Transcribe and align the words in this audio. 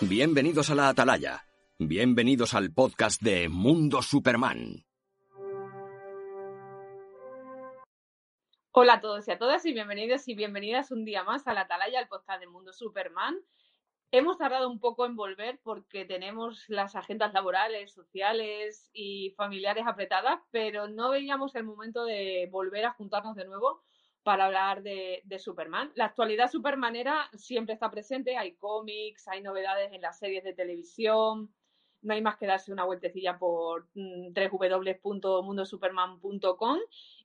Bienvenidos 0.00 0.70
a 0.70 0.74
la 0.74 0.88
Atalaya. 0.88 1.46
Bienvenidos 1.78 2.54
al 2.54 2.72
podcast 2.72 3.22
de 3.22 3.48
Mundo 3.48 4.02
Superman. 4.02 4.84
Hola 8.72 8.94
a 8.94 9.00
todos 9.00 9.28
y 9.28 9.30
a 9.30 9.38
todas 9.38 9.64
y 9.64 9.72
bienvenidos 9.72 10.26
y 10.26 10.34
bienvenidas 10.34 10.90
un 10.90 11.04
día 11.04 11.22
más 11.22 11.46
a 11.46 11.54
la 11.54 11.62
Atalaya, 11.62 12.00
al 12.00 12.08
podcast 12.08 12.40
de 12.40 12.48
Mundo 12.48 12.72
Superman. 12.72 13.38
Hemos 14.10 14.36
tardado 14.36 14.68
un 14.68 14.80
poco 14.80 15.06
en 15.06 15.14
volver 15.14 15.60
porque 15.62 16.04
tenemos 16.04 16.64
las 16.68 16.96
agendas 16.96 17.32
laborales, 17.32 17.92
sociales 17.92 18.90
y 18.92 19.30
familiares 19.36 19.86
apretadas, 19.86 20.40
pero 20.50 20.88
no 20.88 21.10
veíamos 21.10 21.54
el 21.54 21.62
momento 21.62 22.04
de 22.04 22.48
volver 22.50 22.84
a 22.84 22.92
juntarnos 22.92 23.36
de 23.36 23.44
nuevo 23.44 23.84
para 24.24 24.46
hablar 24.46 24.82
de, 24.82 25.22
Superman. 25.38 25.92
La 25.94 26.06
actualidad 26.06 26.50
supermanera 26.50 27.30
siempre 27.34 27.74
está 27.74 27.88
presente, 27.90 28.36
hay 28.36 28.56
cómics, 28.56 29.28
hay 29.28 29.40
novedades 29.42 29.92
en 29.92 30.00
las 30.00 30.18
series 30.18 30.42
de 30.42 30.54
televisión, 30.54 31.54
no 32.00 32.14
hay 32.14 32.22
más 32.22 32.36
que 32.36 32.46
darse 32.46 32.72
una 32.72 32.84
vueltecilla 32.84 33.38
por 33.38 33.88
mm, 33.94 34.32
www.mundosuperman.com 34.34 36.78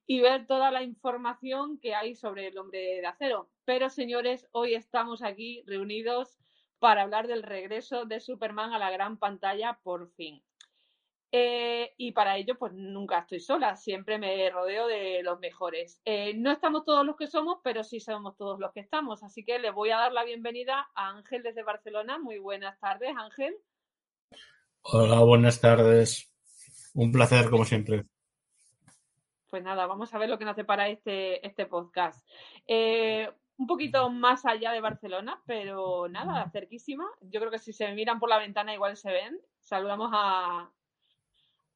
y 0.06 0.22
ver 0.22 0.46
toda 0.46 0.70
la 0.72 0.84
información 0.84 1.80
que 1.80 1.96
hay 1.96 2.14
sobre 2.16 2.48
el 2.48 2.58
hombre 2.58 2.80
de 2.80 3.06
acero. 3.06 3.50
Pero 3.66 3.90
señores, 3.90 4.48
hoy 4.52 4.76
estamos 4.76 5.24
aquí 5.24 5.64
reunidos 5.66 6.38
para 6.80 7.04
hablar 7.04 7.28
del 7.28 7.44
regreso 7.44 8.06
de 8.06 8.20
Superman 8.20 8.74
a 8.74 8.80
la 8.80 8.92
gran 8.92 9.18
pantalla 9.18 9.80
por 9.84 10.10
fin. 10.12 10.44
Eh, 11.32 11.94
y 11.98 12.12
para 12.12 12.38
ello, 12.38 12.58
pues 12.58 12.74
nunca 12.74 13.20
estoy 13.20 13.40
sola, 13.40 13.76
siempre 13.76 14.18
me 14.18 14.50
rodeo 14.50 14.88
de 14.88 15.22
los 15.22 15.40
mejores. 15.40 16.02
Eh, 16.04 16.34
no 16.36 16.52
estamos 16.52 16.86
todos 16.86 17.06
los 17.06 17.16
que 17.16 17.28
somos, 17.28 17.60
pero 17.64 17.84
sí 17.84 18.00
somos 18.00 18.36
todos 18.36 18.60
los 18.60 18.72
que 18.72 18.80
estamos. 18.80 19.24
Así 19.24 19.46
que 19.46 19.60
le 19.60 19.70
voy 19.70 19.92
a 19.92 19.98
dar 19.98 20.12
la 20.12 20.24
bienvenida 20.24 20.90
a 20.96 21.10
Ángel 21.10 21.44
desde 21.44 21.64
Barcelona. 21.64 22.18
Muy 22.18 22.40
buenas 22.40 22.80
tardes, 22.80 23.14
Ángel. 23.16 23.56
Hola, 24.82 25.20
buenas 25.20 25.62
tardes. 25.62 26.34
Un 26.96 27.12
placer, 27.12 27.50
como 27.50 27.64
siempre. 27.64 28.06
Pues 29.50 29.64
nada, 29.64 29.86
vamos 29.86 30.14
a 30.14 30.18
ver 30.18 30.30
lo 30.30 30.40
que 30.40 30.46
nos 30.46 30.54
hace 30.54 30.64
para 30.64 30.90
este, 30.90 31.46
este 31.46 31.68
podcast. 31.68 32.28
Eh, 32.68 33.30
un 33.58 33.68
poquito 33.68 34.10
más 34.10 34.46
allá 34.46 34.72
de 34.72 34.82
Barcelona, 34.82 35.42
pero 35.46 36.08
nada, 36.08 36.50
cerquísima. 36.50 37.06
Yo 37.22 37.40
creo 37.40 37.52
que 37.52 37.60
si 37.60 37.74
se 37.74 37.92
miran 37.94 38.20
por 38.20 38.30
la 38.30 38.38
ventana 38.38 38.74
igual 38.74 38.96
se 38.96 39.12
ven. 39.12 39.40
Saludamos 39.60 40.12
a, 40.14 40.72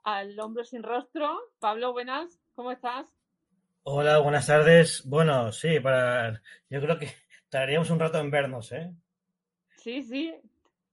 al 0.04 0.40
hombre 0.40 0.66
sin 0.66 0.84
rostro. 0.84 1.38
Pablo, 1.60 1.94
buenas, 1.94 2.40
¿cómo 2.56 2.72
estás? 2.72 3.14
Hola, 3.84 4.20
buenas 4.20 4.48
tardes. 4.48 5.04
Bueno, 5.06 5.52
sí, 5.52 5.80
para 5.80 6.42
yo 6.70 6.82
creo 6.82 7.00
que 7.00 7.10
tardaríamos 7.50 7.90
un 7.90 8.00
rato 8.00 8.20
en 8.20 8.32
vernos, 8.32 8.72
¿eh? 8.72 8.94
Sí, 9.78 10.02
sí, 10.04 10.34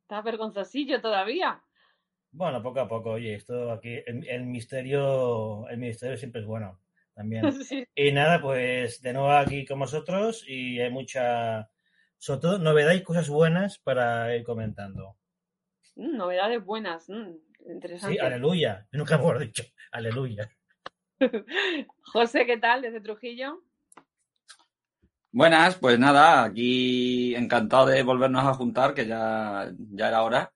está 0.03 0.23
vergonzosillo 0.23 1.01
todavía. 1.01 1.63
Bueno, 2.33 2.63
poco 2.63 2.81
a 2.81 2.89
poco, 2.89 3.11
oye, 3.13 3.35
esto 3.35 3.73
aquí, 3.73 4.01
el, 4.07 4.27
el 4.29 4.45
misterio, 4.45 5.69
el 5.69 5.79
misterio 5.79 6.17
siempre 6.17 6.41
es 6.41 6.47
bueno 6.47 6.81
también. 7.15 7.43
Sí. 7.65 7.85
Y 7.95 8.13
nada, 8.13 8.41
pues 8.41 9.03
de 9.03 9.13
nuevo 9.13 9.31
aquí 9.31 9.67
con 9.67 9.79
vosotros 9.81 10.45
y 10.47 10.81
hay 10.81 10.91
mucha, 10.91 11.71
sobre 12.19 12.41
todo, 12.41 12.59
novedad 12.59 12.93
y 12.93 13.03
cosas 13.03 13.29
buenas 13.29 13.79
para 13.79 14.35
ir 14.37 14.45
comentando. 14.45 15.17
Mm, 15.97 16.17
novedades 16.17 16.65
buenas, 16.65 17.09
mm, 17.09 17.35
interesante. 17.67 18.15
Sí, 18.15 18.21
aleluya, 18.21 18.87
nunca 18.93 19.17
hemos 19.17 19.39
dicho, 19.41 19.65
aleluya. 19.93 20.51
José, 22.03 22.47
¿qué 22.47 22.57
tal 22.59 22.83
desde 22.83 23.01
Trujillo? 23.01 23.63
Buenas, 25.33 25.77
pues 25.77 25.97
nada, 25.99 26.43
aquí 26.43 27.37
encantado 27.37 27.87
de 27.87 28.03
volvernos 28.03 28.45
a 28.45 28.55
juntar, 28.55 28.95
que 28.95 29.07
ya, 29.07 29.71
ya 29.77 30.09
era 30.09 30.23
hora. 30.23 30.53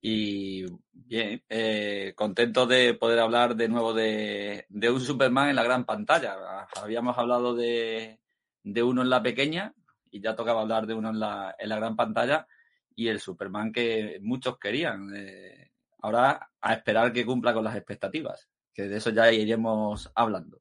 Y 0.00 0.64
bien, 0.92 1.42
eh, 1.48 2.12
contento 2.14 2.66
de 2.66 2.94
poder 2.94 3.18
hablar 3.18 3.56
de 3.56 3.68
nuevo 3.68 3.92
de, 3.92 4.66
de, 4.68 4.90
un 4.90 5.00
Superman 5.00 5.48
en 5.48 5.56
la 5.56 5.64
gran 5.64 5.84
pantalla. 5.84 6.36
Habíamos 6.80 7.18
hablado 7.18 7.54
de, 7.56 8.20
de, 8.62 8.82
uno 8.82 9.02
en 9.02 9.10
la 9.10 9.22
pequeña 9.22 9.74
y 10.10 10.20
ya 10.20 10.36
tocaba 10.36 10.60
hablar 10.60 10.86
de 10.86 10.94
uno 10.94 11.10
en 11.10 11.18
la, 11.18 11.56
en 11.58 11.68
la 11.68 11.76
gran 11.76 11.96
pantalla 11.96 12.46
y 12.94 13.08
el 13.08 13.18
Superman 13.18 13.72
que 13.72 14.18
muchos 14.22 14.58
querían. 14.58 15.10
Eh, 15.16 15.63
ahora 16.04 16.50
a 16.60 16.74
esperar 16.74 17.12
que 17.14 17.24
cumpla 17.24 17.54
con 17.54 17.64
las 17.64 17.76
expectativas, 17.76 18.46
que 18.74 18.82
de 18.82 18.98
eso 18.98 19.08
ya 19.08 19.32
iremos 19.32 20.12
hablando. 20.14 20.60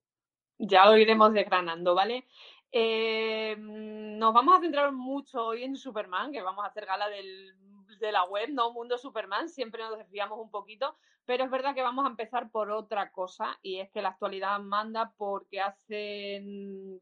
Ya 0.57 0.85
lo 0.85 0.95
iremos 0.95 1.33
desgranando, 1.33 1.93
¿vale? 1.93 2.27
Eh, 2.71 3.57
nos 3.59 4.33
vamos 4.33 4.57
a 4.57 4.61
centrar 4.61 4.93
mucho 4.93 5.45
hoy 5.47 5.63
en 5.63 5.75
Superman, 5.75 6.31
que 6.31 6.41
vamos 6.41 6.63
a 6.63 6.69
hacer 6.69 6.85
gala 6.85 7.09
del 7.09 7.53
de 7.99 8.11
la 8.11 8.23
web, 8.25 8.49
¿no? 8.51 8.71
Mundo 8.71 8.97
Superman, 8.97 9.49
siempre 9.49 9.83
nos 9.83 9.97
desviamos 9.97 10.39
un 10.39 10.49
poquito, 10.49 10.97
pero 11.25 11.43
es 11.43 11.51
verdad 11.51 11.75
que 11.75 11.81
vamos 11.81 12.05
a 12.05 12.09
empezar 12.09 12.49
por 12.49 12.71
otra 12.71 13.11
cosa 13.11 13.57
y 13.61 13.79
es 13.79 13.89
que 13.91 14.01
la 14.01 14.09
actualidad 14.09 14.59
manda 14.59 15.13
porque 15.17 15.61
hace 15.61 16.41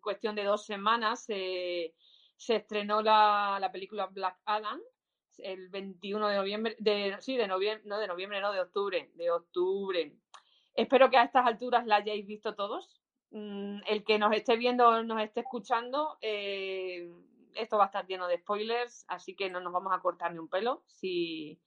cuestión 0.01 0.35
de 0.35 0.43
dos 0.43 0.65
semanas 0.65 1.25
eh, 1.29 1.93
se 2.37 2.55
estrenó 2.55 3.01
la, 3.01 3.57
la, 3.59 3.71
película 3.71 4.07
Black 4.07 4.39
Adam 4.45 4.79
el 5.43 5.69
21 5.69 6.27
de 6.27 6.35
noviembre, 6.35 6.75
de, 6.79 7.15
sí, 7.19 7.37
de 7.37 7.47
noviembre, 7.47 7.87
no 7.87 7.99
de 7.99 8.07
noviembre, 8.07 8.41
no, 8.41 8.51
de 8.51 8.61
octubre, 8.61 9.11
de 9.15 9.31
octubre. 9.31 10.13
Espero 10.73 11.09
que 11.09 11.17
a 11.17 11.23
estas 11.23 11.45
alturas 11.45 11.85
la 11.85 11.97
hayáis 11.97 12.25
visto 12.25 12.55
todos. 12.55 13.01
Mm, 13.31 13.79
el 13.87 14.03
que 14.03 14.19
nos 14.19 14.33
esté 14.33 14.57
viendo, 14.57 15.03
nos 15.03 15.21
esté 15.21 15.41
escuchando, 15.41 16.17
eh, 16.21 17.09
esto 17.55 17.77
va 17.77 17.85
a 17.85 17.87
estar 17.87 18.07
lleno 18.07 18.27
de 18.27 18.37
spoilers, 18.37 19.05
así 19.07 19.35
que 19.35 19.49
no 19.49 19.59
nos 19.61 19.73
vamos 19.73 19.93
a 19.93 19.99
cortar 19.99 20.33
ni 20.33 20.39
un 20.39 20.47
pelo. 20.47 20.83
Si, 20.87 21.59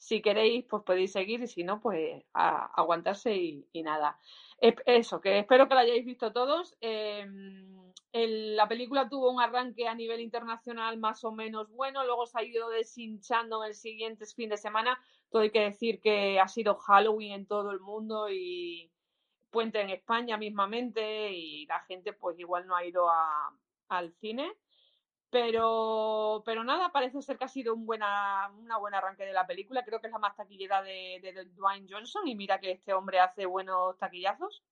si 0.00 0.22
queréis, 0.22 0.64
pues 0.64 0.82
podéis 0.82 1.12
seguir 1.12 1.42
y 1.42 1.46
si 1.46 1.62
no, 1.62 1.78
pues 1.78 2.24
a, 2.32 2.72
aguantarse 2.74 3.36
y, 3.36 3.82
nada. 3.82 4.18
Eso, 4.58 5.20
que 5.20 5.40
espero 5.40 5.68
que 5.68 5.74
lo 5.74 5.80
hayáis 5.80 6.06
visto 6.06 6.32
todos. 6.32 6.74
El, 6.80 8.56
la 8.56 8.66
película 8.66 9.10
tuvo 9.10 9.30
un 9.30 9.42
arranque 9.42 9.86
a 9.86 9.94
nivel 9.94 10.20
internacional 10.20 10.96
más 10.98 11.22
o 11.22 11.32
menos 11.32 11.70
bueno, 11.70 12.04
luego 12.04 12.26
se 12.26 12.38
ha 12.38 12.42
ido 12.42 12.68
deshinchando 12.70 13.62
en 13.62 13.68
el 13.68 13.74
siguiente 13.74 14.24
fin 14.24 14.48
de 14.48 14.56
semana. 14.56 14.98
Todo 15.28 15.42
hay 15.42 15.50
que 15.50 15.60
decir 15.60 16.00
que 16.00 16.40
ha 16.40 16.48
sido 16.48 16.76
Halloween 16.76 17.32
en 17.32 17.46
todo 17.46 17.70
el 17.70 17.80
mundo 17.80 18.30
y 18.30 18.90
puente 19.50 19.82
en 19.82 19.90
España 19.90 20.38
mismamente 20.38 21.30
y 21.30 21.66
la 21.66 21.80
gente 21.80 22.14
pues 22.14 22.38
igual 22.38 22.66
no 22.66 22.74
ha 22.74 22.86
ido 22.86 23.10
a, 23.10 23.54
al 23.88 24.14
cine. 24.14 24.50
Pero, 25.30 26.42
pero 26.44 26.64
nada, 26.64 26.90
parece 26.90 27.22
ser 27.22 27.38
que 27.38 27.44
ha 27.44 27.48
sido 27.48 27.74
un 27.74 27.86
buena, 27.86 28.50
una 28.58 28.78
buena 28.78 28.98
arranque 28.98 29.24
de 29.24 29.32
la 29.32 29.46
película. 29.46 29.84
Creo 29.84 30.00
que 30.00 30.08
es 30.08 30.12
la 30.12 30.18
más 30.18 30.36
taquillera 30.36 30.82
de, 30.82 31.20
de, 31.22 31.32
de 31.32 31.44
Dwayne 31.46 31.86
Johnson 31.88 32.26
y 32.26 32.34
mira 32.34 32.58
que 32.58 32.72
este 32.72 32.92
hombre 32.92 33.20
hace 33.20 33.46
buenos 33.46 33.96
taquillazos. 33.98 34.64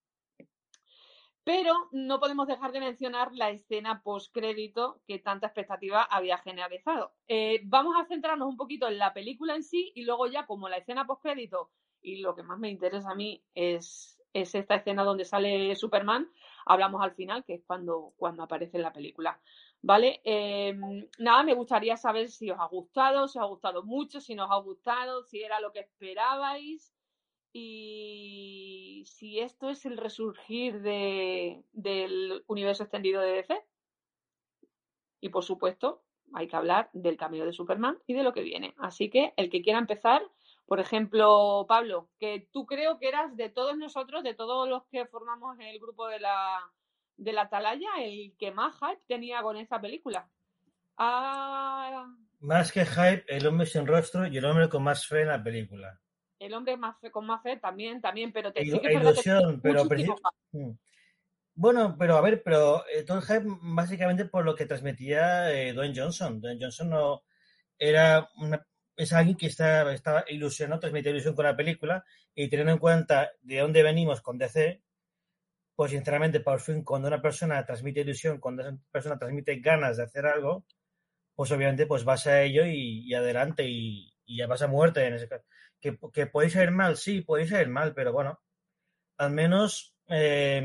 Pero 1.45 1.89
no 1.93 2.21
podemos 2.21 2.47
dejar 2.47 2.73
de 2.73 2.81
mencionar 2.81 3.33
la 3.33 3.49
escena 3.51 4.03
post-crédito 4.03 5.01
que 5.07 5.19
tanta 5.19 5.47
expectativa 5.47 6.03
había 6.03 6.37
generalizado. 6.39 7.15
Eh, 7.27 7.63
vamos 7.65 7.95
a 7.99 8.05
centrarnos 8.05 8.49
un 8.49 8.59
poquito 8.59 8.87
en 8.87 8.99
la 8.99 9.15
película 9.15 9.55
en 9.55 9.63
sí 9.63 9.93
y 9.95 10.05
luego 10.05 10.27
ya 10.27 10.45
como 10.45 10.69
la 10.69 10.77
escena 10.77 11.07
post-crédito 11.07 11.71
y 12.03 12.21
lo 12.21 12.35
que 12.35 12.43
más 12.43 12.59
me 12.59 12.69
interesa 12.69 13.13
a 13.13 13.15
mí 13.15 13.43
es, 13.55 14.21
es 14.33 14.55
esta 14.55 14.75
escena 14.75 15.05
donde 15.05 15.25
sale 15.25 15.75
Superman, 15.75 16.31
hablamos 16.67 17.03
al 17.03 17.15
final, 17.15 17.45
que 17.45 17.55
es 17.55 17.63
cuando, 17.67 18.13
cuando 18.17 18.43
aparece 18.43 18.77
en 18.77 18.83
la 18.83 18.93
película. 18.93 19.41
¿Vale? 19.81 20.21
Eh, 20.25 20.75
nada, 21.19 21.43
me 21.45 21.55
gustaría 21.55 21.97
saber 21.97 22.29
si 22.31 22.51
os 22.51 22.59
ha 22.59 22.67
gustado, 22.67 23.29
si 23.29 23.39
os 23.39 23.45
ha 23.45 23.47
gustado 23.47 23.83
mucho, 23.85 24.21
si 24.21 24.35
no 24.35 24.45
os 24.45 24.51
ha 24.51 24.57
gustado, 24.57 25.23
si 25.23 25.43
era 25.43 25.61
lo 25.61 25.73
que 25.73 25.81
esperabais 25.81 26.93
y 27.53 29.05
si 29.07 29.39
esto 29.41 29.71
es 29.71 29.87
el 29.87 29.97
resurgir 29.97 30.81
de, 30.83 31.63
del 31.73 32.45
universo 32.49 32.83
extendido 32.83 33.21
de 33.21 33.33
DC. 33.33 33.65
Y 35.21 35.29
por 35.31 35.45
supuesto, 35.45 36.03
hay 36.35 36.49
que 36.49 36.57
hablar 36.57 36.91
del 36.93 37.17
cambio 37.17 37.45
de 37.47 37.53
Superman 37.53 37.99
y 38.07 38.15
de 38.15 38.23
lo 38.23 38.33
que 38.33 38.43
viene. 38.43 38.75
Así 38.79 39.11
que 39.11 39.33
el 39.37 39.51
que 39.51 39.63
quiera 39.63 39.79
empezar, 39.79 40.23
por 40.67 40.81
ejemplo, 40.81 41.67
Pablo, 41.69 42.11
que 42.19 42.49
tú 42.53 42.67
creo 42.67 42.99
que 42.99 43.09
eras 43.09 43.37
de 43.37 43.49
todos 43.49 43.77
nosotros, 43.77 44.23
de 44.23 44.35
todos 44.35 44.69
los 44.69 44.85
que 44.87 45.07
formamos 45.07 45.59
el 45.61 45.79
grupo 45.79 46.07
de 46.09 46.21
la, 46.21 46.71
de 47.19 47.33
la 47.33 47.43
Atalaya, 47.43 47.89
el 48.01 48.35
que 48.39 48.53
más 48.53 48.75
hype 48.77 49.03
tenía 49.07 49.43
con 49.43 49.57
esa 49.57 49.81
película. 49.81 50.31
Ah, 50.97 52.07
más 52.41 52.73
que 52.73 52.87
hype, 52.87 53.25
el 53.29 53.47
hombre 53.47 53.67
sin 53.67 53.87
rostro 53.87 54.27
y 54.27 54.39
el 54.39 54.45
hombre 54.45 54.69
con 54.69 54.83
más 54.83 55.07
fe 55.07 55.23
en 55.23 55.29
la 55.29 55.43
película. 55.43 56.01
El 56.39 56.55
hombre 56.55 56.77
más 56.77 56.99
fe, 57.01 57.11
con 57.11 57.27
más 57.27 57.43
fe 57.43 57.57
también, 57.57 58.01
también, 58.01 58.33
pero 58.33 58.53
te 58.53 58.65
sí 58.65 58.79
que 58.79 58.93
ilusión, 58.93 59.61
pero 59.61 59.85
mm. 59.85 60.71
bueno, 61.55 61.97
pero 61.99 62.17
a 62.17 62.21
ver, 62.21 62.43
pero 62.45 62.85
eh, 62.89 63.03
todo 63.03 63.19
el 63.19 63.25
hype 63.25 63.45
básicamente 63.61 64.25
por 64.25 64.45
lo 64.45 64.55
que 64.55 64.67
transmitía 64.67 65.53
eh, 65.53 65.73
Dwayne 65.73 65.95
Johnson. 65.97 66.41
Dwayne 66.41 66.61
Johnson 66.61 66.91
no 66.91 67.23
era 67.77 68.29
una, 68.37 68.65
es 68.97 69.13
alguien 69.13 69.37
que 69.37 69.47
está, 69.47 69.93
estaba 69.93 70.25
ilusionado, 70.29 70.81
transmitía 70.81 71.11
ilusión 71.11 71.35
con 71.35 71.45
la 71.45 71.57
película 71.57 72.05
y 72.35 72.49
teniendo 72.49 72.73
en 72.73 72.79
cuenta 72.79 73.33
de 73.43 73.59
dónde 73.59 73.83
venimos 73.83 74.21
con 74.21 74.39
DC, 74.39 74.83
pues 75.79 75.93
sinceramente, 75.93 76.41
por 76.41 76.59
fin, 76.59 76.83
cuando 76.83 77.07
una 77.07 77.23
persona 77.23 77.65
transmite 77.65 78.01
ilusión, 78.01 78.41
cuando 78.41 78.63
esa 78.63 78.77
persona 78.91 79.17
transmite 79.17 79.61
ganas 79.61 79.97
de 79.97 80.03
hacer 80.03 80.27
algo, 80.27 80.67
pues 81.37 81.53
obviamente 81.53 81.87
pues 81.87 82.03
vas 82.03 82.27
a 82.27 82.43
ello 82.43 82.67
y, 82.67 83.15
adelante 83.15 83.63
y, 83.65 84.13
ya 84.27 84.49
vas 84.49 84.63
a 84.63 84.67
muerte 84.67 85.07
en 85.07 85.15
ese 85.15 85.29
caso. 85.29 85.45
Que, 85.81 85.97
que 86.13 86.27
podéis 86.27 86.57
ir 86.57 86.73
mal, 86.73 86.97
sí, 86.97 87.21
podéis 87.21 87.53
ir 87.53 87.69
mal, 87.69 87.95
pero 87.95 88.13
bueno, 88.13 88.41
al 89.19 89.31
menos 89.31 89.95
eh, 90.09 90.61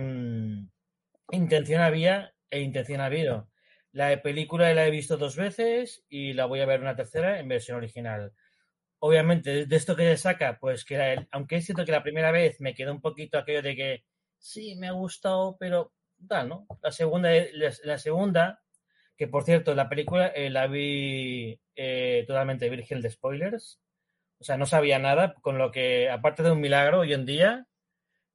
intención 1.29 1.81
había 1.83 2.33
e 2.49 2.61
intención 2.61 2.99
ha 2.99 3.05
habido. 3.05 3.51
La 3.91 4.19
película 4.19 4.73
la 4.73 4.87
he 4.87 4.89
visto 4.89 5.15
dos 5.17 5.35
veces 5.35 6.03
y 6.09 6.33
la 6.33 6.47
voy 6.47 6.61
a 6.61 6.65
ver 6.65 6.81
una 6.81 6.95
tercera 6.95 7.39
en 7.39 7.47
versión 7.49 7.77
original. 7.77 8.33
Obviamente, 8.97 9.67
de 9.67 9.75
esto 9.75 9.95
que 9.95 10.09
se 10.09 10.17
saca, 10.17 10.57
pues 10.59 10.83
que 10.83 10.95
el, 10.95 11.27
aunque 11.29 11.57
es 11.57 11.65
cierto 11.65 11.85
que 11.85 11.91
la 11.91 12.01
primera 12.01 12.31
vez 12.31 12.59
me 12.59 12.73
quedó 12.73 12.91
un 12.91 13.01
poquito 13.01 13.37
aquello 13.37 13.61
de 13.61 13.75
que 13.75 14.03
sí, 14.43 14.75
me 14.75 14.87
ha 14.87 14.91
gustado, 14.91 15.55
pero 15.57 15.93
tal, 16.27 16.49
¿no? 16.49 16.67
La 16.81 16.91
segunda, 16.91 17.29
la, 17.53 17.71
la 17.83 17.97
segunda 17.97 18.59
que 19.15 19.27
por 19.27 19.43
cierto, 19.43 19.73
la 19.75 19.89
película 19.89 20.27
eh, 20.27 20.49
la 20.49 20.67
vi 20.67 21.59
eh, 21.75 22.23
totalmente 22.27 22.69
virgen 22.69 23.01
de 23.01 23.09
spoilers. 23.11 23.79
O 24.39 24.43
sea, 24.43 24.57
no 24.57 24.65
sabía 24.65 24.99
nada, 24.99 25.35
con 25.41 25.57
lo 25.57 25.71
que, 25.71 26.09
aparte 26.09 26.43
de 26.43 26.51
un 26.51 26.59
milagro 26.59 27.01
hoy 27.01 27.13
en 27.13 27.25
día, 27.25 27.67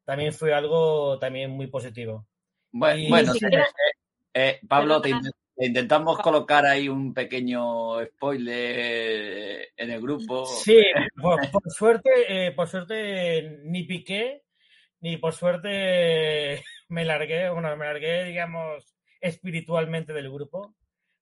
también 0.04 0.32
fue 0.32 0.54
algo 0.54 1.18
también 1.18 1.50
muy 1.50 1.66
positivo. 1.66 2.26
Bueno, 2.70 2.98
Y- 2.98 3.08
bueno 3.08 3.32
Sí, 3.34 3.44
eh, 3.44 3.64
eh, 4.34 4.60
Pablo, 4.66 5.02
te, 5.02 5.10
int- 5.10 5.32
te 5.56 5.66
intentamos 5.66 6.18
colocar 6.20 6.64
ahí 6.64 6.88
un 6.88 7.12
pequeño 7.12 8.02
spoiler 8.06 9.68
en 9.76 9.90
el 9.90 10.00
grupo. 10.00 10.46
Sí, 10.46 10.78
por, 11.20 11.50
por 11.50 11.70
suerte, 11.70 12.10
eh, 12.46 12.52
por 12.52 12.68
suerte 12.68 13.58
ni 13.64 13.82
piqué, 13.82 14.44
ni 15.00 15.16
por 15.16 15.32
suerte 15.34 16.62
me 16.88 17.04
largué, 17.04 17.50
bueno, 17.50 17.74
me 17.76 17.86
largué, 17.86 18.24
digamos, 18.24 18.96
espiritualmente 19.20 20.12
del 20.12 20.30
grupo 20.30 20.74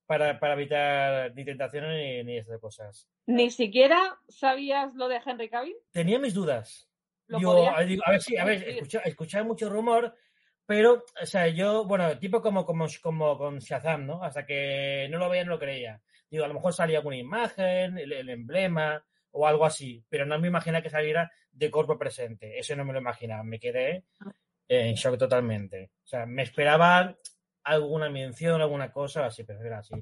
para, 0.07 0.39
para 0.39 0.55
evitar 0.55 1.35
ni 1.35 1.45
tentaciones 1.45 1.91
ni, 1.91 2.25
ni 2.25 2.39
esas 2.39 2.61
cosas. 2.61 3.09
Ni 3.27 3.51
siquiera 3.51 4.19
sabías 4.29 4.95
lo 4.95 5.09
de 5.09 5.21
Henry 5.25 5.49
Cavill. 5.49 5.77
Tenía 5.91 6.19
mis 6.19 6.35
dudas. 6.35 6.89
Podrías 7.29 7.75
a, 7.77 7.81
digo, 7.83 8.03
a 8.07 8.13
ver, 8.13 8.23
sí, 8.23 8.37
a 8.37 8.45
ver, 8.45 8.81
escuchaba 9.05 9.45
mucho 9.45 9.69
rumor, 9.69 10.15
pero, 10.65 11.05
o 11.21 11.27
sea, 11.27 11.49
yo, 11.49 11.85
bueno, 11.85 12.17
tipo 12.19 12.41
como, 12.41 12.65
como, 12.65 12.87
como 13.03 13.37
con 13.37 13.59
Shazam, 13.59 14.07
¿no? 14.07 14.23
Hasta 14.23 14.47
que 14.47 15.09
no 15.11 15.19
lo 15.19 15.29
veía, 15.29 15.45
no 15.45 15.53
lo 15.53 15.59
creía. 15.59 16.01
Digo, 16.31 16.45
a 16.45 16.49
lo 16.49 16.55
mejor 16.55 16.73
salía 16.73 16.99
alguna 16.99 17.17
imagen, 17.17 17.99
el, 17.99 18.13
el 18.13 18.29
emblema 18.29 19.05
o 19.37 19.47
algo 19.47 19.65
así, 19.67 20.05
pero 20.09 20.25
no 20.25 20.39
me 20.39 20.49
imaginaba 20.49 20.83
que 20.83 20.91
saliera 20.91 21.31
de 21.53 21.71
cuerpo 21.71 21.99
presente. 21.99 22.59
Eso 22.59 22.75
no 22.75 22.85
me 22.85 22.93
lo 22.93 23.01
imaginaba. 23.01 23.43
Me 23.43 23.59
quedé 23.59 24.05
en 24.69 24.95
shock 24.95 25.19
totalmente. 25.19 25.91
O 26.05 26.07
sea, 26.07 26.27
me 26.27 26.43
esperaba 26.43 27.17
alguna 27.65 28.09
mención, 28.09 28.61
alguna 28.61 28.91
cosa 28.93 29.27
así, 29.27 29.45
pero 29.45 29.63
era 29.63 29.79
así. 29.79 29.95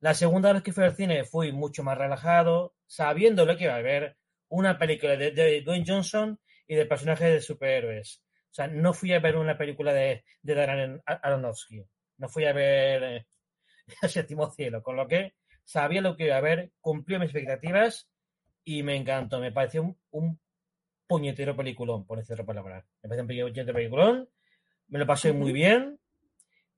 La 0.00 0.14
segunda 0.14 0.52
vez 0.52 0.62
que 0.62 0.72
fui 0.72 0.84
al 0.84 0.96
cine 0.96 1.24
fui 1.24 1.52
mucho 1.52 1.82
más 1.84 1.98
relajado, 1.98 2.74
sabiendo 2.86 3.44
lo 3.44 3.56
que 3.56 3.64
iba 3.64 3.76
a 3.76 3.82
ver, 3.82 4.16
una 4.48 4.78
película 4.78 5.16
de, 5.16 5.30
de 5.30 5.60
Dwayne 5.62 5.84
Johnson 5.86 6.40
y 6.66 6.74
de 6.74 6.86
personajes 6.86 7.28
de 7.28 7.40
superhéroes. 7.40 8.22
O 8.50 8.54
sea, 8.54 8.66
no 8.66 8.92
fui 8.94 9.12
a 9.12 9.20
ver 9.20 9.36
una 9.36 9.56
película 9.56 9.92
de, 9.92 10.24
de 10.42 10.54
Darren 10.54 11.02
Aronofsky. 11.06 11.84
No 12.18 12.28
fui 12.28 12.44
a 12.46 12.52
ver 12.52 13.02
eh, 13.02 13.26
El 14.02 14.08
séptimo 14.08 14.50
cielo, 14.50 14.82
con 14.82 14.96
lo 14.96 15.06
que 15.06 15.34
sabía 15.64 16.00
lo 16.00 16.16
que 16.16 16.24
iba 16.26 16.36
a 16.36 16.40
ver, 16.40 16.72
cumplió 16.80 17.18
mis 17.18 17.30
expectativas 17.30 18.08
y 18.64 18.82
me 18.82 18.96
encantó. 18.96 19.38
Me 19.40 19.52
pareció 19.52 19.82
un, 19.82 19.98
un 20.10 20.40
puñetero 21.06 21.56
peliculón, 21.56 22.06
por 22.06 22.18
decir 22.18 22.34
otra 22.34 22.46
palabra. 22.46 22.84
Me 23.02 23.08
pareció 23.08 23.22
un 23.22 23.28
puñetero 23.52 23.74
peliculón. 23.74 24.28
Me 24.88 24.98
lo 24.98 25.06
pasé 25.06 25.32
muy 25.32 25.52
bien. 25.52 25.98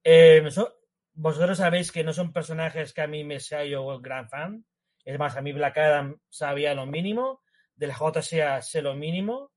Eh, 0.03 0.45
so- 0.51 0.75
vosotros 1.15 1.59
sabéis 1.59 1.93
que 1.93 2.05
no 2.05 2.13
son 2.13 2.33
personajes 2.33 2.93
que 2.93 3.03
a 3.03 3.07
mí 3.07 3.25
me 3.25 3.41
sea 3.41 3.65
yo 3.65 4.01
gran 4.01 4.29
fan. 4.29 4.65
Es 5.05 5.19
más, 5.19 5.37
a 5.37 5.43
mí 5.43 5.53
Black 5.53 5.79
Adam 5.79 6.19
sabía 6.29 6.75
lo 6.75 6.87
mínimo. 6.87 7.43
De 7.77 7.87
la 7.87 7.95
JSA 7.95 8.63
sé 8.63 8.83
lo 8.83 8.95
mínimo. 8.95 9.53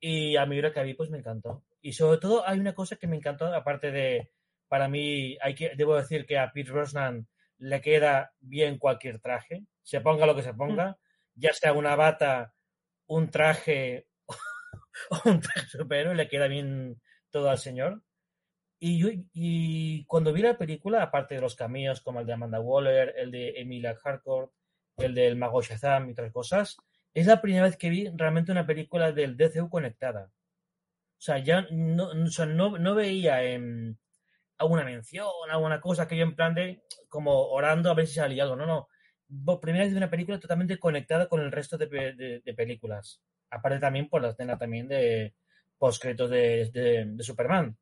Y 0.00 0.36
a 0.36 0.46
mí 0.46 0.60
lo 0.60 0.72
que 0.72 0.82
vi, 0.82 0.94
pues 0.94 1.10
me 1.10 1.18
encantó. 1.18 1.64
Y 1.80 1.92
sobre 1.92 2.18
todo 2.18 2.46
hay 2.46 2.58
una 2.58 2.74
cosa 2.74 2.96
que 2.96 3.06
me 3.06 3.16
encantó, 3.16 3.46
aparte 3.54 3.90
de, 3.90 4.30
para 4.68 4.88
mí, 4.88 5.38
hay 5.40 5.54
que, 5.54 5.72
debo 5.76 5.96
decir 5.96 6.26
que 6.26 6.36
a 6.38 6.52
Pete 6.52 6.72
Brosnan 6.72 7.28
le 7.58 7.80
queda 7.80 8.32
bien 8.40 8.78
cualquier 8.78 9.20
traje, 9.20 9.64
se 9.82 10.00
ponga 10.00 10.26
lo 10.26 10.34
que 10.34 10.42
se 10.42 10.52
ponga, 10.52 10.98
ya 11.36 11.52
sea 11.52 11.72
una 11.72 11.94
bata, 11.96 12.54
un 13.06 13.30
traje 13.30 14.08
un 15.24 15.40
traje 15.40 15.66
superhéroe, 15.68 16.14
le 16.14 16.28
queda 16.28 16.48
bien 16.48 17.00
todo 17.30 17.50
al 17.50 17.58
señor. 17.58 18.02
Y, 18.78 18.98
yo, 18.98 19.08
y 19.32 20.04
cuando 20.04 20.32
vi 20.32 20.42
la 20.42 20.58
película, 20.58 21.02
aparte 21.02 21.34
de 21.36 21.40
los 21.40 21.56
cameos 21.56 22.00
como 22.02 22.20
el 22.20 22.26
de 22.26 22.34
Amanda 22.34 22.60
Waller, 22.60 23.14
el 23.16 23.30
de 23.30 23.60
Emilia 23.60 23.96
Harcourt, 24.02 24.52
el 24.98 25.14
del 25.14 25.36
Mago 25.36 25.62
Shazam 25.62 26.08
y 26.08 26.12
otras 26.12 26.32
cosas, 26.32 26.76
es 27.14 27.26
la 27.26 27.40
primera 27.40 27.64
vez 27.64 27.76
que 27.76 27.88
vi 27.88 28.08
realmente 28.14 28.52
una 28.52 28.66
película 28.66 29.12
del 29.12 29.36
DCU 29.36 29.70
conectada. 29.70 30.30
O 31.18 31.20
sea, 31.20 31.38
ya 31.38 31.66
no, 31.70 32.12
no, 32.14 32.94
veía 32.94 33.42
em, 33.42 33.96
alguna 34.58 34.84
mención, 34.84 35.26
alguna 35.50 35.80
cosa 35.80 36.06
que 36.06 36.16
yo 36.16 36.24
en 36.24 36.36
plan 36.36 36.54
de 36.54 36.82
como 37.08 37.48
orando 37.48 37.90
a 37.90 37.94
ver 37.94 38.06
si 38.06 38.14
salía 38.14 38.42
algo. 38.42 38.56
No, 38.56 38.66
no. 38.66 38.88
Por 39.44 39.60
primera 39.60 39.84
vez 39.84 39.92
vi 39.92 39.98
una 39.98 40.10
película 40.10 40.38
totalmente 40.38 40.78
conectada 40.78 41.28
con 41.28 41.40
el 41.40 41.50
resto 41.52 41.76
de, 41.76 41.86
de- 41.86 42.40
de 42.44 42.54
películas. 42.54 43.20
Aparte 43.50 43.78
también 43.78 44.08
por 44.08 44.22
la 44.22 44.28
escena 44.30 44.56
también 44.58 44.88
de 44.88 45.34
postcréditos 45.78 46.30
de, 46.30 46.70
de, 46.72 47.04
de 47.06 47.22
Superman. 47.24 47.76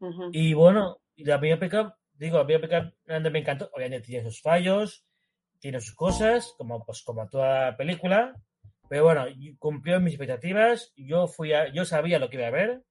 Ujú. 0.00 0.30
Y 0.32 0.54
bueno, 0.54 0.98
la 1.16 1.40
Peca, 1.40 1.96
digo, 2.14 2.38
la 2.38 2.46
realmente 3.04 3.30
me 3.30 3.38
encantó. 3.40 3.70
Obviamente 3.74 4.06
tiene 4.06 4.28
sus 4.30 4.40
fallos, 4.42 5.04
tiene 5.58 5.80
sus 5.80 5.94
cosas, 5.94 6.54
como 6.58 6.84
pues 6.84 7.02
como 7.02 7.28
toda 7.28 7.76
película. 7.76 8.34
Pero 8.88 9.04
bueno, 9.04 9.26
cumplió 9.58 10.00
mis 10.00 10.14
expectativas. 10.14 10.92
Yo 10.96 11.26
fui 11.26 11.52
a, 11.52 11.72
yo 11.72 11.84
sabía 11.84 12.18
lo 12.18 12.28
que 12.28 12.36
iba 12.36 12.46
a 12.46 12.50
ver. 12.50 12.82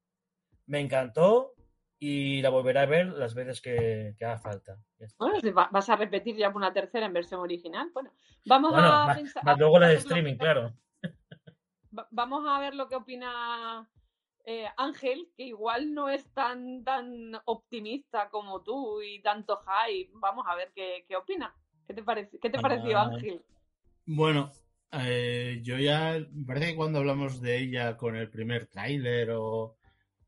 Me 0.65 0.79
encantó 0.79 1.54
y 1.99 2.41
la 2.41 2.49
volveré 2.49 2.79
a 2.79 2.85
ver 2.85 3.07
las 3.07 3.33
veces 3.33 3.61
que, 3.61 4.15
que 4.17 4.25
haga 4.25 4.37
falta. 4.37 4.77
Bueno, 5.17 5.39
si 5.39 5.51
va- 5.51 5.69
vas 5.71 5.89
a 5.89 5.95
repetir 5.95 6.35
ya 6.35 6.49
una 6.49 6.73
tercera 6.73 7.05
en 7.05 7.13
versión 7.13 7.39
original. 7.39 7.89
Bueno, 7.93 8.11
vamos 8.45 8.71
Bueno, 8.73 8.87
a 8.89 9.05
más, 9.05 9.17
pensar. 9.17 9.43
más 9.43 9.57
luego 9.57 9.79
la 9.79 9.87
de 9.89 9.95
streaming, 9.95 10.35
claro. 10.35 10.73
va- 11.97 12.07
Vamos 12.11 12.45
a 12.47 12.59
ver 12.59 12.75
lo 12.75 12.87
que 12.89 12.95
opina 12.95 13.89
eh, 14.45 14.67
Ángel, 14.77 15.29
que 15.35 15.43
igual 15.43 15.93
no 15.93 16.09
es 16.09 16.25
tan, 16.33 16.83
tan 16.83 17.33
optimista 17.45 18.29
como 18.29 18.61
tú 18.61 19.01
y 19.01 19.21
tanto 19.21 19.61
hype. 19.65 20.11
Vamos 20.15 20.45
a 20.47 20.55
ver 20.55 20.71
qué, 20.75 21.05
qué 21.07 21.15
opina. 21.15 21.55
¿Qué 21.87 21.93
te, 21.93 22.03
parece, 22.03 22.39
¿Qué 22.39 22.49
te 22.49 22.59
pareció, 22.59 22.97
Ángel? 22.99 23.41
Bueno, 24.05 24.51
eh, 24.91 25.59
yo 25.63 25.77
ya, 25.77 26.19
me 26.31 26.45
parece 26.45 26.67
que 26.67 26.75
cuando 26.75 26.99
hablamos 26.99 27.41
de 27.41 27.57
ella 27.59 27.97
con 27.97 28.15
el 28.15 28.29
primer 28.29 28.67
tráiler 28.67 29.31
o, 29.31 29.77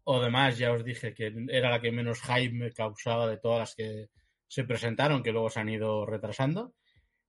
o 0.10 0.22
demás, 0.22 0.58
ya 0.58 0.72
os 0.72 0.86
dije 0.86 1.14
que 1.14 1.34
era 1.50 1.70
la 1.70 1.82
que 1.82 1.92
menos 1.92 2.22
hype 2.22 2.54
me 2.54 2.72
causaba 2.72 3.28
de 3.28 3.40
todas 3.40 3.60
las 3.60 3.76
que 3.76 4.10
se 4.48 4.64
presentaron, 4.64 5.22
que 5.22 5.34
luego 5.34 5.50
se 5.50 5.60
han 5.60 5.68
ido 5.68 6.06
retrasando. 6.06 6.76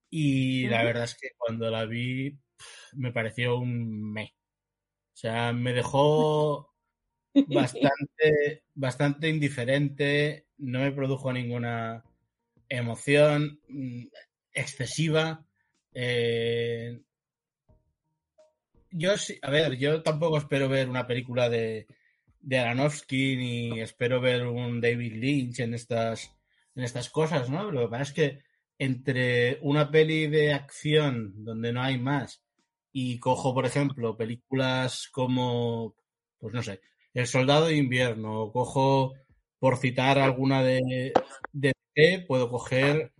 Y 0.08 0.68
la 0.68 0.84
verdad 0.84 1.02
es 1.04 1.16
que 1.16 1.30
cuando 1.36 1.72
la 1.72 1.86
vi 1.86 2.38
me 2.92 3.10
pareció 3.10 3.58
un 3.58 4.12
me. 4.12 4.36
O 5.12 5.16
sea, 5.16 5.52
me 5.52 5.72
dejó 5.72 6.72
bastante, 7.48 8.62
bastante 8.74 9.28
indiferente, 9.28 10.46
no 10.58 10.78
me 10.78 10.92
produjo 10.92 11.32
ninguna 11.32 12.04
emoción 12.68 13.60
mm, 13.68 14.04
excesiva. 14.52 15.44
Eh, 15.92 16.96
yo 18.92 19.16
sí, 19.16 19.36
a 19.42 19.50
ver, 19.50 19.76
yo 19.78 20.00
tampoco 20.04 20.38
espero 20.38 20.68
ver 20.68 20.88
una 20.88 21.08
película 21.08 21.48
de, 21.48 21.88
de 22.40 22.58
Aronofsky 22.58 23.36
ni 23.36 23.80
espero 23.80 24.20
ver 24.20 24.46
un 24.46 24.80
David 24.80 25.14
Lynch 25.14 25.60
en 25.60 25.74
estas, 25.74 26.30
en 26.74 26.84
estas 26.84 27.10
cosas, 27.10 27.50
¿no? 27.50 27.70
Lo 27.70 27.82
que 27.82 27.88
pasa 27.88 28.02
es 28.04 28.12
que 28.12 28.38
entre 28.78 29.58
una 29.62 29.90
peli 29.90 30.28
de 30.28 30.52
acción 30.52 31.44
donde 31.44 31.72
no 31.72 31.82
hay 31.82 31.98
más 31.98 32.42
y 32.92 33.18
cojo, 33.18 33.54
por 33.54 33.66
ejemplo, 33.66 34.16
películas 34.16 35.08
como, 35.12 35.96
pues 36.38 36.54
no 36.54 36.62
sé, 36.62 36.80
El 37.14 37.26
Soldado 37.26 37.66
de 37.66 37.76
Invierno, 37.76 38.42
o 38.42 38.52
cojo, 38.52 39.14
por 39.58 39.76
citar 39.78 40.18
alguna 40.18 40.62
de, 40.62 41.12
de 41.52 41.72
DC, 41.94 42.24
puedo 42.26 42.48
coger 42.50 43.12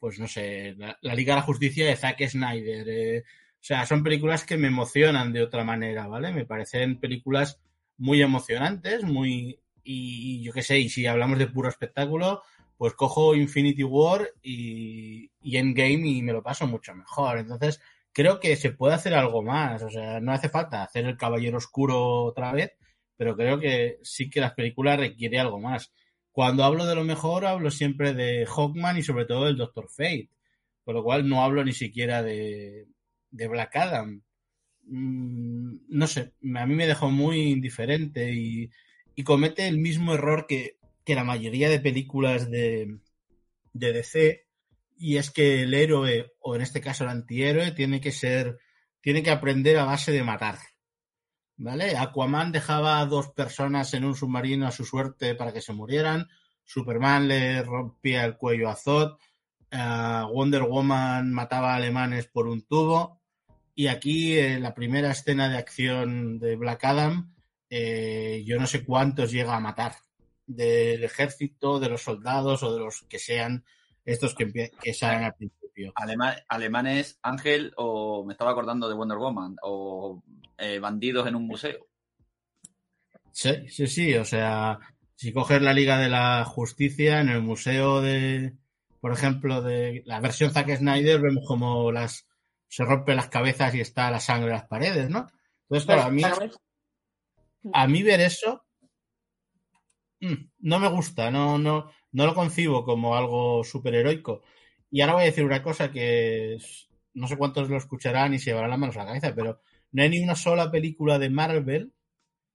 pues 0.00 0.18
no 0.18 0.28
sé, 0.28 0.74
la, 0.76 0.96
la 1.02 1.14
Liga 1.14 1.34
de 1.34 1.40
la 1.40 1.46
Justicia 1.46 1.86
de 1.86 1.96
Zack 1.96 2.26
Snyder. 2.28 2.88
eh, 2.88 3.24
o 3.60 3.64
sea, 3.68 3.84
son 3.86 4.02
películas 4.02 4.44
que 4.44 4.56
me 4.56 4.68
emocionan 4.68 5.32
de 5.32 5.42
otra 5.42 5.64
manera, 5.64 6.06
¿vale? 6.06 6.32
Me 6.32 6.46
parecen 6.46 7.00
películas 7.00 7.60
muy 7.96 8.22
emocionantes, 8.22 9.04
muy... 9.04 9.60
Y, 9.82 10.42
yo 10.42 10.52
qué 10.52 10.62
sé, 10.62 10.78
y 10.78 10.88
si 10.88 11.06
hablamos 11.06 11.38
de 11.38 11.46
puro 11.48 11.68
espectáculo, 11.68 12.42
pues 12.76 12.94
cojo 12.94 13.34
Infinity 13.34 13.82
War 13.82 14.30
y, 14.42 15.30
y 15.40 15.56
Endgame 15.56 16.06
y 16.08 16.22
me 16.22 16.32
lo 16.32 16.42
paso 16.42 16.66
mucho 16.66 16.94
mejor. 16.94 17.38
Entonces, 17.38 17.80
creo 18.12 18.38
que 18.38 18.56
se 18.56 18.72
puede 18.72 18.94
hacer 18.94 19.14
algo 19.14 19.42
más. 19.42 19.82
O 19.82 19.90
sea, 19.90 20.20
no 20.20 20.32
hace 20.32 20.48
falta 20.48 20.82
hacer 20.82 21.06
el 21.06 21.16
Caballero 21.16 21.58
Oscuro 21.58 22.24
otra 22.24 22.52
vez, 22.52 22.72
pero 23.16 23.36
creo 23.36 23.58
que 23.58 23.98
sí 24.02 24.30
que 24.30 24.40
las 24.40 24.52
películas 24.54 24.98
requiere 25.00 25.38
algo 25.40 25.58
más. 25.58 25.92
Cuando 26.30 26.64
hablo 26.64 26.86
de 26.86 26.94
lo 26.94 27.04
mejor, 27.04 27.46
hablo 27.46 27.70
siempre 27.70 28.14
de 28.14 28.46
Hawkman 28.46 28.98
y 28.98 29.02
sobre 29.02 29.24
todo 29.24 29.46
del 29.46 29.56
Doctor 29.56 29.88
Fate. 29.88 30.30
Con 30.84 30.94
lo 30.94 31.02
cual 31.02 31.28
no 31.28 31.42
hablo 31.42 31.64
ni 31.64 31.72
siquiera 31.72 32.22
de, 32.22 32.86
de 33.30 33.48
Black 33.48 33.76
Adam. 33.76 34.22
Mm, 34.84 35.76
no 35.88 36.06
sé, 36.06 36.32
a 36.54 36.66
mí 36.66 36.74
me 36.74 36.86
dejó 36.86 37.10
muy 37.10 37.50
indiferente 37.50 38.32
y, 38.32 38.70
y 39.14 39.24
comete 39.24 39.68
el 39.68 39.78
mismo 39.78 40.14
error 40.14 40.46
que, 40.46 40.78
que 41.04 41.14
la 41.14 41.24
mayoría 41.24 41.68
de 41.68 41.80
películas 41.80 42.50
de, 42.50 42.98
de 43.72 43.92
DC 43.92 44.48
y 44.98 45.16
es 45.16 45.30
que 45.30 45.62
el 45.62 45.74
héroe, 45.74 46.32
o 46.40 46.56
en 46.56 46.62
este 46.62 46.80
caso 46.80 47.04
el 47.04 47.10
antihéroe, 47.10 47.70
tiene 47.70 48.00
que 48.00 48.12
ser, 48.12 48.58
tiene 49.00 49.22
que 49.22 49.30
aprender 49.30 49.78
a 49.78 49.84
base 49.84 50.12
de 50.12 50.24
matar. 50.24 50.58
¿Vale? 51.56 51.96
Aquaman 51.96 52.52
dejaba 52.52 53.00
a 53.00 53.06
dos 53.06 53.28
personas 53.30 53.94
en 53.94 54.04
un 54.04 54.14
submarino 54.14 54.66
a 54.66 54.72
su 54.72 54.84
suerte 54.84 55.34
para 55.34 55.52
que 55.52 55.60
se 55.60 55.72
murieran. 55.72 56.28
Superman 56.64 57.26
le 57.28 57.62
rompía 57.62 58.24
el 58.24 58.36
cuello 58.36 58.68
a 58.68 58.76
Zod. 58.76 59.18
Uh, 59.72 60.26
Wonder 60.32 60.62
Woman 60.62 61.32
mataba 61.32 61.72
a 61.72 61.76
alemanes 61.76 62.26
por 62.26 62.46
un 62.46 62.62
tubo. 62.62 63.17
Y 63.78 63.86
aquí, 63.86 64.36
en 64.36 64.64
la 64.64 64.74
primera 64.74 65.12
escena 65.12 65.48
de 65.48 65.56
acción 65.56 66.40
de 66.40 66.56
Black 66.56 66.84
Adam, 66.84 67.32
eh, 67.70 68.42
yo 68.44 68.58
no 68.58 68.66
sé 68.66 68.84
cuántos 68.84 69.30
llega 69.30 69.54
a 69.54 69.60
matar 69.60 69.92
del 70.48 71.04
ejército, 71.04 71.78
de 71.78 71.88
los 71.88 72.02
soldados 72.02 72.64
o 72.64 72.74
de 72.74 72.80
los 72.80 73.02
que 73.02 73.20
sean 73.20 73.64
estos 74.04 74.34
que, 74.34 74.72
que 74.82 74.92
salen 74.92 75.22
al 75.22 75.36
principio. 75.36 75.92
Alemanes, 76.48 77.20
Ángel, 77.22 77.72
o 77.76 78.24
me 78.24 78.32
estaba 78.32 78.50
acordando 78.50 78.88
de 78.88 78.96
Wonder 78.96 79.18
Woman, 79.18 79.54
o 79.62 80.24
eh, 80.56 80.80
bandidos 80.80 81.28
en 81.28 81.36
un 81.36 81.46
museo. 81.46 81.86
Sí, 83.30 83.68
sí, 83.68 83.86
sí, 83.86 84.12
o 84.14 84.24
sea, 84.24 84.80
si 85.14 85.32
coges 85.32 85.62
la 85.62 85.72
Liga 85.72 85.98
de 85.98 86.08
la 86.08 86.44
Justicia 86.44 87.20
en 87.20 87.28
el 87.28 87.42
museo 87.42 88.00
de, 88.00 88.56
por 89.00 89.12
ejemplo, 89.12 89.62
de 89.62 90.02
la 90.04 90.18
versión 90.18 90.50
Zack 90.50 90.78
Snyder, 90.78 91.20
vemos 91.20 91.44
como 91.46 91.92
las 91.92 92.27
se 92.68 92.84
rompen 92.84 93.16
las 93.16 93.28
cabezas 93.28 93.74
y 93.74 93.80
está 93.80 94.10
la 94.10 94.20
sangre 94.20 94.50
en 94.50 94.56
las 94.56 94.66
paredes, 94.66 95.10
¿no? 95.10 95.26
Entonces, 95.62 95.86
claro, 95.86 96.02
a 96.02 96.10
mí, 96.10 96.22
a 97.72 97.88
mí 97.88 98.02
ver 98.02 98.20
eso 98.20 98.64
mm, 100.20 100.50
no 100.60 100.78
me 100.78 100.88
gusta, 100.88 101.30
no, 101.30 101.58
no, 101.58 101.90
no 102.12 102.26
lo 102.26 102.34
concibo 102.34 102.84
como 102.84 103.16
algo 103.16 103.64
superheroico. 103.64 104.42
Y 104.90 105.00
ahora 105.00 105.14
voy 105.14 105.22
a 105.22 105.26
decir 105.26 105.44
una 105.44 105.62
cosa 105.62 105.90
que 105.90 106.58
no 107.14 107.26
sé 107.26 107.36
cuántos 107.36 107.68
lo 107.68 107.76
escucharán 107.76 108.34
y 108.34 108.38
se 108.38 108.50
llevarán 108.50 108.70
las 108.70 108.78
manos 108.78 108.96
a 108.96 109.00
la 109.00 109.06
cabeza, 109.06 109.34
pero 109.34 109.60
no 109.92 110.02
hay 110.02 110.10
ni 110.10 110.20
una 110.20 110.36
sola 110.36 110.70
película 110.70 111.18
de 111.18 111.30
Marvel 111.30 111.92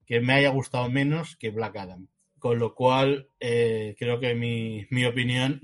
que 0.06 0.20
me 0.20 0.34
haya 0.34 0.50
gustado 0.50 0.88
menos 0.90 1.36
que 1.36 1.50
Black 1.50 1.76
Adam. 1.76 2.08
Con 2.38 2.58
lo 2.58 2.74
cual, 2.74 3.30
eh, 3.40 3.94
creo 3.98 4.20
que 4.20 4.34
mi, 4.34 4.86
mi 4.90 5.04
opinión 5.06 5.60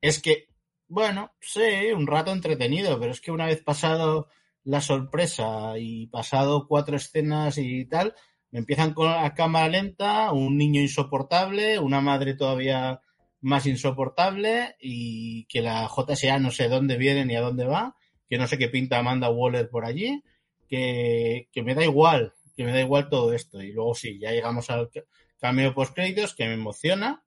es 0.00 0.20
que, 0.20 0.48
bueno, 0.92 1.32
sí, 1.40 1.90
un 1.96 2.06
rato 2.06 2.32
entretenido, 2.32 3.00
pero 3.00 3.12
es 3.12 3.22
que 3.22 3.30
una 3.30 3.46
vez 3.46 3.62
pasado 3.62 4.28
la 4.62 4.82
sorpresa 4.82 5.78
y 5.78 6.06
pasado 6.08 6.66
cuatro 6.68 6.96
escenas 6.96 7.56
y 7.56 7.86
tal, 7.86 8.14
me 8.50 8.58
empiezan 8.58 8.92
con 8.92 9.06
la 9.06 9.32
cámara 9.32 9.68
lenta, 9.68 10.32
un 10.32 10.58
niño 10.58 10.82
insoportable, 10.82 11.78
una 11.78 12.02
madre 12.02 12.34
todavía 12.34 13.00
más 13.40 13.64
insoportable 13.66 14.76
y 14.80 15.46
que 15.46 15.62
la 15.62 15.88
JSA 15.88 16.38
no 16.38 16.50
sé 16.50 16.68
dónde 16.68 16.98
viene 16.98 17.24
ni 17.24 17.36
a 17.36 17.40
dónde 17.40 17.64
va, 17.64 17.96
que 18.28 18.36
no 18.36 18.46
sé 18.46 18.58
qué 18.58 18.68
pinta 18.68 18.98
Amanda 18.98 19.30
Waller 19.30 19.70
por 19.70 19.86
allí, 19.86 20.22
que, 20.68 21.48
que 21.52 21.62
me 21.62 21.74
da 21.74 21.84
igual, 21.84 22.34
que 22.54 22.64
me 22.64 22.72
da 22.72 22.82
igual 22.82 23.08
todo 23.08 23.32
esto. 23.32 23.62
Y 23.62 23.72
luego 23.72 23.94
sí, 23.94 24.18
ya 24.20 24.30
llegamos 24.30 24.68
al 24.68 24.90
cameo 25.38 25.74
post 25.74 25.94
créditos 25.94 26.34
que 26.34 26.46
me 26.46 26.54
emociona, 26.54 27.24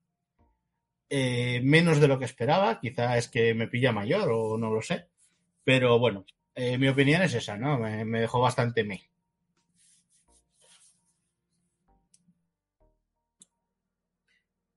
eh, 1.10 1.62
menos 1.64 2.00
de 2.00 2.08
lo 2.08 2.20
que 2.20 2.26
esperaba, 2.26 2.80
quizá 2.80 3.18
es 3.18 3.28
que 3.28 3.54
me 3.54 3.68
pilla 3.68 3.92
mayor 3.92 4.30
o 4.32 4.58
no 4.58 4.72
lo 4.72 4.82
sé, 4.82 5.08
pero 5.64 6.00
bueno, 6.00 6.26
eh, 6.56 6.78
mi 6.78 6.88
opinión 6.88 7.22
es 7.22 7.34
esa, 7.34 7.58
¿no? 7.58 7.78
Me, 7.80 8.20
dejó 8.22 8.40
bastante 8.40 8.84
me. 8.86 9.02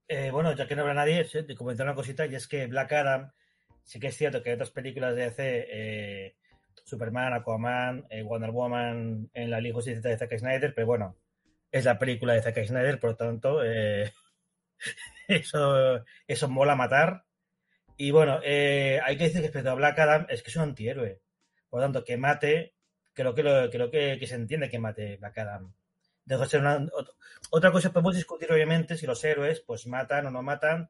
Eh, 0.07 0.31
bueno, 0.31 0.53
ya 0.55 0.67
que 0.67 0.75
no 0.75 0.81
habrá 0.81 0.93
nadie, 0.93 1.23
te 1.23 1.55
comentar 1.55 1.85
una 1.85 1.95
cosita, 1.95 2.25
y 2.25 2.35
es 2.35 2.47
que 2.47 2.67
Black 2.67 2.91
Adam, 2.93 3.31
sí 3.83 3.99
que 3.99 4.07
es 4.07 4.17
cierto 4.17 4.41
que 4.43 4.49
hay 4.49 4.55
otras 4.55 4.71
películas 4.71 5.15
de 5.15 5.21
DC, 5.23 5.67
eh, 5.69 6.35
Superman, 6.83 7.33
Aquaman, 7.33 8.07
Wonder 8.25 8.51
Woman 8.51 9.29
en 9.33 9.49
la 9.51 9.61
Liga 9.61 9.75
Justicia 9.75 10.01
de 10.01 10.17
Zack 10.17 10.37
Snyder, 10.37 10.73
pero 10.73 10.87
bueno, 10.87 11.15
es 11.71 11.85
la 11.85 11.99
película 11.99 12.33
de 12.33 12.41
Zack 12.41 12.65
Snyder, 12.65 12.99
por 12.99 13.11
lo 13.11 13.15
tanto, 13.15 13.61
eso, 15.27 16.03
eso 16.27 16.49
mola 16.49 16.75
matar. 16.75 17.25
Y 17.97 18.11
bueno, 18.11 18.39
eh, 18.43 18.99
hay 19.03 19.17
que 19.17 19.25
decir 19.25 19.41
que 19.41 19.47
respecto 19.47 19.71
a 19.71 19.75
Black 19.75 19.99
Adam 19.99 20.25
es 20.29 20.41
que 20.41 20.49
es 20.49 20.55
un 20.55 20.63
antihéroe. 20.63 21.21
Por 21.69 21.79
lo 21.79 21.85
tanto, 21.85 22.03
que 22.03 22.17
mate, 22.17 22.73
creo 23.13 23.35
que, 23.35 23.43
lo, 23.43 23.69
creo 23.69 23.91
que, 23.91 24.17
que 24.19 24.27
se 24.27 24.35
entiende 24.35 24.69
que 24.69 24.79
mate 24.79 25.17
Black 25.17 25.37
Adam 25.39 25.73
dejó 26.29 26.43
de 26.43 26.49
ser 26.49 26.61
una, 26.61 26.85
otra 27.49 27.71
cosa 27.71 27.91
podemos 27.91 28.15
discutir 28.15 28.51
obviamente 28.51 28.95
si 28.95 29.07
los 29.07 29.23
héroes 29.23 29.61
pues 29.61 29.87
matan 29.87 30.27
o 30.27 30.31
no 30.31 30.43
matan 30.43 30.89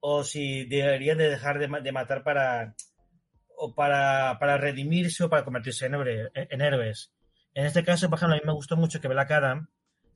o 0.00 0.24
si 0.24 0.64
deberían 0.64 1.18
de 1.18 1.28
dejar 1.28 1.58
de, 1.58 1.92
matar 1.92 2.24
para 2.24 2.74
o 3.54 3.74
para, 3.74 4.38
para, 4.40 4.56
redimirse 4.56 5.24
o 5.24 5.28
para 5.28 5.44
convertirse 5.44 5.84
en, 5.84 5.94
en, 6.32 6.60
héroes. 6.62 7.12
En 7.52 7.66
este 7.66 7.84
caso, 7.84 8.08
por 8.08 8.16
ejemplo, 8.16 8.36
a 8.36 8.38
mí 8.38 8.46
me 8.46 8.54
gustó 8.54 8.78
mucho 8.78 9.02
que 9.02 9.08
Black 9.08 9.30
Adam, 9.32 9.68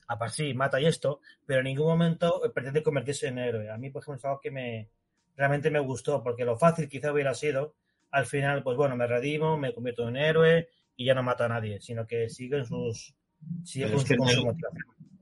aparte 0.07 0.37
sí, 0.37 0.55
mata 0.55 0.81
y 0.81 0.87
esto, 0.87 1.21
pero 1.47 1.61
en 1.61 1.65
ningún 1.65 1.87
momento 1.87 2.41
pretende 2.55 2.83
convertirse 2.83 3.29
en 3.29 3.39
héroe. 3.39 3.71
A 3.71 3.79
mí, 3.79 3.91
por 3.91 4.03
ejemplo, 4.03 4.19
es 4.19 4.25
algo 4.25 4.41
que 4.41 4.51
me 4.51 4.89
realmente 5.37 5.71
me 5.71 5.81
gustó, 5.81 6.23
porque 6.23 6.45
lo 6.45 6.57
fácil 6.57 6.89
quizá 6.89 7.13
hubiera 7.13 7.35
sido, 7.35 7.75
al 8.11 8.27
final, 8.27 8.63
pues 8.63 8.77
bueno, 8.77 8.97
me 8.97 9.07
redimo, 9.07 9.57
me 9.57 9.75
convierto 9.75 10.09
en 10.09 10.17
héroe 10.17 10.69
y 10.97 11.07
ya 11.07 11.15
no 11.15 11.23
mato 11.23 11.45
a 11.45 11.49
nadie, 11.49 11.81
sino 11.81 12.07
que 12.07 12.29
sus, 12.29 13.15
que 13.73 13.83
en, 13.83 13.93
el, 14.29 14.57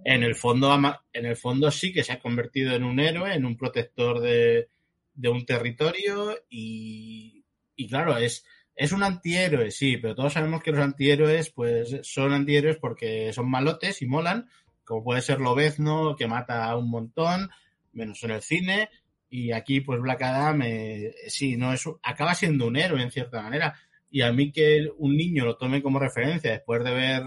en, 0.04 0.22
el, 0.22 0.34
fondo, 0.34 0.78
en 1.12 1.26
el 1.26 1.36
fondo 1.36 1.70
sí 1.70 1.92
que 1.92 2.04
se 2.04 2.12
ha 2.12 2.20
convertido 2.20 2.74
en 2.74 2.84
un 2.84 3.00
héroe, 3.00 3.34
en 3.34 3.46
un 3.46 3.56
protector 3.56 4.20
de, 4.20 4.68
de 5.14 5.28
un 5.28 5.46
territorio 5.46 6.36
y, 6.50 7.44
y, 7.76 7.88
claro, 7.88 8.18
es, 8.18 8.44
es 8.74 8.92
un 8.92 9.02
antihéroe, 9.02 9.70
sí, 9.70 9.96
pero 9.96 10.14
todos 10.14 10.34
sabemos 10.34 10.62
que 10.62 10.72
los 10.72 10.80
antihéroes 10.80 11.50
pues 11.50 12.00
son 12.02 12.32
antihéroes 12.32 12.76
porque 12.76 13.32
son 13.32 13.50
malotes 13.50 14.02
y 14.02 14.06
molan, 14.06 14.48
como 14.84 15.04
puede 15.04 15.22
ser 15.22 15.40
Lobezno, 15.40 16.16
que 16.16 16.26
mata 16.26 16.64
a 16.64 16.76
un 16.76 16.90
montón, 16.90 17.50
menos 17.92 18.22
en 18.24 18.30
el 18.32 18.42
cine, 18.42 18.88
y 19.28 19.52
aquí 19.52 19.80
pues 19.80 20.00
Black 20.00 20.22
Adam, 20.22 20.62
eh, 20.62 21.14
sí, 21.28 21.56
no 21.56 21.72
es, 21.72 21.84
acaba 22.02 22.34
siendo 22.34 22.66
un 22.66 22.76
héroe 22.76 23.02
en 23.02 23.10
cierta 23.10 23.42
manera, 23.42 23.74
y 24.10 24.20
a 24.20 24.32
mí 24.32 24.52
que 24.52 24.88
un 24.98 25.16
niño 25.16 25.44
lo 25.44 25.56
tome 25.56 25.82
como 25.82 25.98
referencia 25.98 26.52
después 26.52 26.84
de 26.84 26.92
ver 26.92 27.22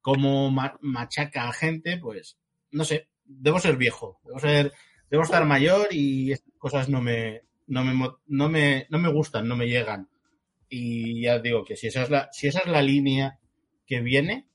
cómo 0.00 0.50
machaca 0.50 1.48
a 1.48 1.52
gente, 1.52 1.96
pues 1.96 2.38
no 2.72 2.84
sé, 2.84 3.08
debo 3.24 3.58
ser 3.58 3.76
viejo, 3.76 4.20
debo 4.24 4.38
ser, 4.38 4.72
debo 5.08 5.22
estar 5.22 5.44
mayor 5.46 5.88
y 5.92 6.32
estas 6.32 6.52
cosas 6.58 6.88
no 6.88 7.00
me, 7.00 7.42
no 7.68 7.84
me, 7.84 8.10
no 8.26 8.48
me, 8.48 8.86
no 8.90 8.98
me 8.98 9.12
gustan, 9.12 9.48
no 9.48 9.56
me 9.56 9.66
llegan. 9.66 10.08
Y 10.68 11.22
ya 11.22 11.38
digo 11.38 11.64
que 11.64 11.76
si 11.76 11.86
esa 11.86 12.02
es 12.02 12.10
la, 12.10 12.28
si 12.32 12.48
esa 12.48 12.60
es 12.60 12.66
la 12.66 12.82
línea 12.82 13.38
que 13.86 14.00
viene, 14.00 14.48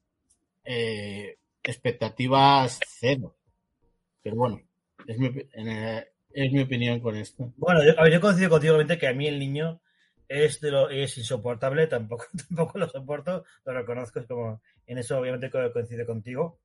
eh, 0.65 1.38
expectativas 1.69 2.79
cero. 2.88 3.35
Pero 4.21 4.35
bueno, 4.35 4.61
es 5.07 5.17
mi, 5.17 5.29
es 6.33 6.51
mi 6.51 6.61
opinión 6.61 6.99
con 6.99 7.15
esto. 7.15 7.53
Bueno, 7.57 7.81
yo, 7.83 8.21
coincido 8.21 8.49
contigo 8.49 8.77
que 8.99 9.07
a 9.07 9.13
mí 9.13 9.27
el 9.27 9.39
niño 9.39 9.81
es, 10.27 10.61
de 10.61 10.71
lo, 10.71 10.89
es 10.89 11.17
insoportable, 11.17 11.88
tampoco, 11.88 12.25
tampoco 12.47 12.77
lo 12.77 12.89
soporto, 12.89 13.43
lo 13.65 13.73
reconozco, 13.73 14.19
es 14.19 14.27
como, 14.27 14.61
en 14.85 14.97
eso 14.97 15.19
obviamente 15.19 15.49
coincide 15.49 16.05
contigo. 16.05 16.59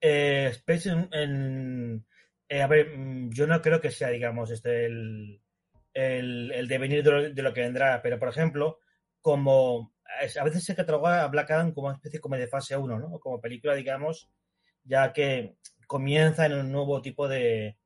Eh, 0.00 0.52
en, 0.66 2.06
eh, 2.48 2.62
a 2.62 2.66
ver, 2.66 2.96
mm, 2.96 3.30
yo 3.32 3.46
no 3.46 3.60
creo 3.60 3.80
que 3.80 3.90
sea, 3.90 4.08
digamos, 4.08 4.50
este 4.50 4.86
el, 4.86 5.40
el, 5.92 6.52
el 6.52 6.68
devenir 6.68 7.02
de 7.04 7.42
lo, 7.42 7.52
que 7.52 7.60
vendrá, 7.60 8.00
pero 8.02 8.18
por 8.18 8.28
ejemplo, 8.28 8.80
como 9.20 9.92
a 10.38 10.44
veces 10.44 10.64
se 10.64 10.74
cataloga 10.74 11.22
a 11.22 11.28
Black 11.28 11.50
Adam 11.50 11.72
como 11.72 11.88
una 11.88 11.96
especie 11.96 12.20
como 12.20 12.36
de 12.36 12.46
fase 12.46 12.76
1, 12.76 12.98
¿no? 12.98 13.18
Como 13.20 13.40
película, 13.40 13.74
digamos, 13.74 14.28
ya 14.84 15.12
que 15.12 15.56
comienza 15.86 16.46
en 16.46 16.52
un 16.54 16.72
nuevo 16.72 17.00
tipo 17.02 17.28
de, 17.28 17.76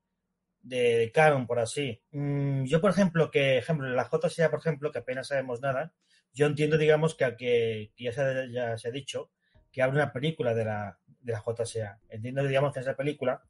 de, 0.62 1.10
canon, 1.14 1.46
por 1.46 1.58
así. 1.58 2.02
Mm, 2.12 2.64
yo, 2.64 2.80
por 2.80 2.90
ejemplo, 2.90 3.30
que, 3.30 3.58
ejemplo, 3.58 3.88
la 3.88 4.08
JSA, 4.08 4.50
por 4.50 4.60
ejemplo, 4.60 4.90
que 4.92 4.98
apenas 4.98 5.28
sabemos 5.28 5.60
nada, 5.60 5.92
yo 6.32 6.46
entiendo, 6.46 6.76
digamos, 6.78 7.14
que, 7.14 7.36
que, 7.36 7.92
que 7.96 8.04
ya, 8.04 8.12
se, 8.12 8.52
ya 8.52 8.76
se 8.76 8.88
ha 8.88 8.90
dicho 8.90 9.30
que 9.70 9.82
abre 9.82 9.96
una 9.96 10.12
película 10.12 10.54
de 10.54 10.64
la, 10.64 10.98
de 11.20 11.32
la 11.32 11.42
JSA. 11.42 11.98
Entiendo, 12.08 12.44
digamos, 12.44 12.72
que 12.72 12.80
en 12.80 12.84
esa 12.84 12.96
película 12.96 13.42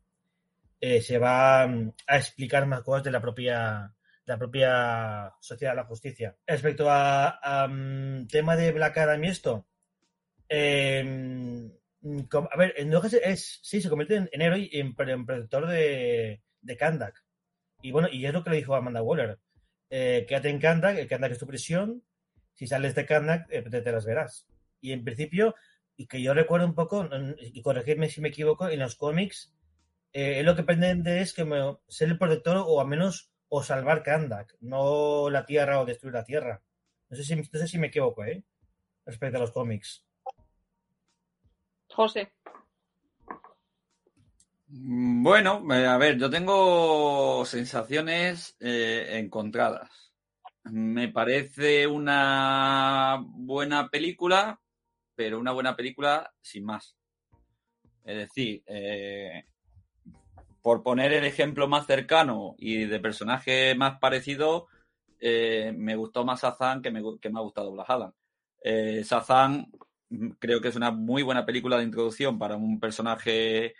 eh, 0.81 1.00
se 1.00 1.19
va 1.19 1.66
mm, 1.66 1.93
a 2.07 2.16
explicar 2.16 2.66
más 2.66 2.83
cosas 2.83 3.04
de 3.04 3.11
la 3.11 3.21
propia 3.21 3.95
la 4.26 4.38
propia 4.38 5.35
sociedad 5.40 5.73
de 5.73 5.76
la 5.76 5.85
justicia. 5.85 6.37
Respecto 6.47 6.87
a, 6.88 7.66
um, 7.69 8.26
tema 8.26 8.57
de 8.57 8.73
Black 8.73 8.99
Adam 8.99 9.23
y 9.25 9.28
esto, 9.28 9.66
eh, 10.49 11.71
a 12.52 12.57
ver, 12.57 12.75
es, 13.23 13.61
sí, 13.62 13.81
se 13.81 13.88
convierte 13.88 14.16
en, 14.16 14.28
en 14.33 14.43
héroe 14.43 14.69
y 14.71 14.81
en, 14.81 14.95
en 14.99 15.26
protector 15.26 15.66
de, 15.66 16.43
de 16.61 16.76
Kandak. 16.76 17.25
Y 17.83 17.93
bueno, 17.93 18.09
y 18.11 18.25
es 18.25 18.33
lo 18.33 18.43
que 18.43 18.50
le 18.50 18.57
dijo 18.57 18.75
Amanda 18.75 19.02
Waller. 19.02 19.38
eh, 19.90 20.25
quédate 20.26 20.49
en 20.49 20.59
Kandak, 20.59 20.97
el 20.99 21.07
Kandak 21.07 21.33
es 21.33 21.38
tu 21.38 21.47
prisión, 21.47 22.02
si 22.54 22.66
sales 22.66 22.95
de 22.95 23.07
Kandak, 23.07 23.47
eh, 23.50 23.62
te, 23.62 23.81
te 23.81 23.93
las 23.93 24.04
verás. 24.04 24.47
Y 24.81 24.93
en 24.93 25.04
principio, 25.04 25.54
y 25.97 26.07
que 26.07 26.21
yo 26.21 26.35
recuerdo 26.35 26.66
un 26.66 26.75
poco, 26.75 27.09
y 27.38 27.62
corregirme 27.62 28.09
si 28.09 28.21
me 28.21 28.28
equivoco, 28.28 28.69
en 28.69 28.81
los 28.81 28.97
cómics, 28.97 29.54
eh, 30.12 30.43
lo 30.43 30.57
que 30.57 30.62
pretende 30.62 31.21
es 31.21 31.33
que 31.33 31.45
me, 31.45 31.76
ser 31.88 32.09
el 32.09 32.19
protector 32.19 32.57
o 32.66 32.81
al 32.81 32.88
menos 32.88 33.33
o 33.56 33.62
salvar 33.62 34.02
Kandak, 34.02 34.56
no 34.62 35.30
la 35.30 35.46
Tierra 35.46 35.80
o 35.80 35.87
destruir 35.87 36.14
la 36.14 36.25
Tierra. 36.25 36.61
No 37.08 37.16
sé 37.16 37.23
si, 37.23 37.37
no 37.37 37.44
sé 37.44 37.68
si 37.68 37.78
me 37.78 37.87
equivoco, 37.87 38.25
¿eh? 38.25 38.42
Respecto 39.06 39.37
a 39.37 39.40
los 39.40 39.52
cómics. 39.52 40.04
José. 41.88 42.32
Bueno, 44.66 45.64
eh, 45.73 45.87
a 45.87 45.96
ver, 45.99 46.18
yo 46.18 46.28
tengo 46.28 47.44
sensaciones 47.46 48.56
eh, 48.58 49.20
encontradas. 49.20 50.12
Me 50.64 51.11
parece 51.11 51.87
una 51.87 53.23
buena 53.25 53.88
película, 53.88 54.61
pero 55.14 55.38
una 55.38 55.52
buena 55.52 55.76
película 55.76 56.34
sin 56.42 56.64
más. 56.64 56.96
Es 58.02 58.16
decir, 58.16 58.64
eh, 58.66 59.44
por 60.64 60.83
poner 60.83 61.12
el 61.12 61.26
ejemplo 61.26 61.68
más 61.68 61.87
cercano 61.87 62.54
y 62.56 62.87
de 62.87 62.99
personaje 62.99 63.75
más 63.75 63.99
parecido, 63.99 64.66
eh, 65.21 65.75
me 65.76 65.94
gustó 65.94 66.25
más 66.25 66.40
Sazan 66.40 66.80
que 66.80 66.90
me, 66.90 67.02
que 67.21 67.28
me 67.28 67.38
ha 67.38 67.42
gustado 67.42 67.71
Black 67.71 67.90
Adam. 67.90 68.12
Eh, 68.62 69.04
Sazan 69.04 69.71
mm, 70.09 70.30
creo 70.38 70.62
que 70.62 70.68
es 70.68 70.76
una 70.76 70.90
muy 70.90 71.23
buena 71.23 71.44
película 71.44 71.76
de 71.76 71.85
introducción 71.85 72.38
para 72.38 72.56
un 72.56 72.80
personaje 72.80 73.75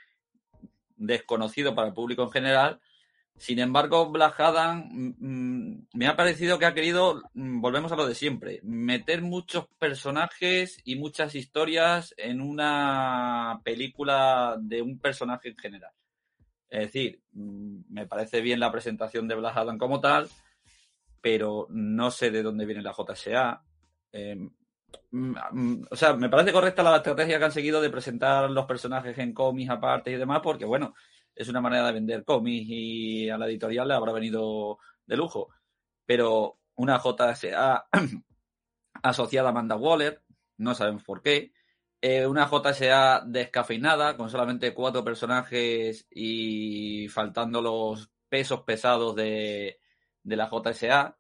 desconocido 0.99 1.75
para 1.75 1.89
el 1.89 1.95
público 1.95 2.25
en 2.25 2.31
general. 2.33 2.81
Sin 3.39 3.61
embargo, 3.61 4.11
Black 4.11 4.39
Adam 4.41 4.87
mm, 4.93 5.15
mm, 5.21 5.87
me 5.95 6.07
ha 6.07 6.17
parecido 6.17 6.59
que 6.59 6.67
ha 6.67 6.75
querido, 6.75 7.23
volvemos 7.33 7.93
a 7.93 7.97
lo 7.97 8.07
de 8.07 8.15
siempre, 8.15 8.61
meter 8.63 9.23
muchos 9.23 9.69
personajes 9.79 10.83
y 10.85 10.97
muchas 10.97 11.35
historias 11.35 12.15
en 12.19 12.43
una 12.43 13.63
película 13.65 14.59
de 14.61 14.83
un 14.83 14.99
personaje 14.99 15.49
en 15.49 15.57
general. 15.57 15.93
Es 16.75 16.87
decir, 16.87 17.23
me 17.33 18.05
parece 18.09 18.41
bien 18.41 18.59
la 18.59 18.73
presentación 18.73 19.29
de 19.29 19.37
Black 19.37 19.57
Adam 19.57 19.79
como 19.79 20.01
tal, 20.01 20.29
pero 21.21 21.69
no 21.71 22.11
sé 22.11 22.33
de 22.33 22.43
dónde 22.43 22.67
viene 22.67 22.83
la 22.83 22.93
JSA. 22.93 23.63
Eh, 24.11 24.51
o 25.89 25.95
sea, 25.95 26.15
me 26.15 26.29
parece 26.29 26.53
correcta 26.53 26.83
la 26.83 26.97
estrategia 26.97 27.39
que 27.39 27.45
han 27.45 27.53
seguido 27.53 27.81
de 27.81 27.91
presentar 27.91 28.51
los 28.51 28.67
personajes 28.67 29.17
en 29.19 29.33
cómics 29.33 29.71
aparte 29.71 30.11
y 30.11 30.17
demás, 30.17 30.41
porque 30.43 30.65
bueno, 30.65 30.95
es 31.33 31.49
una 31.49 31.61
manera 31.61 31.87
de 31.87 31.93
vender 31.93 32.25
cómics 32.25 32.67
y 32.69 33.31
a 33.31 33.39
la 33.39 33.47
editorial 33.47 33.87
le 33.87 33.95
habrá 33.95 34.13
venido 34.13 34.79
de 35.07 35.17
lujo. 35.17 35.51
Pero 36.05 36.59
una 36.75 36.99
JSA 36.99 37.87
asociada 39.05 39.51
a 39.51 39.53
Amanda 39.53 39.77
Waller, 39.77 40.25
no 40.57 40.75
sabemos 40.75 41.05
por 41.05 41.23
qué. 41.23 41.53
Eh, 42.07 42.27
una 42.27 42.47
JSA 42.47 43.23
descafeinada, 43.25 44.15
con 44.15 44.29
solamente 44.29 44.75
cuatro 44.75 45.03
personajes 45.03 46.07
y 46.11 47.09
faltando 47.09 47.63
los 47.63 48.11
pesos 48.29 48.61
pesados 48.61 49.17
de, 49.17 49.79
de 50.23 50.37
la 50.37 50.51
JSA. 50.51 51.17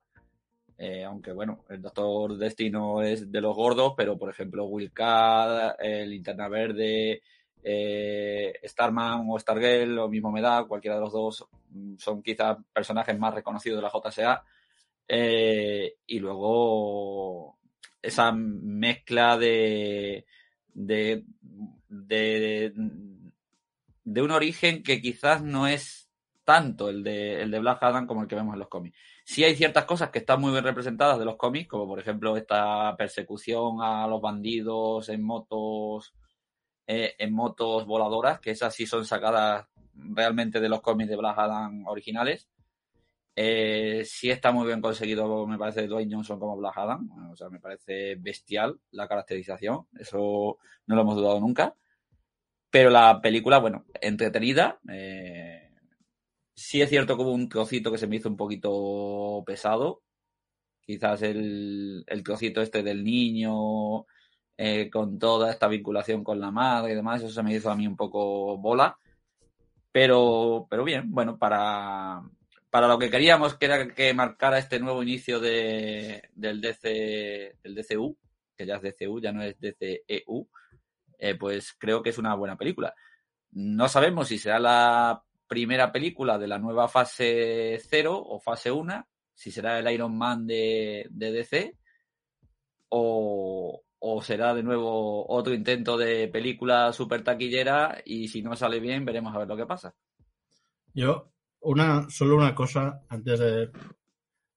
Eh, 0.76 1.02
aunque 1.04 1.32
bueno, 1.32 1.64
el 1.70 1.80
Doctor 1.80 2.36
Destino 2.36 3.00
es 3.00 3.32
de 3.32 3.40
los 3.40 3.56
gordos, 3.56 3.94
pero 3.96 4.18
por 4.18 4.28
ejemplo, 4.28 4.66
Wilcad, 4.66 5.76
el 5.78 6.10
Linterna 6.10 6.48
Verde, 6.50 7.22
eh, 7.62 8.52
Starman 8.62 9.24
o 9.26 9.38
Stargirl, 9.38 9.94
lo 9.94 10.10
mismo 10.10 10.30
me 10.30 10.42
da, 10.42 10.66
cualquiera 10.66 10.96
de 10.96 11.00
los 11.00 11.12
dos 11.14 11.46
mm, 11.70 11.96
son 11.96 12.22
quizás 12.22 12.58
personajes 12.74 13.18
más 13.18 13.32
reconocidos 13.32 13.78
de 13.78 13.82
la 13.82 13.90
JSA. 13.90 14.44
Eh, 15.08 15.94
y 16.06 16.18
luego 16.18 17.56
esa 18.02 18.32
mezcla 18.32 19.38
de, 19.38 20.26
de, 20.74 21.24
de, 21.88 22.72
de, 24.04 24.22
un 24.22 24.30
origen 24.30 24.82
que 24.82 25.00
quizás 25.00 25.42
no 25.42 25.66
es 25.66 26.10
tanto 26.44 26.90
el 26.90 27.02
de, 27.02 27.40
el 27.42 27.50
de 27.50 27.58
Black 27.58 27.82
Adam 27.82 28.06
como 28.06 28.22
el 28.22 28.28
que 28.28 28.34
vemos 28.34 28.52
en 28.52 28.60
los 28.60 28.68
cómics. 28.68 28.98
Sí 29.24 29.44
hay 29.44 29.56
ciertas 29.56 29.86
cosas 29.86 30.10
que 30.10 30.18
están 30.18 30.40
muy 30.40 30.52
bien 30.52 30.64
representadas 30.64 31.18
de 31.18 31.24
los 31.24 31.36
cómics, 31.36 31.68
como 31.68 31.86
por 31.86 31.98
ejemplo 31.98 32.36
esta 32.36 32.94
persecución 32.96 33.80
a 33.80 34.06
los 34.06 34.20
bandidos 34.20 35.08
en 35.08 35.22
motos 35.22 36.14
eh, 36.86 37.14
en 37.18 37.32
motos 37.32 37.86
voladoras, 37.86 38.40
que 38.40 38.50
esas 38.50 38.74
sí 38.74 38.84
son 38.86 39.06
sacadas 39.06 39.66
realmente 39.94 40.60
de 40.60 40.68
los 40.68 40.82
cómics 40.82 41.08
de 41.08 41.16
Black 41.16 41.38
Adam 41.38 41.86
originales. 41.86 42.48
Eh, 43.36 44.04
sí 44.06 44.30
está 44.30 44.52
muy 44.52 44.66
bien 44.66 44.80
conseguido, 44.80 45.46
me 45.46 45.58
parece, 45.58 45.86
Dwayne 45.86 46.14
Johnson 46.14 46.38
como 46.38 46.56
Black 46.56 46.76
Adam. 46.78 47.30
O 47.32 47.36
sea, 47.36 47.48
me 47.48 47.60
parece 47.60 48.16
bestial 48.16 48.80
la 48.92 49.08
caracterización. 49.08 49.86
Eso 49.98 50.58
no 50.86 50.94
lo 50.94 51.02
hemos 51.02 51.16
dudado 51.16 51.40
nunca. 51.40 51.74
Pero 52.70 52.90
la 52.90 53.20
película, 53.20 53.58
bueno, 53.58 53.84
entretenida. 54.00 54.80
Eh, 54.90 55.70
sí 56.54 56.82
es 56.82 56.90
cierto 56.90 57.16
que 57.16 57.22
hubo 57.22 57.32
un 57.32 57.48
trocito 57.48 57.90
que 57.92 57.98
se 57.98 58.06
me 58.06 58.16
hizo 58.16 58.28
un 58.28 58.36
poquito 58.36 59.42
pesado. 59.46 60.02
Quizás 60.80 61.22
el, 61.22 62.04
el 62.06 62.22
trocito 62.22 62.60
este 62.62 62.82
del 62.82 63.04
niño 63.04 64.04
eh, 64.56 64.88
con 64.90 65.18
toda 65.18 65.50
esta 65.50 65.66
vinculación 65.66 66.22
con 66.22 66.40
la 66.40 66.50
madre 66.52 66.92
y 66.92 66.96
demás, 66.96 67.22
eso 67.22 67.32
se 67.32 67.42
me 67.42 67.54
hizo 67.54 67.70
a 67.70 67.76
mí 67.76 67.86
un 67.86 67.96
poco 67.96 68.56
bola. 68.58 68.96
Pero, 69.92 70.66
pero 70.70 70.84
bien, 70.84 71.10
bueno, 71.12 71.38
para, 71.38 72.22
para 72.74 72.88
lo 72.88 72.98
que 72.98 73.08
queríamos, 73.08 73.54
que 73.54 73.66
era 73.66 73.86
que 73.94 74.12
marcara 74.14 74.58
este 74.58 74.80
nuevo 74.80 75.00
inicio 75.00 75.38
de, 75.38 76.28
del, 76.34 76.60
DC, 76.60 77.58
del 77.62 77.72
DCU, 77.72 78.18
que 78.56 78.66
ya 78.66 78.80
es 78.82 78.82
DCU, 78.82 79.20
ya 79.20 79.30
no 79.30 79.44
es 79.44 79.54
DCEU, 79.60 80.48
eh, 81.16 81.36
pues 81.36 81.72
creo 81.74 82.02
que 82.02 82.10
es 82.10 82.18
una 82.18 82.34
buena 82.34 82.56
película. 82.56 82.92
No 83.52 83.86
sabemos 83.86 84.26
si 84.26 84.38
será 84.38 84.58
la 84.58 85.22
primera 85.46 85.92
película 85.92 86.36
de 86.36 86.48
la 86.48 86.58
nueva 86.58 86.88
fase 86.88 87.78
0 87.80 88.20
o 88.26 88.40
fase 88.40 88.72
1, 88.72 89.06
si 89.32 89.52
será 89.52 89.78
el 89.78 89.88
Iron 89.92 90.18
Man 90.18 90.44
de, 90.44 91.06
DC, 91.12 91.76
o, 92.88 93.84
o 94.00 94.20
será 94.20 94.52
de 94.52 94.64
nuevo 94.64 95.24
otro 95.28 95.54
intento 95.54 95.96
de 95.96 96.26
película 96.26 96.92
super 96.92 97.22
taquillera 97.22 98.02
y 98.04 98.26
si 98.26 98.42
no 98.42 98.56
sale 98.56 98.80
bien 98.80 99.04
veremos 99.04 99.32
a 99.32 99.38
ver 99.38 99.46
lo 99.46 99.56
que 99.56 99.64
pasa. 99.64 99.94
Yo, 100.92 101.33
una, 101.64 102.08
solo 102.10 102.36
una 102.36 102.54
cosa 102.54 103.02
antes 103.08 103.38
de, 103.38 103.70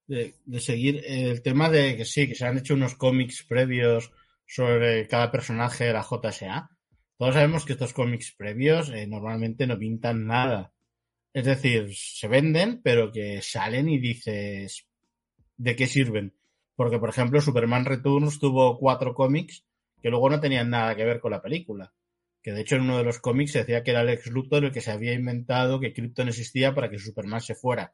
de, 0.08 0.60
seguir, 0.60 1.04
el 1.06 1.42
tema 1.42 1.70
de 1.70 1.98
que 1.98 2.06
sí, 2.06 2.28
que 2.28 2.36
se 2.36 2.46
han 2.46 2.58
hecho 2.58 2.74
unos 2.74 2.96
cómics 2.96 3.46
previos 3.48 4.12
sobre 4.46 5.08
cada 5.08 5.32
personaje 5.32 5.86
de 5.86 5.94
la 5.94 6.04
JSA. 6.04 6.70
Todos 7.18 7.34
sabemos 7.34 7.66
que 7.66 7.74
estos 7.74 7.94
cómics 7.94 8.34
previos 8.38 8.90
eh, 8.90 9.08
normalmente 9.08 9.68
no 9.68 9.78
pintan 9.78 10.26
nada. 10.26 10.74
Es 11.34 11.46
decir, 11.46 11.94
se 11.94 12.28
venden, 12.28 12.82
pero 12.82 13.12
que 13.12 13.42
salen 13.42 13.90
y 13.90 14.00
dices, 14.00 14.88
¿de 15.58 15.76
qué 15.76 15.88
sirven? 15.88 16.34
Porque, 16.76 17.00
por 17.00 17.10
ejemplo, 17.10 17.42
Superman 17.42 17.86
Returns 17.86 18.40
tuvo 18.40 18.78
cuatro 18.80 19.14
cómics 19.14 19.66
que 20.02 20.10
luego 20.10 20.30
no 20.30 20.40
tenían 20.40 20.70
nada 20.70 20.96
que 20.96 21.06
ver 21.06 21.20
con 21.20 21.32
la 21.32 21.42
película. 21.42 21.94
Que 22.48 22.54
de 22.54 22.62
hecho 22.62 22.78
en 22.78 22.84
uno 22.84 22.98
de 22.98 23.04
los 23.04 23.20
cómics 23.20 23.52
se 23.52 23.60
decía 23.60 23.84
que 23.84 23.92
era 23.92 24.06
Lex 24.06 24.28
Luthor 24.28 24.64
el 24.64 24.72
que 24.72 24.80
se 24.80 24.92
había 24.92 25.12
inventado 25.12 25.82
que 25.82 25.92
Krypton 25.92 26.30
existía 26.30 26.74
para 26.74 26.90
que 26.90 26.98
Superman 26.98 27.42
se 27.42 27.56
fuera. 27.56 27.94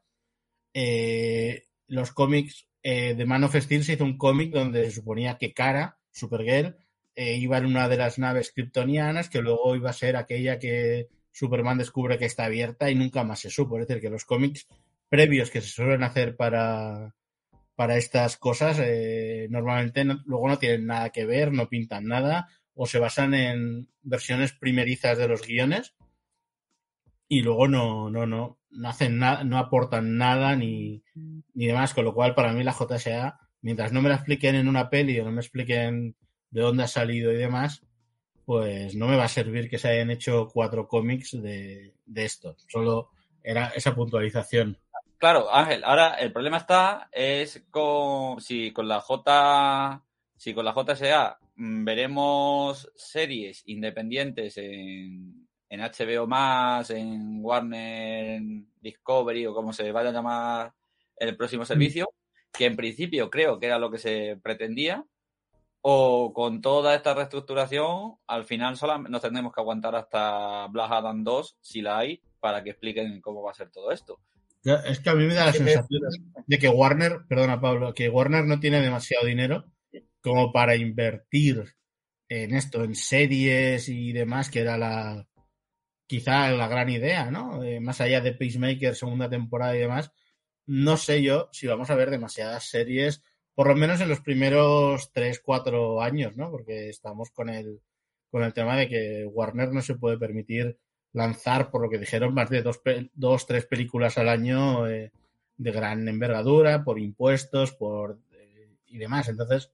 Eh, 0.72 1.64
los 1.88 2.12
cómics 2.12 2.68
eh, 2.80 3.16
de 3.16 3.26
Man 3.26 3.42
of 3.42 3.56
Steel 3.56 3.82
se 3.82 3.94
hizo 3.94 4.04
un 4.04 4.16
cómic 4.16 4.52
donde 4.52 4.84
se 4.84 4.92
suponía 4.92 5.38
que 5.38 5.52
Kara, 5.52 5.98
Supergirl, 6.12 6.76
eh, 7.16 7.34
iba 7.34 7.58
en 7.58 7.66
una 7.66 7.88
de 7.88 7.96
las 7.96 8.20
naves 8.20 8.52
kryptonianas 8.52 9.28
que 9.28 9.42
luego 9.42 9.74
iba 9.74 9.90
a 9.90 9.92
ser 9.92 10.14
aquella 10.14 10.60
que 10.60 11.08
Superman 11.32 11.78
descubre 11.78 12.16
que 12.16 12.26
está 12.26 12.44
abierta 12.44 12.88
y 12.88 12.94
nunca 12.94 13.24
más 13.24 13.40
se 13.40 13.50
supo. 13.50 13.80
Es 13.80 13.88
decir, 13.88 14.00
que 14.00 14.10
los 14.10 14.24
cómics 14.24 14.68
previos 15.08 15.50
que 15.50 15.62
se 15.62 15.66
suelen 15.66 16.04
hacer 16.04 16.36
para, 16.36 17.12
para 17.74 17.96
estas 17.96 18.36
cosas 18.36 18.80
normalmente 19.50 20.04
luego 20.26 20.46
no 20.46 20.58
tienen 20.60 20.86
nada 20.86 21.10
que 21.10 21.26
ver, 21.26 21.50
no 21.50 21.68
pintan 21.68 22.06
nada 22.06 22.46
o 22.74 22.86
se 22.86 22.98
basan 22.98 23.34
en 23.34 23.88
versiones 24.02 24.52
primerizas 24.52 25.18
de 25.18 25.28
los 25.28 25.42
guiones 25.42 25.94
y 27.28 27.42
luego 27.42 27.68
no, 27.68 28.10
no, 28.10 28.26
no, 28.26 28.58
no 28.70 28.88
hacen 28.88 29.18
nada, 29.18 29.44
no 29.44 29.58
aportan 29.58 30.16
nada 30.16 30.56
ni, 30.56 31.02
ni 31.54 31.66
demás, 31.66 31.94
con 31.94 32.04
lo 32.04 32.14
cual 32.14 32.34
para 32.34 32.52
mí 32.52 32.62
la 32.62 32.72
JSA, 32.74 33.38
mientras 33.62 33.92
no 33.92 34.02
me 34.02 34.08
la 34.08 34.16
expliquen 34.16 34.56
en 34.56 34.68
una 34.68 34.90
peli 34.90 35.18
o 35.18 35.24
no 35.24 35.32
me 35.32 35.40
expliquen 35.40 36.16
de 36.50 36.60
dónde 36.60 36.84
ha 36.84 36.88
salido 36.88 37.32
y 37.32 37.36
demás, 37.36 37.84
pues 38.44 38.94
no 38.94 39.08
me 39.08 39.16
va 39.16 39.24
a 39.24 39.28
servir 39.28 39.70
que 39.70 39.78
se 39.78 39.88
hayan 39.88 40.10
hecho 40.10 40.48
cuatro 40.52 40.86
cómics 40.86 41.32
de, 41.40 41.94
de 42.04 42.24
esto. 42.24 42.56
Solo 42.68 43.10
era 43.42 43.68
esa 43.68 43.94
puntualización. 43.94 44.78
Claro, 45.18 45.52
Ángel, 45.52 45.82
ahora 45.84 46.14
el 46.14 46.32
problema 46.32 46.58
está 46.58 47.08
es 47.10 47.64
con 47.70 48.40
si 48.40 48.72
con 48.72 48.88
la 48.88 49.00
J 49.00 50.04
si 50.36 50.54
con 50.54 50.64
la 50.64 50.74
JSA 50.74 51.38
mm, 51.56 51.84
veremos 51.84 52.90
series 52.94 53.62
independientes 53.66 54.56
en, 54.58 55.48
en 55.68 55.80
HBO 55.80 56.26
más, 56.26 56.90
en 56.90 57.38
Warner 57.40 58.40
Discovery 58.80 59.46
o 59.46 59.54
como 59.54 59.72
se 59.72 59.90
vaya 59.92 60.10
a 60.10 60.12
llamar 60.12 60.74
el 61.16 61.36
próximo 61.36 61.64
servicio, 61.64 62.10
que 62.52 62.66
en 62.66 62.76
principio 62.76 63.30
creo 63.30 63.58
que 63.58 63.66
era 63.66 63.78
lo 63.78 63.90
que 63.90 63.98
se 63.98 64.38
pretendía, 64.42 65.04
o 65.86 66.32
con 66.32 66.62
toda 66.62 66.94
esta 66.94 67.12
reestructuración, 67.12 68.14
al 68.26 68.44
final 68.44 68.76
solamente 68.76 69.10
nos 69.10 69.20
tendremos 69.20 69.52
que 69.52 69.60
aguantar 69.60 69.94
hasta 69.94 70.66
Black 70.68 70.90
Adam 70.90 71.22
2, 71.22 71.58
si 71.60 71.82
la 71.82 71.98
hay, 71.98 72.22
para 72.40 72.64
que 72.64 72.70
expliquen 72.70 73.20
cómo 73.20 73.42
va 73.42 73.50
a 73.50 73.54
ser 73.54 73.70
todo 73.70 73.90
esto. 73.90 74.18
Es 74.64 75.00
que 75.00 75.10
a 75.10 75.14
mí 75.14 75.26
me 75.26 75.34
da 75.34 75.46
la 75.46 75.52
sensación 75.52 76.00
de 76.46 76.58
que 76.58 76.70
Warner, 76.70 77.26
perdona 77.28 77.60
Pablo, 77.60 77.92
que 77.92 78.08
Warner 78.08 78.46
no 78.46 78.60
tiene 78.60 78.80
demasiado 78.80 79.26
dinero 79.26 79.66
como 80.24 80.50
para 80.52 80.74
invertir 80.74 81.76
en 82.30 82.54
esto, 82.54 82.82
en 82.82 82.94
series 82.94 83.90
y 83.90 84.10
demás, 84.12 84.50
que 84.50 84.60
era 84.60 84.78
la 84.78 85.28
quizá 86.06 86.50
la 86.50 86.66
gran 86.66 86.88
idea, 86.88 87.30
¿no? 87.30 87.62
Eh, 87.62 87.78
más 87.78 88.00
allá 88.00 88.22
de 88.22 88.32
Peacemaker, 88.32 88.94
segunda 88.94 89.28
temporada 89.28 89.76
y 89.76 89.80
demás, 89.80 90.12
no 90.64 90.96
sé 90.96 91.22
yo 91.22 91.50
si 91.52 91.66
vamos 91.66 91.90
a 91.90 91.94
ver 91.94 92.08
demasiadas 92.08 92.70
series, 92.70 93.22
por 93.54 93.68
lo 93.68 93.76
menos 93.76 94.00
en 94.00 94.08
los 94.08 94.20
primeros 94.20 95.12
tres, 95.12 95.42
cuatro 95.44 96.00
años, 96.00 96.36
¿no? 96.38 96.50
Porque 96.50 96.88
estamos 96.88 97.30
con 97.30 97.50
el, 97.50 97.82
con 98.30 98.42
el 98.42 98.54
tema 98.54 98.76
de 98.78 98.88
que 98.88 99.26
Warner 99.26 99.72
no 99.72 99.82
se 99.82 99.96
puede 99.96 100.16
permitir 100.16 100.78
lanzar, 101.12 101.70
por 101.70 101.82
lo 101.82 101.90
que 101.90 101.98
dijeron, 101.98 102.32
más 102.32 102.48
de 102.48 102.62
dos, 102.62 102.80
dos 103.12 103.46
tres 103.46 103.66
películas 103.66 104.16
al 104.16 104.30
año 104.30 104.88
eh, 104.88 105.12
de 105.58 105.70
gran 105.70 106.08
envergadura, 106.08 106.82
por 106.82 106.98
impuestos, 106.98 107.72
por 107.72 108.20
eh, 108.32 108.70
y 108.86 108.96
demás. 108.96 109.28
Entonces, 109.28 109.70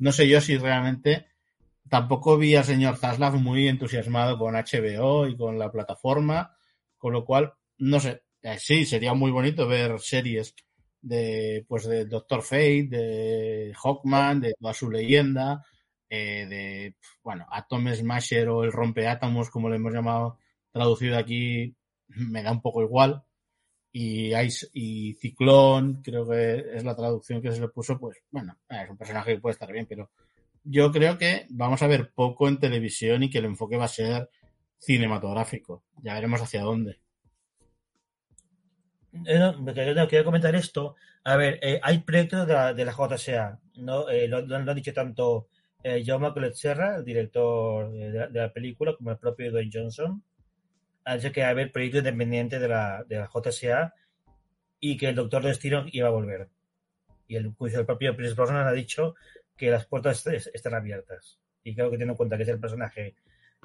no 0.00 0.12
sé 0.12 0.28
yo 0.28 0.40
si 0.40 0.58
realmente 0.58 1.26
tampoco 1.88 2.38
vi 2.38 2.56
al 2.56 2.64
señor 2.64 2.96
Zaslav 2.96 3.34
muy 3.36 3.68
entusiasmado 3.68 4.38
con 4.38 4.54
HBO 4.56 5.26
y 5.26 5.36
con 5.36 5.58
la 5.58 5.70
plataforma, 5.70 6.56
con 6.98 7.12
lo 7.12 7.24
cual, 7.24 7.52
no 7.78 8.00
sé, 8.00 8.22
eh, 8.42 8.56
sí, 8.58 8.86
sería 8.86 9.14
muy 9.14 9.30
bonito 9.30 9.68
ver 9.68 10.00
series 10.00 10.54
de 11.02 11.64
pues 11.68 11.86
de 11.86 12.06
Doctor 12.06 12.42
Fate, 12.42 12.88
de 12.88 13.74
Hawkman, 13.82 14.40
de 14.40 14.54
toda 14.58 14.74
su 14.74 14.90
leyenda, 14.90 15.64
eh, 16.08 16.46
de 16.48 16.96
bueno, 17.22 17.46
Atom 17.50 17.92
Smasher 17.94 18.48
o 18.48 18.64
el 18.64 18.72
rompeátomos, 18.72 19.50
como 19.50 19.68
le 19.68 19.76
hemos 19.76 19.92
llamado 19.92 20.38
traducido 20.72 21.18
aquí, 21.18 21.76
me 22.08 22.42
da 22.42 22.52
un 22.52 22.62
poco 22.62 22.82
igual. 22.82 23.22
Y, 23.92 24.32
y 24.74 25.14
Ciclón, 25.14 26.00
creo 26.02 26.28
que 26.28 26.64
es 26.74 26.84
la 26.84 26.94
traducción 26.94 27.42
que 27.42 27.50
se 27.50 27.60
le 27.60 27.68
puso, 27.68 27.98
pues 27.98 28.18
bueno, 28.30 28.56
es 28.68 28.88
un 28.88 28.96
personaje 28.96 29.34
que 29.34 29.40
puede 29.40 29.54
estar 29.54 29.72
bien, 29.72 29.86
pero 29.86 30.10
yo 30.62 30.92
creo 30.92 31.18
que 31.18 31.46
vamos 31.50 31.82
a 31.82 31.86
ver 31.86 32.12
poco 32.14 32.48
en 32.48 32.58
televisión 32.58 33.22
y 33.22 33.30
que 33.30 33.38
el 33.38 33.46
enfoque 33.46 33.76
va 33.76 33.86
a 33.86 33.88
ser 33.88 34.30
cinematográfico. 34.78 35.84
Ya 36.02 36.14
veremos 36.14 36.40
hacia 36.40 36.62
dónde. 36.62 37.00
Eh, 39.26 39.52
quiero 40.08 40.24
comentar 40.24 40.54
esto. 40.54 40.96
A 41.24 41.36
ver, 41.36 41.58
eh, 41.62 41.80
hay 41.82 41.98
proyectos 41.98 42.46
de 42.46 42.54
la, 42.54 42.74
de 42.74 42.84
la 42.84 42.92
JSA, 42.92 43.60
¿no? 43.76 44.08
Eh, 44.08 44.28
lo, 44.28 44.40
lo, 44.42 44.56
han 44.56 44.74
dicho 44.74 44.92
tanto 44.92 45.48
eh, 45.82 46.02
Jaume 46.04 46.32
Serra, 46.54 46.96
el 46.96 47.04
director 47.04 47.90
de 47.92 48.10
la, 48.10 48.26
de 48.28 48.40
la, 48.40 48.52
película, 48.52 48.94
como 48.96 49.10
el 49.10 49.18
propio 49.18 49.50
Dwayne 49.50 49.70
Johnson. 49.72 50.22
Ha 51.04 51.16
dicho 51.16 51.32
que 51.32 51.40
va 51.40 51.48
a 51.48 51.50
haber 51.50 51.72
proyectos 51.72 52.00
independientes 52.00 52.60
de 52.60 52.68
la, 52.68 53.04
de 53.04 53.18
la 53.18 53.28
JSA 53.32 53.94
y 54.80 54.96
que 54.96 55.08
el 55.08 55.14
Doctor 55.14 55.42
Destino 55.42 55.84
iba 55.92 56.08
a 56.08 56.12
volver. 56.12 56.48
Y 57.26 57.36
el, 57.36 57.54
el 57.58 57.86
propio 57.86 58.16
Chris 58.16 58.34
Brosnan 58.34 58.66
ha 58.66 58.72
dicho 58.72 59.14
que 59.56 59.70
las 59.70 59.86
puertas 59.86 60.26
están 60.26 60.74
abiertas. 60.74 61.38
Y 61.62 61.74
creo 61.74 61.86
que 61.86 61.96
teniendo 61.96 62.14
en 62.14 62.16
cuenta 62.16 62.36
que 62.36 62.44
es 62.44 62.48
el 62.48 62.60
personaje 62.60 63.14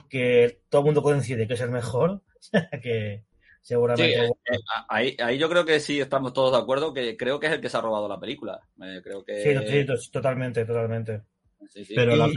que 0.09 0.61
todo 0.69 0.81
el 0.81 0.85
mundo 0.85 1.01
coincide 1.01 1.47
que 1.47 1.53
es 1.53 1.61
el 1.61 1.71
mejor, 1.71 2.21
que, 2.81 3.23
seguramente. 3.61 4.27
Sí, 4.27 4.33
eh, 4.51 4.57
ahí, 4.89 5.17
ahí, 5.19 5.37
yo 5.37 5.49
creo 5.49 5.65
que 5.65 5.79
sí 5.79 5.99
estamos 5.99 6.33
todos 6.33 6.51
de 6.51 6.59
acuerdo, 6.59 6.93
que 6.93 7.15
creo 7.17 7.39
que 7.39 7.47
es 7.47 7.53
el 7.53 7.61
que 7.61 7.69
se 7.69 7.77
ha 7.77 7.81
robado 7.81 8.07
la 8.07 8.19
película. 8.19 8.59
Eh, 8.81 9.01
creo 9.03 9.23
que... 9.23 9.41
Sí, 9.41 9.85
sí, 9.97 10.11
totalmente, 10.11 10.65
totalmente. 10.65 11.21
Sí, 11.69 11.85
sí. 11.85 11.93
Pero, 11.95 12.15
y... 12.15 12.17
la 12.17 12.29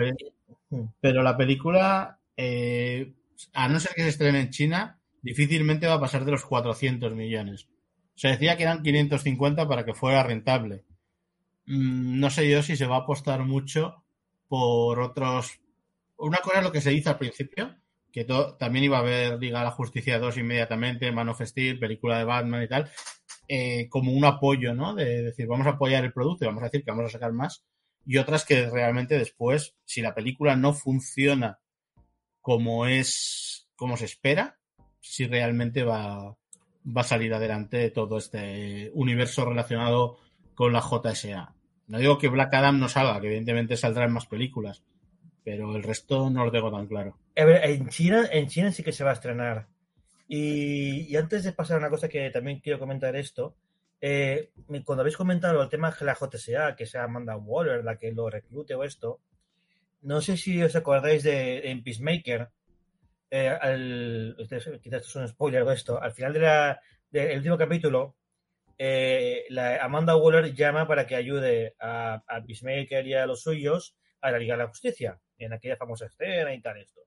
pero, 1.00 1.22
la 1.22 1.36
película, 1.36 2.18
eh, 2.36 3.12
a 3.52 3.68
no 3.68 3.80
ser 3.80 3.94
que 3.94 4.02
se 4.02 4.08
estrene 4.08 4.40
en 4.40 4.50
China, 4.50 5.00
difícilmente 5.22 5.86
va 5.86 5.94
a 5.94 6.00
pasar 6.00 6.24
de 6.24 6.32
los 6.32 6.44
400 6.44 7.14
millones. 7.14 7.68
Se 8.14 8.28
decía 8.28 8.56
que 8.56 8.64
eran 8.64 8.82
550 8.82 9.68
para 9.68 9.84
que 9.84 9.94
fuera 9.94 10.22
rentable. 10.22 10.84
Mm, 11.66 12.18
no 12.18 12.30
sé 12.30 12.50
yo 12.50 12.62
si 12.62 12.76
se 12.76 12.86
va 12.86 12.96
a 12.96 13.00
apostar 13.00 13.44
mucho 13.44 14.04
por 14.48 15.00
otros. 15.00 15.60
Una 16.16 16.38
cosa 16.38 16.58
es 16.58 16.64
lo 16.64 16.72
que 16.72 16.80
se 16.80 16.90
dice 16.90 17.10
al 17.10 17.18
principio, 17.18 17.76
que 18.10 18.24
también 18.58 18.84
iba 18.86 18.96
a 18.96 19.00
haber 19.00 19.38
Liga 19.38 19.62
la 19.62 19.70
Justicia 19.70 20.18
2 20.18 20.38
inmediatamente, 20.38 21.12
Man 21.12 21.28
of 21.28 21.42
Steel, 21.42 21.78
película 21.78 22.18
de 22.18 22.24
Batman 22.24 22.62
y 22.62 22.68
tal, 22.68 22.90
eh, 23.46 23.88
como 23.88 24.12
un 24.12 24.24
apoyo, 24.24 24.74
¿no? 24.74 24.94
De 24.94 25.22
decir, 25.22 25.46
vamos 25.46 25.66
a 25.66 25.70
apoyar 25.70 26.04
el 26.04 26.12
producto 26.12 26.44
y 26.44 26.48
vamos 26.48 26.62
a 26.62 26.66
decir 26.66 26.84
que 26.84 26.90
vamos 26.90 27.06
a 27.06 27.10
sacar 27.10 27.32
más. 27.32 27.64
Y 28.04 28.16
otras 28.16 28.44
que 28.44 28.68
realmente 28.68 29.18
después, 29.18 29.76
si 29.84 30.00
la 30.00 30.14
película 30.14 30.56
no 30.56 30.72
funciona 30.72 31.60
como 32.48 32.86
es, 32.86 33.68
como 33.76 33.98
se 33.98 34.06
espera, 34.06 34.56
si 35.02 35.26
realmente 35.26 35.82
va, 35.82 36.34
va 36.86 37.00
a 37.02 37.04
salir 37.04 37.34
adelante 37.34 37.90
todo 37.90 38.16
este 38.16 38.90
universo 38.94 39.44
relacionado 39.44 40.16
con 40.54 40.72
la 40.72 40.80
JSA. 40.80 41.54
No 41.88 41.98
digo 41.98 42.16
que 42.16 42.28
Black 42.28 42.54
Adam 42.54 42.80
no 42.80 42.88
salga, 42.88 43.20
que 43.20 43.26
evidentemente 43.26 43.76
saldrá 43.76 44.06
en 44.06 44.14
más 44.14 44.24
películas, 44.24 44.82
pero 45.44 45.76
el 45.76 45.82
resto 45.82 46.30
no 46.30 46.42
lo 46.42 46.50
tengo 46.50 46.72
tan 46.72 46.86
claro. 46.86 47.18
En 47.34 47.90
China, 47.90 48.26
en 48.32 48.46
China 48.46 48.72
sí 48.72 48.82
que 48.82 48.92
se 48.92 49.04
va 49.04 49.10
a 49.10 49.20
estrenar. 49.20 49.66
Y, 50.26 51.00
y 51.00 51.16
antes 51.16 51.44
de 51.44 51.52
pasar 51.52 51.76
a 51.76 51.80
una 51.80 51.90
cosa 51.90 52.08
que 52.08 52.30
también 52.30 52.60
quiero 52.60 52.78
comentar 52.78 53.14
esto, 53.14 53.56
eh, 54.00 54.52
cuando 54.86 55.02
habéis 55.02 55.18
comentado 55.18 55.62
el 55.62 55.68
tema 55.68 55.90
de 55.90 56.06
la 56.06 56.16
JSA, 56.18 56.76
que 56.76 56.86
sea 56.86 57.04
Amanda 57.04 57.36
Waller 57.36 57.84
la 57.84 57.98
que 57.98 58.10
lo 58.10 58.30
reclute 58.30 58.74
o 58.74 58.84
esto, 58.84 59.20
no 60.02 60.20
sé 60.20 60.36
si 60.36 60.62
os 60.62 60.74
acordáis 60.76 61.22
de 61.22 61.80
Peacemaker, 61.84 62.48
eh, 63.30 63.48
al, 63.48 64.36
quizás 64.38 64.66
esto 64.66 64.96
es 64.96 65.16
un 65.16 65.28
spoiler 65.28 65.62
o 65.62 65.72
esto, 65.72 66.00
al 66.00 66.12
final 66.12 66.32
del 66.32 66.76
de 67.10 67.36
último 67.36 67.58
capítulo, 67.58 68.16
eh, 68.78 69.44
Amanda 69.80 70.16
Waller 70.16 70.54
llama 70.54 70.86
para 70.86 71.06
que 71.06 71.16
ayude 71.16 71.74
a, 71.80 72.22
a 72.26 72.42
Peacemaker 72.44 73.06
y 73.06 73.14
a 73.14 73.26
los 73.26 73.42
suyos 73.42 73.96
a 74.20 74.30
la 74.30 74.38
Liga 74.38 74.54
de 74.54 74.62
la 74.62 74.68
Justicia, 74.68 75.20
en 75.38 75.52
aquella 75.52 75.76
famosa 75.76 76.06
escena 76.06 76.54
y 76.54 76.60
tal 76.60 76.78
esto. 76.78 77.02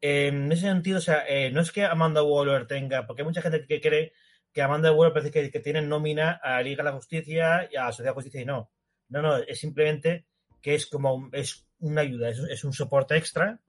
En 0.00 0.52
ese 0.52 0.62
sentido, 0.62 0.98
o 0.98 1.00
sea, 1.00 1.24
eh, 1.26 1.50
no 1.50 1.62
es 1.62 1.72
que 1.72 1.84
Amanda 1.84 2.22
Waller 2.22 2.66
tenga, 2.66 3.06
porque 3.06 3.22
hay 3.22 3.26
mucha 3.26 3.40
gente 3.40 3.66
que 3.66 3.80
cree 3.80 4.12
que 4.52 4.62
Amanda 4.62 4.92
Waller 4.92 5.14
parece 5.14 5.50
que, 5.50 5.60
tiene 5.60 5.80
nómina 5.80 6.40
a 6.42 6.60
Liga 6.62 6.84
de 6.84 6.90
la 6.90 6.96
Justicia 6.96 7.68
y 7.72 7.76
a 7.76 7.86
la 7.86 7.92
Sociedad 7.92 8.10
de 8.10 8.14
Justicia 8.14 8.40
y 8.42 8.44
no. 8.44 8.70
No, 9.08 9.22
no, 9.22 9.36
es 9.38 9.58
simplemente 9.58 10.26
que 10.60 10.74
es 10.74 10.86
como 10.86 11.30
es 11.32 11.66
una 11.84 12.02
ayuda, 12.02 12.30
es, 12.30 12.38
es 12.38 12.64
un 12.64 12.72
soporte 12.72 13.16
extra, 13.16 13.60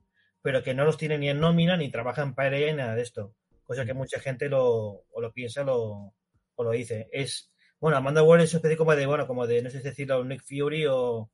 pero 0.42 0.64
que 0.64 0.74
no 0.74 0.86
los 0.86 0.98
tiene 0.98 1.18
ni 1.18 1.30
en 1.30 1.40
nómina, 1.40 1.78
ni 1.78 1.90
trabaja 1.90 2.22
en 2.22 2.36
pareja, 2.36 2.72
ni 2.72 2.78
nada 2.78 2.96
de 2.96 3.02
esto. 3.02 3.36
Cosa 3.64 3.86
que 3.86 3.94
mucha 3.94 4.20
gente 4.20 4.48
lo, 4.48 5.06
o 5.12 5.22
lo 5.22 5.34
piensa, 5.34 5.64
lo, 5.64 6.14
o 6.56 6.64
lo 6.64 6.72
dice. 6.72 7.10
Es, 7.12 7.52
bueno, 7.80 7.98
Amanda 7.98 8.24
Waller 8.24 8.46
es 8.46 8.54
una 8.54 8.60
especie 8.60 8.78
como 8.78 8.96
de, 8.96 9.06
bueno, 9.06 9.28
como 9.28 9.48
de, 9.48 9.62
no 9.62 9.70
sé 9.70 9.80
si 9.80 9.84
decirlo, 9.86 10.24
Nick 10.24 10.44
Fury 10.44 10.86
o, 10.86 11.32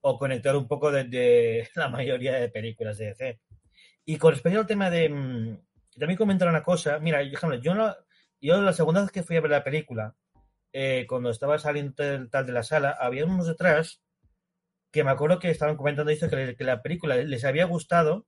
o 0.00 0.18
conectar 0.18 0.56
un 0.56 0.66
poco 0.66 0.90
desde 0.90 1.10
de 1.10 1.68
la 1.74 1.88
mayoría 1.88 2.34
de 2.34 2.48
películas 2.48 2.98
de 2.98 3.06
DC. 3.06 3.40
Y 4.04 4.16
con 4.16 4.32
respecto 4.32 4.58
al 4.58 4.66
tema 4.66 4.90
de, 4.90 5.08
mm, 5.08 5.58
también 5.98 6.18
comentar 6.18 6.48
una 6.48 6.62
cosa, 6.62 6.98
mira, 6.98 7.22
yo, 7.22 7.74
no, 7.74 7.94
yo 8.40 8.60
la 8.60 8.72
segunda 8.72 9.02
vez 9.02 9.10
que 9.10 9.22
fui 9.22 9.36
a 9.36 9.40
ver 9.40 9.50
la 9.50 9.64
película, 9.64 10.14
eh, 10.72 11.06
cuando 11.08 11.30
estaba 11.30 11.58
saliendo 11.58 11.94
tal 12.30 12.46
de 12.46 12.52
la 12.52 12.62
sala, 12.62 12.96
había 12.98 13.26
unos 13.26 13.46
detrás 13.46 14.02
que 14.90 15.04
me 15.04 15.10
acuerdo 15.10 15.38
que 15.38 15.50
estaban 15.50 15.76
comentando 15.76 16.10
esto, 16.10 16.28
que, 16.28 16.56
la 16.58 16.82
película 16.82 17.16
les 17.16 17.44
había 17.44 17.64
gustado, 17.64 18.26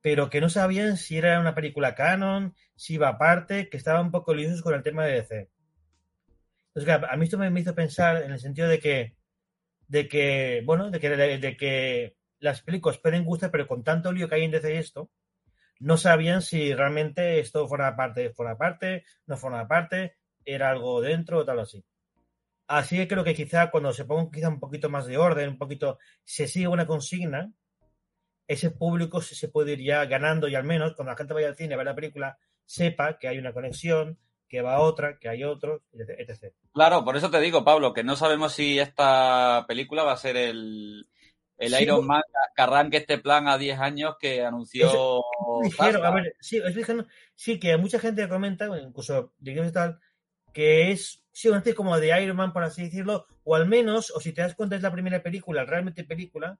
pero 0.00 0.30
que 0.30 0.40
no 0.40 0.48
sabían 0.48 0.96
si 0.96 1.18
era 1.18 1.40
una 1.40 1.54
película 1.54 1.94
canon, 1.94 2.54
si 2.76 2.94
iba 2.94 3.08
aparte, 3.08 3.68
que 3.68 3.76
estaban 3.76 4.06
un 4.06 4.10
poco 4.12 4.34
liosos 4.34 4.62
con 4.62 4.74
el 4.74 4.82
tema 4.82 5.04
de 5.04 5.14
DC. 5.14 5.50
Entonces, 6.74 7.08
a 7.10 7.16
mí 7.16 7.24
esto 7.24 7.38
me, 7.38 7.60
hizo 7.60 7.74
pensar 7.74 8.22
en 8.22 8.32
el 8.32 8.38
sentido 8.38 8.68
de 8.68 8.78
que, 8.78 9.16
de 9.88 10.08
que, 10.08 10.62
bueno, 10.64 10.90
de 10.90 11.00
que, 11.00 11.10
de, 11.10 11.56
que 11.56 12.16
las 12.38 12.62
películas 12.62 12.98
pueden 12.98 13.24
gustar, 13.24 13.50
pero 13.50 13.66
con 13.66 13.82
tanto 13.82 14.12
lío 14.12 14.28
que 14.28 14.36
hay 14.36 14.44
en 14.44 14.50
DC 14.50 14.78
esto, 14.78 15.10
no 15.80 15.96
sabían 15.96 16.42
si 16.42 16.74
realmente 16.74 17.40
esto 17.40 17.66
fuera 17.66 17.96
parte, 17.96 18.30
fuera 18.30 18.56
parte, 18.56 19.04
no 19.26 19.36
fuera 19.36 19.66
parte, 19.66 20.16
era 20.44 20.70
algo 20.70 21.00
dentro 21.00 21.38
o 21.38 21.44
tal 21.44 21.60
así. 21.60 21.84
Así 22.68 22.96
que 22.96 23.08
creo 23.08 23.24
que 23.24 23.34
quizá 23.34 23.70
cuando 23.70 23.92
se 23.92 24.04
ponga 24.04 24.30
quizá 24.30 24.48
un 24.48 24.60
poquito 24.60 24.88
más 24.88 25.06
de 25.06 25.18
orden, 25.18 25.50
un 25.50 25.58
poquito, 25.58 25.98
se 26.24 26.48
sigue 26.48 26.68
una 26.68 26.86
consigna, 26.86 27.52
ese 28.48 28.70
público 28.70 29.20
se, 29.20 29.34
se 29.34 29.48
puede 29.48 29.72
ir 29.72 29.82
ya 29.82 30.04
ganando 30.06 30.48
y 30.48 30.54
al 30.54 30.64
menos 30.64 30.94
cuando 30.94 31.12
la 31.12 31.16
gente 31.16 31.34
vaya 31.34 31.48
al 31.48 31.56
cine 31.56 31.74
a 31.74 31.76
ver 31.76 31.86
la 31.86 31.94
película 31.94 32.38
sepa 32.64 33.18
que 33.18 33.28
hay 33.28 33.38
una 33.38 33.52
conexión, 33.52 34.18
que 34.48 34.62
va 34.62 34.76
a 34.76 34.80
otra, 34.80 35.18
que 35.18 35.28
hay 35.28 35.44
otro, 35.44 35.82
etc. 35.92 36.52
Claro, 36.72 37.04
por 37.04 37.16
eso 37.16 37.30
te 37.30 37.40
digo, 37.40 37.64
Pablo, 37.64 37.92
que 37.92 38.04
no 38.04 38.16
sabemos 38.16 38.52
si 38.52 38.78
esta 38.78 39.64
película 39.66 40.04
va 40.04 40.12
a 40.12 40.16
ser 40.16 40.36
el, 40.36 41.08
el 41.58 41.74
sí, 41.74 41.82
Iron 41.82 42.06
Man 42.06 42.22
que 42.54 42.62
arranque 42.62 42.98
este 42.98 43.18
plan 43.18 43.48
a 43.48 43.58
10 43.58 43.78
años 43.80 44.16
que 44.18 44.44
anunció. 44.44 45.22
Ligero, 45.62 46.04
a 46.04 46.10
ver, 46.10 46.36
sí, 46.40 46.58
es 46.64 46.86
sí, 47.34 47.58
que 47.58 47.76
mucha 47.76 47.98
gente 47.98 48.28
comenta, 48.28 48.66
incluso 48.78 49.32
digamos 49.38 49.72
tal, 49.72 49.98
que 50.52 50.92
es 50.92 51.22
sí, 51.36 51.48
una 51.48 51.58
especie 51.58 51.74
como 51.76 51.98
de 51.98 52.22
Iron 52.22 52.36
Man, 52.36 52.52
por 52.54 52.64
así 52.64 52.84
decirlo, 52.84 53.26
o 53.44 53.54
al 53.56 53.66
menos, 53.66 54.10
o 54.10 54.20
si 54.20 54.32
te 54.32 54.40
das 54.40 54.54
cuenta 54.54 54.76
es 54.76 54.82
la 54.82 54.90
primera 54.92 55.22
película, 55.22 55.64
realmente 55.64 56.02
película, 56.04 56.58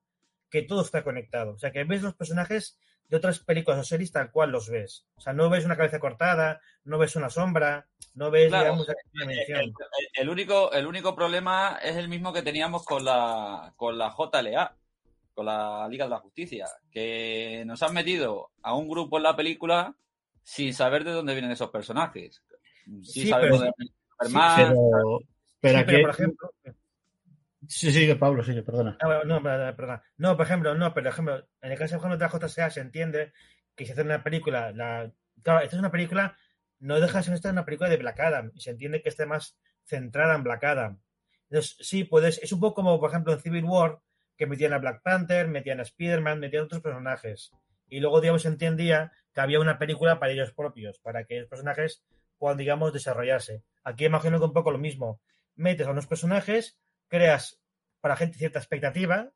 que 0.50 0.62
todo 0.62 0.82
está 0.82 1.02
conectado. 1.02 1.52
O 1.54 1.58
sea, 1.58 1.72
que 1.72 1.84
ves 1.84 2.02
los 2.02 2.14
personajes 2.14 2.78
de 3.08 3.16
otras 3.16 3.38
películas 3.38 3.80
o 3.80 3.84
series 3.84 4.12
tal 4.12 4.30
cual 4.30 4.50
los 4.50 4.68
ves. 4.68 5.06
O 5.16 5.20
sea, 5.20 5.32
no 5.32 5.48
ves 5.48 5.64
una 5.64 5.76
cabeza 5.76 5.98
cortada, 5.98 6.60
no 6.84 6.98
ves 6.98 7.16
una 7.16 7.30
sombra, 7.30 7.86
no 8.14 8.30
ves, 8.30 8.48
Claro, 8.48 8.64
digamos, 8.64 8.88
El, 9.14 9.30
el- 9.56 9.72
el 10.14 10.28
único, 10.28 10.70
el 10.72 10.86
único 10.86 11.14
problema 11.16 11.78
es 11.82 11.96
el 11.96 12.08
mismo 12.08 12.32
que 12.32 12.42
teníamos 12.42 12.84
con 12.84 13.04
la, 13.04 13.72
con 13.76 13.96
la 13.96 14.10
JLA, 14.10 14.76
con 15.34 15.46
la 15.46 15.88
Liga 15.88 16.04
de 16.04 16.10
la 16.10 16.18
Justicia, 16.18 16.66
que 16.90 17.62
nos 17.66 17.82
han 17.82 17.94
metido 17.94 18.50
a 18.62 18.74
un 18.74 18.88
grupo 18.88 19.16
en 19.16 19.22
la 19.22 19.36
película 19.36 19.94
sin 20.42 20.74
saber 20.74 21.04
de 21.04 21.12
dónde 21.12 21.32
vienen 21.34 21.50
esos 21.52 21.70
personajes. 21.70 22.42
Sí, 23.02 23.30
pero- 23.40 23.58
de 23.58 23.72
Superman, 24.18 24.74
Pero, 24.74 25.18
pero 25.60 25.78
Sí, 25.78 25.84
aquí... 25.84 26.02
por 26.02 26.10
ejemplo, 26.10 26.50
Sí, 27.68 27.90
sigue, 27.92 28.16
Pablo, 28.16 28.44
sigue, 28.44 28.62
perdona. 28.62 28.96
Ah, 29.00 29.06
bueno, 29.06 29.40
no, 29.40 29.42
perdón. 29.76 30.00
No, 30.18 30.36
por 30.36 30.46
ejemplo, 30.46 30.74
no, 30.74 30.94
pero 30.94 31.04
por 31.04 31.12
ejemplo, 31.12 31.48
en 31.62 31.72
el 31.72 31.78
caso 31.78 31.96
por 31.98 32.06
ejemplo, 32.06 32.18
de 32.18 32.40
la 32.40 32.48
JSA 32.48 32.70
se 32.70 32.80
entiende 32.80 33.32
que 33.74 33.84
si 33.84 33.92
hace 33.92 34.02
una 34.02 34.22
película, 34.22 34.72
la... 34.72 35.10
claro, 35.42 35.60
esta 35.60 35.76
es 35.76 35.80
una 35.80 35.90
película, 35.90 36.36
no 36.78 37.00
deja 37.00 37.18
de 37.18 37.24
ser 37.24 37.34
esta 37.34 37.50
una 37.50 37.64
película 37.64 37.90
de 37.90 37.96
Black 37.96 38.20
Adam, 38.20 38.52
y 38.54 38.60
se 38.60 38.70
entiende 38.70 39.02
que 39.02 39.08
esté 39.08 39.26
más 39.26 39.58
centrada 39.84 40.34
en 40.34 40.44
Black 40.44 40.64
Adam. 40.64 41.00
Entonces, 41.50 41.76
sí, 41.80 42.04
puedes, 42.04 42.38
es 42.42 42.52
un 42.52 42.60
poco 42.60 42.74
como, 42.74 43.00
por 43.00 43.10
ejemplo, 43.10 43.32
en 43.32 43.40
Civil 43.40 43.64
War, 43.64 44.00
que 44.36 44.46
metían 44.46 44.72
a 44.72 44.78
Black 44.78 45.02
Panther, 45.02 45.48
metían 45.48 45.80
a 45.80 45.82
Spider-Man, 45.82 46.40
metían 46.40 46.64
otros 46.64 46.82
personajes. 46.82 47.52
Y 47.88 48.00
luego, 48.00 48.20
digamos, 48.20 48.42
se 48.42 48.48
entendía 48.48 49.12
que 49.32 49.40
había 49.40 49.60
una 49.60 49.78
película 49.78 50.18
para 50.18 50.32
ellos 50.32 50.52
propios, 50.52 50.98
para 50.98 51.24
que 51.24 51.40
los 51.40 51.48
personajes 51.48 52.04
puedan, 52.38 52.58
digamos, 52.58 52.92
desarrollarse. 52.92 53.62
Aquí 53.88 54.04
imagino 54.04 54.38
que 54.38 54.44
un 54.44 54.52
poco 54.52 54.70
lo 54.72 54.78
mismo. 54.78 55.20
Metes 55.54 55.86
a 55.86 55.90
unos 55.92 56.06
personajes, 56.06 56.78
creas 57.08 57.60
para 58.00 58.14
la 58.14 58.18
gente 58.18 58.36
cierta 58.36 58.58
expectativa, 58.58 59.30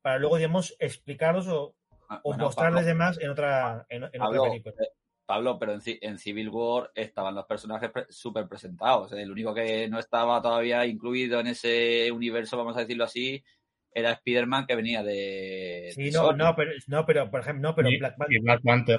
para 0.00 0.18
luego, 0.18 0.36
digamos, 0.36 0.74
explicarlos 0.78 1.48
o, 1.48 1.74
Ah, 2.08 2.20
o 2.22 2.30
bueno, 2.30 2.44
mostrarles 2.44 2.84
Pablo, 2.84 2.88
demás 2.88 3.18
en 3.20 3.30
otra, 3.30 3.84
en, 3.88 4.04
en 4.04 4.10
Pablo, 4.12 4.42
otra 4.42 4.50
película. 4.52 4.74
eh, 4.80 4.88
Pablo, 5.26 5.58
pero 5.58 5.72
en, 5.72 5.80
Ci- 5.80 5.98
en 6.00 6.18
Civil 6.18 6.48
War 6.50 6.92
estaban 6.94 7.34
los 7.34 7.46
personajes 7.46 7.90
pre- 7.90 8.06
súper 8.10 8.46
presentados. 8.46 9.10
El 9.12 9.32
único 9.32 9.52
que 9.52 9.88
no 9.88 9.98
estaba 9.98 10.40
todavía 10.40 10.86
incluido 10.86 11.40
en 11.40 11.48
ese 11.48 12.12
universo, 12.12 12.56
vamos 12.56 12.76
a 12.76 12.80
decirlo 12.82 13.02
así, 13.02 13.42
era 13.92 14.12
Spider-Man 14.12 14.66
que 14.66 14.76
venía 14.76 15.02
de. 15.02 15.90
Sí, 15.96 16.04
de 16.04 16.10
no, 16.12 16.26
Sony. 16.26 16.36
no, 16.36 16.54
pero, 16.54 16.70
no, 16.86 17.04
pero, 17.04 17.28
por 17.28 17.40
ejemplo, 17.40 17.68
no, 17.70 17.74
pero 17.74 17.90
Y- 17.90 17.98
Black, 17.98 18.14
y 18.14 18.18
Panther, 18.18 18.40
Black 18.42 18.62
Panther. 18.62 18.98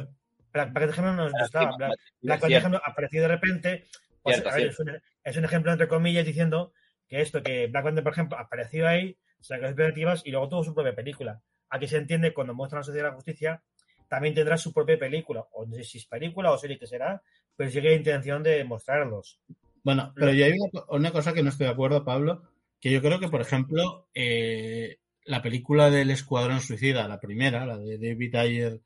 Black, 0.51 0.73
Black 0.73 0.73
Panther, 0.73 1.03
no, 1.05 1.13
no 1.13 1.31
Pero 1.31 1.45
estaba. 1.45 1.71
sí, 1.71 1.77
Black, 2.23 2.41
Panther, 2.41 2.81
apareció 2.83 3.21
de 3.21 3.27
repente. 3.29 3.85
Pues, 4.27 4.37
Cierto, 4.37 4.55
ver. 4.55 4.67
Es, 4.67 4.79
un, 4.79 4.91
es 5.23 5.37
un 5.37 5.45
ejemplo, 5.45 5.71
entre 5.71 5.87
comillas, 5.87 6.25
diciendo 6.25 6.73
que 7.07 7.21
esto, 7.21 7.41
que 7.41 7.67
Black 7.67 7.83
Panther, 7.83 8.03
por 8.03 8.13
ejemplo, 8.13 8.37
apareció 8.37 8.87
ahí, 8.87 9.17
sacó 9.39 9.65
expectativas 9.65 10.21
y 10.25 10.31
luego 10.31 10.49
tuvo 10.49 10.63
su 10.63 10.73
propia 10.73 10.95
película. 10.95 11.41
Aquí 11.69 11.87
se 11.87 11.97
entiende 11.97 12.33
cuando 12.33 12.53
muestra 12.53 12.79
la 12.79 12.83
Sociedad 12.83 13.05
de 13.05 13.09
la 13.11 13.15
Justicia, 13.15 13.63
también 14.09 14.33
tendrá 14.33 14.57
su 14.57 14.73
propia 14.73 14.97
película. 14.97 15.45
O 15.51 15.65
no 15.65 15.75
sé 15.75 15.83
si 15.83 15.97
es 15.97 16.05
película 16.05 16.51
o 16.51 16.57
serie 16.57 16.79
que 16.79 16.87
será, 16.87 17.21
pero 17.55 17.69
sí 17.69 17.81
que 17.81 17.89
hay 17.89 17.95
intención 17.95 18.41
de 18.43 18.63
mostrarlos. 18.63 19.39
Bueno, 19.83 20.11
pero 20.15 20.33
yo 20.33 20.45
hay 20.45 20.51
una, 20.53 20.69
co- 20.71 20.95
una 20.95 21.11
cosa 21.11 21.33
que 21.33 21.43
no 21.43 21.49
estoy 21.49 21.67
de 21.67 21.73
acuerdo, 21.73 22.03
Pablo, 22.03 22.43
que 22.79 22.91
yo 22.91 23.01
creo 23.01 23.19
que, 23.19 23.29
por 23.29 23.41
ejemplo, 23.41 24.07
eh, 24.13 24.99
la 25.25 25.41
película 25.41 25.89
del 25.89 26.11
Escuadrón 26.11 26.59
Suicida, 26.61 27.07
la 27.07 27.19
primera, 27.19 27.65
la 27.65 27.77
de 27.77 27.97
David 27.97 28.35
Ayer, 28.35 28.81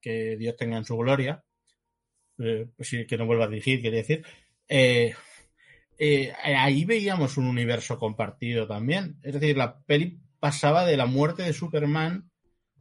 que 0.00 0.36
Dios 0.36 0.56
tenga 0.56 0.76
en 0.78 0.84
su 0.84 0.96
gloria, 0.96 1.44
eh, 2.38 2.66
pues 2.76 2.88
sí, 2.88 3.06
que 3.06 3.16
no 3.16 3.26
vuelva 3.26 3.44
a 3.44 3.48
dirigir, 3.48 3.80
quiere 3.80 3.98
decir, 3.98 4.24
eh, 4.68 5.14
eh, 5.98 6.32
ahí 6.42 6.84
veíamos 6.84 7.36
un 7.36 7.46
universo 7.46 7.98
compartido 7.98 8.66
también. 8.66 9.18
Es 9.22 9.34
decir, 9.34 9.56
la 9.56 9.80
peli 9.84 10.20
pasaba 10.40 10.84
de 10.84 10.96
la 10.96 11.06
muerte 11.06 11.42
de 11.42 11.52
Superman 11.52 12.30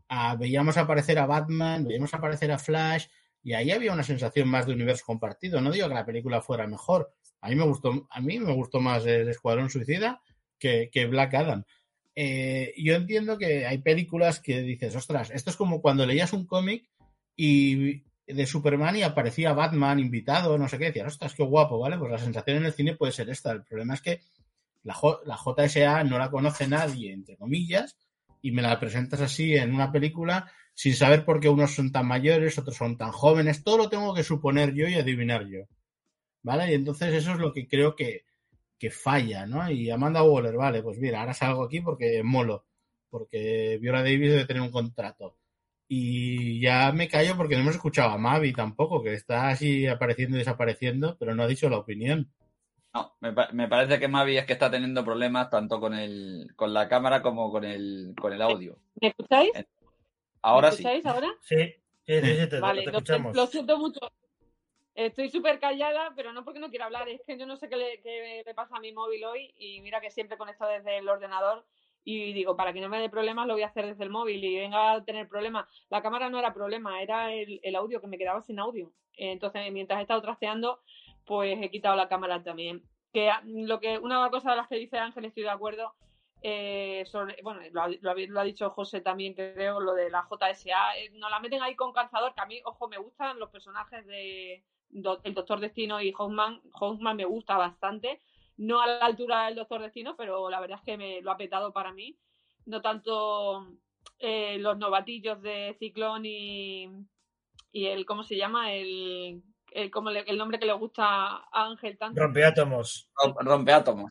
a 0.10 0.36
veíamos 0.36 0.78
aparecer 0.78 1.18
a 1.18 1.26
Batman, 1.26 1.86
veíamos 1.86 2.14
aparecer 2.14 2.52
a 2.52 2.60
Flash, 2.60 3.08
y 3.42 3.54
ahí 3.54 3.72
había 3.72 3.92
una 3.92 4.04
sensación 4.04 4.48
más 4.48 4.66
de 4.66 4.74
universo 4.74 5.04
compartido. 5.06 5.60
No 5.60 5.72
digo 5.72 5.88
que 5.88 5.94
la 5.94 6.06
película 6.06 6.42
fuera 6.42 6.68
mejor. 6.68 7.14
A 7.42 7.50
mí 7.50 7.56
me 7.56 7.66
gustó, 7.66 8.08
a 8.10 8.22
mí 8.22 8.40
me 8.40 8.54
gustó 8.54 8.80
más 8.80 9.06
el 9.06 9.28
Escuadrón 9.28 9.70
Suicida 9.70 10.22
que, 10.60 11.08
Black 11.10 11.34
Adam. 11.34 11.66
Eh, 12.16 12.74
yo 12.78 12.96
entiendo 12.96 13.38
que 13.38 13.66
hay 13.66 13.80
películas 13.80 14.40
que 14.40 14.62
dices, 14.62 14.96
ostras, 14.96 15.32
esto 15.32 15.50
es 15.50 15.58
como 15.58 15.82
cuando 15.82 16.06
leías 16.06 16.32
un 16.32 16.46
cómic 16.46 16.90
y 17.36 18.04
de 18.28 18.46
Superman 18.46 18.96
y 18.96 19.04
aparecía 19.04 19.54
Batman 19.54 20.00
invitado, 20.00 20.58
no 20.58 20.68
sé 20.70 20.78
qué, 20.78 20.86
decías, 20.86 21.08
ostras, 21.08 21.34
qué 21.34 21.44
guapo, 21.44 21.80
¿vale? 21.80 21.98
Pues 21.98 22.12
la 22.12 22.18
sensación 22.18 22.58
en 22.58 22.66
el 22.66 22.74
cine 22.74 22.96
puede 22.96 23.12
ser 23.12 23.30
esta. 23.30 23.52
El 23.52 23.64
problema 23.64 23.94
es 23.96 24.02
que 24.02 24.22
la, 24.84 24.96
la 25.26 25.38
JSA 25.38 26.04
no 26.04 26.18
la 26.18 26.32
conoce 26.32 26.68
nadie, 26.68 27.12
entre 27.12 27.38
comillas, 27.38 27.98
y 28.42 28.52
me 28.52 28.62
la 28.62 28.80
presentas 28.80 29.22
así 29.22 29.56
en 29.56 29.74
una 29.74 29.92
película 29.92 30.52
sin 30.74 30.96
saber 30.96 31.24
por 31.26 31.40
qué 31.40 31.50
unos 31.50 31.76
son 31.76 31.92
tan 31.92 32.08
mayores, 32.08 32.58
otros 32.58 32.76
son 32.76 32.98
tan 32.98 33.12
jóvenes, 33.12 33.64
todo 33.64 33.78
lo 33.78 33.90
tengo 33.90 34.14
que 34.14 34.24
suponer 34.24 34.74
yo 34.74 34.88
y 34.88 34.96
adivinar 34.96 35.48
yo. 35.48 35.66
¿Vale? 36.42 36.72
Y 36.72 36.74
entonces 36.74 37.14
eso 37.14 37.34
es 37.34 37.40
lo 37.40 37.54
que 37.54 37.68
creo 37.68 37.96
que, 37.96 38.26
que 38.78 38.90
falla, 38.90 39.46
¿no? 39.46 39.70
Y 39.72 39.90
Amanda 39.90 40.24
Waller, 40.24 40.56
vale, 40.58 40.84
pues 40.84 40.98
mira, 40.98 41.22
ahora 41.22 41.34
salgo 41.34 41.64
aquí 41.64 41.80
porque 41.80 42.22
molo, 42.24 42.66
porque 43.10 43.78
Viola 43.82 44.04
Davis 44.04 44.32
debe 44.32 44.46
tener 44.46 44.62
un 44.62 44.72
contrato. 44.72 45.38
Y 45.88 46.60
ya 46.62 46.92
me 46.92 47.08
callo 47.08 47.38
porque 47.38 47.56
no 47.56 47.62
hemos 47.62 47.76
escuchado 47.76 48.12
a 48.12 48.18
Mavi 48.18 48.54
tampoco, 48.54 49.04
que 49.04 49.14
está 49.14 49.50
así 49.50 49.86
apareciendo 49.88 50.36
y 50.36 50.40
desapareciendo, 50.40 51.18
pero 51.20 51.36
no 51.36 51.44
ha 51.44 51.48
dicho 51.48 51.70
la 51.70 51.78
opinión. 51.78 52.32
No, 52.94 53.16
me, 53.22 53.34
pa- 53.34 53.50
me 53.54 53.68
parece 53.68 54.00
que 54.00 54.08
Mavi 54.08 54.38
es 54.38 54.46
que 54.46 54.54
está 54.54 54.70
teniendo 54.70 55.04
problemas 55.04 55.50
tanto 55.50 55.80
con 55.80 55.94
el, 55.94 56.48
con 56.56 56.74
la 56.74 56.88
cámara 56.88 57.22
como 57.22 57.52
con 57.52 57.64
el, 57.64 58.14
con 58.20 58.34
el 58.34 58.42
audio. 58.42 58.78
¿Me 59.02 59.10
escucháis? 59.10 59.52
Ahora 60.42 60.70
¿Me 60.72 60.76
sí. 60.78 60.84
escucháis 60.84 61.06
ahora? 61.06 61.34
Sí, 61.42 61.56
sí, 62.06 62.22
sí, 62.22 62.22
sí, 62.22 62.48
te, 62.50 62.62
Vale, 62.62 62.84
te 62.84 62.90
lo, 62.92 62.92
escuchamos. 62.92 63.36
lo 63.36 63.48
siento 63.48 63.78
mucho. 63.78 64.00
Estoy 64.96 65.30
súper 65.30 65.60
callada, 65.60 66.14
pero 66.16 66.34
no 66.34 66.46
porque 66.46 66.60
no 66.60 66.70
quiera 66.70 66.86
hablar, 66.86 67.10
es 67.10 67.22
que 67.26 67.38
yo 67.38 67.48
no 67.48 67.58
sé 67.58 67.68
qué 67.68 67.76
le, 67.78 68.02
qué 68.02 68.44
le 68.46 68.54
pasa 68.54 68.78
a 68.78 68.80
mi 68.80 68.92
móvil 68.92 69.24
hoy 69.26 69.52
y 69.58 69.82
mira 69.82 70.00
que 70.02 70.12
siempre 70.12 70.38
conecto 70.38 70.68
desde 70.68 71.00
el 71.00 71.10
ordenador 71.10 71.66
y 72.04 72.34
digo, 72.34 72.56
para 72.56 72.74
que 72.74 72.82
no 72.82 72.90
me 72.90 73.00
dé 73.00 73.10
problemas 73.10 73.48
lo 73.48 73.54
voy 73.54 73.64
a 73.64 73.68
hacer 73.68 73.86
desde 73.86 74.04
el 74.04 74.10
móvil 74.10 74.44
y 74.44 74.58
venga 74.58 74.92
a 74.94 75.04
tener 75.06 75.28
problemas. 75.28 75.68
La 75.90 76.02
cámara 76.02 76.30
no 76.30 76.40
era 76.40 76.54
problema, 76.54 77.02
era 77.02 77.34
el, 77.34 77.60
el 77.64 77.76
audio, 77.76 78.02
que 78.02 78.08
me 78.08 78.18
quedaba 78.18 78.42
sin 78.42 78.60
audio. 78.60 78.92
Entonces, 79.16 79.72
mientras 79.72 80.00
he 80.00 80.02
estado 80.04 80.22
trasteando, 80.22 80.82
pues 81.26 81.58
he 81.62 81.70
quitado 81.72 81.96
la 81.96 82.10
cámara 82.10 82.44
también. 82.44 82.84
Que 83.14 83.30
a- 83.30 83.42
lo 83.46 83.80
que 83.80 83.98
una 84.00 84.30
cosa 84.30 84.52
de 84.52 84.58
las 84.58 84.68
que 84.68 84.76
dice 84.76 84.98
Ángel 84.98 85.26
estoy 85.26 85.44
de 85.44 85.50
acuerdo 85.50 85.94
eh, 86.42 87.06
bueno, 87.42 87.62
lo 87.72 87.88
lo 88.02 88.14
lo 88.16 88.40
ha 88.40 88.44
dicho 88.44 88.70
José 88.72 89.00
también, 89.02 89.34
creo, 89.34 89.80
lo 89.80 89.94
de 89.94 90.10
la 90.10 90.24
JSA, 90.24 90.98
eh, 90.98 91.10
nos 91.12 91.32
la 91.32 91.40
meten 91.40 91.62
ahí 91.62 91.76
con 91.76 91.94
calzador, 91.94 92.34
que 92.36 92.42
a 92.42 92.46
mí, 92.46 92.60
ojo, 92.66 92.88
me 92.90 92.98
gustan 92.98 93.40
los 93.40 93.50
personajes 93.50 94.06
de 94.06 94.66
do- 94.90 95.22
el 95.24 95.34
Doctor 95.34 95.60
Destino 95.62 96.02
y 96.02 96.12
Houseman, 96.12 96.62
Houseman 96.74 97.16
me 97.16 97.24
gusta 97.26 97.58
bastante, 97.58 98.20
no 98.58 98.82
a 98.82 98.88
la 98.88 98.98
altura 99.06 99.46
del 99.46 99.56
Doctor 99.56 99.82
Destino, 99.82 100.16
pero 100.16 100.50
la 100.50 100.60
verdad 100.60 100.78
es 100.80 100.84
que 100.86 100.98
me 100.98 101.22
lo 101.22 101.32
ha 101.32 101.38
petado 101.38 101.72
para 101.74 101.92
mí, 101.94 102.18
no 102.66 102.82
tanto 102.82 103.68
eh, 104.20 104.58
los 104.60 104.78
novatillos 104.78 105.42
de 105.42 105.76
Ciclón 105.80 106.26
y, 106.26 106.88
y 107.72 107.86
el, 107.88 108.06
¿cómo 108.06 108.24
se 108.24 108.36
llama? 108.38 108.74
El, 108.74 109.42
el, 109.72 109.90
como 109.92 110.12
le- 110.12 110.22
el 110.28 110.38
nombre 110.38 110.60
que 110.60 110.66
le 110.66 110.74
gusta 110.74 111.06
a 111.06 111.66
Ángel 111.66 111.98
tanto. 111.98 112.22
Rompeátomos. 112.22 113.10
Rom- 113.16 113.36
Rompe 113.40 113.74
átomos. 113.74 114.10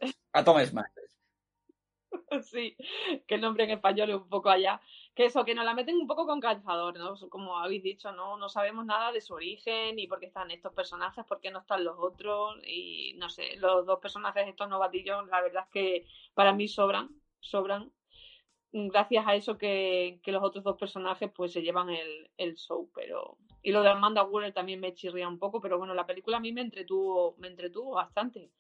Smash. 0.66 0.87
Sí, 2.42 2.76
que 3.26 3.35
el 3.37 3.40
nombre 3.40 3.64
en 3.64 3.70
español 3.70 4.11
es 4.11 4.16
un 4.16 4.28
poco 4.28 4.50
allá. 4.50 4.81
Que 5.14 5.27
eso, 5.27 5.44
que 5.44 5.55
nos 5.55 5.66
la 5.66 5.75
meten 5.75 5.96
un 5.96 6.07
poco 6.07 6.27
con 6.27 6.40
calzador, 6.40 6.98
¿no? 6.98 7.14
Como 7.29 7.59
habéis 7.59 7.83
dicho, 7.83 8.12
no, 8.12 8.38
no 8.38 8.48
sabemos 8.48 8.87
nada 8.87 9.12
de 9.12 9.20
su 9.20 9.35
origen 9.35 9.98
y 9.98 10.07
por 10.07 10.20
qué 10.20 10.27
están 10.27 10.51
estos 10.51 10.72
personajes, 10.72 11.25
por 11.27 11.40
qué 11.40 11.51
no 11.51 11.61
están 11.61 11.85
los 11.85 11.96
otros. 11.98 12.57
Y 12.66 13.14
no 13.18 13.29
sé, 13.29 13.57
los 13.57 13.85
dos 13.85 14.01
personajes, 14.01 14.48
estos 14.48 14.70
novatillos, 14.70 15.27
la 15.29 15.42
verdad 15.42 15.64
es 15.66 15.70
que 15.70 16.07
para 16.35 16.55
mí 16.55 16.66
sobran, 16.66 17.11
sobran. 17.40 17.92
Gracias 18.72 19.27
a 19.27 19.35
eso 19.35 19.59
que, 19.59 20.20
que 20.22 20.33
los 20.33 20.42
otros 20.42 20.64
dos 20.64 20.79
personajes 20.79 21.31
pues 21.35 21.53
se 21.53 21.61
llevan 21.62 21.90
el, 21.90 22.31
el 22.38 22.57
show, 22.57 22.90
pero. 22.94 23.37
Y 23.62 23.70
lo 23.72 23.83
de 23.83 23.90
Amanda 23.90 24.25
Waller 24.25 24.55
también 24.55 24.81
me 24.81 24.94
chirría 24.94 25.29
un 25.29 25.38
poco, 25.38 25.61
pero 25.61 25.79
bueno, 25.79 25.92
la 25.94 26.07
película 26.07 26.38
a 26.38 26.40
mí 26.40 26.53
me 26.53 26.62
entretuvo, 26.62 27.37
me 27.38 27.48
entretuvo 27.48 27.92
bastante. 27.96 28.51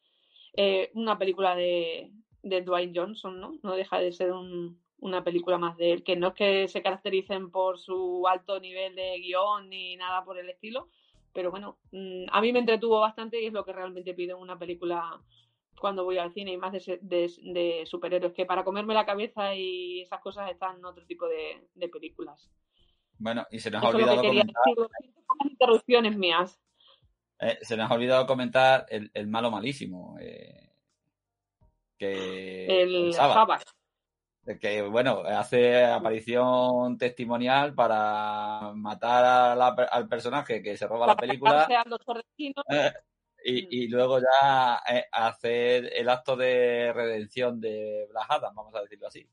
Eh, 0.54 0.90
una 0.94 1.18
película 1.18 1.54
de, 1.56 2.12
de 2.42 2.62
Dwayne 2.62 2.92
Johnson, 2.94 3.40
¿no? 3.40 3.58
No 3.62 3.74
deja 3.74 3.98
de 3.98 4.12
ser 4.12 4.32
un, 4.32 4.81
una 5.02 5.22
película 5.24 5.58
más 5.58 5.76
de 5.76 5.92
él, 5.92 6.02
que 6.04 6.16
no 6.16 6.28
es 6.28 6.34
que 6.34 6.68
se 6.68 6.80
caractericen 6.82 7.50
por 7.50 7.78
su 7.78 8.26
alto 8.28 8.58
nivel 8.60 8.94
de 8.94 9.18
guion 9.20 9.68
ni 9.68 9.96
nada 9.96 10.24
por 10.24 10.38
el 10.38 10.48
estilo, 10.48 10.88
pero 11.32 11.50
bueno, 11.50 11.78
mm, 11.90 12.26
a 12.30 12.40
mí 12.40 12.52
me 12.52 12.60
entretuvo 12.60 13.00
bastante 13.00 13.40
y 13.42 13.46
es 13.46 13.52
lo 13.52 13.64
que 13.64 13.72
realmente 13.72 14.14
pido 14.14 14.36
en 14.36 14.42
una 14.42 14.58
película 14.58 15.20
cuando 15.80 16.04
voy 16.04 16.18
al 16.18 16.32
cine 16.32 16.52
y 16.52 16.56
más 16.56 16.72
de, 16.72 16.98
de- 17.02 17.32
de 17.42 17.82
superhéroes, 17.86 18.32
que 18.32 18.46
para 18.46 18.62
comerme 18.64 18.94
la 18.94 19.04
cabeza 19.04 19.54
y 19.54 20.02
esas 20.02 20.20
cosas 20.20 20.48
están 20.50 20.76
en 20.78 20.84
otro 20.84 21.04
tipo 21.06 21.26
de, 21.26 21.66
de 21.74 21.88
películas. 21.88 22.48
Bueno, 23.18 23.44
y 23.50 23.58
se 23.58 23.70
nos 23.70 23.82
ha 23.82 23.88
Eso 23.88 23.96
que 23.98 24.04
olvidado 24.04 24.22
quería 24.22 24.42
comentar, 24.42 24.62
decir. 24.76 24.88
Las 25.40 25.50
interrupciones 25.50 26.16
mías. 26.16 26.60
eh, 27.40 27.58
se 27.62 27.76
nos 27.76 27.90
ha 27.90 27.94
olvidado 27.94 28.26
comentar 28.26 28.86
el, 28.88 29.10
el 29.14 29.26
malo 29.26 29.50
malísimo. 29.50 30.16
eh, 30.20 30.68
que 31.98 32.82
El 32.82 33.12
Sabbath, 33.12 33.34
Sabbath. 33.34 33.62
Que 34.60 34.82
bueno, 34.82 35.20
hace 35.20 35.84
aparición 35.84 36.98
testimonial 36.98 37.74
para 37.74 38.72
matar 38.74 39.24
a 39.24 39.54
la- 39.54 39.88
al 39.90 40.08
personaje 40.08 40.62
que 40.62 40.76
se 40.76 40.86
roba 40.86 41.06
la 41.06 41.16
película 41.16 41.66
eh, 42.68 42.92
y, 43.44 43.84
y 43.84 43.88
luego 43.88 44.18
ya 44.20 44.82
eh, 44.88 45.04
hacer 45.12 45.90
el 45.94 46.08
acto 46.08 46.36
de 46.36 46.92
redención 46.92 47.60
de 47.60 48.06
Black 48.10 48.26
Adam, 48.28 48.54
vamos 48.54 48.74
a 48.74 48.80
decirlo 48.82 49.06
así. 49.08 49.26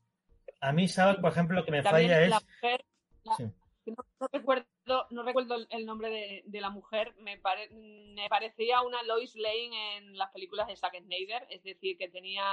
A 0.60 0.72
mí, 0.72 0.88
Sabbath, 0.88 1.20
por 1.20 1.30
ejemplo, 1.32 1.56
lo 1.56 1.64
que 1.64 1.70
me 1.70 1.82
También 1.82 2.08
falla 2.10 2.22
es. 2.22 2.30
la 2.30 2.40
mujer, 2.40 2.84
la- 3.24 3.34
Sí. 3.36 3.44
que 3.84 3.90
no, 3.92 4.04
no 4.20 4.28
recuerdo, 4.32 5.06
no 5.10 5.22
recuerdo 5.22 5.54
el, 5.54 5.66
el 5.70 5.86
nombre 5.86 6.10
de, 6.10 6.42
de 6.44 6.60
la 6.60 6.70
mujer, 6.70 7.14
me, 7.18 7.38
pare- 7.38 7.70
me 7.70 8.28
parecía 8.28 8.82
una 8.82 9.02
Lois 9.04 9.34
Lane 9.36 9.96
en 9.98 10.18
las 10.18 10.30
películas 10.32 10.66
de 10.66 10.76
Zack 10.76 11.00
Snyder, 11.02 11.46
es 11.48 11.62
decir, 11.62 11.96
que 11.96 12.08
tenía 12.08 12.44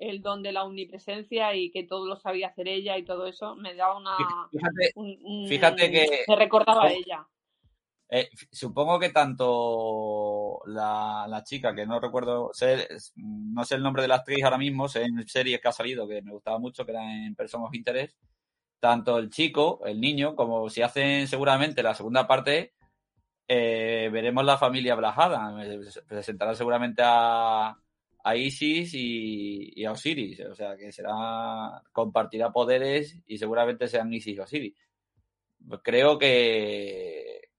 el 0.00 0.22
don 0.22 0.42
de 0.42 0.50
la 0.52 0.64
omnipresencia 0.64 1.54
y 1.54 1.70
que 1.70 1.84
todo 1.84 2.06
lo 2.06 2.16
sabía 2.16 2.48
hacer 2.48 2.66
ella 2.68 2.96
y 2.96 3.04
todo 3.04 3.26
eso, 3.26 3.54
me 3.54 3.74
daba 3.74 3.96
una... 3.98 4.16
Fíjate, 4.50 4.92
un- 4.94 5.18
un- 5.22 5.46
fíjate 5.48 5.90
que- 5.90 6.24
Me 6.26 6.36
recordaba 6.36 6.84
a 6.84 6.92
ella. 6.92 7.26
eh, 8.08 8.28
supongo 8.50 8.98
que 8.98 9.10
tanto 9.10 10.62
la, 10.66 11.26
la 11.28 11.44
chica, 11.44 11.74
que 11.74 11.86
no 11.86 12.00
recuerdo, 12.00 12.50
sé- 12.52 12.88
no 13.16 13.62
sé 13.64 13.74
el 13.76 13.82
nombre 13.82 14.02
de 14.02 14.08
la 14.08 14.16
actriz 14.16 14.42
ahora 14.42 14.58
mismo, 14.58 14.88
sé 14.88 15.02
en 15.04 15.28
series 15.28 15.60
que 15.60 15.68
ha 15.68 15.72
salido 15.72 16.08
que 16.08 16.22
me 16.22 16.32
gustaba 16.32 16.58
mucho, 16.58 16.84
que 16.84 16.92
era 16.92 17.04
en 17.04 17.34
Person 17.36 17.62
of 17.62 17.74
Interest, 17.74 18.16
tanto 18.80 19.18
el 19.18 19.28
chico, 19.30 19.82
el 19.84 20.00
niño, 20.00 20.34
como 20.34 20.68
si 20.70 20.80
hacen 20.82 21.28
seguramente 21.28 21.82
la 21.82 21.94
segunda 21.94 22.26
parte, 22.26 22.72
eh, 23.46 24.08
veremos 24.10 24.44
la 24.44 24.56
familia 24.56 24.94
Blajada. 24.94 25.54
Presentarán 26.08 26.56
seguramente 26.56 27.02
a, 27.04 27.76
a 28.24 28.36
Isis 28.36 28.92
y, 28.94 29.84
a 29.84 29.92
Osiris. 29.92 30.40
O 30.40 30.54
sea 30.54 30.76
que 30.76 30.92
será. 30.92 31.82
compartirá 31.92 32.52
poderes 32.52 33.18
y 33.26 33.38
seguramente 33.38 33.88
sean 33.88 34.12
Isis 34.12 34.36
y 34.36 34.40
Osiris. 34.40 34.74
Creo 35.82 36.18
que. 36.18 37.50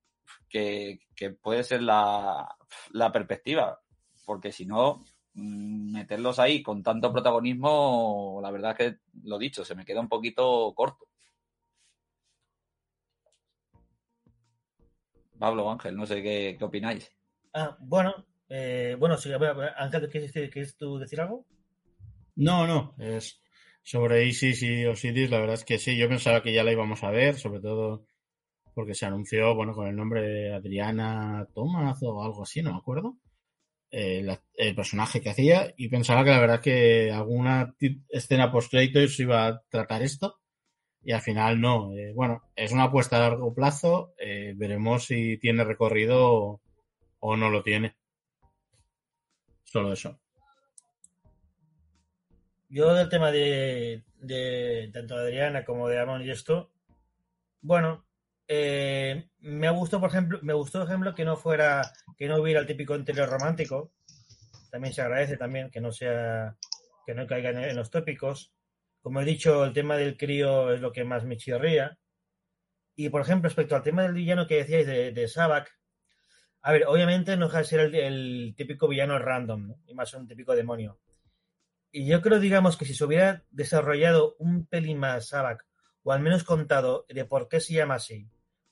que, 0.49 0.99
que 1.15 1.31
puede 1.31 1.63
ser 1.63 1.81
la, 1.83 2.47
la 2.91 3.11
perspectiva. 3.11 3.79
Porque 4.25 4.51
si 4.51 4.65
no, 4.65 5.03
mm, 5.33 5.93
meterlos 5.93 6.39
ahí 6.39 6.63
con 6.63 6.83
tanto 6.83 7.11
protagonismo, 7.11 8.39
la 8.41 8.51
verdad 8.51 8.71
es 8.71 8.77
que 8.77 8.99
lo 9.23 9.37
dicho, 9.37 9.65
se 9.65 9.75
me 9.75 9.85
queda 9.85 10.01
un 10.01 10.09
poquito 10.09 10.73
corto. 10.75 11.07
Pablo 15.39 15.71
Ángel, 15.71 15.97
no 15.97 16.05
sé 16.05 16.21
qué, 16.21 16.55
qué 16.57 16.63
opináis. 16.63 17.11
Ah, 17.53 17.75
bueno, 17.79 18.13
eh, 18.51 18.95
bueno, 18.99 19.17
sí, 19.17 19.31
a 19.31 19.37
ver, 19.37 19.55
Ángel, 19.77 20.09
¿quieres, 20.09 20.31
¿quieres 20.31 20.75
tú 20.77 20.97
decir 20.99 21.21
algo? 21.21 21.45
No, 22.35 22.65
no, 22.67 22.95
es 22.99 23.41
sobre 23.83 24.25
Isis 24.25 24.61
y 24.63 24.85
Osiris, 24.85 25.29
la 25.29 25.39
verdad 25.39 25.55
es 25.55 25.65
que 25.65 25.77
sí, 25.79 25.97
yo 25.97 26.07
pensaba 26.07 26.41
que 26.43 26.53
ya 26.53 26.63
la 26.63 26.71
íbamos 26.71 27.03
a 27.03 27.11
ver, 27.11 27.35
sobre 27.37 27.59
todo 27.61 28.05
porque 28.73 28.95
se 28.95 29.05
anunció, 29.05 29.55
bueno, 29.55 29.73
con 29.73 29.87
el 29.87 29.95
nombre 29.95 30.21
de 30.21 30.53
Adriana 30.53 31.47
Thomas 31.53 31.99
o 32.03 32.23
algo 32.23 32.43
así, 32.43 32.61
no 32.61 32.71
me 32.73 32.79
acuerdo, 32.79 33.17
eh, 33.91 34.21
la- 34.23 34.41
el 34.55 34.75
personaje 34.75 35.21
que 35.21 35.29
hacía, 35.31 35.73
y 35.77 35.89
pensaba 35.89 36.23
que 36.23 36.31
la 36.31 36.39
verdad 36.39 36.61
que 36.61 37.11
alguna 37.11 37.75
escena 38.09 38.51
post 38.51 38.71
créditos 38.71 39.19
iba 39.19 39.47
a 39.47 39.61
tratar 39.69 40.03
esto, 40.03 40.39
y 41.03 41.13
al 41.13 41.21
final 41.21 41.61
no. 41.61 41.93
Eh, 41.95 42.13
bueno, 42.13 42.43
es 42.55 42.71
una 42.73 42.85
apuesta 42.85 43.17
a 43.17 43.21
largo 43.29 43.53
plazo, 43.53 44.13
eh, 44.19 44.53
veremos 44.57 45.05
si 45.05 45.37
tiene 45.39 45.63
recorrido 45.65 46.33
o, 46.33 46.61
o 47.19 47.37
no 47.37 47.49
lo 47.49 47.63
tiene. 47.63 47.95
Solo 49.71 49.93
eso. 49.93 50.19
Yo 52.67 52.93
del 52.93 53.07
tema 53.07 53.31
de, 53.31 54.03
de 54.19 54.89
tanto 54.91 55.15
Adriana 55.15 55.63
como 55.63 55.87
de 55.87 55.97
Aaron 55.97 56.21
y 56.21 56.29
esto, 56.29 56.73
bueno, 57.61 58.05
eh, 58.49 59.29
me 59.39 59.69
gustó, 59.69 60.01
por 60.01 60.09
ejemplo, 60.09 60.39
me 60.41 60.51
gustó, 60.51 60.83
ejemplo, 60.83 61.15
que 61.15 61.23
no 61.23 61.37
fuera, 61.37 61.93
que 62.17 62.27
no 62.27 62.41
hubiera 62.41 62.59
el 62.59 62.67
típico 62.67 62.97
interior 62.97 63.29
romántico. 63.29 63.93
También 64.71 64.93
se 64.93 65.03
agradece 65.03 65.37
también 65.37 65.71
que 65.71 65.79
no 65.79 65.93
sea, 65.93 66.57
que 67.05 67.13
no 67.13 67.25
caiga 67.25 67.51
en, 67.51 67.59
en 67.59 67.75
los 67.77 67.89
tópicos. 67.89 68.53
Como 69.01 69.21
he 69.21 69.25
dicho, 69.25 69.63
el 69.63 69.71
tema 69.71 69.95
del 69.95 70.17
crío 70.17 70.73
es 70.73 70.81
lo 70.81 70.91
que 70.91 71.05
más 71.05 71.23
me 71.23 71.37
chirría. 71.37 71.97
Y 72.97 73.07
por 73.07 73.21
ejemplo, 73.21 73.47
respecto 73.47 73.77
al 73.77 73.83
tema 73.83 74.03
del 74.03 74.15
villano 74.15 74.47
que 74.47 74.57
decíais 74.57 74.85
de, 74.85 75.13
de 75.13 75.27
Sabak, 75.29 75.80
a 76.61 76.71
ver, 76.71 76.85
obviamente 76.87 77.37
no 77.37 77.45
deja 77.47 77.59
de 77.59 77.63
ser 77.63 77.95
el, 77.95 78.53
típico 78.55 78.87
villano 78.87 79.17
random, 79.17 79.75
y 79.87 79.93
más 79.93 80.13
un 80.13 80.27
típico 80.27 80.55
demonio. 80.55 80.99
Y 81.91 82.05
yo 82.05 82.21
creo, 82.21 82.39
digamos, 82.39 82.77
que 82.77 82.85
si 82.85 82.93
se 82.93 83.03
hubiera 83.03 83.43
desarrollado 83.51 84.35
un 84.39 84.65
pelín 84.65 84.99
más 84.99 85.29
Sabak, 85.29 85.65
o 86.03 86.11
al 86.11 86.21
menos 86.21 86.43
contado 86.43 87.05
de 87.09 87.25
por 87.25 87.47
qué 87.49 87.59
se 87.59 87.73
llama 87.73 87.95
así, 87.95 88.29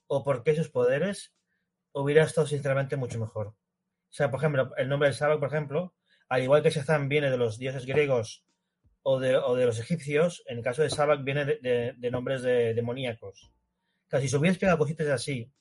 o 0.08 0.24
por 0.24 0.44
qué 0.44 0.56
sus 0.56 0.70
poderes, 0.70 1.34
hubiera 1.92 2.24
estado 2.24 2.48
sinceramente 2.48 2.96
mucho 2.96 3.20
mejor. 3.20 3.48
O 3.48 3.56
sea, 4.12 4.32
por 4.32 4.40
ejemplo, 4.40 4.72
el 4.78 4.90
nombre 4.90 5.10
de 5.10 5.16
Sabak, 5.16 5.40
por 5.40 5.50
ejemplo, 5.50 5.94
al 6.30 6.44
igual 6.44 6.62
que 6.64 6.70
Shazam 6.70 7.10
viene 7.10 7.30
de 7.30 7.38
los 7.38 7.58
dioses 7.58 7.86
griegos 7.86 8.46
o 9.02 9.20
de, 9.20 9.36
o 9.38 9.56
de 9.56 9.66
los 9.66 9.80
egipcios, 9.80 10.44
en 10.48 10.58
el 10.60 10.64
caso 10.64 10.82
de 10.84 10.90
Sabak 10.90 11.24
viene 11.24 11.46
de, 11.46 11.60
de- 11.60 11.94
de 11.98 12.12
nombres 12.12 12.42
de 12.42 12.74
demoníacos. 12.74 13.52
Sea, 14.08 14.22
si 14.22 14.28
se 14.30 14.38
hubiera 14.38 14.54
explicado 14.54 14.78
cositas 14.78 15.08
así, 15.08 15.52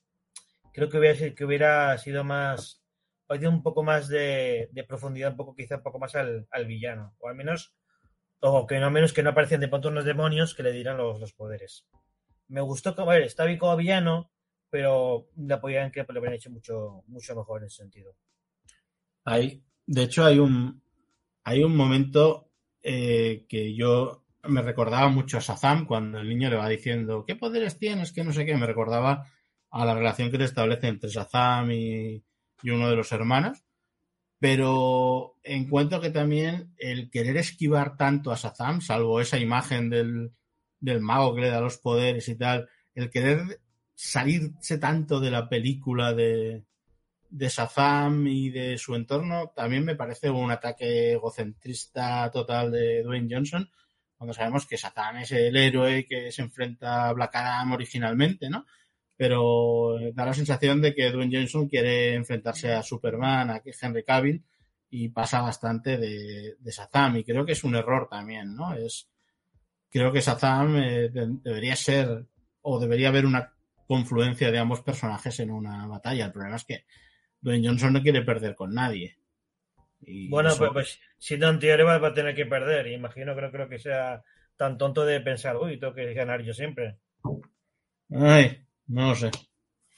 creo 0.79 0.89
que 0.89 0.99
hubiera, 0.99 1.35
que 1.35 1.45
hubiera 1.45 1.99
sido 1.99 2.25
más, 2.25 2.83
hubiera 3.29 3.49
un 3.51 3.63
poco 3.63 3.83
más 3.83 4.09
de, 4.09 4.69
de 4.73 4.85
profundidad, 4.85 5.33
un 5.33 5.37
poco 5.37 5.55
quizá 5.55 5.77
un 5.77 5.83
poco 5.83 5.99
más 5.99 6.15
al, 6.15 6.47
al 6.51 6.67
villano, 6.67 7.15
o 7.19 7.29
al 7.29 7.35
menos, 7.35 7.75
o 8.41 8.67
que 8.67 8.79
no 8.79 8.91
menos 8.91 9.13
que 9.13 9.23
no 9.23 9.31
aparecen 9.31 9.61
de 9.61 9.69
pronto 9.69 9.89
unos 9.89 10.05
demonios 10.05 10.55
que 10.55 10.63
le 10.63 10.73
dirán 10.73 10.97
los, 10.97 11.21
los 11.21 11.33
poderes. 11.33 11.87
Me 12.47 12.61
gustó, 12.61 12.95
como, 12.95 13.11
a 13.11 13.15
ver, 13.15 13.25
está 13.25 13.45
bien 13.45 13.59
como 13.59 13.77
villano, 13.77 14.31
pero 14.71 15.29
le 15.37 15.57
podían 15.59 15.91
que 15.91 16.05
lo 16.09 16.19
habrían 16.19 16.35
hecho 16.35 16.51
mucho, 16.51 17.03
mucho 17.09 17.35
mejor 17.35 17.61
en 17.61 17.67
ese 17.67 17.77
sentido. 17.77 18.15
Hay, 19.25 19.63
de 19.87 20.03
hecho, 20.05 20.25
hay 20.25 20.39
un, 20.39 20.81
hay 21.45 21.65
un 21.65 21.77
momento 21.77 22.51
eh, 22.83 23.47
que 23.49 23.75
yo 23.75 24.25
me 24.45 24.63
recordaba 24.63 25.09
mucho 25.09 25.39
a 25.39 25.41
Shazam 25.41 25.87
cuando 25.87 26.21
el 26.21 26.29
niño 26.29 26.49
le 26.49 26.57
va 26.57 26.69
diciendo 26.69 27.25
¿qué 27.27 27.35
poderes 27.35 27.79
tienes? 27.79 28.13
que 28.13 28.25
no 28.25 28.33
sé 28.33 28.47
qué. 28.47 28.57
Me 28.57 28.67
recordaba 28.67 29.27
a 29.71 29.85
la 29.85 29.95
relación 29.95 30.31
que 30.31 30.39
se 30.39 30.45
establece 30.45 30.89
entre 30.89 31.11
Shazam 31.11 31.71
y, 31.73 32.25
uno 32.65 32.91
de 32.91 32.97
los 32.97 33.13
hermanos. 33.13 33.65
Pero 34.41 35.37
encuentro 35.43 36.01
que 36.01 36.11
también 36.11 36.75
el 36.79 37.11
querer 37.11 37.37
esquivar 37.37 37.97
tanto 37.97 38.31
a 38.31 38.37
Shazam, 38.37 38.81
salvo 38.81 39.21
esa 39.21 39.39
imagen 39.39 39.91
del, 39.91 40.33
del 40.81 41.01
mago 41.01 41.35
que 41.35 41.43
le 41.43 41.51
da 41.51 41.61
los 41.61 41.79
poderes 41.79 42.29
y 42.29 42.37
tal, 42.37 42.69
el 42.95 43.11
querer 43.11 43.61
salirse 43.95 44.79
tanto 44.79 45.19
de 45.19 45.31
la 45.31 45.49
película 45.49 46.15
de, 46.15 46.65
de 47.31 47.49
Shazam 47.49 48.27
y 48.27 48.51
de 48.51 48.79
su 48.79 48.95
entorno 48.95 49.53
también 49.55 49.85
me 49.85 49.97
parece 49.97 50.31
un 50.31 50.51
ataque 50.51 51.13
egocentrista 51.13 52.31
total 52.31 52.71
de 52.73 53.03
Dwayne 53.03 53.29
Johnson, 53.31 53.71
cuando 54.17 54.35
sabemos 54.35 54.67
que 54.67 54.77
Shazam 54.77 55.19
es 55.19 55.33
el 55.33 55.57
héroe 55.57 56.07
que 56.07 56.33
se 56.33 56.43
enfrenta 56.43 57.09
a 57.09 57.13
Black 57.13 57.37
Adam 57.37 57.73
originalmente, 57.73 58.49
¿no? 58.49 58.67
Pero 59.19 59.99
da 60.15 60.25
la 60.27 60.35
sensación 60.35 60.81
de 60.81 60.95
que 60.95 61.11
Dwayne 61.13 61.37
Johnson 61.39 61.69
quiere 61.69 62.15
enfrentarse 62.15 62.73
a 62.73 62.83
Superman, 62.85 63.51
a 63.51 63.63
Henry 63.83 64.05
Cavill, 64.05 64.43
y 64.91 65.11
pasa 65.11 65.43
bastante 65.43 65.99
de, 65.99 66.57
de 66.59 66.73
Shazam, 66.73 67.19
y 67.19 67.25
creo 67.25 67.45
que 67.47 67.53
es 67.53 67.65
un 67.65 67.77
error 67.77 68.09
también, 68.11 68.57
¿no? 68.57 68.75
Es, 68.75 69.11
creo 69.91 70.13
que 70.13 70.21
Shazam 70.21 70.77
eh, 70.79 71.09
de- 71.11 71.39
debería 71.43 71.77
ser, 71.77 72.27
o 72.63 72.81
debería 72.81 73.09
haber 73.09 73.27
una 73.27 73.53
confluencia 73.87 74.51
de 74.53 74.59
ambos 74.59 74.83
personajes 74.83 75.41
en 75.41 75.51
una 75.51 75.87
batalla. 75.87 76.27
El 76.27 76.33
problema 76.33 76.57
es 76.57 76.65
que 76.65 76.85
Dwayne 77.41 77.69
Johnson 77.69 77.95
no 77.95 78.03
quiere 78.03 78.23
perder 78.23 78.55
con 78.55 78.75
nadie. 78.75 79.19
Y 80.03 80.29
Bueno, 80.31 80.51
eso- 80.51 80.59
pues, 80.61 80.71
pues 80.73 81.01
siendo 81.19 81.49
antihéroe 81.49 81.85
va 81.87 81.99
va 81.99 82.09
a 82.09 82.15
tener 82.15 82.35
que 82.35 82.47
perder. 82.47 82.87
Imagino 82.89 83.35
que 83.35 83.43
no 83.43 83.51
creo 83.51 83.69
que 83.69 83.79
sea 83.79 84.23
tan 84.57 84.79
tonto 84.79 85.05
de 85.05 85.21
pensar, 85.21 85.57
uy, 85.57 85.79
tengo 85.81 85.95
que 85.95 86.15
ganar 86.15 86.43
yo 86.43 86.55
siempre. 86.55 86.99
Ay, 88.11 88.65
no 88.89 89.09
lo 89.11 89.15
sé. 89.15 89.31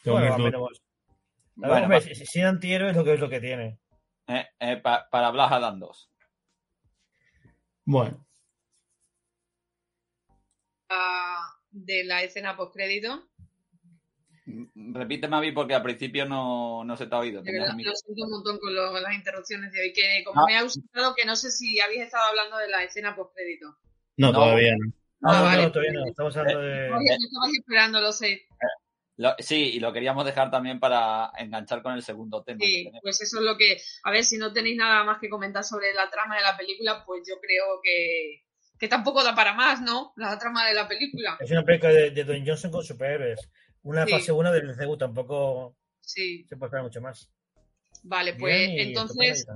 Tengo 0.02 0.18
Bueno, 0.18 0.36
mis 0.36 0.52
dudas. 0.52 0.52
ver, 0.52 1.70
Bueno, 1.70 1.82
hombre, 1.84 1.98
pa- 1.98 2.04
si, 2.06 2.14
si 2.14 2.26
siendo 2.26 2.50
antihéroe 2.50 2.90
es 2.90 2.96
lo 2.96 3.04
que 3.04 3.14
es 3.14 3.20
lo 3.20 3.28
que 3.28 3.40
tiene. 3.40 3.78
eh, 4.28 4.46
eh, 4.60 4.76
pa- 4.76 5.08
para 5.10 5.30
Black 5.30 5.52
Adam 5.52 5.78
2. 5.80 6.10
Bueno, 7.84 8.24
Ah, 10.88 11.46
de 11.70 12.04
la 12.04 12.22
escena 12.22 12.56
postcrédito. 12.56 13.28
Mm, 14.46 14.94
Repite, 14.94 15.28
Mavi, 15.28 15.52
porque 15.52 15.74
al 15.74 15.82
principio 15.82 16.26
no, 16.26 16.82
no 16.84 16.96
se 16.96 17.06
te 17.06 17.14
ha 17.14 17.18
oído. 17.18 17.42
Verdad, 17.44 17.74
lo 17.78 17.94
siento 17.94 18.24
un 18.24 18.30
montón 18.30 18.58
con, 18.58 18.74
lo- 18.74 18.90
con 18.90 19.02
las 19.02 19.14
interrupciones 19.14 19.72
de 19.72 19.80
hoy, 19.80 19.92
que 19.92 20.24
como 20.24 20.40
Ah. 20.40 20.44
me 20.48 20.56
ha 20.56 20.62
gustado 20.62 21.14
que 21.14 21.24
no 21.24 21.36
sé 21.36 21.50
si 21.52 21.78
habéis 21.80 22.02
estado 22.02 22.26
hablando 22.28 22.56
de 22.58 22.68
la 22.68 22.82
escena 22.84 23.14
postcrédito. 23.14 23.76
no, 24.16 24.28
No. 24.28 24.32
todavía 24.32 24.72
no. 24.78 24.86
No, 25.22 25.30
Ah, 25.30 25.38
no, 25.38 25.44
vale. 25.44 25.70
todavía 25.70 25.92
no. 25.92 26.06
Estamos 26.06 26.36
hablando 26.36 26.60
de. 26.62 26.90
Oye, 26.90 27.08
me 27.08 27.14
estabas 27.14 27.50
esperando, 27.58 28.00
lo 28.00 28.12
sé. 28.12 28.42
Sí, 29.38 29.70
y 29.74 29.80
lo 29.80 29.92
queríamos 29.92 30.24
dejar 30.24 30.50
también 30.50 30.80
para 30.80 31.30
enganchar 31.38 31.82
con 31.82 31.94
el 31.94 32.02
segundo 32.02 32.42
tema. 32.42 32.60
Sí, 32.64 32.90
pues 33.02 33.20
eso 33.20 33.38
es 33.38 33.44
lo 33.44 33.56
que. 33.56 33.78
A 34.04 34.10
ver, 34.10 34.24
si 34.24 34.38
no 34.38 34.52
tenéis 34.52 34.76
nada 34.76 35.04
más 35.04 35.18
que 35.20 35.28
comentar 35.28 35.64
sobre 35.64 35.92
la 35.94 36.10
trama 36.10 36.36
de 36.36 36.42
la 36.42 36.56
película, 36.56 37.04
pues 37.04 37.22
yo 37.28 37.40
creo 37.40 37.80
que, 37.82 38.44
que 38.78 38.88
tampoco 38.88 39.22
da 39.22 39.34
para 39.34 39.54
más, 39.54 39.80
¿no? 39.80 40.12
La 40.16 40.38
trama 40.38 40.66
de 40.66 40.74
la 40.74 40.88
película. 40.88 41.36
Es 41.40 41.50
una 41.50 41.64
película 41.64 41.92
de, 41.92 42.10
de 42.10 42.24
Don 42.24 42.46
Johnson 42.46 42.70
con 42.70 42.84
superhéroes. 42.84 43.50
Una 43.82 44.06
fase 44.06 44.32
1 44.32 44.52
del 44.52 44.76
CU 44.76 44.96
tampoco 44.98 45.76
sí. 46.00 46.44
se 46.48 46.56
puede 46.56 46.68
esperar 46.68 46.84
mucho 46.84 47.00
más. 47.00 47.30
Vale, 48.02 48.34
pues 48.34 48.70
entonces 48.74 49.46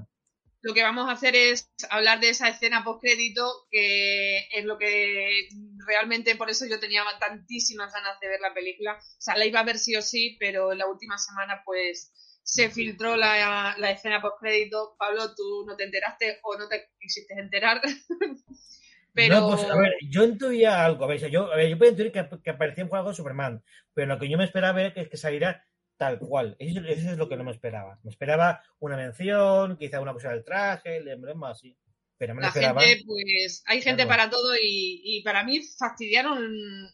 lo 0.65 0.73
que 0.73 0.83
vamos 0.83 1.09
a 1.09 1.13
hacer 1.13 1.37
es 1.37 1.71
hablar 1.91 2.21
de 2.21 2.31
esa 2.31 2.49
escena 2.49 2.83
post-crédito, 2.83 3.67
que 3.71 4.49
es 4.51 4.65
lo 4.65 4.79
que 4.79 5.47
realmente 5.87 6.37
por 6.37 6.49
eso 6.49 6.65
yo 6.65 6.81
tenía 6.81 7.03
tantísimas 7.21 7.93
ganas 7.93 8.19
de 8.19 8.29
ver 8.29 8.41
la 8.41 8.55
película. 8.55 8.95
O 8.95 9.21
sea, 9.21 9.37
la 9.37 9.45
iba 9.45 9.61
a 9.61 9.65
ver 9.65 9.77
sí 9.77 9.95
o 9.95 10.01
sí, 10.01 10.39
pero 10.41 10.73
en 10.73 10.79
la 10.79 10.87
última 10.87 11.19
semana 11.19 11.61
pues 11.67 12.41
se 12.43 12.71
filtró 12.71 13.15
la, 13.15 13.75
la 13.77 13.91
escena 13.91 14.23
post-crédito. 14.23 14.97
Pablo, 14.99 15.35
tú 15.35 15.67
no 15.67 15.77
te 15.77 15.85
enteraste 15.85 16.39
o 16.43 16.57
no 16.57 16.67
te 16.67 16.89
quisiste 16.99 17.35
enterar. 17.35 17.83
pero... 19.13 19.41
No, 19.41 19.51
pues 19.51 19.65
a 19.65 19.77
ver, 19.77 19.93
yo 20.09 20.25
intuía 20.25 20.83
algo. 20.83 21.05
A 21.05 21.09
ver, 21.09 21.31
yo, 21.31 21.53
a 21.53 21.57
ver, 21.57 21.69
yo 21.69 21.77
puedo 21.77 21.91
intuir 21.91 22.11
que, 22.11 22.27
que 22.43 22.51
aparecía 22.51 22.85
un 22.85 22.91
juego 22.91 23.13
Superman, 23.13 23.63
pero 23.93 24.07
lo 24.07 24.19
que 24.19 24.31
yo 24.31 24.39
me 24.39 24.45
esperaba 24.45 24.83
es 24.83 24.95
que, 24.95 25.11
que 25.11 25.17
saliera 25.19 25.63
tal 25.97 26.19
cual. 26.19 26.57
Eso, 26.59 26.81
es 26.85 27.17
lo 27.17 27.29
que 27.29 27.37
no 27.37 27.45
me 27.45 27.53
esperaba. 27.53 27.99
Me 28.03 28.11
esperaba 28.11 28.63
una 28.79 28.97
mención, 28.97 29.77
quizá 29.77 30.01
una 30.01 30.13
cosa 30.13 30.31
del 30.31 30.45
traje, 30.45 30.97
el 30.97 31.09
emblema, 31.09 31.51
así. 31.51 31.77
Pero 32.17 32.35
me 32.35 32.43
la 32.43 32.49
esperaba. 32.49 32.81
gente, 32.81 33.05
pues, 33.05 33.63
hay 33.67 33.83
gente 33.83 34.07
para 34.07 34.31
todo 34.31 34.55
y, 34.55 35.01
y, 35.05 35.23
para 35.23 35.43
mí 35.43 35.61
fastidiaron 35.63 36.39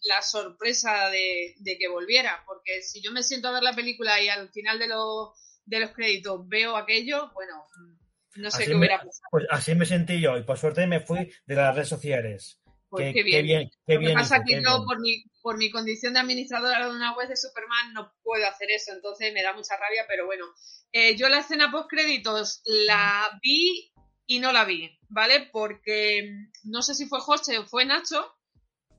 la 0.02 0.22
sorpresa 0.22 1.10
de, 1.10 1.54
de, 1.58 1.78
que 1.78 1.88
volviera, 1.88 2.42
porque 2.46 2.82
si 2.82 3.02
yo 3.02 3.12
me 3.12 3.22
siento 3.22 3.48
a 3.48 3.52
ver 3.52 3.62
la 3.62 3.74
película 3.74 4.20
y 4.20 4.28
al 4.28 4.50
final 4.50 4.78
de, 4.78 4.88
lo, 4.88 5.34
de 5.66 5.80
los 5.80 5.90
créditos 5.90 6.48
veo 6.48 6.74
aquello, 6.74 7.30
bueno, 7.34 7.66
no 8.36 8.50
sé 8.50 8.62
así 8.62 8.70
qué 8.70 8.76
hubiera 8.76 8.96
pasado. 8.96 9.28
Pues 9.30 9.46
así 9.50 9.74
me 9.74 9.86
sentí 9.86 10.20
yo 10.20 10.38
y 10.38 10.42
por 10.42 10.58
suerte 10.58 10.86
me 10.86 11.00
fui 11.00 11.30
de 11.46 11.54
las 11.54 11.74
redes 11.74 11.88
sociales. 11.88 12.59
Pues 12.90 13.06
qué, 13.06 13.12
qué, 13.14 13.22
bien. 13.22 13.38
qué 13.38 13.42
bien. 13.42 13.70
Qué 13.86 13.94
Lo 13.94 14.00
que 14.00 14.06
bien 14.06 14.18
pasa 14.18 14.38
es 14.38 14.42
que 14.46 14.62
yo, 14.62 14.84
por 14.84 15.00
mi, 15.00 15.22
por 15.40 15.56
mi 15.56 15.70
condición 15.70 16.12
de 16.12 16.20
administradora 16.20 16.86
de 16.86 16.90
una 16.90 17.16
web 17.16 17.28
de 17.28 17.36
Superman, 17.36 17.94
no 17.94 18.12
puedo 18.22 18.44
hacer 18.48 18.70
eso, 18.72 18.92
entonces 18.92 19.32
me 19.32 19.42
da 19.42 19.54
mucha 19.54 19.76
rabia, 19.76 20.04
pero 20.08 20.26
bueno. 20.26 20.44
Eh, 20.92 21.16
yo 21.16 21.28
la 21.28 21.38
escena 21.38 21.70
post 21.70 21.88
créditos 21.88 22.62
la 22.64 23.38
vi 23.40 23.92
y 24.26 24.40
no 24.40 24.52
la 24.52 24.64
vi, 24.64 24.98
¿vale? 25.08 25.48
Porque 25.52 26.28
no 26.64 26.82
sé 26.82 26.94
si 26.96 27.06
fue 27.06 27.20
José 27.20 27.58
o 27.58 27.66
fue 27.66 27.84
Nacho, 27.84 28.36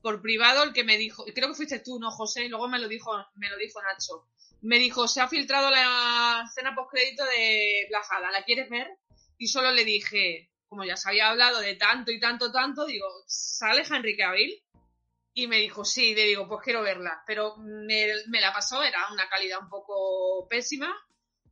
por 0.00 0.22
privado, 0.22 0.64
el 0.64 0.72
que 0.72 0.84
me 0.84 0.96
dijo, 0.96 1.24
creo 1.34 1.48
que 1.48 1.54
fuiste 1.54 1.80
tú, 1.80 1.98
no 2.00 2.10
José, 2.10 2.46
y 2.46 2.48
luego 2.48 2.68
me 2.68 2.78
lo 2.78 2.88
dijo, 2.88 3.12
me 3.34 3.50
lo 3.50 3.58
dijo 3.58 3.80
Nacho. 3.82 4.26
Me 4.62 4.78
dijo, 4.78 5.06
se 5.06 5.20
ha 5.20 5.28
filtrado 5.28 5.70
la 5.70 6.44
escena 6.46 6.74
post 6.74 6.90
crédito 6.92 7.24
de 7.24 7.86
Black 7.88 8.06
Adam, 8.10 8.32
¿la 8.32 8.44
quieres 8.44 8.70
ver? 8.70 8.88
Y 9.36 9.48
solo 9.48 9.70
le 9.70 9.84
dije, 9.84 10.51
como 10.72 10.86
ya 10.86 10.96
se 10.96 11.10
había 11.10 11.28
hablado 11.28 11.60
de 11.60 11.74
tanto 11.74 12.10
y 12.10 12.18
tanto, 12.18 12.50
tanto, 12.50 12.86
digo, 12.86 13.06
¿sale 13.26 13.82
Henry 13.86 14.16
Cavill? 14.16 14.58
Y 15.34 15.46
me 15.46 15.58
dijo, 15.58 15.84
sí, 15.84 16.14
le 16.14 16.24
digo, 16.24 16.48
pues 16.48 16.62
quiero 16.64 16.80
verla. 16.80 17.22
Pero 17.26 17.58
me, 17.58 18.06
me 18.28 18.40
la 18.40 18.54
pasó, 18.54 18.82
era 18.82 19.12
una 19.12 19.28
calidad 19.28 19.58
un 19.60 19.68
poco 19.68 20.48
pésima. 20.48 20.90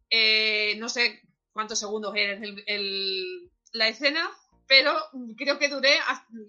Eh, 0.09 0.75
no 0.79 0.89
sé 0.89 1.21
cuántos 1.53 1.79
segundos 1.79 2.15
era 2.17 2.33
el, 2.33 2.65
el, 2.67 3.51
la 3.75 3.89
escena, 3.89 4.27
pero 4.67 4.97
creo 5.37 5.59
que 5.59 5.69
duré, 5.69 5.99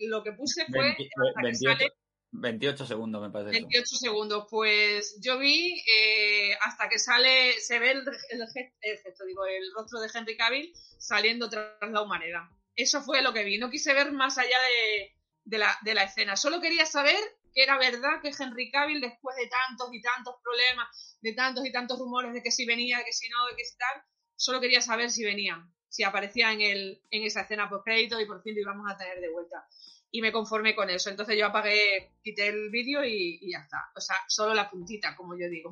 lo 0.07 0.23
que 0.23 0.31
puse 0.31 0.65
fue... 0.67 0.95
20, 0.95 1.09
28, 1.43 1.57
sale, 1.77 1.91
28, 2.31 2.85
segundos, 2.85 3.21
me 3.21 3.31
parece. 3.31 3.51
28 3.51 3.83
eso. 3.83 3.95
segundos, 3.97 4.47
pues 4.49 5.19
yo 5.21 5.37
vi 5.39 5.77
eh, 5.93 6.53
hasta 6.61 6.87
que 6.87 6.99
sale, 6.99 7.51
se 7.59 7.79
ve 7.79 7.91
el, 7.91 7.97
el, 8.29 8.41
el, 8.79 8.97
gesto, 8.99 9.25
digo, 9.25 9.45
el 9.45 9.73
rostro 9.75 9.99
de 9.99 10.09
Henry 10.13 10.37
Cavill 10.37 10.71
saliendo 10.97 11.49
tras 11.49 11.91
la 11.91 12.01
humanidad. 12.01 12.43
Eso 12.75 13.01
fue 13.01 13.21
lo 13.21 13.33
que 13.33 13.43
vi. 13.43 13.57
No 13.57 13.69
quise 13.69 13.93
ver 13.93 14.11
más 14.11 14.37
allá 14.37 14.57
de, 14.59 15.11
de, 15.43 15.57
la, 15.57 15.77
de 15.83 15.93
la 15.93 16.03
escena. 16.03 16.35
Solo 16.35 16.61
quería 16.61 16.85
saber 16.85 17.17
que 17.53 17.63
era 17.63 17.77
verdad 17.77 18.21
que 18.21 18.31
Henry 18.37 18.71
Cavill, 18.71 19.01
después 19.01 19.35
de 19.35 19.47
tantos 19.47 19.89
y 19.93 20.01
tantos 20.01 20.35
problemas, 20.41 21.17
de 21.21 21.33
tantos 21.33 21.65
y 21.65 21.71
tantos 21.71 21.99
rumores 21.99 22.33
de 22.33 22.41
que 22.41 22.51
si 22.51 22.65
venía, 22.65 23.03
que 23.03 23.13
si 23.13 23.29
no, 23.29 23.45
de 23.47 23.55
que 23.55 23.65
si 23.65 23.77
tal, 23.77 24.03
solo 24.35 24.61
quería 24.61 24.81
saber 24.81 25.11
si 25.11 25.23
venía, 25.23 25.67
si 25.89 26.03
aparecía 26.03 26.51
en, 26.53 26.61
el, 26.61 27.03
en 27.11 27.23
esa 27.23 27.41
escena 27.41 27.69
post 27.69 27.83
crédito 27.83 28.19
y 28.19 28.25
por 28.25 28.41
fin 28.41 28.55
lo 28.55 28.61
íbamos 28.61 28.89
a 28.89 28.97
tener 28.97 29.19
de 29.19 29.29
vuelta. 29.29 29.67
Y 30.11 30.21
me 30.21 30.31
conformé 30.31 30.75
con 30.75 30.89
eso. 30.89 31.09
Entonces 31.09 31.37
yo 31.37 31.45
apagué, 31.47 32.13
quité 32.23 32.47
el 32.47 32.69
vídeo 32.69 33.03
y, 33.03 33.39
y 33.41 33.51
ya 33.51 33.59
está. 33.59 33.77
O 33.95 34.01
sea, 34.01 34.15
solo 34.27 34.53
la 34.53 34.69
puntita, 34.69 35.15
como 35.15 35.37
yo 35.37 35.49
digo. 35.49 35.71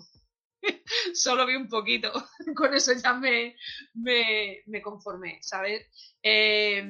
solo 1.13 1.45
vi 1.45 1.55
un 1.55 1.67
poquito. 1.67 2.11
con 2.55 2.73
eso 2.73 2.93
ya 2.93 3.13
me, 3.13 3.55
me, 3.93 4.61
me 4.65 4.81
conformé, 4.81 5.39
¿sabes? 5.41 5.85
Eh, 6.21 6.83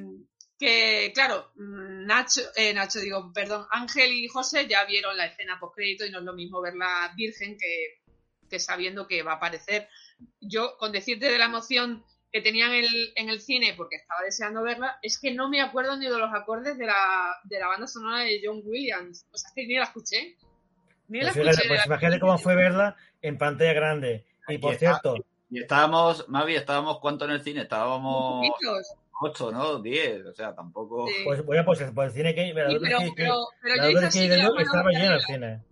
que, 0.57 1.11
claro, 1.13 1.51
Nacho, 1.55 2.41
eh, 2.55 2.73
Nacho, 2.73 2.99
digo, 2.99 3.31
perdón, 3.33 3.65
Ángel 3.71 4.11
y 4.11 4.27
José 4.27 4.67
ya 4.67 4.83
vieron 4.83 5.15
la 5.15 5.27
escena 5.27 5.57
post 5.57 5.75
crédito 5.75 6.05
y 6.05 6.11
no 6.11 6.19
es 6.19 6.25
lo 6.25 6.33
mismo 6.33 6.61
verla 6.61 7.13
virgen 7.15 7.57
que, 7.57 8.01
que 8.49 8.59
sabiendo 8.59 9.07
que 9.07 9.23
va 9.23 9.33
a 9.33 9.35
aparecer. 9.35 9.87
Yo, 10.41 10.75
con 10.77 10.91
decirte 10.91 11.31
de 11.31 11.37
la 11.37 11.45
emoción 11.45 12.03
que 12.31 12.41
tenía 12.41 12.67
en 12.67 12.83
el, 12.83 13.13
en 13.15 13.29
el 13.29 13.41
cine, 13.41 13.73
porque 13.75 13.95
estaba 13.95 14.21
deseando 14.23 14.61
verla, 14.61 14.99
es 15.01 15.17
que 15.19 15.31
no 15.31 15.49
me 15.49 15.61
acuerdo 15.61 15.97
ni 15.97 16.05
de 16.07 16.17
los 16.17 16.33
acordes 16.33 16.77
de 16.77 16.85
la, 16.85 17.37
de 17.43 17.59
la 17.59 17.67
banda 17.67 17.87
sonora 17.87 18.23
de 18.23 18.41
John 18.43 18.61
Williams. 18.63 19.25
O 19.31 19.37
sea, 19.37 19.51
que 19.55 19.65
ni 19.65 19.75
la 19.75 19.85
escuché. 19.85 20.37
Ni 21.09 21.21
la 21.21 21.33
pues 21.33 21.47
escuché. 21.47 21.67
Pues 21.67 21.85
imagínate 21.85 22.19
cómo 22.19 22.37
fue 22.37 22.55
verla 22.55 22.95
en 23.21 23.37
pantalla 23.37 23.73
grande. 23.73 24.25
Y 24.47 24.57
por 24.57 24.73
está, 24.73 24.99
cierto. 24.99 25.15
Y 25.49 25.59
estábamos, 25.61 26.29
Mavi, 26.29 26.55
estábamos 26.55 26.99
cuánto 26.99 27.25
en 27.25 27.31
el 27.31 27.41
cine? 27.41 27.63
Estábamos. 27.63 28.47
Poquitos. 28.47 28.95
8, 29.21 29.51
¿no? 29.51 29.79
10, 29.79 30.25
o 30.27 30.33
sea, 30.33 30.55
tampoco. 30.55 31.05
Sí. 31.07 31.13
Pues 31.25 31.43
bueno, 31.43 31.65
pues 31.65 31.81
por 31.91 32.05
el 32.05 32.11
cine 32.11 32.33
que. 32.33 32.45
Sí, 32.45 32.51
pero, 32.53 32.69
que, 32.69 33.11
pero, 33.15 33.35
pero 33.61 33.75
la 33.75 33.91
yo 33.91 34.01
hice 34.07 34.29
que 34.29 34.63
estaba 34.63 34.89
lleno 34.91 35.15
el 35.15 35.21
cine. 35.21 35.63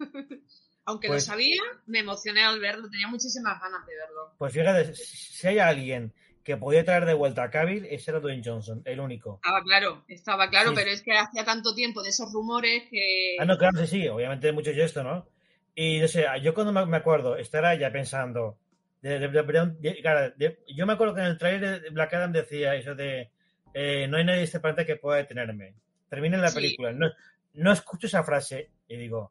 Aunque 0.84 1.06
Pues- 1.06 1.26
lo 1.26 1.32
sabía, 1.32 1.62
me 1.86 2.00
emocioné 2.00 2.42
al 2.42 2.58
verlo, 2.58 2.90
tenía 2.90 3.06
muchísimas 3.06 3.60
ganas 3.60 3.86
de 3.86 3.94
verlo. 3.94 4.34
Pues 4.36 4.52
fíjate, 4.52 4.94
si 4.96 5.46
hay 5.46 5.60
alguien 5.60 6.12
que 6.44 6.56
podía 6.56 6.84
traer 6.84 7.04
de 7.06 7.14
vuelta 7.14 7.42
a 7.44 7.50
Cavill, 7.50 7.84
ese 7.86 8.10
era 8.10 8.20
Dwayne 8.20 8.42
Johnson, 8.44 8.82
el 8.84 8.98
único. 9.00 9.36
Estaba 9.44 9.62
claro, 9.62 10.04
estaba 10.08 10.48
claro, 10.50 10.70
Sí. 10.70 10.74
pero 10.76 10.90
es 10.90 11.02
que 11.02 11.12
hacía 11.16 11.44
tanto 11.44 11.74
tiempo 11.74 12.02
de 12.02 12.08
esos 12.10 12.32
rumores 12.32 12.84
que... 12.90 13.36
Ah, 13.38 13.44
no, 13.44 13.56
claro, 13.58 13.78
sí, 13.78 13.86
sí, 13.86 14.08
obviamente 14.08 14.50
mucho 14.52 14.70
esto, 14.70 15.02
¿no? 15.04 15.28
Y 15.74 16.00
no 16.00 16.08
sé, 16.08 16.26
yo 16.42 16.52
cuando 16.54 16.86
me 16.86 16.96
acuerdo, 16.96 17.36
estar 17.36 17.78
ya 17.78 17.90
pensando. 17.92 18.58
De, 19.00 19.18
de- 19.18 20.32
de- 20.36 20.58
yo 20.68 20.86
me 20.86 20.92
acuerdo 20.92 21.14
que 21.14 21.20
en 21.22 21.26
el 21.28 21.38
trailer 21.38 21.80
de 21.82 21.90
Black 21.90 22.14
Adam 22.14 22.32
decía 22.32 22.74
eso 22.76 22.94
de 22.94 23.30
eh, 23.74 24.06
no 24.08 24.16
hay 24.18 24.24
nadie 24.24 24.38
en 24.40 24.44
este 24.44 24.60
planeta 24.60 24.84
que 24.84 24.96
pueda 24.96 25.16
detenerme. 25.18 25.74
Termina 26.10 26.36
la 26.38 26.48
Sí. 26.48 26.56
película. 26.56 26.92
No, 26.92 27.10
no 27.54 27.72
escucho 27.72 28.06
esa 28.06 28.22
frase 28.22 28.70
y 28.86 28.96
digo, 28.96 29.30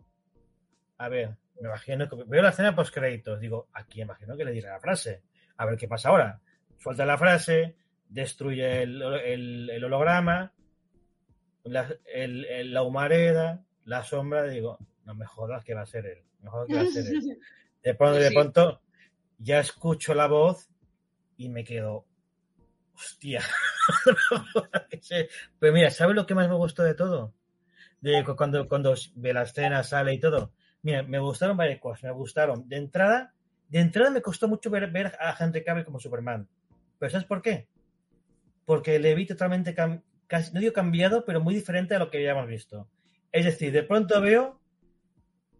a 0.98 1.10
ver, 1.10 1.30
me 1.60 1.68
imagino 1.70 2.10
que 2.10 2.16
veo 2.26 2.42
la 2.42 2.50
escena 2.50 2.76
post 2.76 2.94
créditos, 2.94 3.40
digo, 3.40 3.68
aquí 3.74 4.02
imagino 4.02 4.36
que 4.36 4.46
le 4.46 4.52
dirá 4.52 4.72
la 4.74 4.80
frase. 4.80 5.22
A 5.58 5.66
ver 5.66 5.78
qué 5.78 5.88
pasa 5.88 6.10
ahora. 6.10 6.40
Suelta 6.82 7.06
la 7.06 7.18
frase, 7.18 7.76
destruye 8.10 8.84
el, 8.84 9.02
el- 9.02 9.70
el 9.70 9.84
holograma, 9.84 10.54
la, 11.64 11.96
el- 12.14 12.74
la 12.74 12.84
humareda, 12.84 13.64
la 13.86 14.04
sombra, 14.04 14.44
digo, 14.44 14.80
no 15.06 15.16
me 15.16 15.26
jodas 15.26 15.64
que 15.64 15.74
va 15.76 15.82
a 15.82 15.86
ser 15.86 16.06
él. 16.06 16.24
No 16.42 16.52
jodas 16.52 16.68
que 16.68 16.76
va 16.76 16.82
a 16.82 16.86
ser 16.88 17.06
él. 17.08 17.38
De 17.84 17.96
pronto, 17.96 18.20
de 18.20 18.32
pronto 18.32 18.82
ya 19.40 19.60
escucho 19.60 20.14
la 20.14 20.28
voz 20.28 20.70
y 21.38 21.50
me 21.50 21.64
quedo, 21.64 22.06
hostia. 22.94 23.42
Pero 25.60 25.74
mira, 25.74 25.90
¿sabes 25.90 26.16
lo 26.16 26.26
que 26.28 26.36
más 26.36 26.48
me 26.48 26.54
gustó 26.56 26.84
de 26.84 26.94
todo? 26.94 27.34
De 28.02 28.24
cu- 28.24 28.36
cuando, 28.36 28.68
cuando 28.68 28.94
ve 29.16 29.34
la 29.34 29.44
escena, 29.44 29.84
sale 29.84 30.14
y 30.14 30.20
todo. 30.20 30.54
Mira, 30.84 31.02
me 31.04 31.18
gustaron 31.20 31.58
varias 31.58 31.80
cosas. 31.80 32.04
Me 32.04 32.12
gustaron. 32.12 32.68
De 32.68 32.78
entrada, 32.78 33.34
de 33.68 33.80
entrada 33.80 34.12
me 34.12 34.22
costó 34.22 34.48
mucho 34.48 34.70
ver, 34.70 34.92
ver 34.92 35.16
a 35.20 35.36
Henry 35.40 35.64
Cavill 35.64 35.86
como 35.86 36.00
Superman. 36.00 36.48
¿Pero 37.02 37.14
sabes 37.14 37.26
por 37.26 37.42
qué? 37.42 37.68
Porque 38.64 39.00
le 39.00 39.16
vi 39.16 39.26
totalmente, 39.26 39.74
casi, 40.28 40.54
no 40.54 40.60
digo 40.60 40.72
cambiado, 40.72 41.26
pero 41.26 41.42
muy 41.42 41.56
diferente 41.56 41.96
a 41.96 42.00
lo 42.00 42.12
que 42.12 42.20
habíamos 42.20 42.46
visto. 42.46 42.88
Es 43.32 43.44
decir, 43.44 43.72
de 43.72 43.82
pronto 43.82 44.22
veo 44.22 44.62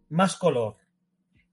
más 0.08 0.36
color. 0.36 0.76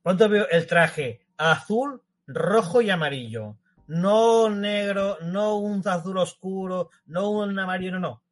Pronto 0.03 0.29
veo 0.29 0.47
el 0.47 0.67
traje 0.67 1.21
azul, 1.37 2.03
rojo 2.27 2.83
y 2.83 2.91
amarillo. 2.91 3.57
No 3.87 4.51
negro, 4.51 5.17
no 5.23 5.57
un 5.57 5.81
azul 5.83 6.19
oscuro, 6.19 6.91
no 7.07 7.31
un 7.31 7.57
amarillo, 7.57 7.93
no, 7.93 7.99
no. 7.99 8.23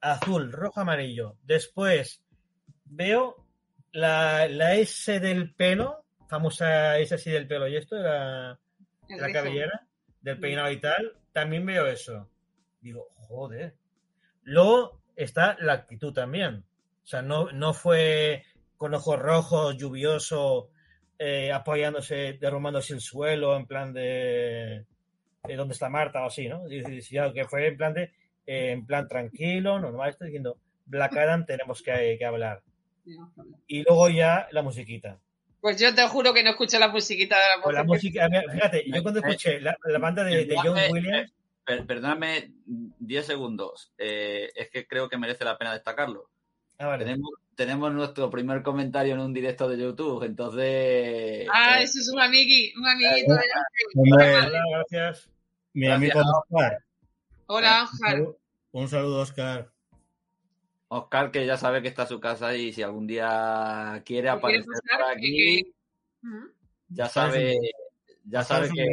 Azul, 0.00 0.52
rojo, 0.52 0.82
amarillo. 0.82 1.36
Después 1.42 2.22
veo 2.84 3.44
la, 3.90 4.46
la 4.46 4.76
S 4.76 5.18
del 5.18 5.52
pelo, 5.52 6.04
famosa 6.28 6.96
S 6.98 7.12
así 7.12 7.32
del 7.32 7.48
pelo 7.48 7.66
y 7.66 7.74
esto, 7.76 7.96
la, 7.96 8.56
la 9.08 9.32
cabellera, 9.32 9.84
del 10.22 10.38
peinado 10.38 10.70
y 10.70 10.80
tal, 10.80 11.12
también 11.32 11.66
veo 11.66 11.86
eso. 11.86 12.28
Digo, 12.80 13.08
joder. 13.16 13.74
Luego 14.44 15.00
está 15.16 15.56
la 15.60 15.74
actitud 15.74 16.12
también. 16.12 16.64
O 17.02 17.06
sea, 17.06 17.22
no, 17.22 17.50
no 17.52 17.74
fue 17.74 18.44
con 18.76 18.94
ojos 18.94 19.18
rojos, 19.18 19.76
lluvioso, 19.76 20.70
eh, 21.18 21.52
apoyándose, 21.52 22.38
derrumbándose 22.40 22.94
el 22.94 23.00
suelo, 23.00 23.56
en 23.56 23.66
plan 23.66 23.92
de, 23.92 24.86
de 25.44 25.56
dónde 25.56 25.74
está 25.74 25.88
Marta 25.88 26.22
o 26.22 26.26
así, 26.26 26.48
¿no? 26.48 26.64
que 26.66 27.44
fue 27.44 27.68
en 27.68 27.76
plan 27.76 27.94
de, 27.94 28.02
eh, 28.46 28.72
en 28.72 28.86
plan 28.86 29.06
tranquilo, 29.06 29.78
normal, 29.78 30.10
estoy 30.10 30.28
diciendo, 30.28 30.58
Black 30.86 31.16
Adam 31.16 31.46
tenemos 31.46 31.82
que, 31.82 32.16
que 32.18 32.24
hablar. 32.24 32.62
Y 33.66 33.82
luego 33.82 34.08
ya 34.08 34.48
la 34.50 34.62
musiquita. 34.62 35.20
Pues 35.62 35.78
yo 35.78 35.94
te 35.94 36.02
juro 36.08 36.34
que 36.34 36.42
no 36.42 36.50
escuché 36.50 36.76
la 36.80 36.88
musiquita 36.88 37.36
de 37.36 37.56
la, 37.56 37.62
pues 37.62 37.72
la 37.72 37.84
música. 37.84 38.28
Fíjate, 38.52 38.84
yo 38.84 39.00
cuando 39.00 39.20
escuché 39.20 39.60
la, 39.60 39.76
banda 40.00 40.24
de, 40.24 40.44
de 40.44 40.56
John 40.56 40.76
Williams. 40.90 41.32
perdóname 41.86 42.50
10 42.66 43.24
segundos. 43.24 43.92
Eh, 43.96 44.50
es 44.56 44.70
que 44.70 44.88
creo 44.88 45.08
que 45.08 45.18
merece 45.18 45.44
la 45.44 45.56
pena 45.56 45.72
destacarlo. 45.72 46.28
Ah, 46.80 46.96
tenemos, 46.98 47.30
tenemos, 47.54 47.92
nuestro 47.92 48.28
primer 48.28 48.64
comentario 48.64 49.14
en 49.14 49.20
un 49.20 49.32
directo 49.32 49.68
de 49.68 49.78
YouTube, 49.78 50.24
entonces. 50.24 51.46
Ah, 51.54 51.80
eso 51.80 52.00
es 52.00 52.10
un 52.12 52.20
amigui, 52.20 52.72
un 52.76 52.88
amiguito 52.88 53.32
de 53.32 53.42
Hola, 53.94 54.62
gracias. 54.68 55.30
Mi 55.74 55.86
amigo 55.86 56.20
Oscar. 56.20 56.78
Hola, 57.46 57.84
Oscar. 57.84 58.20
Un 58.72 58.88
saludo, 58.88 59.20
Oscar. 59.20 59.70
Oscar, 60.94 61.30
que 61.30 61.46
ya 61.46 61.56
sabe 61.56 61.80
que 61.80 61.88
está 61.88 62.02
en 62.02 62.08
su 62.08 62.20
casa 62.20 62.54
y 62.54 62.70
si 62.72 62.82
algún 62.82 63.06
día 63.06 64.02
quiere 64.04 64.28
aparecer 64.28 64.66
por 64.66 65.16
aquí, 65.16 65.72
ya 66.88 67.08
sabe, 67.08 67.58
ya 68.24 68.42
sabe 68.44 68.68
que... 68.68 68.86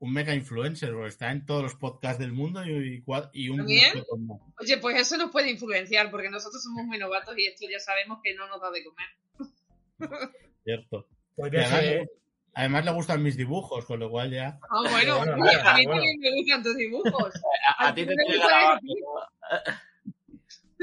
Un 0.00 0.12
mega, 0.12 0.32
influencer, 0.32 0.94
está 1.06 1.32
en 1.32 1.44
todos 1.44 1.60
los 1.60 1.74
podcasts 1.74 2.20
del 2.20 2.32
mundo 2.32 2.64
y, 2.64 3.04
y 3.32 3.48
un... 3.48 3.62
Oye, 3.62 4.78
pues 4.80 5.00
eso 5.00 5.16
nos 5.16 5.32
puede 5.32 5.50
influenciar, 5.50 6.08
porque 6.12 6.30
nosotros 6.30 6.62
somos 6.62 6.86
muy 6.86 6.98
novatos 6.98 7.36
y 7.36 7.46
esto 7.46 7.66
ya 7.68 7.80
sabemos 7.80 8.20
que 8.22 8.32
no 8.36 8.46
nos 8.46 8.60
da 8.60 8.70
de 8.70 8.84
comer. 8.84 10.28
Cierto. 10.62 11.08
Pues 11.34 11.52
además, 11.52 12.08
además, 12.54 12.84
le 12.84 12.92
gustan 12.92 13.22
mis 13.24 13.36
dibujos, 13.36 13.84
con 13.86 13.98
lo 13.98 14.08
cual 14.08 14.30
ya... 14.30 14.60
Ah, 14.70 14.88
bueno, 14.88 15.16
a 15.20 15.76
mí 15.76 15.84
también 15.84 16.20
me 16.20 16.30
gustan 16.36 16.62
tus 16.62 16.76
dibujos. 16.76 17.34
a, 17.78 17.92
ti 17.92 18.06
te 18.06 18.14
llega 18.14 18.80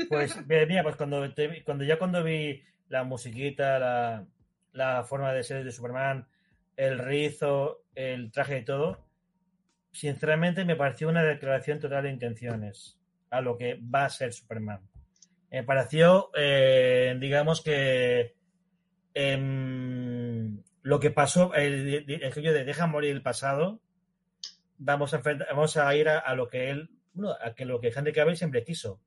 pues, 0.10 0.36
mira, 0.48 0.84
pues 0.84 0.96
cuando, 0.96 1.26
cuando 1.66 1.84
ya 1.84 1.98
cuando 1.98 2.24
vi 2.24 2.64
la 2.90 3.04
musiquita, 3.04 3.80
la, 3.80 4.28
la 4.74 5.04
forma 5.04 5.34
de 5.34 5.44
ser 5.44 5.64
de 5.64 5.72
Superman, 5.72 6.28
el 6.76 7.00
rizo, 7.00 7.84
el 7.96 8.32
traje 8.32 8.60
y 8.60 8.66
todo, 8.66 9.06
sinceramente 9.92 10.66
me 10.66 10.76
pareció 10.76 11.08
una 11.08 11.24
declaración 11.24 11.80
total 11.80 12.04
de 12.04 12.12
intenciones 12.12 13.00
a 13.30 13.42
lo 13.42 13.58
que 13.58 13.80
va 13.82 14.06
a 14.06 14.10
ser 14.10 14.34
Superman. 14.34 14.82
Me 15.52 15.64
pareció, 15.64 16.32
eh, 16.36 17.16
digamos 17.20 17.62
que 17.62 18.36
eh, 19.14 20.50
lo 20.82 21.00
que 21.00 21.12
pasó, 21.12 21.54
el, 21.54 22.06
el, 22.08 22.34
de 22.34 22.66
deja 22.66 22.88
morir 22.88 23.12
el 23.12 23.22
pasado, 23.22 23.80
vamos 24.78 25.14
a, 25.14 25.22
vamos 25.50 25.78
a 25.78 25.96
ir 25.96 26.10
a, 26.10 26.36
lo 26.36 26.50
que 26.50 26.70
él, 26.70 26.90
bueno, 27.14 27.36
a 27.42 27.56
que 27.56 27.66
lo 27.66 27.80
que 27.80 27.94
Henry 27.96 28.12
Cavill 28.12 28.38
siempre 28.38 28.64
quiso, 28.64 29.00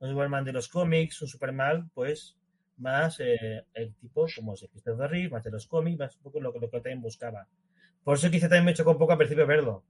un 0.00 0.10
Superman 0.10 0.44
de 0.44 0.52
los 0.52 0.68
cómics, 0.68 1.22
un 1.22 1.28
Superman, 1.28 1.90
pues, 1.94 2.36
más 2.78 3.18
eh, 3.20 3.64
el 3.74 3.94
tipo 3.94 4.26
como 4.34 4.56
se 4.56 4.68
de 4.84 5.08
Reeve, 5.08 5.30
más 5.30 5.44
de 5.44 5.50
los 5.50 5.66
cómics, 5.66 5.98
más 5.98 6.16
un 6.16 6.22
poco 6.22 6.40
lo, 6.40 6.52
lo 6.52 6.70
que 6.70 6.80
también 6.80 7.02
buscaba. 7.02 7.46
Por 8.04 8.16
eso 8.16 8.30
quizá 8.30 8.48
también 8.48 8.66
me 8.66 8.74
chocó 8.74 8.92
un 8.92 8.98
poco 8.98 9.12
al 9.12 9.18
principio 9.18 9.46
verlo, 9.46 9.84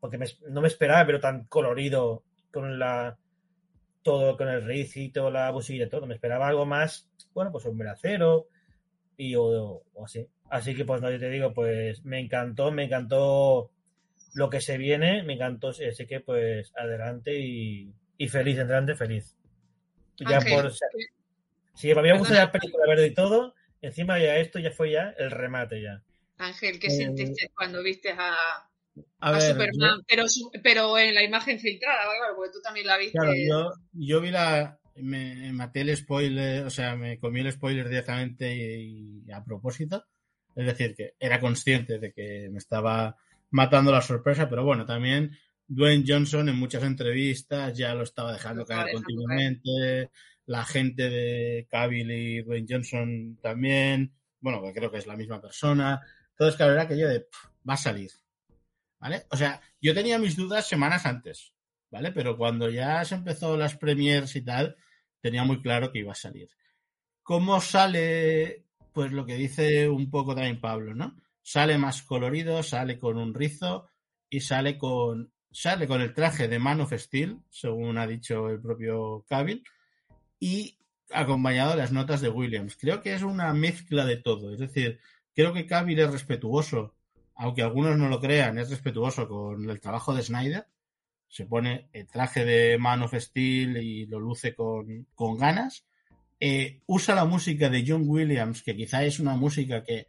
porque 0.00 0.18
no 0.48 0.60
me 0.60 0.68
esperaba 0.68 1.04
verlo 1.04 1.20
tan 1.20 1.44
colorido 1.44 2.24
con 2.50 2.78
la 2.78 3.16
todo 4.02 4.36
con 4.36 4.48
el 4.48 4.62
ricito, 4.62 5.30
la 5.30 5.52
y 5.66 5.88
todo. 5.88 6.06
Me 6.06 6.14
esperaba 6.14 6.46
algo 6.46 6.66
más, 6.66 7.08
bueno, 7.32 7.50
pues 7.50 7.64
un 7.64 7.84
acero 7.86 8.48
y 9.16 9.34
o, 9.36 9.82
así. 10.04 10.28
Así 10.50 10.74
que 10.74 10.84
pues 10.84 11.00
no, 11.00 11.10
yo 11.10 11.18
te 11.18 11.30
digo, 11.30 11.54
pues 11.54 12.04
me 12.04 12.20
encantó, 12.20 12.70
me 12.70 12.84
encantó 12.84 13.70
lo 14.34 14.50
que 14.50 14.60
se 14.60 14.76
viene, 14.76 15.22
me 15.22 15.34
encantó, 15.34 15.68
así 15.68 16.06
que 16.06 16.20
pues 16.20 16.72
adelante 16.76 17.38
y 17.38 18.28
feliz, 18.28 18.58
adelante, 18.58 18.94
feliz. 18.94 19.36
Ya 20.18 20.40
por. 20.40 20.72
Sí, 21.74 21.92
me 21.92 22.00
había 22.00 22.16
gustado 22.16 22.40
la 22.40 22.52
película 22.52 22.86
verde 22.86 23.08
y 23.08 23.14
todo. 23.14 23.54
Encima 23.82 24.18
ya 24.18 24.36
esto 24.36 24.58
ya 24.58 24.70
fue 24.70 24.92
ya 24.92 25.14
el 25.18 25.30
remate 25.30 25.82
ya. 25.82 26.02
Ángel, 26.38 26.78
¿qué 26.78 26.90
sentiste 26.90 27.50
cuando 27.54 27.82
viste 27.82 28.10
a, 28.10 28.34
a, 29.20 29.40
Superman? 29.40 30.02
Pero, 30.08 30.24
pero 30.62 30.98
en 30.98 31.14
la 31.14 31.22
imagen 31.22 31.58
filtrada, 31.58 32.02
claro, 32.04 32.36
porque 32.36 32.52
tú 32.52 32.60
también 32.62 32.86
la 32.86 32.96
viste. 32.96 33.18
Claro, 33.18 33.34
yo, 33.36 33.72
yo 33.92 34.20
vi 34.20 34.30
la. 34.30 34.78
Me 34.96 35.52
maté 35.52 35.80
el 35.80 35.96
spoiler, 35.96 36.64
o 36.64 36.70
sea, 36.70 36.94
me 36.94 37.18
comí 37.18 37.40
el 37.40 37.50
spoiler 37.50 37.88
directamente 37.88 38.54
y, 38.54 39.24
a 39.32 39.44
propósito. 39.44 40.04
Es 40.54 40.66
decir, 40.66 40.94
que 40.94 41.14
era 41.18 41.40
consciente 41.40 41.98
de 41.98 42.12
que 42.12 42.48
me 42.50 42.58
estaba 42.58 43.16
matando 43.50 43.90
la 43.90 44.02
sorpresa, 44.02 44.48
pero 44.48 44.64
bueno, 44.64 44.86
también 44.86 45.36
Dwayne 45.66 46.04
Johnson 46.06 46.48
en 46.48 46.56
muchas 46.56 46.82
entrevistas 46.82 47.76
ya 47.76 47.94
lo 47.94 48.02
estaba 48.02 48.32
dejando 48.32 48.64
caer 48.64 48.92
continuamente. 48.92 50.10
La 50.46 50.64
gente 50.64 51.08
de 51.08 51.66
Cavill 51.70 52.10
y 52.10 52.42
Dwayne 52.42 52.66
Johnson 52.68 53.38
también. 53.40 54.12
Bueno, 54.40 54.62
creo 54.74 54.90
que 54.90 54.98
es 54.98 55.06
la 55.06 55.16
misma 55.16 55.40
persona. 55.40 56.00
Entonces, 56.30 56.56
claro, 56.56 56.72
era 56.72 56.82
aquello 56.82 57.08
de 57.08 57.26
va 57.68 57.74
a 57.74 57.78
salir. 57.78 58.10
¿Vale? 58.98 59.24
O 59.30 59.36
sea, 59.36 59.60
yo 59.80 59.94
tenía 59.94 60.18
mis 60.18 60.36
dudas 60.36 60.66
semanas 60.66 61.04
antes, 61.06 61.52
¿vale? 61.90 62.12
Pero 62.12 62.36
cuando 62.36 62.70
ya 62.70 63.04
se 63.04 63.16
empezó 63.16 63.56
las 63.56 63.76
premiers 63.76 64.34
y 64.36 64.42
tal, 64.42 64.76
tenía 65.20 65.44
muy 65.44 65.60
claro 65.60 65.92
que 65.92 65.98
iba 65.98 66.12
a 66.12 66.16
salir. 66.16 66.48
¿Cómo 67.22 67.60
sale? 67.60 68.64
Pues 68.92 69.12
lo 69.12 69.26
que 69.26 69.34
dice 69.34 69.88
un 69.88 70.10
poco 70.10 70.34
también 70.34 70.60
Pablo, 70.60 70.94
¿no? 70.94 71.16
Sale 71.42 71.76
más 71.78 72.02
colorido, 72.02 72.62
sale 72.62 72.98
con 72.98 73.18
un 73.18 73.34
rizo 73.34 73.90
y 74.30 74.40
sale 74.40 74.78
con 74.78 75.33
sale 75.54 75.86
con 75.86 76.00
el 76.00 76.12
traje 76.12 76.48
de 76.48 76.58
Man 76.58 76.80
of 76.80 76.92
Steel, 76.92 77.38
según 77.48 77.96
ha 77.96 78.06
dicho 78.06 78.50
el 78.50 78.60
propio 78.60 79.24
Cavill, 79.28 79.62
y 80.40 80.76
acompañado 81.10 81.70
de 81.70 81.76
las 81.76 81.92
notas 81.92 82.20
de 82.20 82.28
Williams. 82.28 82.76
Creo 82.76 83.00
que 83.00 83.14
es 83.14 83.22
una 83.22 83.54
mezcla 83.54 84.04
de 84.04 84.16
todo. 84.16 84.52
Es 84.52 84.58
decir, 84.58 84.98
creo 85.34 85.52
que 85.52 85.66
Cavill 85.66 86.00
es 86.00 86.10
respetuoso, 86.10 86.94
aunque 87.36 87.62
algunos 87.62 87.96
no 87.96 88.08
lo 88.08 88.20
crean, 88.20 88.58
es 88.58 88.68
respetuoso 88.68 89.28
con 89.28 89.70
el 89.70 89.80
trabajo 89.80 90.12
de 90.12 90.22
Snyder. 90.22 90.66
Se 91.28 91.46
pone 91.46 91.88
el 91.92 92.08
traje 92.08 92.44
de 92.44 92.76
Man 92.76 93.02
of 93.02 93.14
Steel 93.14 93.76
y 93.76 94.06
lo 94.06 94.18
luce 94.18 94.54
con, 94.54 95.06
con 95.14 95.38
ganas. 95.38 95.86
Eh, 96.40 96.80
usa 96.86 97.14
la 97.14 97.24
música 97.26 97.70
de 97.70 97.84
John 97.86 98.04
Williams, 98.06 98.62
que 98.62 98.76
quizá 98.76 99.04
es 99.04 99.20
una 99.20 99.36
música 99.36 99.84
que, 99.84 100.08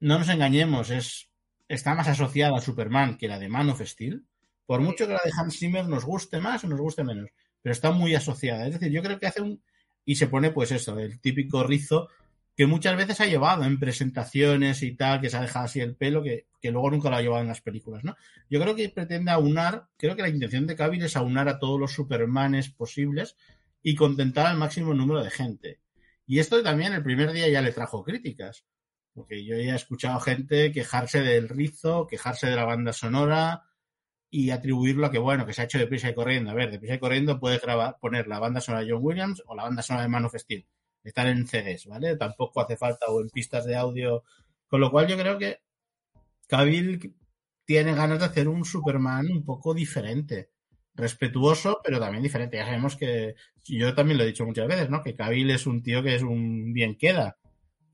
no 0.00 0.18
nos 0.18 0.28
engañemos, 0.28 0.90
es, 0.90 1.30
está 1.68 1.94
más 1.94 2.08
asociada 2.08 2.56
a 2.56 2.60
Superman 2.60 3.16
que 3.16 3.28
la 3.28 3.38
de 3.38 3.48
Man 3.48 3.70
of 3.70 3.82
Steel. 3.82 4.24
Por 4.68 4.82
mucho 4.82 5.06
que 5.06 5.14
la 5.14 5.20
de 5.24 5.32
Hans 5.34 5.58
Zimmer 5.58 5.88
nos 5.88 6.04
guste 6.04 6.42
más 6.42 6.62
o 6.62 6.68
nos 6.68 6.78
guste 6.78 7.02
menos, 7.02 7.30
pero 7.62 7.72
está 7.72 7.90
muy 7.90 8.14
asociada. 8.14 8.66
Es 8.66 8.74
decir, 8.74 8.92
yo 8.92 9.02
creo 9.02 9.18
que 9.18 9.26
hace 9.26 9.40
un. 9.40 9.62
Y 10.04 10.16
se 10.16 10.26
pone, 10.26 10.50
pues 10.50 10.70
eso, 10.72 10.98
el 10.98 11.20
típico 11.20 11.64
rizo 11.64 12.10
que 12.54 12.66
muchas 12.66 12.94
veces 12.94 13.18
ha 13.22 13.24
llevado 13.24 13.64
en 13.64 13.80
presentaciones 13.80 14.82
y 14.82 14.94
tal, 14.94 15.22
que 15.22 15.30
se 15.30 15.38
ha 15.38 15.40
dejado 15.40 15.64
así 15.64 15.80
el 15.80 15.96
pelo, 15.96 16.22
que, 16.22 16.48
luego 16.64 16.90
nunca 16.90 17.08
lo 17.08 17.16
ha 17.16 17.22
llevado 17.22 17.40
en 17.40 17.48
las 17.48 17.62
películas, 17.62 18.04
¿no? 18.04 18.14
Yo 18.50 18.60
creo 18.60 18.76
que 18.76 18.90
pretende 18.90 19.30
aunar, 19.30 19.86
creo 19.96 20.14
que 20.14 20.20
la 20.20 20.28
intención 20.28 20.66
de 20.66 20.76
Cavill 20.76 21.02
es 21.02 21.16
aunar 21.16 21.48
a 21.48 21.58
todos 21.58 21.80
los 21.80 21.92
Supermanes 21.94 22.68
posibles 22.68 23.36
y 23.82 23.94
contentar 23.94 24.48
al 24.48 24.58
máximo 24.58 24.92
número 24.92 25.24
de 25.24 25.30
gente. 25.30 25.80
Y 26.26 26.40
esto 26.40 26.62
también 26.62 26.92
el 26.92 27.02
primer 27.02 27.32
día 27.32 27.48
ya 27.48 27.62
le 27.62 27.72
trajo 27.72 28.04
críticas, 28.04 28.66
porque 29.14 29.46
yo 29.46 29.56
ya 29.56 29.72
he 29.72 29.76
escuchado 29.76 30.20
gente 30.20 30.72
quejarse 30.72 31.22
del 31.22 31.48
rizo, 31.48 32.06
quejarse 32.06 32.48
de 32.48 32.56
la 32.56 32.66
banda 32.66 32.92
sonora, 32.92 33.67
y 34.30 34.50
atribuirlo 34.50 35.06
a 35.06 35.10
que, 35.10 35.18
bueno, 35.18 35.46
que 35.46 35.52
se 35.52 35.62
ha 35.62 35.64
hecho 35.64 35.78
deprisa 35.78 36.10
y 36.10 36.14
corriendo. 36.14 36.50
A 36.50 36.54
ver, 36.54 36.70
deprisa 36.70 36.94
y 36.94 36.98
corriendo 36.98 37.40
puedes 37.40 37.60
grabar, 37.60 37.96
poner 38.00 38.26
la 38.28 38.38
banda 38.38 38.60
sonora 38.60 38.84
de 38.84 38.92
John 38.92 39.00
Williams 39.02 39.42
o 39.46 39.54
la 39.54 39.64
banda 39.64 39.82
sonora 39.82 40.02
de 40.02 40.08
Man 40.08 40.24
of 40.24 40.34
Steel. 40.36 40.66
Están 41.02 41.28
en 41.28 41.46
CDs, 41.46 41.86
¿vale? 41.86 42.16
Tampoco 42.16 42.60
hace 42.60 42.76
falta 42.76 43.06
o 43.06 43.20
en 43.20 43.30
pistas 43.30 43.64
de 43.64 43.76
audio. 43.76 44.24
Con 44.66 44.80
lo 44.80 44.90
cual 44.90 45.06
yo 45.06 45.16
creo 45.16 45.38
que 45.38 45.60
Cavill 46.46 47.14
tiene 47.64 47.94
ganas 47.94 48.18
de 48.18 48.26
hacer 48.26 48.48
un 48.48 48.64
Superman 48.64 49.30
un 49.30 49.44
poco 49.44 49.72
diferente. 49.72 50.50
Respetuoso, 50.94 51.80
pero 51.82 52.00
también 52.00 52.22
diferente. 52.22 52.56
Ya 52.56 52.66
sabemos 52.66 52.96
que, 52.96 53.34
yo 53.64 53.94
también 53.94 54.18
lo 54.18 54.24
he 54.24 54.28
dicho 54.28 54.44
muchas 54.44 54.66
veces, 54.66 54.90
¿no? 54.90 55.02
Que 55.02 55.14
Cavill 55.14 55.50
es 55.50 55.66
un 55.66 55.82
tío 55.82 56.02
que 56.02 56.16
es 56.16 56.22
un 56.22 56.72
bien 56.72 56.96
queda. 56.96 57.38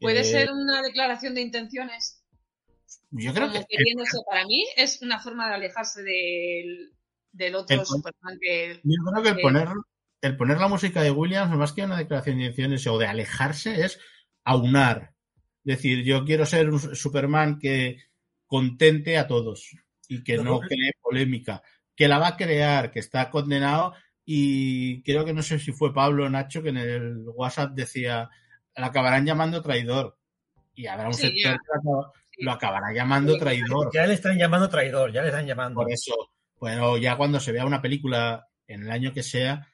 Puede 0.01 0.25
ser 0.25 0.51
una 0.51 0.83
declaración 0.83 1.35
de 1.35 1.43
intenciones 1.43 2.24
yo 3.11 3.33
creo 3.33 3.51
que. 3.53 3.65
para 4.29 4.47
mí 4.47 4.65
es 4.77 5.01
una 5.03 5.21
forma 5.21 5.49
de 5.49 5.55
alejarse 5.55 6.03
del, 6.03 6.93
del 7.33 7.55
otro 7.55 7.85
Superman 7.85 8.39
que. 8.41 8.81
Yo 8.83 9.05
creo 9.11 9.23
que 9.23 9.29
el, 9.31 9.41
poner, 9.41 9.69
el 10.21 10.37
poner 10.37 10.59
la 10.59 10.69
música 10.69 11.03
de 11.03 11.11
Williams, 11.11 11.57
más 11.57 11.73
que 11.73 11.85
una 11.85 11.99
declaración 11.99 12.39
de 12.39 12.45
intenciones 12.45 12.87
o 12.87 12.99
de 12.99 13.07
alejarse, 13.07 13.85
es 13.85 13.99
aunar. 14.45 15.15
Es 15.65 15.77
decir, 15.77 16.05
yo 16.05 16.25
quiero 16.25 16.45
ser 16.47 16.71
un 16.71 16.79
Superman 16.79 17.59
que 17.59 17.99
contente 18.47 19.17
a 19.19 19.27
todos 19.27 19.71
y 20.09 20.23
que 20.23 20.39
no 20.39 20.61
cree 20.61 20.93
polémica. 21.01 21.63
Que 21.97 22.09
la 22.09 22.19
va 22.19 22.29
a 22.29 22.37
crear, 22.37 22.91
que 22.91 23.01
está 23.01 23.31
condenado. 23.31 23.95
Y 24.25 25.03
creo 25.03 25.25
que 25.25 25.33
no 25.33 25.43
sé 25.43 25.59
si 25.59 25.73
fue 25.73 25.95
Pablo 25.95 26.27
o 26.27 26.29
Nacho 26.29 26.63
que 26.63 26.71
en 26.71 26.79
el 26.79 27.25
WhatsApp 27.35 27.73
decía, 27.75 28.29
la 28.75 28.87
acabarán 28.87 29.27
llamando 29.27 29.63
traidor 29.63 30.19
y 30.75 30.87
habrá 30.87 31.07
un 31.07 31.15
sector 31.15 31.59
que 31.61 31.69
lo 32.39 32.53
acabará 32.53 32.93
llamando 32.93 33.37
traidor. 33.39 33.91
Ya 33.93 34.07
le 34.07 34.15
están 34.15 34.39
llamando 34.39 34.69
traidor, 34.69 35.13
ya 35.13 35.23
le 35.23 35.29
están 35.29 35.47
llamando. 35.47 35.81
Por 35.81 35.93
eso, 35.93 36.15
bueno, 36.59 36.97
ya 36.97 37.17
cuando 37.17 37.41
se 37.41 37.53
vea 37.53 37.67
una 37.67 37.83
película 37.83 38.49
en 38.67 38.83
el 38.83 38.91
año 38.91 39.13
que 39.13 39.23
sea, 39.23 39.69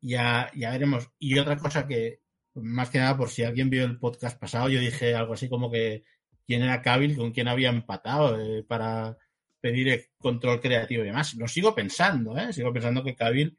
ya, 0.00 0.50
ya 0.54 0.70
veremos. 0.70 1.10
Y 1.18 1.38
otra 1.38 1.56
cosa 1.56 1.86
que, 1.86 2.20
más 2.54 2.90
que 2.90 2.98
nada, 2.98 3.16
por 3.16 3.30
si 3.30 3.42
alguien 3.42 3.70
vio 3.70 3.84
el 3.84 3.98
podcast 3.98 4.38
pasado, 4.38 4.68
yo 4.68 4.80
dije 4.80 5.14
algo 5.14 5.34
así 5.34 5.48
como 5.48 5.70
que 5.70 6.04
quién 6.46 6.62
era 6.62 6.82
Cavill, 6.82 7.16
con 7.16 7.32
quién 7.32 7.48
había 7.48 7.70
empatado 7.70 8.40
eh, 8.40 8.62
para 8.62 9.16
pedir 9.60 10.10
control 10.18 10.60
creativo 10.60 11.02
y 11.02 11.06
demás. 11.06 11.34
Lo 11.34 11.48
sigo 11.48 11.74
pensando, 11.74 12.36
¿eh? 12.36 12.52
Sigo 12.52 12.72
pensando 12.72 13.02
que 13.02 13.14
Cavill 13.14 13.56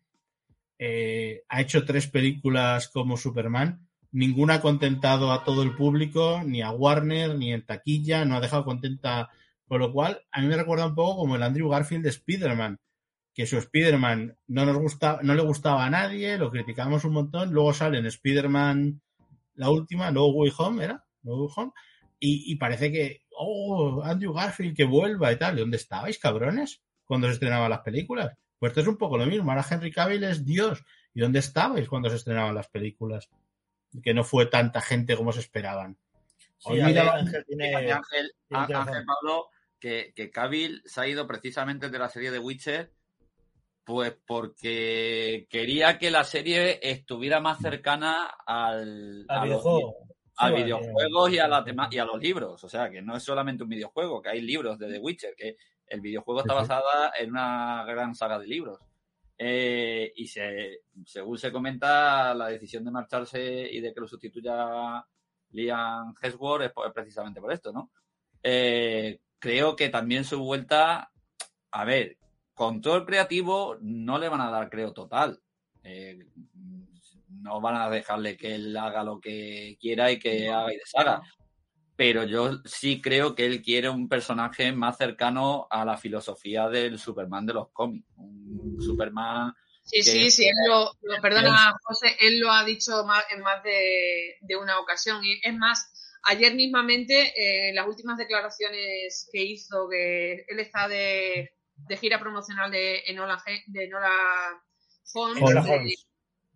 eh, 0.77 1.43
ha 1.49 1.61
hecho 1.61 1.83
tres 1.83 2.07
películas 2.07 2.89
como 2.89 3.17
Superman. 3.17 3.84
Ninguna 4.11 4.55
ha 4.55 4.61
contentado 4.61 5.31
a 5.31 5.43
todo 5.43 5.63
el 5.63 5.75
público, 5.75 6.41
ni 6.45 6.61
a 6.61 6.71
Warner, 6.71 7.35
ni 7.35 7.53
en 7.53 7.65
taquilla, 7.65 8.25
no 8.25 8.35
ha 8.35 8.41
dejado 8.41 8.65
contenta. 8.65 9.29
Con 9.67 9.79
lo 9.79 9.91
cual, 9.91 10.21
a 10.31 10.41
mí 10.41 10.47
me 10.47 10.57
recuerda 10.57 10.87
un 10.87 10.95
poco 10.95 11.17
como 11.17 11.35
el 11.35 11.43
Andrew 11.43 11.69
Garfield 11.69 12.03
de 12.03 12.09
Spider-Man, 12.09 12.79
que 13.33 13.47
su 13.47 13.57
Spider-Man 13.57 14.37
no 14.47 14.65
nos 14.65 14.77
gusta, 14.77 15.19
no 15.23 15.33
le 15.33 15.41
gustaba 15.41 15.85
a 15.85 15.89
nadie, 15.89 16.37
lo 16.37 16.51
criticamos 16.51 17.03
un 17.03 17.13
montón, 17.13 17.51
luego 17.51 17.73
sale 17.73 17.97
en 17.97 18.05
Spider-Man 18.05 19.01
la 19.55 19.69
última, 19.69 20.11
No 20.11 20.27
Way 20.27 20.51
Home, 20.57 20.83
¿era? 20.83 21.03
No 21.23 21.35
Way 21.35 21.49
Home, 21.55 21.71
y, 22.19 22.55
parece 22.55 22.91
que, 22.91 23.23
oh, 23.37 24.01
Andrew 24.03 24.33
Garfield 24.33 24.75
que 24.75 24.85
vuelva 24.85 25.31
y 25.31 25.37
tal. 25.37 25.57
¿Dónde 25.57 25.77
estabais, 25.77 26.17
cabrones? 26.17 26.81
Cuando 27.05 27.27
se 27.27 27.33
estrenaban 27.33 27.69
las 27.69 27.81
películas. 27.81 28.35
Pues 28.57 28.71
esto 28.71 28.81
es 28.81 28.87
un 28.87 28.97
poco 28.97 29.17
lo 29.17 29.25
mismo. 29.25 29.51
Ahora 29.51 29.65
Henry 29.69 29.91
Cavill 29.91 30.23
es 30.23 30.45
Dios. 30.45 30.83
¿Y 31.13 31.21
dónde 31.21 31.39
estabais 31.39 31.87
cuando 31.87 32.09
se 32.09 32.15
estrenaban 32.15 32.55
las 32.55 32.67
películas? 32.69 33.29
Que 34.03 34.13
no 34.13 34.23
fue 34.23 34.47
tanta 34.47 34.81
gente 34.81 35.15
como 35.15 35.31
se 35.31 35.39
esperaban. 35.39 35.97
Sí, 36.57 36.79
Ángel, 36.79 37.45
Pablo, 38.49 39.49
que, 39.79 40.13
que 40.15 40.31
Cavill 40.31 40.81
se 40.85 41.01
ha 41.01 41.07
ido 41.07 41.27
precisamente 41.27 41.89
de 41.89 41.99
la 41.99 42.09
serie 42.09 42.31
de 42.31 42.39
Witcher 42.39 42.91
pues 43.85 44.17
porque 44.25 45.47
quería 45.47 45.99
que 45.99 46.09
la 46.09 46.23
serie 46.23 46.79
estuviera 46.81 47.39
más 47.39 47.59
cercana 47.59 48.35
al, 48.45 49.25
al 49.27 49.43
videojuego. 49.43 49.95
a 50.37 50.49
videojuegos 50.49 51.31
y 51.31 51.37
a, 51.37 51.47
la 51.47 51.63
y 51.91 51.97
a 51.99 52.05
los 52.05 52.19
libros. 52.19 52.63
O 52.63 52.67
sea, 52.67 52.89
que 52.89 53.03
no 53.03 53.15
es 53.15 53.23
solamente 53.23 53.63
un 53.63 53.69
videojuego, 53.69 54.23
que 54.23 54.29
hay 54.29 54.41
libros 54.41 54.79
de 54.79 54.91
The 54.91 54.99
Witcher, 54.99 55.35
que 55.37 55.57
el 55.85 56.01
videojuego 56.01 56.41
está 56.41 56.55
basado 56.55 56.85
en 57.17 57.29
una 57.29 57.85
gran 57.85 58.15
saga 58.15 58.39
de 58.39 58.47
libros. 58.47 58.79
Eh, 59.37 60.13
y 60.15 60.27
se, 60.27 60.81
según 61.05 61.37
se 61.37 61.51
comenta, 61.51 62.33
la 62.33 62.47
decisión 62.47 62.85
de 62.85 62.91
marcharse 62.91 63.69
y 63.69 63.81
de 63.81 63.93
que 63.93 63.99
lo 63.99 64.07
sustituya 64.07 65.05
Liam 65.51 66.13
Hemsworth 66.21 66.63
es, 66.63 66.71
precisamente 66.93 67.41
por 67.41 67.51
esto, 67.51 67.71
¿no? 67.71 67.91
Eh, 68.41 69.19
creo 69.39 69.75
que 69.75 69.89
también 69.89 70.23
su 70.23 70.39
vuelta, 70.39 71.11
a 71.71 71.85
ver, 71.85 72.17
control 72.53 73.05
creativo 73.05 73.77
no 73.81 74.17
le 74.17 74.29
van 74.29 74.41
a 74.41 74.51
dar, 74.51 74.69
creo, 74.69 74.93
total. 74.93 75.41
Eh, 75.83 76.27
no 77.29 77.61
van 77.61 77.75
a 77.75 77.89
dejarle 77.89 78.37
que 78.37 78.55
él 78.55 78.75
haga 78.77 79.03
lo 79.03 79.19
que 79.19 79.77
quiera 79.79 80.11
y 80.11 80.19
que 80.19 80.49
haga 80.49 80.73
y 80.73 80.77
deshaga. 80.77 81.21
Pero 81.95 82.23
yo 82.23 82.61
sí 82.65 83.01
creo 83.01 83.35
que 83.35 83.45
él 83.45 83.61
quiere 83.61 83.89
un 83.89 84.09
personaje 84.09 84.71
más 84.71 84.97
cercano 84.97 85.67
a 85.69 85.85
la 85.85 85.97
filosofía 85.97 86.67
del 86.67 86.99
Superman 86.99 87.45
de 87.45 87.53
los 87.53 87.69
cómics. 87.71 88.05
Un 88.17 88.77
Superman. 88.81 89.53
Sí, 89.83 90.01
sí, 90.01 90.31
sí, 90.31 90.45
él 90.47 90.55
lo, 90.67 91.21
perdona, 91.21 91.77
José, 91.83 92.17
él 92.19 92.39
lo 92.39 92.51
ha 92.51 92.65
dicho 92.65 93.03
más, 93.05 93.23
en 93.29 93.41
más 93.41 93.61
de, 93.63 94.55
una 94.59 94.79
ocasión. 94.79 95.23
Y 95.23 95.39
es 95.43 95.55
más, 95.55 96.19
ayer 96.23 96.55
mismamente, 96.55 97.33
eh, 97.37 97.73
las 97.73 97.87
últimas 97.87 98.17
declaraciones 98.17 99.29
que 99.31 99.43
hizo, 99.43 99.87
que 99.87 100.43
él 100.47 100.59
está 100.59 100.87
de, 100.87 101.51
de 101.75 101.97
gira 101.97 102.19
promocional 102.19 102.71
de 102.71 103.03
Enola, 103.05 103.41
de 103.67 103.83
Enola 103.83 104.11
Holmes, 105.13 106.05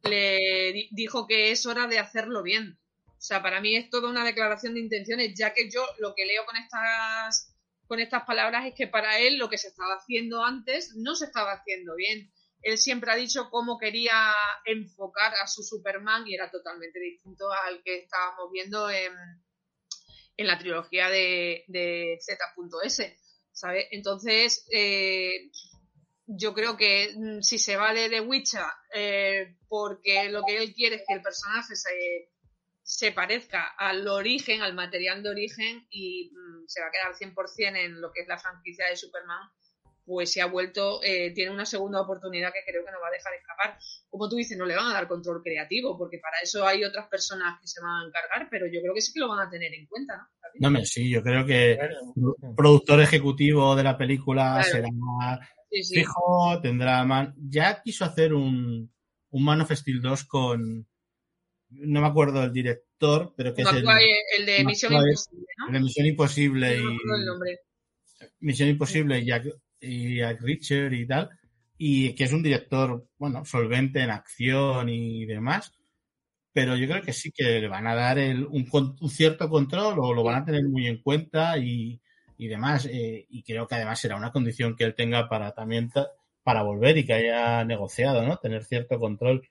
Le, 0.04 0.90
dijo 0.92 1.28
que 1.28 1.52
es 1.52 1.66
hora 1.66 1.88
de 1.88 2.00
hacerlo 2.00 2.42
bien. 2.42 2.80
O 3.20 3.22
sea, 3.22 3.42
para 3.42 3.60
mí 3.60 3.76
es 3.76 3.90
toda 3.90 4.10
una 4.10 4.24
declaración 4.24 4.76
de 4.76 4.80
intenciones, 4.80 5.34
ya 5.38 5.54
que 5.54 5.70
yo 5.70 5.86
lo 5.98 6.16
que 6.16 6.26
leo 6.26 6.46
con 6.46 6.56
estas, 6.56 7.54
con 7.86 8.00
estas 8.00 8.24
palabras 8.24 8.66
es 8.66 8.74
que 8.74 8.88
para 8.88 9.20
él 9.20 9.38
lo 9.38 9.50
que 9.50 9.58
se 9.58 9.68
estaba 9.68 9.96
haciendo 9.96 10.42
antes 10.42 10.96
no 10.96 11.16
se 11.16 11.26
estaba 11.26 11.52
haciendo 11.52 11.98
bien. 11.98 12.32
Él 12.62 12.78
siempre 12.78 13.12
ha 13.12 13.18
dicho 13.18 13.50
cómo 13.50 13.78
quería 13.78 14.34
enfocar 14.64 15.34
a 15.34 15.48
su 15.48 15.64
Superman 15.64 16.26
y 16.28 16.34
era 16.34 16.50
totalmente 16.50 16.98
distinto 16.98 17.52
al 17.52 17.84
que 17.84 17.98
estábamos 17.98 18.52
viendo 18.54 18.90
en, 18.90 19.12
en 20.38 20.48
la 20.48 20.58
trilogía 20.58 21.10
de, 21.10 22.18
Z.S. 22.22 23.20
¿sabes? 23.52 23.86
Entonces, 23.92 24.66
eh, 24.72 25.52
yo 26.26 26.54
creo 26.54 26.78
que 26.78 27.14
mm, 27.18 27.42
si 27.42 27.60
se 27.60 27.76
va 27.76 27.94
de 27.94 28.22
Witcher, 28.22 28.64
eh, 28.94 29.58
porque 29.68 30.30
lo 30.30 30.44
que 30.48 30.58
él 30.58 30.74
quiere 30.74 30.98
es 30.98 31.04
que 31.06 31.16
el 31.16 31.22
personaje 31.22 31.76
se, 31.76 32.30
se 32.90 33.12
parezca 33.12 33.68
al 33.78 34.08
origen, 34.08 34.64
al 34.64 34.74
material 34.74 35.22
de 35.22 35.30
origen, 35.30 35.86
y 35.92 36.32
mm, 36.34 36.66
se 36.66 36.82
va 36.82 36.88
a 36.88 36.92
quedar 36.92 37.14
100% 37.14 37.86
en 37.86 38.02
lo 38.02 38.12
que 38.12 38.22
es 38.22 38.28
la 38.28 38.40
franquicia 38.40 38.88
de 38.90 38.96
Superman, 38.96 39.48
pues 40.06 40.34
se 40.34 40.42
ha 40.42 40.48
vuelto, 40.48 41.00
eh, 41.04 41.32
tiene 41.36 41.52
una 41.52 41.68
segunda 41.68 42.02
oportunidad 42.02 42.52
que 42.52 42.66
creo 42.66 42.84
que 42.84 42.92
no 42.92 43.00
va 43.00 43.10
a 43.10 43.12
dejar 43.12 43.32
escapar. 43.36 43.78
Como 44.10 44.28
tú 44.28 44.38
dices, 44.38 44.58
no 44.58 44.66
le 44.66 44.76
van 44.76 44.88
a 44.88 44.94
dar 44.94 45.08
control 45.08 45.44
creativo, 45.44 46.00
porque 46.00 46.18
para 46.18 46.38
eso 46.42 46.66
hay 46.66 46.84
otras 46.84 47.08
personas 47.10 47.62
que 47.62 47.68
se 47.68 47.80
van 47.80 47.92
a 47.92 48.08
encargar, 48.08 48.48
pero 48.50 48.66
yo 48.66 48.82
creo 48.82 48.96
que 48.96 49.02
sí 49.02 49.14
que 49.14 49.20
lo 49.20 49.30
van 49.30 49.48
a 49.48 49.52
tener 49.52 49.72
en 49.72 49.86
cuenta, 49.86 50.18
¿no? 50.18 50.28
No, 50.56 50.72
me, 50.72 50.84
sí, 50.84 51.12
yo 51.12 51.22
creo 51.22 51.46
que 51.46 51.74
el 51.74 52.56
productor 52.58 53.02
ejecutivo 53.02 53.76
de 53.76 53.84
la 53.84 54.00
película 54.00 54.64
será 54.64 54.90
fijo, 55.70 56.60
tendrá 56.60 57.04
man... 57.04 57.36
Ya 57.38 57.84
quiso 57.84 58.04
hacer 58.04 58.34
un, 58.34 58.92
un 59.30 59.44
Man 59.44 59.62
of 59.62 59.72
Steel 59.72 60.02
2 60.02 60.24
con 60.26 60.88
no 61.70 62.02
me 62.02 62.08
acuerdo 62.08 62.42
del 62.42 62.54
director, 62.54 63.34
pero 63.36 63.54
que 63.54 63.62
es 63.62 63.68
el, 63.72 63.86
el 64.38 64.46
de 64.46 64.64
Misión 64.66 64.94
Imposible, 64.94 65.46
¿no? 65.58 65.68
El 65.68 65.74
de 65.74 65.80
Misión 65.80 66.08
Imposible 66.08 66.78
y 66.78 66.98
Misión 68.40 68.70
Imposible 68.70 69.20
y 69.20 69.26
Jack, 69.26 69.46
y 69.82 70.18
Jack 70.18 70.42
Richard 70.42 70.94
y 70.94 71.08
tal, 71.08 71.30
y 71.78 72.14
que 72.16 72.24
es 72.26 72.34
un 72.34 72.44
director, 72.44 73.08
bueno, 73.18 73.46
solvente 73.46 74.02
en 74.02 74.10
acción 74.10 74.90
y 74.90 75.26
demás 75.26 75.74
pero 76.52 76.76
yo 76.76 76.88
creo 76.88 77.02
que 77.02 77.14
sí 77.14 77.32
que 77.32 77.62
le 77.62 77.68
van 77.68 77.88
a 77.88 77.96
dar 77.96 78.18
el, 78.18 78.46
un, 78.46 78.68
un, 79.00 79.10
cierto 79.10 79.50
control 79.50 80.00
o 80.00 80.14
lo 80.14 80.24
van 80.24 80.42
a 80.42 80.46
tener 80.46 80.64
muy 80.64 80.88
en 80.88 81.02
cuenta 81.02 81.58
y, 81.58 82.02
y 82.38 82.48
demás. 82.48 82.88
Eh, 82.92 83.28
y 83.30 83.44
creo 83.44 83.68
que 83.68 83.76
además 83.76 84.00
será 84.00 84.16
una 84.16 84.32
condición 84.32 84.76
que 84.76 84.84
él 84.84 84.96
tenga 84.96 85.30
para 85.30 85.54
también 85.54 85.92
para 86.44 86.64
volver 86.64 86.98
y 86.98 87.06
que 87.06 87.14
haya 87.14 87.64
negociado, 87.66 88.24
¿no? 88.24 88.38
Tener 88.38 88.64
cierto 88.66 89.00
control. 89.00 89.48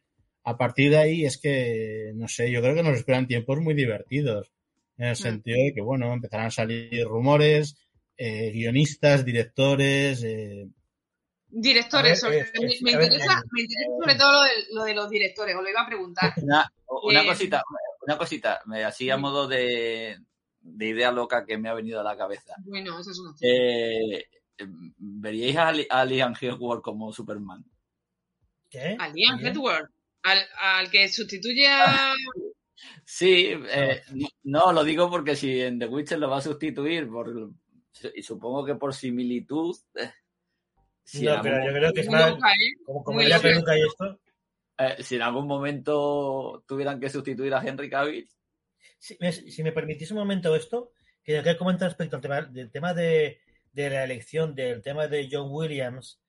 A 0.49 0.57
partir 0.57 0.90
de 0.90 0.96
ahí 0.96 1.24
es 1.26 1.36
que, 1.36 2.12
no 2.14 2.26
sé, 2.26 2.51
yo 2.51 2.62
creo 2.62 2.74
que 2.74 2.82
nos 2.82 2.96
esperan 2.96 3.26
tiempos 3.26 3.59
muy 3.61 3.74
divertidos. 3.74 4.51
En 4.96 5.09
el 5.09 5.12
mm. 5.12 5.16
sentido 5.16 5.59
de 5.62 5.74
que, 5.74 5.82
bueno, 5.82 6.11
empezarán 6.11 6.46
a 6.46 6.51
salir 6.51 7.07
rumores, 7.07 7.76
eh, 8.16 8.51
guionistas, 8.51 9.26
directores, 9.26 10.24
eh, 10.24 10.66
Directores, 11.51 12.22
me, 12.24 12.36
interesa, 12.36 13.42
me, 13.53 13.62
interesa, 13.62 13.90
sobre 14.01 14.14
todo 14.16 14.32
lo 14.32 14.42
de, 14.42 14.51
lo 14.72 14.84
de, 14.84 14.94
los 14.94 15.11
directores, 15.11 15.55
os 15.55 15.62
lo 15.62 15.68
iba 15.68 15.82
a 15.82 15.86
preguntar. 15.86 16.32
Una, 16.42 16.72
una 17.03 17.22
eh, 17.22 17.26
cosita, 17.26 17.62
una 18.07 18.18
cosita, 18.18 18.61
así 18.86 19.09
a 19.09 19.16
modo 19.16 19.49
de, 19.49 20.18
de, 20.61 20.86
idea 20.86 21.11
loca 21.11 21.44
que 21.46 21.57
me 21.57 21.68
ha 21.68 21.74
venido 21.74 22.01
a 22.01 22.05
la 22.05 22.16
cabeza. 22.16 22.55
Bueno, 22.64 22.99
eso 23.01 23.11
es 23.11 23.18
una 23.18 23.34
eh, 23.40 24.24
¿Veríais 24.99 25.57
a, 25.57 26.01
a 26.01 26.05
Liam 26.05 26.34
Hemsworth 26.38 26.82
como 26.82 27.12
Superman? 27.12 27.64
¿Qué? 28.68 28.96
¿A 28.99 29.09
Liam 29.09 29.38
Hemsworth? 29.38 29.90
¿Al, 30.31 30.39
¿Al, 30.61 30.91
que 30.91 31.09
sustituye 31.09 31.68
a...? 31.68 32.14
Sí, 33.05 33.51
eh, 33.70 34.03
no, 34.45 34.70
lo 34.70 34.85
digo 34.85 35.11
porque 35.11 35.35
si 35.35 35.62
en 35.62 35.79
The 35.79 35.87
Witcher 35.87 36.18
lo 36.18 36.29
va 36.29 36.39
a 36.39 36.43
sustituir, 36.43 37.09
por, 37.09 37.51
y 38.14 38.22
supongo 38.22 38.64
que 38.64 38.74
por 38.74 38.95
similitud... 38.95 39.74
Eh, 39.95 40.12
no, 41.22 41.41
pero 41.43 41.64
yo 41.64 41.72
creo 41.72 41.93
que 41.93 42.01
es 42.03 42.11
más. 42.11 42.35
Como, 42.85 43.03
como 43.03 43.22
la 43.22 43.41
peluca 43.41 43.76
y 43.76 43.81
esto. 43.81 44.20
Eh, 44.76 45.03
si 45.03 45.16
en 45.16 45.22
algún 45.22 45.47
momento 45.47 46.62
tuvieran 46.66 47.01
que 47.01 47.09
sustituir 47.09 47.55
a 47.55 47.66
Henry 47.66 47.89
Cavill. 47.89 48.29
Si, 48.99 49.16
si 49.33 49.62
me 49.62 49.72
permitís 49.72 50.11
un 50.11 50.18
momento 50.18 50.55
esto, 50.55 50.93
que 51.24 51.43
que 51.43 51.57
comentar 51.57 51.89
respecto 51.89 52.16
al 52.16 52.22
tema, 52.22 52.43
del 52.43 52.70
tema 52.70 52.95
de, 52.95 53.41
de, 53.72 53.91
la 53.91 54.05
elección, 54.05 54.55
del 54.55 54.83
tema 54.83 55.09
de 55.09 55.29
John 55.31 55.49
Williams. 55.51 56.20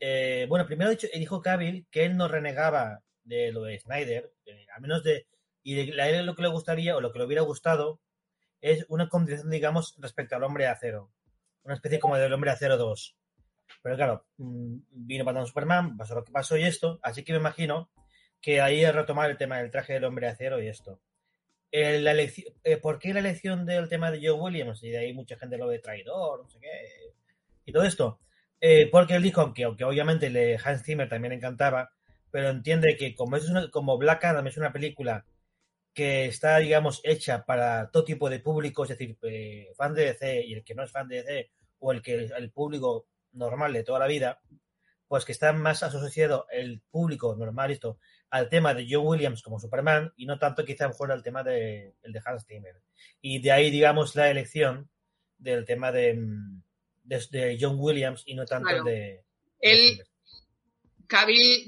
Eh, 0.00 0.46
bueno, 0.48 0.66
primero 0.66 0.90
dicho, 0.90 1.06
dijo 1.14 1.40
Cavill 1.40 1.86
que 1.90 2.04
él 2.04 2.16
no 2.16 2.26
renegaba 2.26 3.02
de 3.24 3.52
lo 3.52 3.62
de 3.62 3.78
Snyder, 3.78 4.32
eh, 4.46 4.66
menos 4.80 5.02
de. 5.02 5.26
Y 5.62 5.74
de, 5.74 5.82
él 5.82 6.26
lo 6.26 6.34
que 6.34 6.42
le 6.42 6.48
gustaría 6.48 6.96
o 6.96 7.00
lo 7.00 7.12
que 7.12 7.18
le 7.18 7.26
hubiera 7.26 7.42
gustado 7.42 8.00
es 8.60 8.84
una 8.88 9.08
condición, 9.08 9.50
digamos, 9.50 9.96
respecto 9.98 10.36
al 10.36 10.44
hombre 10.44 10.64
de 10.64 10.70
acero. 10.70 11.12
Una 11.64 11.74
especie 11.74 12.00
como 12.00 12.16
del 12.16 12.32
hombre 12.32 12.50
de 12.50 12.56
acero 12.56 12.76
2 12.76 13.16
pero 13.82 13.96
claro, 13.96 14.26
mm, 14.38 14.76
vino 14.90 15.24
Batman 15.24 15.46
Superman, 15.46 15.96
pasó 15.96 16.14
lo 16.14 16.24
que 16.24 16.32
pasó 16.32 16.56
y 16.56 16.64
esto, 16.64 16.98
así 17.02 17.24
que 17.24 17.32
me 17.32 17.38
imagino 17.38 17.90
que 18.40 18.60
ahí 18.60 18.84
es 18.84 18.94
retomar 18.94 19.30
el 19.30 19.36
tema 19.38 19.58
del 19.58 19.70
traje 19.70 19.94
del 19.94 20.04
hombre 20.04 20.26
de 20.26 20.32
acero 20.32 20.62
y 20.62 20.68
esto. 20.68 21.00
la 21.72 22.10
elección, 22.10 22.54
¿por 22.82 22.98
qué 22.98 23.14
la 23.14 23.20
elección 23.20 23.64
del 23.64 23.88
tema 23.88 24.10
de 24.10 24.18
Joe 24.18 24.38
Williams? 24.38 24.82
Y 24.82 24.90
de 24.90 24.98
ahí 24.98 25.12
mucha 25.14 25.36
gente 25.38 25.56
lo 25.56 25.68
ve 25.68 25.78
traidor, 25.78 26.42
no 26.42 26.48
sé 26.50 26.58
qué, 26.60 27.14
y 27.64 27.72
todo 27.72 27.84
esto. 27.84 28.20
porque 28.90 29.14
él 29.14 29.22
dijo 29.22 29.52
que, 29.54 29.64
aunque 29.64 29.84
obviamente 29.84 30.30
le, 30.30 30.58
Hans 30.62 30.82
Zimmer 30.84 31.08
también 31.08 31.32
encantaba, 31.32 31.92
pero 32.32 32.48
entiende 32.48 32.96
que 32.96 33.14
como, 33.14 33.36
es 33.36 33.44
como 33.70 33.98
Black 33.98 34.24
Adam 34.24 34.46
es 34.48 34.56
una 34.56 34.72
película 34.72 35.24
que 35.94 36.24
está, 36.26 36.56
digamos, 36.58 37.02
hecha 37.04 37.44
para 37.44 37.90
todo 37.90 38.04
tipo 38.04 38.30
de 38.30 38.40
público, 38.40 38.82
es 38.82 38.88
decir, 38.90 39.18
eh, 39.22 39.70
fan 39.76 39.94
de 39.94 40.06
DC 40.06 40.42
y 40.46 40.54
el 40.54 40.64
que 40.64 40.74
no 40.74 40.82
es 40.82 40.90
fan 40.90 41.06
de 41.06 41.22
DC, 41.22 41.50
o 41.78 41.92
el 41.92 42.00
que 42.02 42.14
el 42.14 42.50
público 42.50 43.06
normal 43.32 43.74
de 43.74 43.84
toda 43.84 43.98
la 43.98 44.06
vida, 44.06 44.40
pues 45.06 45.26
que 45.26 45.32
está 45.32 45.52
más 45.52 45.82
asociado 45.82 46.46
el 46.50 46.80
público 46.90 47.36
normal 47.36 47.70
esto 47.70 47.98
al 48.30 48.48
tema 48.48 48.72
de 48.72 48.86
John 48.88 49.06
Williams 49.06 49.42
como 49.42 49.60
Superman 49.60 50.10
y 50.16 50.24
no 50.24 50.38
tanto 50.38 50.64
quizá 50.64 50.88
mejor 50.88 51.12
al 51.12 51.22
tema 51.22 51.42
de, 51.42 51.94
el 52.02 52.12
de 52.12 52.22
Hans 52.24 52.46
Zimmer. 52.46 52.80
Y 53.20 53.42
de 53.42 53.52
ahí, 53.52 53.70
digamos, 53.70 54.16
la 54.16 54.30
elección 54.30 54.88
del 55.36 55.66
tema 55.66 55.92
de, 55.92 56.18
de, 57.02 57.58
John 57.60 57.76
Williams 57.78 58.22
y 58.24 58.34
no 58.34 58.46
tanto 58.46 58.70
el 58.70 58.84
de... 58.84 59.24
Él, 59.58 60.02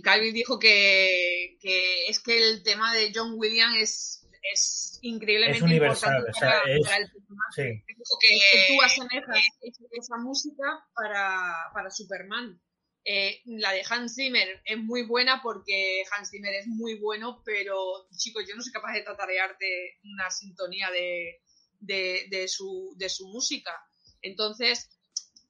Cavill, 0.02 0.32
dijo 0.32 0.58
que, 0.58 1.58
que, 1.60 2.06
es 2.06 2.20
que 2.20 2.38
el 2.38 2.62
tema 2.62 2.94
de 2.94 3.12
John 3.14 3.34
Williams 3.36 3.76
es, 3.78 4.28
es 4.52 4.98
increíblemente 5.02 5.58
es 5.58 5.62
universal, 5.62 6.16
importante 6.18 6.40
para, 6.40 6.62
o 6.62 6.64
sea, 6.64 6.74
es, 6.74 6.86
para 6.86 6.96
el 6.96 7.10
personaje. 7.10 7.52
Sí. 7.54 7.94
Dijo 7.94 8.18
que, 8.20 8.28
que 8.28 8.74
tú 8.74 8.82
asemejas 8.82 9.44
esa 9.92 10.16
música 10.16 10.84
para, 10.94 11.54
para 11.74 11.90
Superman. 11.90 12.60
Eh, 13.06 13.42
la 13.44 13.72
de 13.72 13.82
Hans 13.88 14.14
Zimmer 14.14 14.62
es 14.64 14.78
muy 14.78 15.02
buena 15.02 15.42
porque 15.42 16.04
Hans 16.10 16.30
Zimmer 16.30 16.54
es 16.54 16.66
muy 16.66 16.98
bueno, 16.98 17.42
pero 17.44 18.08
chicos, 18.16 18.44
yo 18.48 18.56
no 18.56 18.62
soy 18.62 18.72
capaz 18.72 18.94
de 18.94 19.02
tatarearte 19.02 19.98
una 20.04 20.30
sintonía 20.30 20.90
de, 20.90 21.42
de, 21.80 22.26
de, 22.30 22.48
su, 22.48 22.94
de 22.96 23.10
su 23.10 23.28
música. 23.28 23.78
Entonces, 24.22 24.88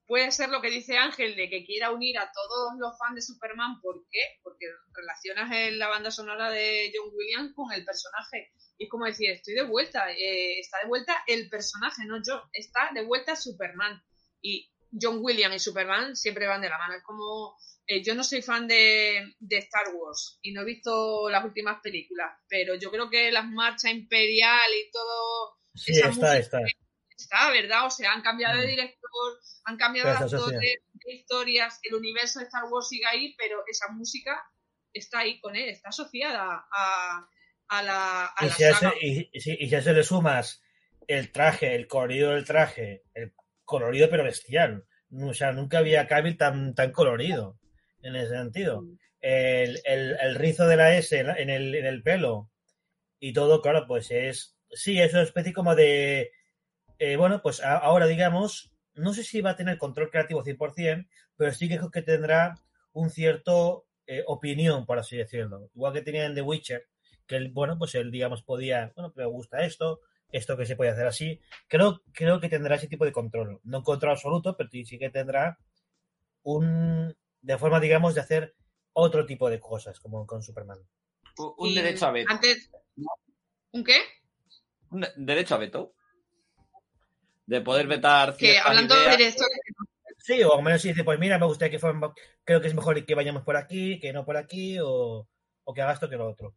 puede 0.07 0.31
ser 0.31 0.51
lo 0.51 0.61
que 0.61 0.71
dice 0.71 0.97
Ángel, 0.97 1.37
de 1.37 1.49
que 1.49 1.65
quiera 1.65 1.91
unir 1.91 2.19
a 2.19 2.31
todos 2.33 2.73
los 2.79 2.97
fans 2.99 3.17
de 3.17 3.23
Superman. 3.23 3.81
¿Por 3.81 4.05
qué? 4.11 4.21
Porque 4.43 4.67
relacionas 4.93 5.51
la 5.77 5.89
banda 5.89 6.11
sonora 6.11 6.51
de 6.51 6.93
John 6.95 7.11
Williams 7.15 7.53
con 7.55 7.73
el 7.73 7.85
personaje. 7.85 8.53
Y 8.77 8.85
es 8.85 8.91
como 8.91 9.07
decir, 9.07 9.31
estoy 9.31 9.55
de 9.55 9.63
vuelta, 9.63 10.11
eh, 10.13 10.59
está 10.59 10.79
de 10.83 10.89
vuelta 10.89 11.23
el 11.27 11.49
personaje, 11.49 12.03
no 12.07 12.19
yo, 12.27 12.43
está 12.53 12.91
de 12.93 13.05
vuelta 13.05 13.37
Superman. 13.37 14.03
Y 14.43 14.71
John 15.01 15.19
Williams 15.21 15.57
y 15.57 15.59
Superman 15.59 16.17
siempre 16.17 16.47
van 16.47 16.61
de 16.61 16.69
la 16.69 16.79
mano. 16.79 16.95
Es 16.95 17.03
como, 17.03 17.57
eh, 17.87 18.03
yo 18.03 18.15
no 18.15 18.25
soy 18.25 18.43
fan 18.43 18.67
de, 18.67 19.35
de, 19.39 19.59
Star 19.59 19.95
Wars 19.95 20.39
y 20.43 20.53
no 20.53 20.63
he 20.63 20.65
visto 20.65 21.29
las 21.31 21.45
últimas 21.45 21.81
películas, 21.83 22.31
pero 22.49 22.75
yo 22.75 22.91
creo 22.91 23.11
que 23.11 23.31
las 23.33 23.47
marchas 23.47 23.93
imperial 23.93 24.71
y 24.71 24.91
todo... 24.91 25.59
Sí, 25.75 25.93
está, 25.93 26.39
está. 26.39 26.61
Está, 27.17 27.51
¿verdad? 27.51 27.87
O 27.87 27.91
sea, 27.91 28.13
han 28.13 28.23
cambiado 28.23 28.61
de 28.61 28.67
director, 28.67 29.41
han 29.65 29.77
cambiado 29.77 30.11
de 30.11 30.17
actores, 30.17 30.61
de 30.61 31.13
historias, 31.13 31.79
el 31.83 31.95
universo 31.95 32.41
de 32.41 32.47
Star 32.47 32.65
Wars 32.65 32.89
sigue 32.89 33.07
ahí, 33.07 33.35
pero 33.37 33.63
esa 33.71 33.89
música 33.89 34.43
está 34.93 35.21
ahí 35.21 35.41
con 35.41 35.55
él, 35.57 35.69
está 35.69 35.91
asociada 35.91 36.67
a, 36.71 37.29
a 37.69 37.83
la, 37.83 38.25
a 38.37 38.45
y, 38.45 38.49
la 38.49 38.55
si 38.55 38.63
saga. 38.65 38.89
ese, 38.91 39.07
y, 39.07 39.31
y, 39.33 39.41
si, 39.41 39.57
y 39.59 39.69
si 39.69 39.75
a 39.75 39.79
eso 39.79 39.93
le 39.93 40.03
sumas 40.03 40.63
el 41.07 41.31
traje, 41.33 41.75
el 41.75 41.87
colorido 41.87 42.31
del 42.31 42.45
traje, 42.45 43.05
el 43.15 43.33
colorido 43.65 44.09
pero 44.11 44.25
bestial. 44.25 44.85
O 45.13 45.35
sea, 45.35 45.53
nunca 45.53 45.79
había 45.79 46.09
Cavill 46.09 46.37
tan, 46.37 46.75
tan 46.75 46.91
colorido 46.91 47.59
en 48.03 48.17
ese 48.17 48.31
sentido. 48.31 48.85
El, 49.21 49.81
el, 49.85 50.17
el 50.21 50.35
rizo 50.35 50.67
de 50.67 50.77
la 50.77 50.95
S 50.97 51.19
en 51.19 51.51
el, 51.51 51.75
en 51.75 51.87
el 51.87 52.03
pelo 52.03 52.51
y 53.21 53.33
todo, 53.33 53.63
claro, 53.63 53.87
pues 53.87 54.11
es. 54.11 54.57
Sí, 54.71 55.01
es 55.01 55.13
una 55.13 55.23
especie 55.23 55.53
como 55.53 55.75
de. 55.75 56.33
Eh, 56.99 57.17
bueno, 57.17 57.43
pues 57.43 57.63
a, 57.63 57.77
ahora 57.77 58.07
digamos, 58.07 58.73
no 58.95 59.13
sé 59.13 59.25
si 59.25 59.41
va 59.41 59.51
a 59.51 59.57
tener 59.57 59.79
control 59.79 60.11
creativo 60.11 60.45
100%, 60.45 61.09
pero 61.37 61.53
sí 61.53 61.69
que 61.69 61.79
creo 61.79 61.91
que 61.91 62.03
tendrá 62.03 62.55
un 62.93 63.11
cierto 63.11 63.87
eh, 64.07 64.23
opinión, 64.27 64.87
por 64.87 64.99
así 64.99 65.17
decirlo. 65.17 65.71
Igual 65.75 65.93
que 65.93 66.03
tenía 66.03 66.27
en 66.27 66.35
The 66.35 66.43
Witcher, 66.43 66.87
que 67.27 67.37
él, 67.37 67.51
bueno, 67.53 67.79
pues 67.79 67.95
él, 67.95 68.11
digamos, 68.11 68.43
podía, 68.43 68.93
bueno, 68.95 69.13
me 69.17 69.25
gusta 69.27 69.65
esto, 69.65 70.01
esto 70.31 70.57
que 70.57 70.67
se 70.67 70.77
puede 70.77 70.91
hacer 70.91 71.07
así. 71.07 71.41
Creo, 71.69 72.03
creo 72.13 72.41
que 72.41 72.49
tendrá 72.49 72.77
ese 72.77 72.89
tipo 72.89 73.05
de 73.05 73.13
control. 73.13 73.61
No 73.65 73.83
control 73.83 74.13
absoluto, 74.13 74.57
pero 74.57 74.69
sí 74.71 74.99
que 74.99 75.11
tendrá 75.11 75.59
un, 76.43 77.17
de 77.41 77.59
forma, 77.59 77.81
digamos, 77.81 78.15
de 78.15 78.21
hacer 78.21 78.55
otro 78.93 79.27
tipo 79.27 79.51
de 79.51 79.61
cosas, 79.61 79.99
como 80.01 80.27
con 80.27 80.43
Superman. 80.43 80.79
Un, 81.39 81.55
un 81.57 81.75
derecho 81.75 82.07
a 82.07 82.13
veto. 82.13 82.31
Antes, 82.31 82.71
¿Un 83.73 83.83
qué? 83.83 83.97
Un 84.91 85.05
derecho 85.17 85.57
a 85.57 85.59
veto. 85.59 85.95
De 87.47 87.61
poder 87.61 87.87
vetar. 87.87 88.37
Que 88.37 88.59
hablando 88.59 88.95
ideas. 88.95 89.11
de 89.11 89.17
directores. 89.17 89.59
Sí, 90.19 90.43
o 90.43 90.57
al 90.57 90.63
menos 90.63 90.81
si 90.81 90.89
dice, 90.89 91.05
pues 91.05 91.19
mira, 91.19 91.39
me 91.39 91.47
gustaría 91.47 91.73
que 91.73 91.79
fueran, 91.79 92.01
creo 92.45 92.61
que 92.61 92.69
es 92.69 92.75
mejor 92.75 93.05
que 93.05 93.15
vayamos 93.15 93.43
por 93.43 93.57
aquí, 93.57 94.01
que 94.01 94.13
no 94.13 94.25
por 94.25 94.39
aquí, 94.39 94.79
o, 94.81 95.29
o 95.65 95.75
que 95.75 95.83
haga 95.83 95.93
esto 95.93 96.09
que 96.09 96.17
lo 96.17 96.31
otro. 96.31 96.57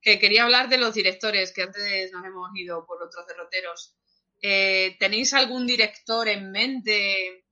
Que 0.00 0.18
quería 0.18 0.42
hablar 0.42 0.68
de 0.68 0.78
los 0.78 0.92
directores, 0.94 1.52
que 1.52 1.62
antes 1.62 2.10
nos 2.10 2.24
hemos 2.24 2.50
ido 2.56 2.84
por 2.84 3.00
otros 3.00 3.26
derroteros. 3.28 3.96
Eh, 4.42 4.96
¿Tenéis 4.98 5.34
algún 5.34 5.66
director 5.66 6.26
en 6.26 6.50
mente 6.50 7.44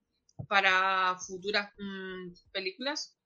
para 0.48 1.16
futuras 1.18 1.72
mmm, 1.76 2.32
películas? 2.50 3.16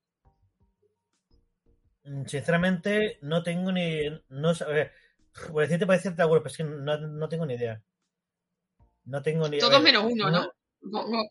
Sinceramente, 2.27 3.19
no 3.23 3.43
tengo 3.43 3.71
ni. 3.71 4.03
No, 4.29 4.51
a 4.51 4.65
ver, 4.67 4.93
por 5.53 5.63
decirte 5.63 5.87
puede 5.87 5.99
decirte 5.99 6.23
algo, 6.23 6.35
pero 6.39 6.49
es 6.49 6.57
que 6.57 6.65
no, 6.65 6.99
no, 6.99 7.29
tengo 7.29 7.47
ni 7.47 7.55
idea. 7.55 7.81
No 9.05 9.23
tengo 9.23 9.49
ni 9.49 9.59
Todos 9.59 9.83
menos 9.83 10.05
uno, 10.09 10.31
¿no? 10.31 10.53
No, 10.83 11.09
no. 11.09 11.23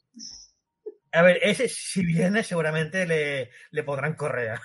A 1.13 1.21
ver, 1.21 1.39
ese 1.41 1.67
si 1.67 2.05
viene, 2.05 2.43
seguramente 2.43 3.05
le, 3.05 3.49
le 3.71 3.83
podrán 3.83 4.15
correa. 4.15 4.61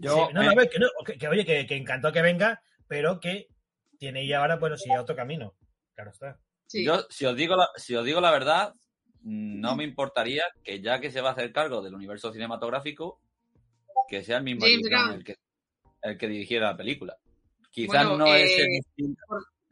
Yo, 0.00 0.26
sí, 0.26 0.34
no, 0.34 0.42
no, 0.42 0.50
a 0.50 0.54
ver, 0.54 0.68
que, 0.68 0.78
no, 0.78 0.88
que, 1.04 1.18
que 1.18 1.28
oye, 1.28 1.44
que, 1.44 1.66
que, 1.66 1.76
encantó 1.76 2.12
que 2.12 2.22
venga, 2.22 2.62
pero 2.86 3.18
que 3.20 3.48
tiene 3.98 4.26
ya 4.26 4.40
ahora, 4.40 4.56
bueno, 4.56 4.76
sí, 4.76 4.90
otro 4.96 5.16
camino. 5.16 5.54
Claro 5.94 6.10
está. 6.10 6.38
Sí. 6.66 6.84
Yo, 6.84 7.06
si 7.08 7.24
os, 7.24 7.36
digo 7.36 7.56
la, 7.56 7.68
si 7.76 7.94
os 7.94 8.04
digo 8.04 8.20
la 8.20 8.30
verdad, 8.30 8.74
no 9.22 9.74
me 9.74 9.84
importaría 9.84 10.44
que 10.62 10.80
ya 10.80 11.00
que 11.00 11.10
se 11.10 11.20
va 11.20 11.30
a 11.30 11.32
hacer 11.32 11.52
cargo 11.52 11.82
del 11.82 11.94
universo 11.94 12.32
cinematográfico, 12.32 13.20
que 14.08 14.22
sea 14.22 14.38
el 14.38 14.44
mismo 14.44 14.66
el 14.66 15.24
que, 15.24 15.36
el 16.02 16.18
que 16.18 16.28
dirigiera 16.28 16.70
la 16.70 16.76
película. 16.76 17.16
Quizás 17.70 18.06
Bueno, 18.06 18.18
no 18.18 18.34
eh, 18.34 18.44
es 18.44 18.58
el 18.60 18.74
estilo, 18.76 19.16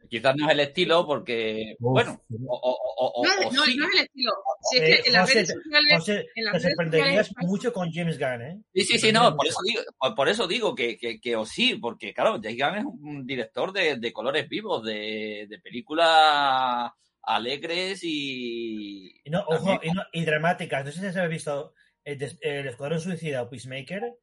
quizás 0.09 0.35
no 0.35 0.45
es 0.47 0.51
el 0.53 0.59
estilo 0.59 1.05
porque, 1.05 1.75
Uf, 1.79 1.93
bueno, 1.93 2.21
o, 2.47 2.55
o, 2.57 3.07
o, 3.15 3.23
No, 3.25 3.51
no, 3.51 3.63
sí. 3.65 3.75
no 3.77 3.85
es 3.87 3.93
el 3.93 3.99
estilo. 4.05 4.31
Si 4.71 4.77
es 4.77 4.83
Eh, 4.83 4.85
que 5.03 5.07
en 5.07 5.13
las 5.13 5.21
José, 5.23 5.33
redes 5.33 5.49
sociales. 5.49 5.93
José, 5.97 6.25
en 6.35 6.43
las 6.45 6.51
te 6.53 6.59
redes 6.59 6.71
sorprenderías 6.75 7.27
sociales- 7.27 7.49
mucho 7.49 7.73
con 7.73 7.91
James 7.91 8.17
Gunn, 8.19 8.41
¿eh? 8.41 8.61
Sí, 8.73 8.83
sí, 8.83 8.99
sí, 8.99 9.11
no, 9.11 9.35
por 9.35 9.47
eso 9.47 9.59
digo, 9.65 9.81
por, 9.97 10.15
por 10.15 10.29
eso 10.29 10.47
digo 10.47 10.75
que, 10.75 10.97
que, 10.97 11.19
que 11.19 11.35
o 11.35 11.45
sí, 11.45 11.75
porque 11.75 12.13
claro, 12.13 12.39
James 12.41 12.57
Gunn 12.57 12.77
es 12.77 12.85
un 12.85 13.25
director 13.27 13.71
de, 13.73 13.97
de 13.97 14.13
colores 14.13 14.47
vivos, 14.49 14.83
de, 14.83 15.45
de 15.49 15.59
películas 15.59 16.91
alegres 17.23 18.01
y... 18.03 19.19
Y, 19.23 19.29
no, 19.29 19.43
ojo, 19.47 19.79
y, 19.81 19.89
no- 19.91 20.03
y 20.13 20.23
dramáticas. 20.25 20.85
No 20.85 20.91
sé 20.91 21.11
si 21.11 21.17
habéis 21.19 21.37
visto 21.43 21.73
el, 22.03 22.21
el 22.41 22.67
Escuadrón 22.67 22.99
Suicida 22.99 23.41
o 23.41 23.49
Peacemaker. 23.49 24.13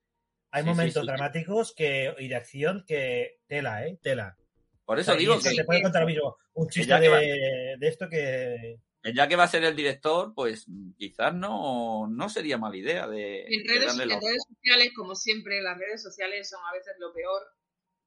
Hay 0.55 0.63
Sí, 0.63 0.69
sí, 0.69 0.75
momentos 0.75 1.01
sí. 1.03 1.07
dramáticos 1.07 1.75
que, 1.75 2.15
y 2.19 2.29
de 2.29 2.35
acción 2.37 2.85
que 2.87 3.39
tela, 3.47 3.87
¿eh? 3.87 3.99
Tela. 4.03 4.37
Por 4.85 4.99
eso 4.99 5.15
digo 5.15 5.39
que, 5.41 5.51
te 5.55 5.65
puede 5.65 5.83
contar 5.83 6.03
lo 6.03 6.09
mismo. 6.09 6.37
Un 6.55 6.69
chiste 6.69 6.89
ya 6.89 7.01
que 7.01 7.09
va- 7.09 7.19
de, 7.19 7.77
esto 7.83 8.09
que... 8.09 8.79
ya 9.15 9.29
que 9.29 9.37
va 9.37 9.45
a 9.45 9.49
ser 9.49 9.65
el 9.65 9.77
director, 9.77 10.33
pues 10.35 10.67
quizás 10.97 11.35
no, 11.35 12.09
no 12.09 12.29
sería 12.29 12.59
mala 12.59 12.77
idea 12.77 13.07
de, 13.07 13.43
En 13.43 13.63
de 13.63 13.75
redes, 13.75 13.99
en 13.99 14.09
redes 14.09 14.45
sociales, 14.49 14.91
como 14.97 15.15
siempre, 15.15 15.63
las 15.63 15.79
redes 15.79 16.03
sociales 16.03 16.49
son 16.49 16.61
a 16.69 16.73
veces 16.73 16.95
lo 16.99 17.13
peor. 17.13 17.43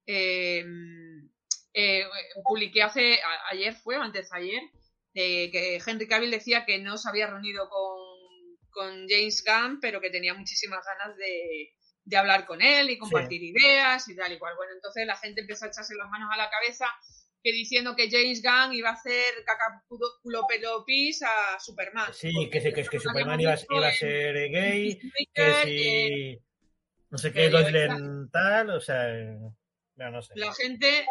Eh, 0.08 0.64
eh, 1.74 2.04
publiqué 2.44 2.84
hace, 2.84 3.16
a- 3.16 3.52
ayer 3.52 3.74
fue, 3.76 3.98
o 3.98 4.02
antes 4.02 4.30
de 4.30 4.38
ayer, 4.38 4.62
eh, 5.14 5.50
que 5.52 5.80
Henry 5.86 6.08
Cavill 6.08 6.32
decía 6.32 6.66
que 6.66 6.78
no 6.80 6.98
se 6.98 7.10
había 7.10 7.28
reunido 7.28 7.68
con, 7.70 8.58
con 8.70 9.08
James 9.08 9.44
Gunn, 9.46 9.80
pero 9.80 10.02
que 10.02 10.10
tenía 10.10 10.34
muchísimas 10.34 10.86
ganas 10.86 11.18
de, 11.18 11.74
de 12.06 12.18
hablar 12.18 12.46
con 12.46 12.62
él 12.62 12.90
y 12.90 12.98
compartir 12.98 13.44
ideas 13.44 14.08
y 14.08 14.16
tal 14.16 14.32
y 14.32 14.38
cual. 14.38 14.56
Bueno, 14.56 14.74
entonces 14.74 15.06
la 15.06 15.18
gente 15.18 15.42
empezó 15.42 15.66
a 15.66 15.68
echarse 15.70 15.96
las 15.96 16.10
manos 16.10 16.30
a 16.32 16.38
la 16.38 16.50
cabeza 16.50 16.88
que 17.44 17.52
diciendo 17.52 17.96
que 17.96 18.10
James 18.10 18.42
Gunn 18.42 18.74
iba 18.74 18.90
a 18.90 18.94
hacer 18.94 19.44
caca 19.46 19.84
culo, 19.88 20.08
culo 20.22 20.48
pelo 20.48 20.84
pis 20.86 21.22
a 21.24 21.60
Superman. 21.60 22.14
Sí, 22.14 22.32
que, 22.52 22.60
que, 22.62 22.74
que 22.74 23.00
Superman 23.00 23.40
iba, 23.40 23.56
iba 23.70 23.88
a 23.88 23.90
en- 23.92 23.96
ser 23.96 24.34
gay, 24.50 25.00
que 25.34 25.50
eh, 25.52 25.64
si... 25.64 26.40
No 27.10 27.18
sé 27.18 27.32
qué, 27.32 27.50
Lane 27.50 28.28
tal, 28.32 28.70
o 28.72 28.80
sea... 28.80 29.08
No, 29.98 30.12
no 30.12 30.22
sé. 30.22 30.34
la 30.36 30.54
gente 30.54 31.06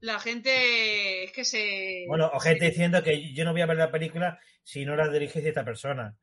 la 0.00 0.18
gente 0.20 1.24
es 1.24 1.32
que 1.32 1.44
se 1.44 2.04
Bueno, 2.08 2.30
o 2.32 2.40
gente 2.40 2.66
diciendo 2.66 3.02
que 3.02 3.32
yo 3.32 3.44
no 3.44 3.52
voy 3.52 3.62
a 3.62 3.66
ver 3.66 3.76
la 3.76 3.90
película 3.90 4.38
si 4.62 4.84
no 4.84 4.96
la 4.96 5.08
dirige 5.08 5.40
cierta 5.40 5.64
persona. 5.64 6.16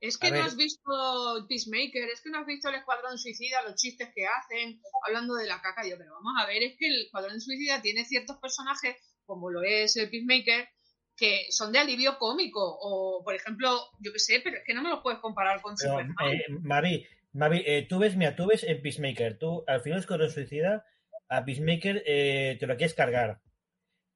Es 0.00 0.18
que 0.18 0.30
no 0.30 0.42
has 0.42 0.56
visto 0.56 1.46
Peacemaker, 1.48 2.08
es 2.10 2.20
que 2.20 2.30
no 2.30 2.38
has 2.38 2.46
visto 2.46 2.68
el 2.68 2.74
Escuadrón 2.74 3.18
Suicida, 3.18 3.62
los 3.62 3.76
chistes 3.76 4.10
que 4.14 4.26
hacen, 4.26 4.80
hablando 5.06 5.34
de 5.34 5.46
la 5.46 5.62
caca. 5.62 5.86
Yo, 5.88 5.96
pero 5.96 6.12
vamos 6.12 6.34
a 6.38 6.46
ver, 6.46 6.62
es 6.62 6.76
que 6.78 6.88
el 6.88 7.02
Escuadrón 7.06 7.40
Suicida 7.40 7.80
tiene 7.80 8.04
ciertos 8.04 8.36
personajes, 8.38 8.96
como 9.24 9.50
lo 9.50 9.62
es 9.62 9.96
el 9.96 10.10
Peacemaker, 10.10 10.68
que 11.16 11.46
son 11.50 11.72
de 11.72 11.78
alivio 11.78 12.18
cómico. 12.18 12.60
O, 12.60 13.22
por 13.24 13.34
ejemplo, 13.34 13.70
yo 14.00 14.12
qué 14.12 14.18
sé, 14.18 14.40
pero 14.42 14.58
es 14.58 14.62
que 14.66 14.74
no 14.74 14.82
me 14.82 14.90
los 14.90 15.00
puedes 15.02 15.20
comparar 15.20 15.62
con 15.62 15.76
Superman. 15.76 16.14
Eh, 16.30 16.52
Mavi, 16.60 17.06
Mavi 17.32 17.62
eh, 17.64 17.86
tú 17.88 17.98
ves, 17.98 18.16
mira, 18.16 18.36
tú 18.36 18.46
ves 18.46 18.64
en 18.64 18.82
Peacemaker, 18.82 19.38
tú 19.38 19.64
al 19.66 19.80
final 19.80 20.00
Escuadrón 20.00 20.30
Suicida, 20.30 20.84
a 21.28 21.44
Peacemaker 21.44 22.02
eh, 22.06 22.56
te 22.58 22.66
lo 22.66 22.76
quieres 22.76 22.94
cargar. 22.94 23.40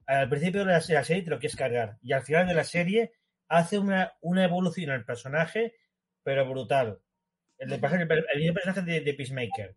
Al 0.07 0.29
principio 0.29 0.65
de 0.65 0.73
la, 0.73 0.81
serie 0.81 1.23
te 1.23 1.31
lo 1.31 1.39
quieres 1.39 1.57
cargar. 1.57 1.99
Y 2.03 2.13
al 2.13 2.23
final 2.23 2.47
de 2.47 2.55
la 2.55 2.65
serie 2.65 3.13
hace 3.49 3.79
una, 3.79 4.13
una 4.21 4.45
evolución 4.45 4.91
al 4.91 5.05
personaje, 5.05 5.75
pero 6.23 6.49
brutal. 6.49 7.01
El, 7.59 7.73
el, 7.73 7.81
personaje 7.81 8.83
de, 8.83 9.15
Peacemaker. 9.15 9.77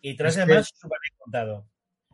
Y 0.00 0.16
tras 0.16 0.36
además 0.36 0.70
súper 0.74 0.98
bien 1.02 1.18
contado. 1.18 1.68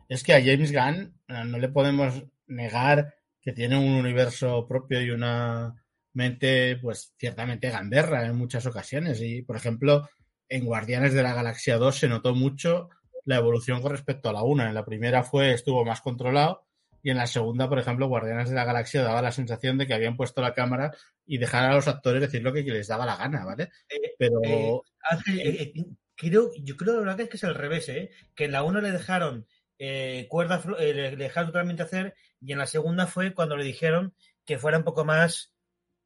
Es 0.09 0.23
que 0.23 0.33
a 0.33 0.41
James 0.41 0.71
Gunn 0.71 1.13
no 1.27 1.59
le 1.59 1.69
podemos 1.69 2.23
negar 2.47 3.13
que 3.41 3.51
tiene 3.51 3.77
un 3.77 3.93
universo 3.93 4.67
propio 4.67 5.01
y 5.01 5.11
una 5.11 5.75
mente, 6.13 6.77
pues 6.77 7.13
ciertamente 7.17 7.69
gamberra 7.69 8.25
en 8.25 8.35
muchas 8.35 8.65
ocasiones. 8.65 9.21
Y, 9.21 9.41
por 9.43 9.55
ejemplo, 9.55 10.09
en 10.49 10.65
Guardianes 10.65 11.13
de 11.13 11.23
la 11.23 11.33
Galaxia 11.33 11.77
2 11.77 11.95
se 11.95 12.07
notó 12.07 12.33
mucho 12.33 12.89
la 13.25 13.35
evolución 13.35 13.81
con 13.81 13.91
respecto 13.91 14.29
a 14.29 14.33
la 14.33 14.43
1. 14.43 14.67
En 14.67 14.73
la 14.73 14.85
primera 14.85 15.23
fue, 15.23 15.53
estuvo 15.53 15.85
más 15.85 16.01
controlado 16.01 16.65
y 17.03 17.09
en 17.09 17.17
la 17.17 17.27
segunda, 17.27 17.67
por 17.67 17.77
ejemplo, 17.77 18.07
Guardianes 18.07 18.49
de 18.49 18.55
la 18.55 18.63
Galaxia 18.63 19.03
daba 19.03 19.21
la 19.21 19.33
sensación 19.33 19.77
de 19.77 19.85
que 19.85 19.93
habían 19.93 20.15
puesto 20.15 20.41
la 20.41 20.53
cámara 20.53 20.95
y 21.25 21.37
dejar 21.37 21.69
a 21.69 21.75
los 21.75 21.87
actores 21.89 22.21
decir 22.21 22.41
lo 22.41 22.53
que 22.53 22.63
les 22.63 22.87
daba 22.87 23.05
la 23.05 23.17
gana, 23.17 23.43
¿vale? 23.43 23.69
Eh, 23.89 24.15
Pero... 24.17 24.83
Eh, 25.27 25.73
eh, 25.75 25.85
creo, 26.15 26.51
yo 26.55 26.77
creo 26.77 27.03
la 27.03 27.17
que 27.17 27.23
es 27.23 27.29
que 27.29 27.37
es 27.37 27.43
al 27.43 27.55
revés, 27.55 27.89
¿eh? 27.89 28.09
Que 28.33 28.45
en 28.45 28.53
la 28.53 28.63
1 28.63 28.79
le 28.79 28.91
dejaron 28.91 29.45
eh, 29.77 30.27
cuerda, 30.29 30.63
le 30.79 31.17
dejaron 31.17 31.51
totalmente 31.51 31.83
hacer 31.83 32.15
y 32.39 32.53
en 32.53 32.59
la 32.59 32.67
segunda 32.67 33.05
fue 33.05 33.33
cuando 33.33 33.57
le 33.57 33.65
dijeron 33.65 34.13
que 34.45 34.57
fuera 34.57 34.77
un 34.77 34.85
poco 34.85 35.03
más 35.03 35.53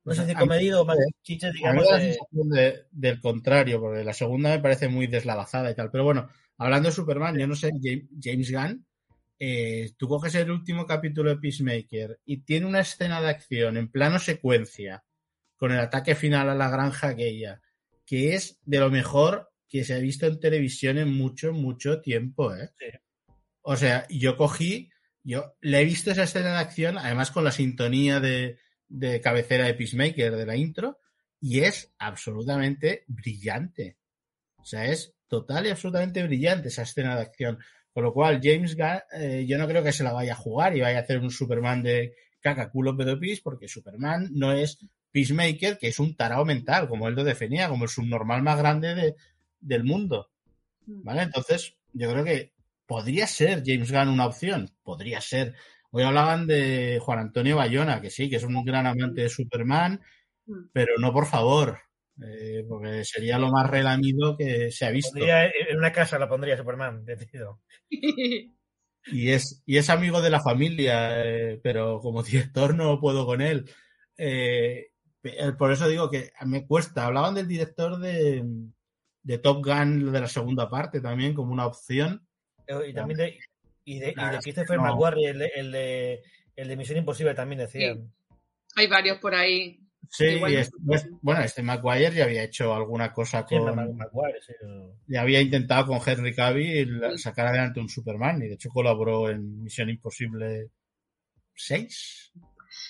no 0.04 0.16
sé 0.16 0.26
si 0.26 0.34
comedido 0.34 0.82
o 0.82 0.86
más 0.86 0.98
chiches, 1.22 1.54
digamos. 1.54 1.86
la 1.91 2.00
sensación 2.00 2.50
del 2.91 3.20
contrario, 3.20 3.82
porque 3.82 4.06
la 4.06 4.14
segunda 4.14 4.52
me 4.52 4.60
parece 4.60 4.88
muy 4.88 5.06
deslavazada 5.06 5.70
y 5.70 5.76
tal. 5.76 5.91
Pero 5.91 6.06
bueno, 6.06 6.30
hablando 6.58 6.88
de 6.88 6.95
Superman, 6.95 7.38
yo 7.38 7.45
no 7.45 7.56
sé, 7.56 7.72
James 8.22 8.50
Gunn 8.50 8.87
eh, 9.40 9.92
tú 9.98 10.08
coges 10.08 10.36
el 10.36 10.50
último 10.52 10.86
capítulo 10.86 11.30
de 11.30 11.38
Peacemaker 11.38 12.20
y 12.26 12.38
tiene 12.38 12.66
una 12.66 12.82
escena 12.82 13.22
de 13.22 13.30
acción 13.30 13.78
en 13.78 13.92
plano 13.92 14.20
secuencia 14.20 15.04
con 15.56 15.72
el 15.72 15.80
ataque 15.80 16.16
final 16.16 16.50
a 16.50 16.56
la 16.56 16.70
granja 16.70 17.10
aquella, 17.10 17.62
que 18.06 18.36
es 18.36 18.60
de 18.64 18.80
lo 18.80 18.90
mejor 18.90 19.50
que 19.68 19.84
se 19.84 19.94
ha 19.94 20.00
visto 20.00 20.26
en 20.26 20.40
televisión 20.40 20.98
en 20.98 21.14
mucho, 21.14 21.52
mucho 21.52 22.00
tiempo, 22.02 22.56
¿eh? 22.56 22.72
O 23.62 23.76
sea, 23.76 24.08
yo 24.10 24.38
cogí, 24.38 24.90
yo 25.24 25.56
le 25.60 25.82
he 25.82 25.86
visto 25.86 26.12
esa 26.12 26.24
escena 26.24 26.52
de 26.54 26.60
acción, 26.60 26.98
además 26.98 27.32
con 27.32 27.44
la 27.44 27.52
sintonía 27.52 28.20
de, 28.20 28.60
de 28.88 29.20
cabecera 29.20 29.66
de 29.66 29.74
Peacemaker 29.74 30.36
de 30.36 30.46
la 30.46 30.56
intro, 30.56 31.00
y 31.42 31.60
es 31.60 31.94
absolutamente 31.98 33.04
brillante. 33.08 33.98
O 34.56 34.66
sea, 34.66 34.86
es 34.86 35.16
total 35.28 35.68
y 35.68 35.70
absolutamente 35.70 36.24
brillante 36.24 36.70
esa 36.70 36.84
escena 36.84 37.16
de 37.16 37.22
acción. 37.24 37.60
Con 37.98 38.04
lo 38.04 38.14
cual, 38.14 38.39
James 38.43 38.76
Gunn, 38.76 39.00
eh, 39.12 39.45
yo 39.48 39.58
no 39.58 39.68
creo 39.68 39.82
que 39.82 39.91
se 39.91 40.04
la 40.04 40.14
vaya 40.14 40.34
a 40.34 40.36
jugar 40.36 40.78
y 40.78 40.82
vaya 40.82 41.00
a 41.00 41.02
hacer 41.02 41.18
un 41.18 41.32
Superman 41.32 41.82
de 41.82 42.14
caca 42.39 42.70
culo 42.70 42.95
pedopis, 42.95 43.41
porque 43.41 43.68
Superman 43.68 44.30
no 44.34 44.52
es 44.52 44.78
Peacemaker, 45.12 45.80
que 45.80 45.88
es 45.88 45.98
un 45.98 46.16
tarao 46.16 46.45
mental, 46.45 46.88
como 46.88 47.08
él 47.08 47.16
lo 47.16 47.24
definía, 47.24 47.70
como 47.70 47.86
el 47.86 47.89
subnormal 47.89 48.43
más 48.43 48.60
grande 48.60 48.93
de, 48.93 49.16
del 49.60 49.84
mundo. 49.84 50.30
Mm. 50.86 51.06
¿Vale? 51.06 51.24
Entonces, 51.24 51.74
yo 51.91 52.12
creo 52.12 52.24
que 52.24 52.54
podría 52.86 53.26
ser 53.26 53.64
James 53.66 53.91
Gunn 53.91 54.10
una 54.10 54.28
opción. 54.28 54.70
Podría 54.84 55.20
ser. 55.20 55.56
Hoy 55.89 56.04
hablaban 56.04 56.45
de 56.45 57.00
Juan 57.02 57.18
Antonio 57.18 57.56
Bayona, 57.56 58.00
que 58.00 58.12
sí, 58.12 58.30
que 58.30 58.36
es 58.36 58.43
un 58.43 58.64
gran 58.64 58.86
amante 58.86 59.22
de 59.22 59.30
Superman, 59.30 60.02
mm. 60.45 60.66
pero 60.72 61.00
no 61.00 61.12
por 61.12 61.26
favor. 61.26 61.80
Eh, 62.26 62.65
porque 62.68 63.05
sería 63.05 63.38
lo 63.38 63.51
más 63.51 63.70
relamido 63.70 64.36
que 64.36 64.72
se 64.72 64.86
ha 64.86 64.91
visto. 64.91 65.20
en 65.20 65.78
una 65.78 65.91
casa 65.91 66.18
la 66.18 66.28
pondría 66.28 66.57
Superman, 66.57 67.05
decido. 67.05 67.61
y, 67.89 69.30
es, 69.30 69.61
y 69.65 69.78
es 69.78 69.89
amigo 69.89 70.22
de 70.22 70.32
la 70.32 70.41
familia, 70.41 71.24
eh, 71.24 71.59
pero 71.61 71.99
como 71.99 72.24
director 72.24 72.74
no 72.76 72.99
puedo 72.99 73.26
con 73.26 73.41
él. 73.41 73.70
Eh, 74.18 74.88
por 75.57 75.72
eso 75.72 75.88
digo 75.88 76.09
que 76.09 76.32
me 76.45 76.65
cuesta. 76.65 77.05
Hablaban 77.05 77.36
del 77.36 77.47
director 77.47 77.99
de, 77.99 78.43
de 79.22 79.38
Top 79.38 79.63
Gun 79.63 80.11
de 80.11 80.22
la 80.22 80.28
segunda 80.28 80.70
parte 80.70 81.01
también 81.01 81.34
como 81.34 81.53
una 81.53 81.68
opción. 81.68 82.26
Y 82.88 82.93
también 82.93 83.18
de, 83.18 83.39
y 83.86 83.99
de, 83.99 84.13
Christopher 84.41 84.80
McQuarrie, 84.80 85.30
el 85.30 85.72
de, 85.72 86.22
el 86.55 86.68
de 86.68 86.78
Misión 86.78 86.97
Imposible 86.97 87.36
también 87.36 87.59
decían. 87.59 88.11
Hay 88.76 88.88
varios 88.88 89.20
por 89.20 89.36
ahí. 89.36 89.87
Sí, 90.10 90.39
bueno, 91.22 91.41
este 91.41 91.62
Maguire 91.62 92.16
ya 92.16 92.24
había 92.26 92.43
hecho 92.43 92.74
alguna 92.74 93.12
cosa 93.12 93.45
con. 93.45 93.76
Maguire, 93.76 94.39
Ya 95.08 95.22
había 95.22 95.41
intentado 95.41 95.88
con 95.88 95.99
Henry 96.05 96.34
Cavill 96.34 97.18
sacar 97.18 97.47
adelante 97.47 97.80
un 97.80 97.89
Superman 97.89 98.41
y 98.41 98.47
de 98.47 98.55
hecho 98.55 98.70
colaboró 98.70 99.30
en 99.30 99.64
Misión 99.64 99.89
Imposible 99.89 100.72
6. 101.55 102.32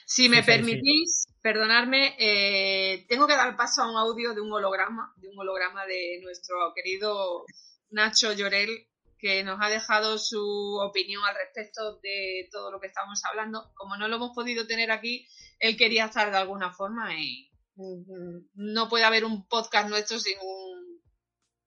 Si 0.06 0.30
me 0.30 0.44
permitís, 0.44 1.28
perdonarme, 1.42 2.16
eh, 2.20 3.06
tengo 3.08 3.28
que 3.28 3.36
dar 3.36 3.56
paso 3.56 3.82
a 3.82 3.90
un 3.90 3.98
audio 3.98 4.34
de 4.34 4.42
un 4.42 4.52
holograma, 4.52 5.14
de 5.18 5.30
un 5.30 5.40
holograma 5.40 5.86
de 5.86 6.20
nuestro 6.22 6.74
querido 6.76 7.46
Nacho 7.92 8.34
Llorel, 8.34 8.88
que 9.20 9.44
nos 9.44 9.60
ha 9.62 9.70
dejado 9.70 10.18
su 10.18 10.78
opinión 10.82 11.24
al 11.24 11.36
respecto 11.36 12.00
de 12.02 12.48
todo 12.52 12.72
lo 12.72 12.80
que 12.80 12.88
estamos 12.88 13.24
hablando. 13.26 13.72
Como 13.76 13.98
no 13.98 14.08
lo 14.08 14.18
hemos 14.18 14.32
podido 14.36 14.68
tener 14.68 14.92
aquí, 14.92 15.28
él 15.60 15.76
quería 15.78 16.06
estar 16.06 16.32
de 16.32 16.38
alguna 16.38 16.72
forma 16.72 17.14
y 17.16 17.52
no 18.56 18.90
puede 18.90 19.04
haber 19.04 19.26
un 19.26 19.48
podcast 19.48 19.90
nuestro 19.90 20.20
sin 20.20 20.38
un 20.40 21.02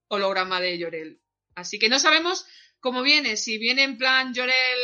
holograma 0.09 0.61
de 0.61 0.79
Llorel. 0.79 1.23
Así 1.55 1.79
que 1.79 1.89
no 1.89 1.99
sabemos 1.99 2.47
cómo 2.81 3.03
viene, 3.03 3.37
si 3.37 3.59
viene 3.59 3.85
en 3.85 3.99
plan 3.99 4.33
Llorel 4.33 4.79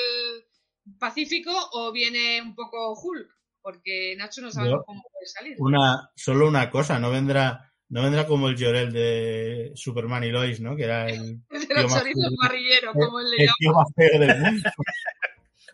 pacífico 0.99 1.53
o 1.73 1.93
viene 1.93 2.41
un 2.43 2.55
poco 2.55 2.95
Hulk, 2.95 3.29
porque 3.61 4.15
Nacho 4.17 4.43
no 4.43 4.51
sabe 4.51 4.71
cómo 4.85 5.03
puede 5.13 5.27
salir. 5.27 5.57
Una, 5.59 6.11
solo 6.15 6.47
una 6.47 6.71
cosa, 6.71 6.99
no 6.99 7.11
vendrá 7.11 7.73
no 7.89 8.03
vendrá 8.03 8.27
como 8.27 8.49
el 8.49 8.57
Llorel 8.57 8.93
de 8.93 9.73
Superman 9.75 10.25
y 10.25 10.31
Lois, 10.31 10.61
¿no? 10.61 10.75
Que 10.75 10.85
era 10.85 11.09
el. 11.09 11.41
el 11.51 11.87
chorizo 11.89 12.29
parrillero, 12.41 12.93
como 12.93 13.21
el, 13.21 13.27
el 13.39 13.49
tío 13.59 13.73
más 13.73 13.89
feo 13.95 14.19
del 14.19 14.41
mundo. 14.41 14.71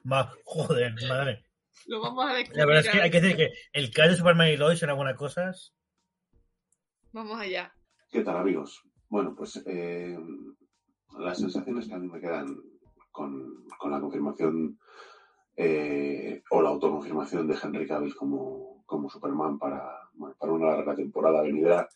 joder, 0.44 0.94
madre. 1.08 1.44
Lo 1.86 2.00
vamos 2.00 2.30
a 2.30 2.34
descubrir. 2.34 2.58
La 2.58 2.66
verdad 2.66 2.84
es 2.84 2.90
que 2.90 3.00
hay 3.00 3.10
que 3.10 3.20
decir 3.20 3.36
que 3.36 3.52
el 3.72 3.90
caso 3.90 4.10
de 4.10 4.16
Superman 4.16 4.48
y 4.48 4.56
Lois 4.56 4.82
eran 4.82 4.96
buenas 4.96 5.16
cosas. 5.16 5.74
Vamos 7.12 7.40
allá. 7.40 7.72
¿Qué 8.10 8.20
tal, 8.20 8.36
amigos? 8.36 8.82
Bueno, 9.08 9.34
pues 9.34 9.62
eh, 9.66 10.18
las 11.18 11.38
sensaciones 11.38 11.88
que 11.88 11.94
a 11.94 11.98
mí 11.98 12.08
me 12.08 12.20
quedan 12.20 12.46
con, 13.10 13.64
con 13.78 13.90
la 13.90 14.00
confirmación 14.00 14.78
eh, 15.56 16.42
o 16.50 16.62
la 16.62 16.70
autoconfirmación 16.70 17.46
de 17.46 17.56
Henry 17.62 17.86
Cavill 17.86 18.14
como, 18.14 18.82
como 18.86 19.10
Superman 19.10 19.58
para, 19.58 20.01
bueno, 20.14 20.36
para 20.38 20.52
una 20.52 20.66
larga 20.66 20.94
temporada 20.94 21.42
venidera 21.42 21.88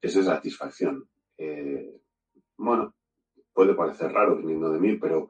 es 0.00 0.14
de 0.14 0.22
satisfacción. 0.22 1.08
Eh, 1.38 2.00
bueno, 2.56 2.94
puede 3.52 3.74
parecer 3.74 4.12
raro 4.12 4.36
viniendo 4.36 4.70
de 4.70 4.80
mí, 4.80 4.96
pero 4.96 5.28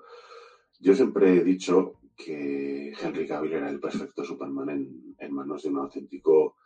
yo 0.81 0.95
siempre 0.95 1.37
he 1.37 1.45
dicho 1.45 2.01
que 2.17 2.93
Henry 3.01 3.27
Cavill 3.27 3.55
era 3.55 3.69
el 3.69 3.81
perfecto 3.81 4.25
Superman 4.25 5.15
en, 5.19 5.35
manos 5.35 5.63
de 5.63 5.69
un 5.69 5.79
auténtico 5.79 6.57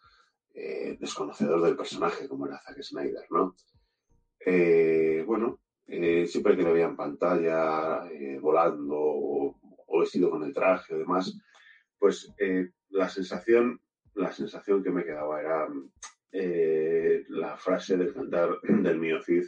eh, 0.54 0.96
desconocedor 0.98 1.62
del 1.62 1.76
personaje, 1.76 2.28
como 2.28 2.46
era 2.46 2.60
Zack 2.60 2.82
Snyder, 2.82 3.26
¿no? 3.30 3.54
Eh, 4.44 5.24
bueno, 5.26 5.60
siempre 5.86 6.56
que 6.56 6.62
le 6.62 6.72
veía 6.72 6.86
en 6.86 6.96
pantalla, 6.96 8.08
volando, 8.40 8.96
o, 8.96 9.60
o, 9.86 10.00
vestido 10.00 10.30
con 10.30 10.44
el 10.44 10.54
traje 10.54 10.94
y 10.94 10.98
demás, 10.98 11.36
pues 11.98 12.32
la 12.90 13.08
sensación, 13.08 13.80
la 14.14 14.32
sensación 14.32 14.82
que 14.82 14.90
me 14.90 15.04
quedaba 15.04 15.40
era 15.40 15.68
eh, 16.32 17.24
la 17.28 17.56
frase 17.56 17.96
del 17.96 18.14
cantar 18.14 18.60
del 18.62 18.98
mío 18.98 19.20
Cid 19.22 19.44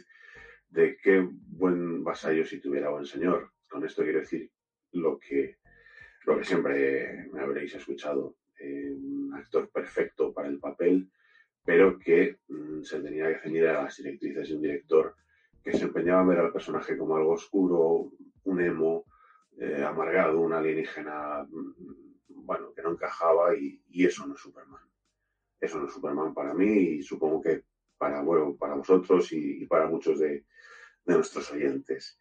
de 0.69 0.97
qué 0.97 1.27
buen 1.31 2.03
vasallo 2.03 2.45
si 2.45 2.59
tuviera 2.59 2.89
buen 2.89 3.05
señor. 3.05 3.51
Con 3.69 3.85
esto 3.85 4.03
quiero 4.03 4.19
decir 4.19 4.51
lo 4.91 5.19
que, 5.19 5.57
lo 6.25 6.37
que 6.37 6.43
siempre 6.43 7.29
me 7.31 7.41
habréis 7.41 7.75
escuchado. 7.75 8.37
Eh, 8.59 8.91
un 8.91 9.33
actor 9.35 9.69
perfecto 9.69 10.33
para 10.33 10.47
el 10.47 10.59
papel, 10.59 11.11
pero 11.63 11.99
que 11.99 12.39
mm, 12.47 12.81
se 12.81 13.01
tenía 13.01 13.27
que 13.29 13.39
ceñir 13.39 13.67
a 13.67 13.83
las 13.83 13.97
directrices 13.97 14.49
de 14.49 14.55
un 14.55 14.61
director 14.61 15.15
que 15.63 15.73
se 15.73 15.85
empeñaba 15.85 16.21
en 16.21 16.27
ver 16.29 16.39
al 16.39 16.51
personaje 16.51 16.97
como 16.97 17.15
algo 17.15 17.33
oscuro, 17.33 18.11
un 18.43 18.61
emo, 18.61 19.05
eh, 19.57 19.83
amargado, 19.83 20.41
un 20.41 20.53
alienígena, 20.53 21.43
mm, 21.43 22.02
bueno, 22.45 22.73
que 22.73 22.81
no 22.81 22.91
encajaba 22.91 23.55
y, 23.55 23.81
y 23.89 24.05
eso 24.05 24.27
no 24.27 24.35
es 24.35 24.41
Superman 24.41 24.83
eso 25.63 25.79
no 25.79 25.87
es 25.87 25.93
Superman 25.93 26.33
para 26.33 26.53
mí 26.53 26.97
y 26.97 27.03
supongo 27.03 27.41
que 27.41 27.63
para, 27.97 28.21
bueno, 28.21 28.55
para 28.57 28.75
vosotros 28.75 29.31
y, 29.31 29.65
para 29.65 29.87
muchos 29.87 30.19
de, 30.19 30.45
nuestros 31.05 31.51
oyentes. 31.51 32.19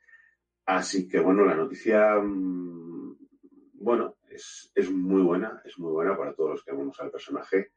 Así 0.64 1.08
que 1.08 1.18
bueno, 1.20 1.44
la 1.44 1.56
noticia, 1.56 2.16
mm, 2.20 3.16
bueno, 3.74 4.16
es, 4.28 4.72
muy 4.90 5.22
buena, 5.22 5.60
es 5.64 5.78
muy 5.78 5.92
buena 5.92 6.16
para 6.16 6.34
todos 6.34 6.50
los 6.50 6.64
que 6.64 6.70
amamos 6.70 6.98
al 7.00 7.10
personaje. 7.10 7.72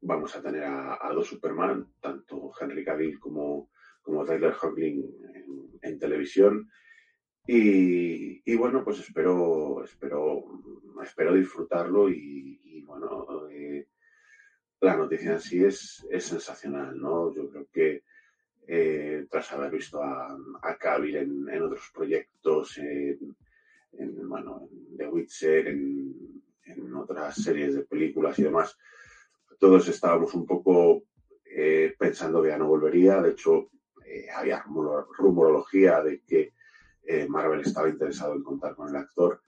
Vamos 0.00 0.34
a 0.36 0.42
tener 0.42 0.64
a, 0.64 1.10
dos 1.14 1.28
Superman, 1.28 1.92
tanto 2.00 2.50
Henry 2.58 2.84
Cavill 2.84 3.20
como, 3.20 3.70
como 4.00 4.24
Tyler 4.24 4.54
Hoechlin 4.60 5.04
en, 5.82 5.98
televisión. 5.98 6.70
Y, 7.46 8.54
bueno, 8.56 8.84
pues 8.84 9.00
espero, 9.00 9.82
espero, 9.84 10.44
espero 11.02 11.34
disfrutarlo 11.34 12.08
y, 12.08 12.82
bueno, 12.86 13.48
eh, 13.50 13.88
la 14.80 14.96
noticia 14.96 15.32
en 15.32 15.40
sí 15.40 15.64
es, 15.64 16.06
es 16.10 16.24
sensacional, 16.24 17.00
¿no? 17.00 17.34
Yo 17.34 17.48
creo 17.50 17.66
que 17.72 18.04
eh, 18.66 19.26
tras 19.30 19.52
haber 19.52 19.72
visto 19.72 20.02
a, 20.02 20.36
a 20.62 20.76
Cavill 20.76 21.16
en, 21.16 21.62
otros 21.62 21.90
proyectos, 21.92 22.78
en, 22.78 23.36
bueno, 24.28 24.68
en 24.70 24.96
The 24.96 25.08
Witcher, 25.08 25.68
en, 25.68 26.42
otras 26.94 27.34
series 27.42 27.74
de 27.74 27.82
películas 27.82 28.38
y 28.38 28.44
demás, 28.44 28.78
todos 29.58 29.88
estábamos 29.88 30.32
un 30.34 30.46
poco 30.46 31.02
eh, 31.44 31.94
pensando 31.98 32.42
que 32.42 32.48
ya 32.48 32.58
no 32.58 32.68
volvería. 32.68 33.20
De 33.20 33.30
hecho, 33.30 33.70
eh, 34.06 34.26
había 34.34 34.62
rumorología 34.62 36.02
de 36.02 36.20
que 36.20 36.52
Marvel 37.28 37.60
estaba 37.60 37.88
interesado 37.88 38.34
en 38.34 38.42
contar 38.42 38.74
con 38.74 38.88
el 38.88 38.96
actor. 38.96 39.40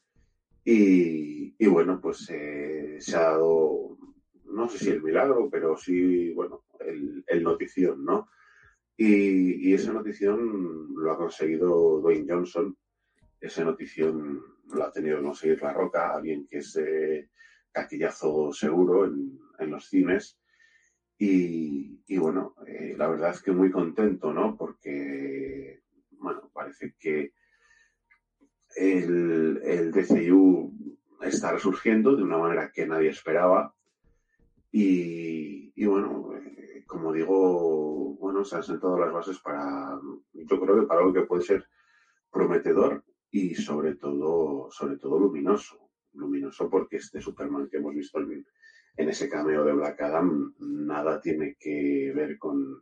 Y, 0.64 1.66
bueno, 1.66 2.00
pues 2.00 2.18
se 2.26 3.16
ha 3.16 3.20
dado 3.20 3.98
no 4.54 4.68
sé 4.68 4.78
si 4.78 4.90
el 4.90 5.02
milagro, 5.02 5.48
pero 5.50 5.76
sí, 5.76 6.32
bueno, 6.32 6.64
el, 6.80 7.24
el 7.26 7.42
notición, 7.42 8.04
¿no? 8.04 8.28
Y, 8.96 9.74
esa 9.74 9.92
notición 9.92 10.94
lo 10.94 11.12
ha 11.12 11.16
conseguido 11.16 12.00
Dwayne 12.00 12.26
Johnson, 12.28 12.76
esa 13.40 13.64
notición 13.64 14.42
lo 14.72 14.84
ha 14.84 14.92
tenido 14.92 15.18
que 15.18 15.24
conseguir 15.24 15.62
La 15.62 15.72
Roca, 15.72 16.14
alguien 16.14 16.46
que 16.46 16.58
es 16.58 16.72
de 16.74 17.30
taquillazo 17.72 18.52
seguro 18.52 19.06
en, 19.06 19.70
los 19.70 19.88
cines. 19.88 20.38
Y, 21.18 22.02
y 22.06 22.18
bueno, 22.18 22.54
eh, 22.66 22.94
la 22.96 23.08
verdad 23.08 23.30
es 23.30 23.42
que 23.42 23.52
muy 23.52 23.70
contento, 23.70 24.32
¿no? 24.32 24.56
Porque, 24.56 25.82
bueno, 26.12 26.50
parece 26.52 26.94
que 26.98 27.32
el, 28.76 29.60
el 29.64 29.92
DCU 29.92 30.72
está 31.22 31.52
resurgiendo 31.52 32.16
de 32.16 32.22
una 32.22 32.38
manera 32.38 32.70
que 32.72 32.86
nadie 32.86 33.10
esperaba 33.10 33.74
y, 34.76 35.86
bueno, 35.86 36.32
eh, 36.34 36.82
como 36.84 37.12
digo, 37.12 38.16
bueno, 38.16 38.44
se 38.44 38.56
han 38.56 38.64
sentado 38.64 38.98
las 38.98 39.12
bases 39.12 39.38
para, 39.38 40.00
yo 40.32 40.60
creo 40.60 40.80
que 40.80 40.86
para 40.86 40.98
algo 40.98 41.12
que 41.12 41.22
puede 41.22 41.44
ser 41.44 41.64
prometedor 42.28 43.04
y 43.30 43.54
sobre 43.54 43.94
todo, 43.94 44.68
sobre 44.72 44.96
todo 44.96 45.20
luminoso. 45.20 45.78
Luminoso 46.14 46.68
porque 46.68 46.96
este 46.96 47.20
Superman 47.20 47.68
que 47.68 47.76
hemos 47.76 47.94
visto 47.94 48.18
en, 48.18 48.44
ese 48.96 49.28
cameo 49.28 49.64
de 49.64 49.74
Black 49.74 50.00
Adam 50.02 50.54
nada 50.58 51.20
tiene 51.20 51.56
que 51.56 52.12
ver 52.12 52.36
con, 52.36 52.80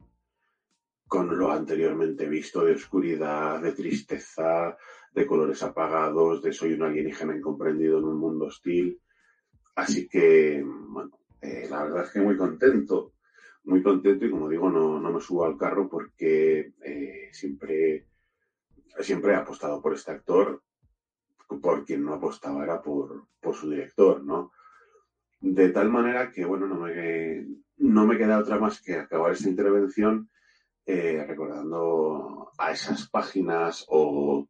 con 1.13 1.37
lo 1.39 1.53
anteriormente 1.53 2.27
visto 2.27 2.65
de 2.65 2.73
oscuridad, 2.73 3.61
de 3.61 3.73
tristeza, 3.73 4.75
de 5.13 5.27
colores 5.27 5.63
apagados, 5.63 6.41
de 6.41 6.55
soy 6.55 6.73
un 6.73 6.85
alienígena 6.85 7.37
incomprendido 7.37 7.99
en 7.99 8.05
un 8.05 8.17
mundo 8.17 8.47
hostil. 8.47 8.99
Así 9.75 10.09
que, 10.09 10.65
bueno, 10.65 11.11
eh, 11.43 11.67
la 11.69 11.83
verdad 11.83 12.05
es 12.05 12.13
que 12.13 12.21
muy 12.23 12.35
contento, 12.35 13.13
muy 13.65 13.83
contento 13.83 14.25
y 14.25 14.31
como 14.31 14.49
digo, 14.49 14.71
no, 14.71 14.99
no 14.99 15.13
me 15.13 15.21
subo 15.21 15.45
al 15.45 15.59
carro 15.59 15.87
porque 15.87 16.73
eh, 16.83 17.29
siempre, 17.31 18.07
siempre 19.01 19.33
he 19.33 19.37
apostado 19.37 19.83
por 19.83 19.93
este 19.93 20.13
actor, 20.13 20.63
por 21.61 21.85
quien 21.85 22.07
no 22.07 22.15
apostaba 22.15 22.65
era 22.65 22.81
por, 22.81 23.27
por 23.39 23.55
su 23.55 23.69
director, 23.69 24.25
¿no? 24.25 24.51
De 25.43 25.69
tal 25.69 25.91
manera 25.91 26.31
que, 26.31 26.47
bueno, 26.47 26.67
no 26.67 26.77
me, 26.77 27.47
no 27.77 28.07
me 28.07 28.17
queda 28.17 28.39
otra 28.39 28.59
más 28.59 28.81
que 28.81 28.95
acabar 28.95 29.33
esta 29.33 29.51
intervención 29.51 30.31
eh, 30.85 31.25
recordando 31.27 32.51
a 32.59 32.73
esas 32.73 33.09
páginas 33.09 33.85
o, 33.89 34.49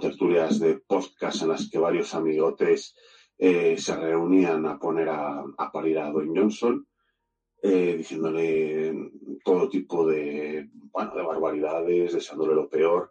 tertulias 0.00 0.60
de 0.60 0.78
podcast 0.78 1.42
en 1.42 1.48
las 1.48 1.70
que 1.70 1.78
varios 1.78 2.14
amigotes 2.14 2.94
eh, 3.38 3.76
se 3.78 3.96
reunían 3.96 4.66
a 4.66 4.78
poner 4.78 5.08
a, 5.08 5.44
a 5.56 5.72
parir 5.72 5.98
a 5.98 6.10
Dwayne 6.10 6.40
Johnson, 6.40 6.86
eh, 7.62 7.96
diciéndole 7.96 8.94
todo 9.44 9.68
tipo 9.68 10.06
de, 10.06 10.68
bueno, 10.92 11.14
de 11.14 11.22
barbaridades, 11.22 12.12
deseándole 12.12 12.54
lo 12.54 12.68
peor, 12.68 13.10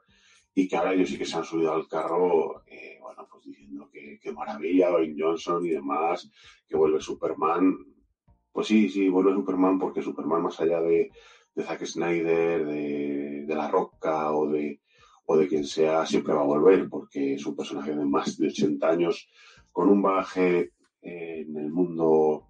y 0.54 0.68
que 0.68 0.78
ahora 0.78 0.94
ellos 0.94 1.10
sí 1.10 1.18
que 1.18 1.26
se 1.26 1.38
han 1.38 1.44
subido 1.44 1.74
al 1.74 1.88
carro, 1.88 2.64
bueno, 3.02 3.28
pues 3.30 3.46
diciendo 3.46 3.90
que, 3.92 4.32
maravilla 4.32 4.90
Dwayne 4.90 5.16
Johnson 5.18 5.66
y 5.66 5.70
demás, 5.70 6.30
que 6.68 6.78
vuelve 6.78 7.00
Superman. 7.02 7.78
Pues 8.52 8.68
sí, 8.68 8.90
sí, 8.90 9.10
vuelve 9.10 9.34
Superman 9.34 9.78
porque 9.78 10.02
Superman, 10.02 10.44
más 10.44 10.60
allá 10.62 10.80
de, 10.82 11.12
de 11.56 11.64
Zack 11.64 11.86
Snyder, 11.86 12.66
de, 12.66 13.46
de 13.48 13.56
La 13.56 13.70
Roca 13.70 14.32
o 14.34 14.50
de, 14.50 14.82
o 15.26 15.38
de 15.38 15.48
quien 15.48 15.66
sea, 15.66 16.06
siempre 16.06 16.34
va 16.34 16.42
a 16.42 16.46
volver 16.46 16.88
porque 16.90 17.36
es 17.36 17.46
un 17.46 17.56
personaje 17.56 17.96
de 17.96 18.06
más 18.06 18.38
de 18.38 18.48
80 18.48 18.88
años 18.88 19.30
con 19.72 19.90
un 19.90 20.02
bagaje 20.02 20.72
en 21.02 21.58
el 21.58 21.70
mundo 21.70 22.48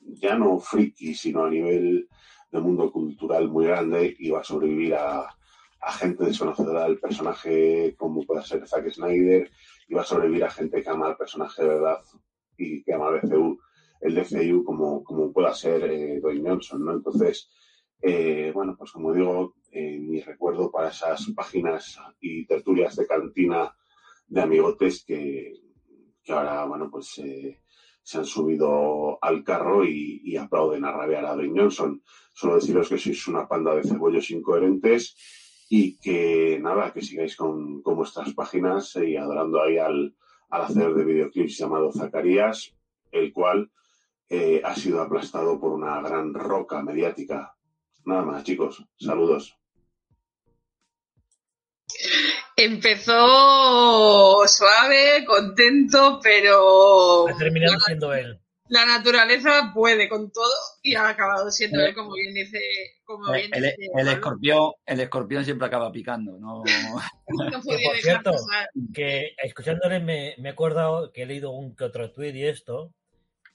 ya 0.00 0.36
no 0.36 0.58
friki, 0.58 1.14
sino 1.14 1.44
a 1.44 1.50
nivel 1.50 2.08
del 2.50 2.62
mundo 2.62 2.90
cultural 2.92 3.48
muy 3.48 3.66
grande 3.66 4.14
y 4.18 4.30
va 4.30 4.40
a 4.40 4.44
sobrevivir 4.44 4.94
a, 4.94 5.28
gente 5.98 6.24
desconocedora 6.24 6.84
del 6.84 6.98
personaje 6.98 7.94
como 7.98 8.22
puede 8.22 8.42
ser 8.42 8.66
Zack 8.66 8.90
Snyder 8.90 9.50
y 9.86 9.94
va 9.94 10.00
a 10.00 10.04
sobrevivir 10.04 10.44
a 10.44 10.50
gente 10.50 10.82
que 10.82 10.88
ama 10.88 11.08
al 11.08 11.16
personaje 11.16 11.62
de 11.62 11.68
verdad 11.68 11.98
y 12.56 12.82
que 12.82 12.94
ama 12.94 13.10
el 13.10 13.28
DCU, 13.28 13.60
el 14.00 14.14
DCU 14.14 14.64
como, 14.64 15.04
como 15.04 15.30
pueda 15.30 15.52
ser 15.52 15.84
eh, 15.84 16.20
Dwayne 16.20 16.48
Johnson, 16.48 16.84
¿no? 16.86 16.92
Entonces, 16.92 17.50
eh, 18.04 18.50
bueno, 18.52 18.76
pues 18.76 18.92
como 18.92 19.12
digo, 19.12 19.54
mi 19.72 20.20
recuerdo 20.20 20.70
para 20.70 20.90
esas 20.90 21.26
páginas 21.34 21.98
y 22.20 22.46
tertulias 22.46 22.94
de 22.94 23.06
cantina 23.06 23.74
de 24.28 24.40
amigotes 24.40 25.04
que, 25.04 25.64
que 26.24 26.32
ahora, 26.32 26.64
bueno, 26.64 26.90
pues 26.90 27.18
eh, 27.18 27.60
se 28.02 28.18
han 28.18 28.24
subido 28.24 29.18
al 29.22 29.44
carro 29.44 29.84
y, 29.84 30.36
aplauden 30.36 30.84
a 30.84 30.92
rabiar 30.92 31.26
a 31.26 31.34
Dwayne 31.34 31.60
Johnson. 31.60 32.02
Solo 32.32 32.56
deciros 32.56 32.88
que 32.88 32.98
sois 32.98 33.28
una 33.28 33.46
panda 33.46 33.74
de 33.74 33.84
cebollos 33.84 34.30
incoherentes 34.30 35.14
y 35.70 35.96
que 35.98 36.58
nada, 36.60 36.92
que 36.92 37.02
sigáis 37.02 37.36
con, 37.36 37.82
vuestras 37.82 38.34
páginas 38.34 38.96
y 38.96 39.16
adorando 39.16 39.62
ahí 39.62 39.78
al, 39.78 40.16
hacer 40.50 40.94
de 40.94 41.04
videoclips 41.04 41.58
llamado 41.58 41.92
Zacarías, 41.92 42.74
el 43.10 43.32
cual 43.32 43.70
eh, 44.28 44.60
ha 44.64 44.74
sido 44.74 45.00
aplastado 45.00 45.60
por 45.60 45.72
una 45.72 46.00
gran 46.00 46.34
roca 46.34 46.82
mediática. 46.82 47.53
Nada 48.04 48.22
más, 48.22 48.44
chicos. 48.44 48.84
Saludos. 48.98 49.56
Empezó 52.56 54.46
suave, 54.46 55.24
contento, 55.26 56.20
pero. 56.22 57.28
Ha 57.28 57.36
terminado 57.36 57.78
siendo 57.80 58.12
él. 58.14 58.40
La 58.68 58.86
naturaleza 58.86 59.72
puede 59.74 60.08
con 60.08 60.32
todo 60.32 60.52
y 60.82 60.94
ha 60.94 61.08
acabado 61.08 61.50
siendo 61.50 61.80
él, 61.84 61.94
como 61.94 62.14
bien 62.14 62.32
dice. 62.32 62.58
Como 63.04 63.30
bien 63.32 63.50
el, 63.52 63.64
dice 63.64 63.76
el, 63.94 64.08
escorpión, 64.08 64.72
el 64.86 65.00
escorpión 65.00 65.44
siempre 65.44 65.66
acaba 65.66 65.92
picando, 65.92 66.38
¿no? 66.38 66.62
no 67.28 67.62
por 67.62 67.96
cierto, 67.98 68.32
que 68.94 69.34
escuchándole 69.42 70.00
me, 70.00 70.34
me, 70.38 70.48
he 70.48 70.52
acordado 70.52 71.12
que 71.12 71.22
he 71.22 71.26
leído 71.26 71.50
un 71.50 71.76
que 71.76 71.84
otro 71.84 72.10
tuit 72.10 72.34
y 72.34 72.46
esto, 72.46 72.94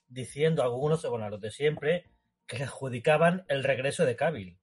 diciendo 0.07 0.61
algunos, 0.61 1.03
bueno, 1.09 1.29
los 1.29 1.41
de 1.41 1.51
siempre, 1.51 2.05
que 2.49 2.57
le 2.57 2.63
adjudicaban 2.65 3.45
el 3.47 3.63
regreso 3.63 4.05
de 4.05 4.15
Cabil. 4.15 4.57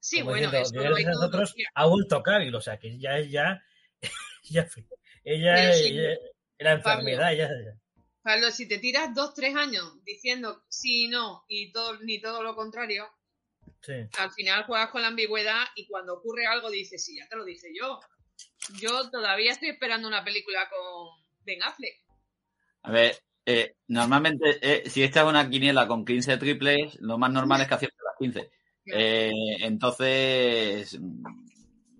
Sí, 0.00 0.22
bueno, 0.22 0.50
diciendo, 0.50 0.96
eso 0.96 1.10
nosotros 1.10 1.54
ha 1.74 1.86
vuelto 1.86 2.22
Cabil, 2.22 2.52
o 2.54 2.60
sea, 2.60 2.78
que 2.78 2.98
ya 2.98 3.18
es 3.18 3.30
ya, 3.30 3.62
ya 4.50 4.66
ella, 5.22 5.72
ella, 5.74 6.18
la 6.58 6.72
enfermedad, 6.72 7.28
Pablo, 7.28 7.36
ya, 7.36 7.80
Pablo, 8.22 8.50
si 8.50 8.66
te 8.66 8.78
tiras 8.78 9.14
dos, 9.14 9.34
tres 9.34 9.54
años 9.54 10.02
diciendo 10.04 10.64
sí 10.68 11.04
y 11.04 11.08
no, 11.08 11.44
y 11.48 11.70
todo, 11.70 12.00
ni 12.00 12.20
todo 12.20 12.42
lo 12.42 12.56
contrario, 12.56 13.06
sí. 13.82 13.92
al 14.18 14.32
final 14.32 14.64
juegas 14.64 14.90
con 14.90 15.02
la 15.02 15.08
ambigüedad 15.08 15.64
y 15.76 15.86
cuando 15.86 16.14
ocurre 16.14 16.46
algo 16.46 16.70
dices, 16.70 17.04
sí, 17.04 17.18
ya 17.18 17.28
te 17.28 17.36
lo 17.36 17.44
dije 17.44 17.68
yo. 17.78 18.00
Yo 18.80 19.10
todavía 19.10 19.52
estoy 19.52 19.68
esperando 19.68 20.08
una 20.08 20.24
película 20.24 20.68
con 20.70 21.10
Ben 21.44 21.62
Affleck. 21.62 22.00
A 22.84 22.90
ver, 22.90 23.22
eh, 23.44 23.76
normalmente, 23.88 24.58
eh, 24.62 24.88
si 24.88 25.02
esta 25.02 25.22
es 25.22 25.26
una 25.26 25.48
quiniela 25.48 25.86
con 25.88 26.04
15 26.04 26.36
triples, 26.36 27.00
lo 27.00 27.18
más 27.18 27.30
normal 27.30 27.60
es 27.60 27.68
que 27.68 27.74
aciertes 27.74 28.00
las 28.04 28.16
15. 28.18 28.50
Eh, 28.86 29.30
entonces, 29.60 30.98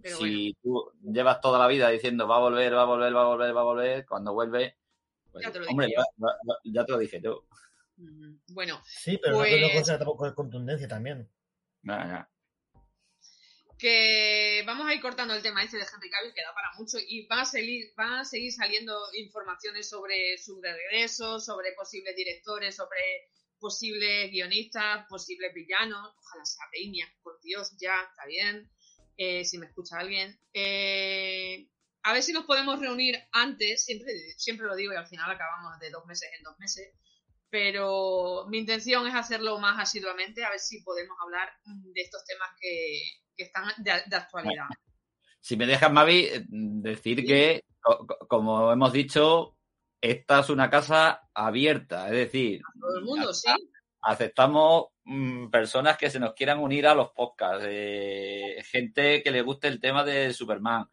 si 0.03 0.57
tú 0.63 0.93
llevas 1.03 1.41
toda 1.41 1.59
la 1.59 1.69
vida 1.69 1.89
diciendo 1.89 2.27
va 2.27 2.37
a 2.37 2.41
volver, 2.41 2.75
va 2.75 2.83
a 2.83 2.87
volver, 2.87 3.15
va 3.15 3.23
a 3.23 3.27
volver, 3.27 3.57
va 3.57 3.61
a 3.61 3.65
volver, 3.65 4.07
cuando 4.07 4.33
vuelve, 4.33 4.77
pues, 5.31 5.45
ya 5.45 5.53
te 5.53 5.61
lo 5.61 5.67
hombre, 5.67 5.89
ya, 6.65 6.85
te 6.85 6.93
lo 6.93 6.99
dije 6.99 7.21
tú. 7.21 7.45
Bueno, 8.49 8.81
sí, 8.85 9.19
pero 9.23 9.39
pues... 9.39 9.61
no 9.61 9.79
cosa 9.79 9.99
tampoco 9.99 10.27
de 10.27 10.35
contundencia 10.35 10.89
también. 10.89 11.29
Ya, 11.83 12.29
que 13.83 14.63
vamos 14.65 14.87
a 14.87 14.95
ir 14.95 15.01
cortando 15.01 15.35
el 15.35 15.43
tema 15.43 15.65
ese 15.65 15.77
de 15.77 15.83
Henry 15.83 16.09
Cavill, 16.09 16.33
que 16.33 16.41
da 16.41 16.55
para 16.55 16.73
mucho, 16.79 16.99
y 17.05 17.27
van 17.27 17.41
a 17.41 17.45
seguir, 17.45 17.93
van 17.97 18.21
a 18.21 18.25
seguir 18.25 18.53
saliendo 18.53 18.97
informaciones 19.15 19.89
sobre 19.89 20.39
su 20.39 20.63
regreso, 20.63 21.41
sobre 21.41 21.73
posibles 21.73 22.15
directores, 22.15 22.77
sobre 22.77 23.01
posibles 23.59 24.31
guionistas, 24.31 25.05
posibles 25.09 25.53
villanos, 25.53 26.15
ojalá 26.17 26.45
sea 26.45 26.65
Peña, 26.71 27.13
por 27.25 27.41
Dios, 27.41 27.77
ya, 27.81 27.95
está 28.09 28.25
bien, 28.27 28.71
eh, 29.17 29.45
si 29.45 29.59
me 29.59 29.67
escucha 29.67 29.99
alguien. 29.99 30.39
Eh, 30.55 31.69
a 32.05 32.13
ver 32.13 32.23
si 32.23 32.33
nos 32.33 32.45
podemos 32.45 32.79
reunir 32.79 33.19
antes, 33.33 33.85
siempre, 33.85 34.13
siempre 34.37 34.69
lo 34.69 34.77
digo 34.77 34.93
y 34.93 34.97
al 34.97 35.09
final 35.09 35.29
acabamos 35.29 35.81
de 35.81 35.91
dos 35.91 36.07
meses 36.07 36.31
en 36.39 36.45
dos 36.45 36.57
meses, 36.61 36.95
pero 37.51 38.47
mi 38.49 38.59
intención 38.59 39.09
es 39.09 39.15
hacerlo 39.17 39.59
más 39.59 39.81
asiduamente, 39.81 40.45
a 40.45 40.51
ver 40.51 40.61
si 40.61 40.83
podemos 40.83 41.17
hablar 41.21 41.53
de 41.67 42.01
estos 42.01 42.25
temas 42.25 42.49
que, 42.61 43.22
están 43.37 43.69
de, 43.79 44.17
actualidad. 44.17 44.67
Si 45.45 45.57
me 45.57 45.67
dejas, 45.67 45.91
Mavi, 45.91 46.29
decir 46.49 47.27
que, 47.27 47.65
como 48.29 48.71
hemos 48.71 48.93
dicho, 48.93 49.57
esta 50.01 50.39
es 50.39 50.51
una 50.51 50.71
casa 50.71 51.29
abierta, 51.35 52.07
es 52.07 52.13
decir, 52.13 52.61
todo 52.81 52.99
el 52.99 53.05
mundo, 53.05 53.35
sí. 53.35 53.51
Aceptamos 54.03 54.91
mm, 55.03 55.49
personas 55.49 55.97
que 55.97 56.11
se 56.11 56.21
nos 56.21 56.35
quieran 56.35 56.61
unir 56.61 56.87
a 56.87 56.95
los 56.95 57.11
podcasts, 57.11 57.67
eh, 57.69 58.63
gente 58.71 59.21
que 59.21 59.33
le 59.33 59.43
guste 59.43 59.67
el 59.67 59.81
tema 59.81 60.05
de 60.05 60.33
Superman. 60.33 60.89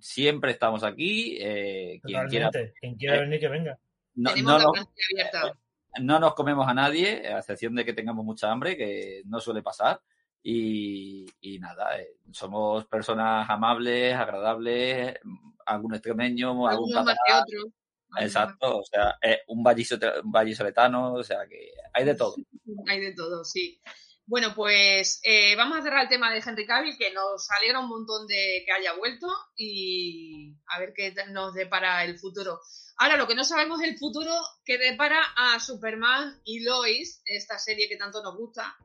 Siempre 0.00 0.50
estamos 0.50 0.82
aquí. 0.82 1.38
Eh, 1.40 2.00
quien 2.02 2.26
quiera, 2.26 2.50
quien 2.80 2.96
quiera 2.96 3.20
venir, 3.20 3.38
que 3.38 3.48
venga. 3.48 3.78
No, 4.16 4.34
Tenemos 4.34 4.64
la 4.64 4.68
abierta 5.12 5.56
no 6.00 6.18
nos 6.18 6.34
comemos 6.34 6.66
a 6.68 6.74
nadie, 6.74 7.26
a 7.26 7.38
excepción 7.38 7.74
de 7.74 7.84
que 7.84 7.92
tengamos 7.92 8.24
mucha 8.24 8.50
hambre, 8.50 8.76
que 8.76 9.22
no 9.26 9.40
suele 9.40 9.62
pasar. 9.62 10.00
Y, 10.42 11.58
nada, 11.60 11.98
eh, 11.98 12.16
somos 12.30 12.86
personas 12.86 13.48
amables, 13.50 14.14
agradables, 14.14 15.18
algún 15.66 15.94
extremeño, 15.94 16.68
algún 16.68 16.92
que 16.92 16.98
otro. 16.98 17.72
Exacto, 18.18 18.78
o 18.78 18.84
sea, 18.84 19.18
un, 19.48 19.62
vallisoletano, 19.62 21.14
o 21.14 21.24
sea, 21.24 21.46
que 21.48 21.72
hay 21.92 22.04
de 22.04 22.14
todo. 22.14 22.36
Hay 22.88 23.00
de 23.00 23.12
todo, 23.12 23.44
sí. 23.44 23.80
Bueno, 24.28 24.54
pues 24.56 25.20
eh, 25.22 25.54
vamos 25.54 25.78
a 25.78 25.82
cerrar 25.82 26.02
el 26.02 26.08
tema 26.08 26.32
de 26.32 26.42
Henry 26.44 26.66
Cavill, 26.66 26.98
que 26.98 27.12
nos 27.12 27.48
alegra 27.50 27.78
un 27.78 27.88
montón 27.88 28.26
de 28.26 28.64
que 28.66 28.72
haya 28.72 28.94
vuelto 28.94 29.28
y 29.56 30.52
a 30.66 30.80
ver 30.80 30.92
qué 30.94 31.14
nos 31.30 31.54
depara 31.54 32.04
el 32.04 32.18
futuro. 32.18 32.58
Ahora, 32.96 33.16
lo 33.16 33.28
que 33.28 33.36
no 33.36 33.44
sabemos 33.44 33.80
es 33.80 33.90
el 33.90 33.98
futuro 33.98 34.32
que 34.64 34.78
depara 34.78 35.20
a 35.36 35.60
Superman 35.60 36.40
y 36.44 36.64
Lois, 36.64 37.22
esta 37.24 37.56
serie 37.58 37.88
que 37.88 37.96
tanto 37.96 38.20
nos 38.20 38.36
gusta, 38.36 38.76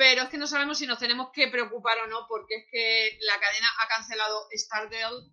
pero 0.00 0.22
es 0.22 0.30
que 0.30 0.38
no 0.38 0.46
sabemos 0.46 0.78
si 0.78 0.86
nos 0.86 0.98
tenemos 0.98 1.28
que 1.30 1.48
preocupar 1.48 1.98
o 1.98 2.06
no, 2.06 2.26
porque 2.26 2.54
es 2.54 2.64
que 2.72 3.18
la 3.20 3.38
cadena 3.38 3.68
ha 3.80 3.86
cancelado 3.86 4.48
Stargirl 4.50 5.30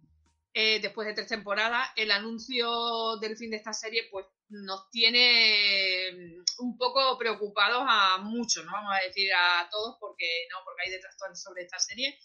eh, 0.54 0.82
después 0.82 1.08
de 1.08 1.14
tres 1.14 1.30
temporadas. 1.30 1.88
El 1.96 2.12
anuncio 2.12 3.16
del 3.22 3.38
fin 3.38 3.50
de 3.50 3.56
esta 3.56 3.72
serie, 3.72 4.10
pues 4.12 4.26
nos 4.50 4.90
tiene 4.92 6.12
mm, 6.12 6.66
un 6.66 6.78
poco 6.78 7.18
preocupados 7.18 7.82
a 7.88 8.18
muchos, 8.18 8.66
no 8.66 8.74
vamos 8.74 8.92
a 8.94 9.08
decir 9.08 9.32
a 9.34 9.70
todos 9.72 9.96
porque 10.02 10.26
no, 10.52 10.58
porque 10.66 10.82
hay 10.84 10.92
detractores 10.92 11.42
sobre 11.42 11.64
esta 11.64 11.80
serie. 11.80 12.20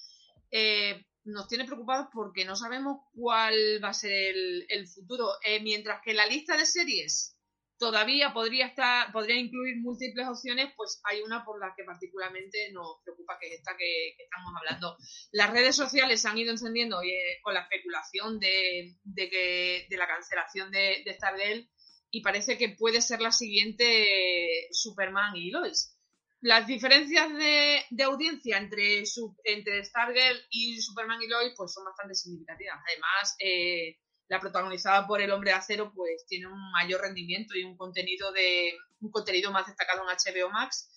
Eh, 0.50 1.00
nos 1.22 1.46
tiene 1.46 1.64
preocupados 1.64 2.08
porque 2.12 2.44
no 2.44 2.56
sabemos 2.56 3.02
cuál 3.14 3.78
va 3.84 3.90
a 3.90 3.94
ser 3.94 4.34
el, 4.68 4.88
futuro. 4.88 5.28
Eh, 5.44 5.60
mientras 5.60 6.02
que 6.02 6.12
la 6.12 6.26
lista 6.26 6.56
de 6.56 6.66
series 6.66 7.36
todavía 7.82 8.32
podría 8.32 8.66
estar, 8.66 9.10
podría 9.10 9.34
incluir 9.34 9.78
múltiples 9.78 10.28
opciones, 10.28 10.72
pues 10.76 11.00
hay 11.02 11.20
una 11.20 11.44
por 11.44 11.58
la 11.58 11.74
que 11.76 11.82
particularmente 11.82 12.70
nos 12.70 13.02
preocupa, 13.02 13.36
que 13.40 13.48
es 13.48 13.54
esta 13.54 13.76
que, 13.76 14.10
estamos 14.22 14.52
hablando. 14.56 14.96
Las 15.32 15.50
redes 15.50 15.74
sociales 15.74 16.22
se 16.22 16.28
han 16.28 16.38
ido 16.38 16.52
encendiendo 16.52 17.00
con 17.42 17.54
la 17.54 17.62
especulación 17.62 18.38
de, 18.38 19.00
que, 19.16 19.88
de 19.90 19.96
la 19.96 20.06
cancelación 20.06 20.70
de, 20.70 21.02
de 21.04 21.12
Stargirl 21.12 21.68
y 22.12 22.22
parece 22.22 22.56
que 22.56 22.68
puede 22.68 23.00
ser 23.00 23.20
la 23.20 23.32
siguiente 23.32 24.68
Superman 24.70 25.34
y 25.34 25.50
Lois. 25.50 25.98
Las 26.40 26.68
diferencias 26.68 27.34
de, 27.34 28.04
audiencia 28.04 28.58
entre, 28.58 29.02
entre 29.42 29.84
Stargirl 29.84 30.38
y 30.50 30.80
Superman 30.80 31.20
y 31.20 31.26
Lois 31.26 31.52
pues 31.56 31.72
son 31.72 31.84
bastante 31.84 32.14
significativas. 32.14 32.78
Además, 32.86 33.36
eh, 33.40 33.96
la 34.32 34.40
protagonizada 34.40 35.06
por 35.06 35.20
el 35.20 35.30
hombre 35.30 35.50
de 35.50 35.56
acero 35.56 35.92
pues 35.94 36.26
tiene 36.26 36.46
un 36.46 36.72
mayor 36.72 37.02
rendimiento 37.02 37.56
y 37.56 37.64
un 37.64 37.76
contenido 37.76 38.32
de 38.32 38.74
un 39.00 39.10
contenido 39.10 39.50
más 39.52 39.66
destacado 39.66 40.02
en 40.02 40.16
HBO 40.16 40.50
Max 40.50 40.90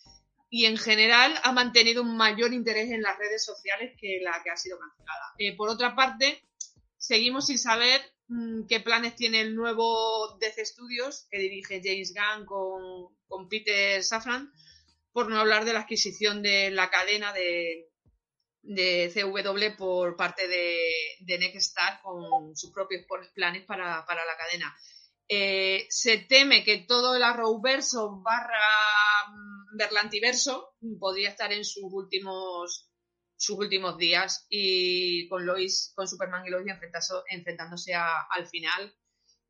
y 0.49 0.65
en 0.65 0.77
general 0.77 1.33
ha 1.43 1.51
mantenido 1.51 2.01
un 2.01 2.17
mayor 2.17 2.53
interés 2.53 2.91
en 2.91 3.01
las 3.01 3.17
redes 3.17 3.43
sociales 3.43 3.93
que 3.99 4.19
la 4.21 4.41
que 4.43 4.51
ha 4.51 4.57
sido 4.57 4.77
cancelada. 4.79 5.33
Eh, 5.37 5.55
por 5.55 5.69
otra 5.69 5.95
parte, 5.95 6.43
seguimos 6.97 7.47
sin 7.47 7.59
saber 7.59 8.01
Mm, 8.27 8.65
qué 8.67 8.79
planes 8.79 9.15
tiene 9.15 9.41
el 9.41 9.55
nuevo 9.55 10.37
DC 10.39 10.65
Studios 10.65 11.27
que 11.29 11.37
dirige 11.37 11.81
James 11.83 12.13
Gunn 12.13 12.45
con, 12.45 13.49
Peter 13.49 14.03
Safran, 14.03 14.51
por 15.11 15.29
no 15.29 15.37
hablar 15.37 15.65
de 15.65 15.73
la 15.73 15.81
adquisición 15.81 16.41
de 16.41 16.71
la 16.71 16.89
cadena 16.89 17.33
de, 17.33 17.87
de 18.65 19.11
CW 19.13 19.77
por 19.77 20.15
parte 20.15 20.47
de, 20.47 20.77
de 21.19 21.37
Nextstar 21.37 22.01
con 22.01 22.55
sus 22.55 22.71
propios 22.71 23.05
planes 23.33 23.63
para, 23.63 24.05
la 24.05 24.37
cadena. 24.37 24.75
Eh, 25.27 25.85
se 25.89 26.19
teme 26.19 26.63
que 26.63 26.85
todo 26.87 27.15
el 27.15 27.23
Arrowverso 27.23 28.21
barra 28.21 28.59
mm, 29.29 29.77
Berlantiverso 29.77 30.75
podría 30.99 31.29
estar 31.29 31.51
en 31.51 31.65
sus 31.65 31.91
últimos 31.91 32.91
sus 33.37 33.57
últimos 33.57 33.97
días 33.97 34.45
y 34.49 35.27
con 35.27 35.45
Lois, 35.45 35.91
con 35.95 36.07
Superman 36.07 36.45
y 36.45 36.49
Lois 36.49 36.65
enfrentándose 37.29 37.93
al 37.93 38.47
final. 38.47 38.95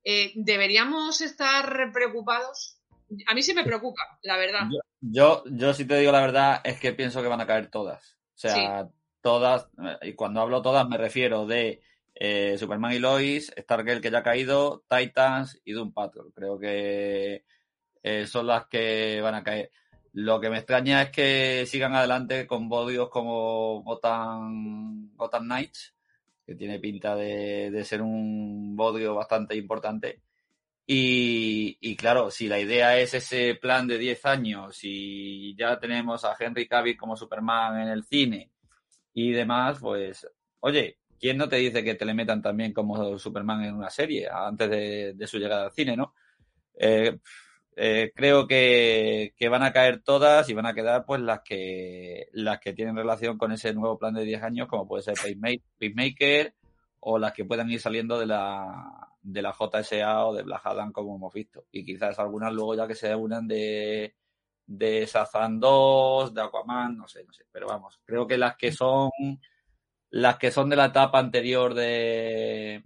Eh, 0.03 0.33
¿Deberíamos 0.35 1.21
estar 1.21 1.91
preocupados? 1.93 2.79
A 3.27 3.35
mí 3.35 3.43
sí 3.43 3.53
me 3.53 3.63
preocupa, 3.63 4.01
la 4.23 4.37
verdad. 4.37 4.61
Yo, 5.01 5.43
yo, 5.45 5.73
sí 5.73 5.85
te 5.85 5.99
digo 5.99 6.11
la 6.11 6.21
verdad, 6.21 6.61
es 6.63 6.79
que 6.79 6.93
pienso 6.93 7.21
que 7.21 7.27
van 7.27 7.41
a 7.41 7.47
caer 7.47 7.69
todas. 7.69 8.17
O 8.33 8.37
sea, 8.37 8.89
todas, 9.25 9.67
y 10.03 10.13
cuando 10.13 10.39
hablo 10.39 10.61
todas 10.61 10.87
me 10.87 10.99
refiero 10.99 11.47
de 11.47 11.81
eh, 12.13 12.57
Superman 12.59 12.93
y 12.93 12.99
Lois, 12.99 13.51
Stargirl 13.57 13.99
que 13.99 14.11
ya 14.11 14.19
ha 14.19 14.23
caído, 14.23 14.85
Titans 14.87 15.59
y 15.65 15.71
Doom 15.71 15.93
Patrol. 15.93 16.31
Creo 16.31 16.59
que 16.59 17.43
eh, 18.03 18.27
son 18.27 18.45
las 18.45 18.67
que 18.67 19.19
van 19.21 19.33
a 19.33 19.43
caer. 19.43 19.71
Lo 20.13 20.39
que 20.39 20.51
me 20.51 20.57
extraña 20.57 21.01
es 21.01 21.09
que 21.09 21.65
sigan 21.65 21.95
adelante 21.95 22.45
con 22.45 22.69
bodios 22.69 23.09
como 23.09 23.81
Gotham, 23.81 25.15
Gotham 25.15 25.45
Knights, 25.45 25.95
que 26.45 26.53
tiene 26.53 26.77
pinta 26.77 27.15
de, 27.15 27.83
ser 27.83 28.03
un 28.03 28.75
bodio 28.75 29.15
bastante 29.15 29.55
importante. 29.55 30.21
Y, 30.85 31.95
claro, 31.95 32.29
si 32.29 32.47
la 32.47 32.59
idea 32.59 32.99
es 32.99 33.15
ese 33.15 33.55
plan 33.55 33.87
de 33.87 33.97
10 33.97 34.25
años 34.27 34.79
y 34.83 35.55
ya 35.55 35.79
tenemos 35.79 36.23
a 36.25 36.35
Henry 36.39 36.67
Cavill 36.67 36.95
como 36.95 37.17
Superman 37.17 37.81
en 37.81 37.87
el 37.89 38.03
cine 38.03 38.51
y 39.15 39.31
demás, 39.31 39.79
pues, 39.79 40.27
oye, 40.59 40.99
¿quién 41.17 41.37
no 41.37 41.47
te 41.47 41.55
dice 41.55 41.83
que 41.85 41.95
te 41.95 42.03
le 42.03 42.13
metan 42.13 42.41
también 42.41 42.73
como 42.73 43.17
Superman 43.17 43.63
en 43.63 43.75
una 43.75 43.89
serie 43.89 44.27
antes 44.29 44.69
de, 44.69 45.27
su 45.27 45.39
llegada 45.39 45.65
al 45.65 45.71
cine, 45.71 45.95
no? 45.95 46.13
Eh, 46.77 47.17
eh, 47.77 48.11
creo 48.13 48.45
que, 48.45 49.33
van 49.49 49.63
a 49.63 49.71
caer 49.71 50.01
todas 50.03 50.49
y 50.49 50.53
van 50.53 50.65
a 50.65 50.73
quedar 50.73 51.05
pues 51.05 51.21
las 51.21 51.39
que 51.45 52.27
las 52.33 52.59
que 52.59 52.73
tienen 52.73 52.97
relación 52.97 53.37
con 53.37 53.53
ese 53.53 53.73
nuevo 53.73 53.97
plan 53.97 54.13
de 54.13 54.25
10 54.25 54.43
años, 54.43 54.67
como 54.67 54.85
puede 54.85 55.03
ser 55.03 55.15
Peacemaker 55.77 56.53
o 56.99 57.17
las 57.17 57.31
que 57.31 57.45
puedan 57.45 57.69
ir 57.71 57.79
saliendo 57.79 58.19
de 58.19 58.25
la, 58.25 59.09
de 59.21 59.41
la 59.41 59.53
JSA 59.53 60.25
o 60.25 60.33
de 60.33 60.43
Black 60.43 60.65
Adam, 60.65 60.91
como 60.91 61.15
hemos 61.15 61.33
visto. 61.33 61.65
Y 61.71 61.85
quizás 61.85 62.19
algunas 62.19 62.51
luego 62.53 62.75
ya 62.75 62.85
que 62.87 62.95
se 62.95 63.15
unan 63.15 63.47
de, 63.47 64.13
de 64.65 65.05
Sazan 65.07 65.59
2, 65.59 66.33
de 66.33 66.41
Aquaman, 66.41 66.97
no 66.97 67.07
sé, 67.07 67.23
no 67.23 67.33
sé. 67.33 67.45
Pero 67.51 67.67
vamos, 67.67 67.99
creo 68.05 68.25
que 68.27 68.37
las 68.37 68.55
que 68.55 68.71
son 68.71 69.11
las 70.09 70.37
que 70.37 70.51
son 70.51 70.69
de 70.69 70.75
la 70.75 70.85
etapa 70.85 71.19
anterior 71.19 71.73
de, 71.73 72.83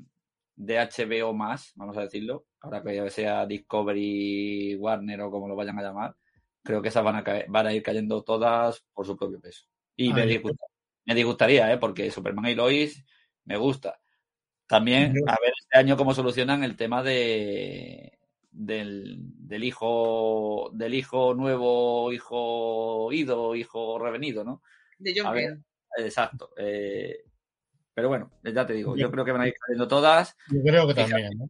de 0.56 0.77
HBO 0.80 1.34
más, 1.34 1.73
vamos 1.76 1.95
a 1.97 2.01
decirlo, 2.01 2.45
ahora 2.60 2.81
que 2.81 2.95
ya 2.95 3.10
sea 3.10 3.45
Discovery, 3.45 4.76
Warner 4.76 5.22
o 5.22 5.31
como 5.31 5.47
lo 5.47 5.56
vayan 5.56 5.77
a 5.80 5.84
llamar, 5.84 6.15
creo 6.64 6.81
que 6.81 6.89
esas 6.89 7.03
van 7.03 7.15
a, 7.15 7.23
caer, 7.23 7.45
van 7.47 7.68
a 7.68 7.73
ir 7.73 7.84
cayendo 7.84 8.23
todas 8.23 8.84
por 8.93 9.06
su 9.06 9.15
propio 9.15 9.39
peso. 9.39 9.65
Y 9.95 10.11
me, 10.14 10.26
disgustaría, 11.15 11.72
¿eh? 11.72 11.77
porque 11.77 12.11
Superman 12.11 12.47
y 12.47 12.56
Lois 12.56 13.06
me 13.45 13.57
gusta. 13.57 13.99
También 14.68 15.15
a 15.27 15.38
ver 15.41 15.53
este 15.60 15.77
año 15.77 15.97
cómo 15.97 16.14
solucionan 16.14 16.64
el 16.64 16.76
tema 16.76 17.03
de 17.03 18.19
del, 18.52 19.18
del 19.20 19.64
hijo 19.64 20.72
del 20.74 20.94
hijo 20.94 21.34
nuevo, 21.34 22.12
hijo 22.12 23.12
ido, 23.12 23.56
hijo 23.56 24.00
revenido, 24.00 24.44
¿no? 24.44 24.62
De 24.98 25.14
John 25.16 25.64
Exacto. 25.98 26.52
Eh, 26.58 27.24
pero 27.94 28.10
bueno, 28.10 28.32
ya 28.44 28.66
te 28.66 28.74
digo, 28.74 28.96
yo 28.96 29.12
creo 29.12 29.26
que 29.26 29.32
van 29.32 29.42
a 29.42 29.48
ir 29.48 29.56
cayendo 29.60 29.88
todas. 29.88 30.38
Yo 30.50 30.62
creo 30.62 30.88
que 30.88 30.94
también, 30.94 31.50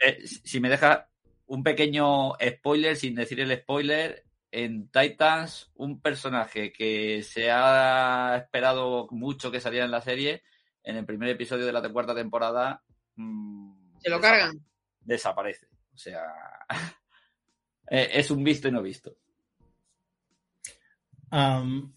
eh, 0.00 0.18
si 0.24 0.60
me 0.60 0.68
deja 0.68 1.08
un 1.46 1.62
pequeño 1.62 2.34
spoiler, 2.34 2.96
sin 2.96 3.14
decir 3.14 3.40
el 3.40 3.56
spoiler, 3.56 4.24
en 4.50 4.88
Titans 4.90 5.70
un 5.74 6.00
personaje 6.00 6.72
que 6.72 7.22
se 7.22 7.50
ha 7.50 8.36
esperado 8.36 9.08
mucho 9.10 9.50
que 9.50 9.60
saliera 9.60 9.84
en 9.84 9.90
la 9.90 10.00
serie, 10.00 10.42
en 10.82 10.96
el 10.96 11.04
primer 11.04 11.28
episodio 11.30 11.66
de 11.66 11.72
la 11.72 11.86
cuarta 11.88 12.14
temporada... 12.14 12.82
Mm, 13.16 13.98
se 14.00 14.10
lo 14.10 14.20
cargan. 14.20 14.64
Desaparece. 15.00 15.66
O 15.98 16.00
sea, 16.00 16.22
eh, 17.90 18.10
es 18.12 18.30
un 18.30 18.44
visto 18.44 18.68
y 18.68 18.70
no 18.70 18.80
visto. 18.80 19.16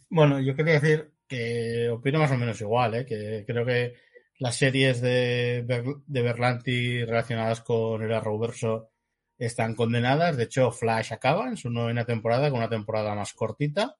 bueno, 0.09 0.39
yo 0.39 0.55
quería 0.55 0.79
decir 0.79 1.13
que 1.27 1.87
opino 1.87 2.17
más 2.17 2.31
o 2.31 2.37
menos 2.37 2.59
igual, 2.61 2.95
¿eh? 2.95 3.05
que 3.05 3.43
creo 3.45 3.63
que 3.63 3.93
las 4.39 4.55
series 4.55 5.01
de, 5.01 5.63
de 6.07 6.21
Berlanti 6.23 7.05
relacionadas 7.05 7.61
con 7.61 8.01
el 8.01 8.11
Arrowverso 8.11 8.89
están 9.37 9.75
condenadas. 9.75 10.35
De 10.35 10.45
hecho, 10.45 10.71
Flash 10.71 11.13
acaba 11.13 11.47
en 11.47 11.57
su 11.57 11.69
novena 11.69 12.03
temporada 12.03 12.49
con 12.49 12.57
una 12.57 12.69
temporada 12.69 13.13
más 13.13 13.33
cortita. 13.33 13.97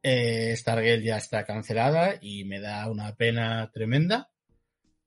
Eh, 0.00 0.54
Stargirl 0.56 1.02
ya 1.02 1.16
está 1.16 1.44
cancelada 1.44 2.18
y 2.20 2.44
me 2.44 2.60
da 2.60 2.88
una 2.88 3.16
pena 3.16 3.68
tremenda 3.72 4.30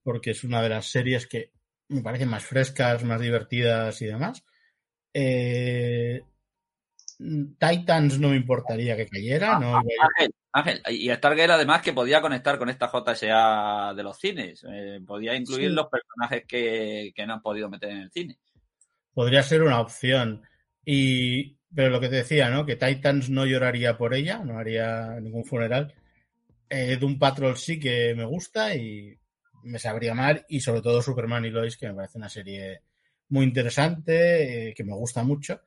porque 0.04 0.32
es 0.32 0.44
una 0.44 0.62
de 0.62 0.70
las 0.70 0.88
series 0.88 1.28
que 1.28 1.54
me 1.90 2.02
parecen 2.02 2.30
más 2.30 2.46
frescas, 2.46 3.04
más 3.04 3.20
divertidas 3.20 4.02
y 4.02 4.06
demás. 4.06 4.44
Eh, 5.14 6.22
Titans 7.60 8.20
no 8.20 8.30
me 8.30 8.36
importaría 8.36 8.96
que 8.96 9.08
cayera. 9.08 9.60
No 9.60 9.78
Ángel, 9.78 10.34
Ángel, 10.52 10.82
y 10.90 11.10
Stargirl 11.10 11.52
además 11.52 11.82
que 11.82 11.94
podía 11.94 12.22
conectar 12.22 12.60
con 12.60 12.70
esta 12.70 12.90
JSA 12.90 13.94
de 13.96 14.04
los 14.04 14.18
cines. 14.18 14.64
Eh, 14.72 15.00
podía 15.06 15.36
incluir 15.36 15.72
los 15.72 15.88
personajes 15.88 16.46
que, 16.48 17.12
que 17.16 17.26
no 17.26 17.34
han 17.34 17.42
podido 17.42 17.70
meter 17.70 17.90
en 17.90 17.98
el 17.98 18.12
cine 18.12 18.38
podría 19.18 19.42
ser 19.42 19.64
una 19.64 19.82
opción. 19.82 20.44
Y, 20.86 21.58
pero 21.74 21.90
lo 21.90 22.00
que 22.00 22.08
te 22.08 22.18
decía, 22.18 22.52
¿no? 22.52 22.68
Que 22.68 22.76
Titans 22.76 23.32
no 23.32 23.48
lloraría 23.48 23.98
por 23.98 24.14
ella, 24.14 24.44
no 24.46 24.60
haría 24.60 25.20
ningún 25.20 25.44
funeral. 25.44 25.96
Eh, 26.70 26.98
Doom 26.98 27.18
Patrol 27.18 27.58
sí 27.58 27.80
que 27.80 28.14
me 28.14 28.26
gusta 28.26 28.76
y 28.76 29.18
me 29.64 29.80
sabría 29.80 30.14
mal. 30.14 30.46
Y 30.50 30.62
sobre 30.62 30.82
todo 30.82 31.02
Superman 31.02 31.46
y 31.46 31.50
Lois, 31.50 31.78
que 31.78 31.88
me 31.88 31.96
parece 31.96 32.18
una 32.18 32.30
serie 32.30 32.82
muy 33.30 33.46
interesante, 33.46 34.70
eh, 34.70 34.74
que 34.74 34.84
me 34.84 34.94
gusta 34.94 35.24
mucho. 35.24 35.62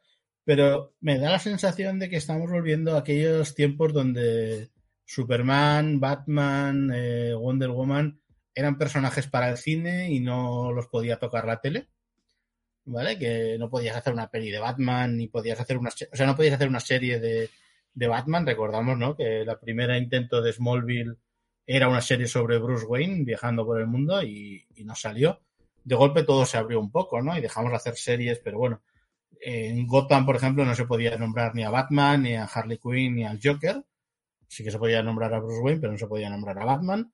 Pero 0.45 0.95
me 1.01 1.19
da 1.19 1.31
la 1.31 1.39
sensación 1.39 1.99
de 1.99 2.09
que 2.09 2.17
estamos 2.17 2.51
volviendo 2.51 2.97
a 2.97 3.01
aquellos 3.01 3.55
tiempos 3.55 3.93
donde 3.93 4.71
Superman, 5.05 6.01
Batman, 6.01 6.91
eh, 6.95 7.35
Wonder 7.35 7.71
Woman 7.71 8.21
eran 8.55 8.79
personajes 8.79 9.27
para 9.27 9.51
el 9.51 9.59
cine 9.59 10.11
y 10.11 10.21
no 10.21 10.73
los 10.73 10.89
podía 10.89 11.19
tocar 11.19 11.47
la 11.47 11.61
tele 11.61 11.89
¿vale? 12.85 13.19
Que 13.19 13.57
no 13.59 13.71
podías 13.71 13.97
hacer 13.97 14.13
una 14.13 14.31
peli 14.31 14.51
de 14.51 14.59
Batman, 14.59 15.17
ni 15.17 15.29
podías 15.29 15.61
hacer 15.61 15.79
una, 15.79 15.91
o 15.91 16.17
sea, 16.17 16.27
no 16.27 16.37
podías 16.37 16.55
hacer 16.55 16.69
una 16.69 16.81
serie 16.81 17.21
de, 17.21 17.51
de 17.95 18.09
Batman. 18.09 18.47
Recordamos, 18.47 18.99
¿no? 18.99 19.17
Que 19.17 19.45
la 19.45 19.59
primera 19.59 19.97
intento 19.99 20.43
de 20.43 20.53
Smallville 20.53 21.17
era 21.67 21.89
una 21.89 22.01
serie 22.01 22.27
sobre 22.27 22.59
Bruce 22.59 22.87
Wayne 22.87 23.25
viajando 23.25 23.65
por 23.65 23.81
el 23.81 23.87
mundo 23.87 24.23
y, 24.23 24.67
no 24.85 24.95
salió. 24.95 25.41
De 25.85 25.95
golpe 25.95 26.25
todo 26.25 26.45
se 26.45 26.59
abrió 26.59 26.81
un 26.81 26.91
poco, 26.91 27.23
¿no? 27.23 27.37
Y 27.37 27.41
dejamos 27.41 27.71
de 27.71 27.77
hacer 27.77 27.97
series, 27.97 28.39
pero 28.41 28.59
bueno, 28.59 28.83
en 29.41 29.87
Gotham, 29.87 30.27
por 30.27 30.37
ejemplo, 30.37 30.65
no 30.65 30.75
se 30.75 30.87
podía 30.87 31.17
nombrar 31.17 31.55
ni 31.55 31.63
a 31.65 31.71
Batman, 31.71 32.23
ni 32.23 32.35
a 32.35 32.45
Harley 32.45 32.79
Quinn, 32.79 33.17
ni 33.17 33.25
al 33.25 33.41
Joker. 33.43 33.83
Sí 34.49 34.65
que 34.65 34.71
se 34.71 34.79
podía 34.79 35.03
nombrar 35.03 35.33
a 35.35 35.41
Bruce 35.41 35.61
Wayne, 35.63 35.81
pero 35.81 35.93
no 35.93 35.99
se 35.99 36.07
podía 36.07 36.29
nombrar 36.31 36.59
a 36.59 36.65
Batman 36.65 37.13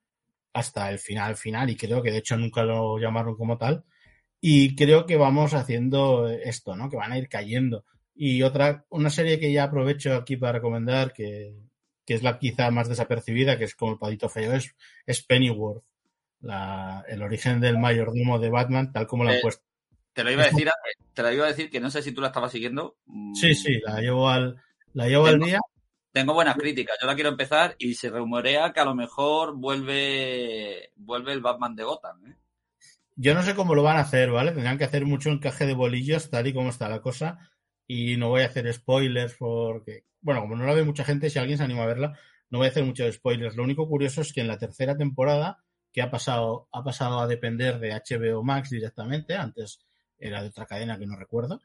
hasta 0.52 0.90
el 0.90 0.98
final 0.98 1.36
final 1.36 1.68
y 1.68 1.76
creo 1.76 2.02
que 2.02 2.10
de 2.10 2.18
hecho 2.18 2.36
nunca 2.38 2.62
lo 2.62 2.98
llamaron 2.98 3.36
como 3.36 3.58
tal 3.58 3.84
y 4.40 4.74
creo 4.74 5.06
que 5.06 5.16
vamos 5.16 5.54
haciendo 5.54 6.28
esto, 6.28 6.76
¿no? 6.76 6.88
Que 6.88 6.96
van 6.96 7.12
a 7.12 7.18
ir 7.18 7.28
cayendo. 7.28 7.84
Y 8.14 8.42
otra, 8.42 8.86
una 8.90 9.10
serie 9.10 9.38
que 9.38 9.52
ya 9.52 9.64
aprovecho 9.64 10.14
aquí 10.14 10.36
para 10.36 10.52
recomendar, 10.54 11.12
que, 11.12 11.54
es 12.14 12.22
la 12.22 12.38
quizá 12.38 12.70
más 12.70 12.88
desapercibida, 12.88 13.58
que 13.58 13.64
es 13.64 13.74
como 13.74 13.92
el 13.92 13.98
padito 13.98 14.28
feo, 14.28 14.52
es, 14.52 14.74
es 15.06 15.22
Pennyworth, 15.22 15.84
la, 16.40 17.04
el 17.08 17.22
origen 17.22 17.60
del 17.60 17.78
mayordomo 17.78 18.38
de 18.38 18.50
Batman, 18.50 18.92
tal 18.92 19.06
como 19.06 19.24
la 19.24 19.30
han 19.30 19.36
eh, 19.36 19.42
puesto. 19.42 19.64
Te 20.12 20.24
lo 20.24 20.30
iba 20.30 20.42
a 20.42 20.46
decir, 20.46 20.70
te 21.12 21.22
lo 21.22 21.32
iba 21.32 21.44
a 21.44 21.48
decir 21.48 21.70
que 21.70 21.80
no 21.80 21.90
sé 21.90 22.02
si 22.02 22.12
tú 22.12 22.20
la 22.20 22.28
estabas 22.28 22.52
siguiendo. 22.52 22.96
Sí, 23.34 23.54
sí, 23.54 23.78
la 23.84 24.00
llevo 24.00 24.28
al, 24.28 24.56
la 24.94 25.08
llevo 25.08 25.26
al 25.26 25.40
día. 25.40 25.60
Tengo 26.12 26.32
buenas 26.32 26.56
críticas, 26.56 26.96
yo 27.00 27.06
la 27.06 27.14
quiero 27.14 27.28
empezar 27.28 27.76
y 27.78 27.94
se 27.94 28.08
rumorea 28.08 28.72
que 28.72 28.80
a 28.80 28.86
lo 28.86 28.94
mejor 28.94 29.54
vuelve, 29.54 30.90
vuelve 30.96 31.32
el 31.32 31.42
Batman 31.42 31.76
de 31.76 31.84
Gotham, 31.84 32.26
¿eh? 32.26 32.36
Yo 33.18 33.32
no 33.34 33.42
sé 33.42 33.54
cómo 33.54 33.74
lo 33.74 33.82
van 33.82 33.96
a 33.96 34.00
hacer, 34.00 34.30
¿vale? 34.30 34.52
Tendrán 34.52 34.76
que 34.76 34.84
hacer 34.84 35.06
mucho 35.06 35.30
encaje 35.30 35.64
de 35.64 35.72
bolillos 35.72 36.28
tal 36.28 36.46
y 36.46 36.52
como 36.52 36.68
está 36.68 36.88
la 36.88 37.00
cosa. 37.00 37.38
Y 37.86 38.16
no 38.18 38.28
voy 38.28 38.42
a 38.42 38.46
hacer 38.46 38.70
spoilers 38.72 39.34
porque, 39.38 40.04
bueno, 40.26 40.40
como 40.40 40.56
no 40.56 40.66
la 40.66 40.74
ve 40.74 40.82
mucha 40.82 41.04
gente, 41.04 41.30
si 41.30 41.38
alguien 41.38 41.56
se 41.56 41.62
anima 41.62 41.84
a 41.84 41.86
verla, 41.86 42.18
no 42.50 42.58
voy 42.58 42.66
a 42.66 42.70
hacer 42.70 42.82
muchos 42.82 43.14
spoilers. 43.14 43.54
Lo 43.54 43.62
único 43.62 43.88
curioso 43.88 44.22
es 44.22 44.32
que 44.32 44.40
en 44.40 44.48
la 44.48 44.58
tercera 44.58 44.96
temporada, 44.96 45.62
que 45.92 46.02
ha 46.02 46.10
pasado, 46.10 46.68
ha 46.72 46.82
pasado 46.82 47.20
a 47.20 47.28
depender 47.28 47.78
de 47.78 47.92
HBO 47.92 48.42
Max 48.42 48.70
directamente, 48.70 49.36
antes 49.36 49.86
era 50.18 50.42
de 50.42 50.48
otra 50.48 50.66
cadena 50.66 50.98
que 50.98 51.06
no 51.06 51.14
recuerdo, 51.14 51.62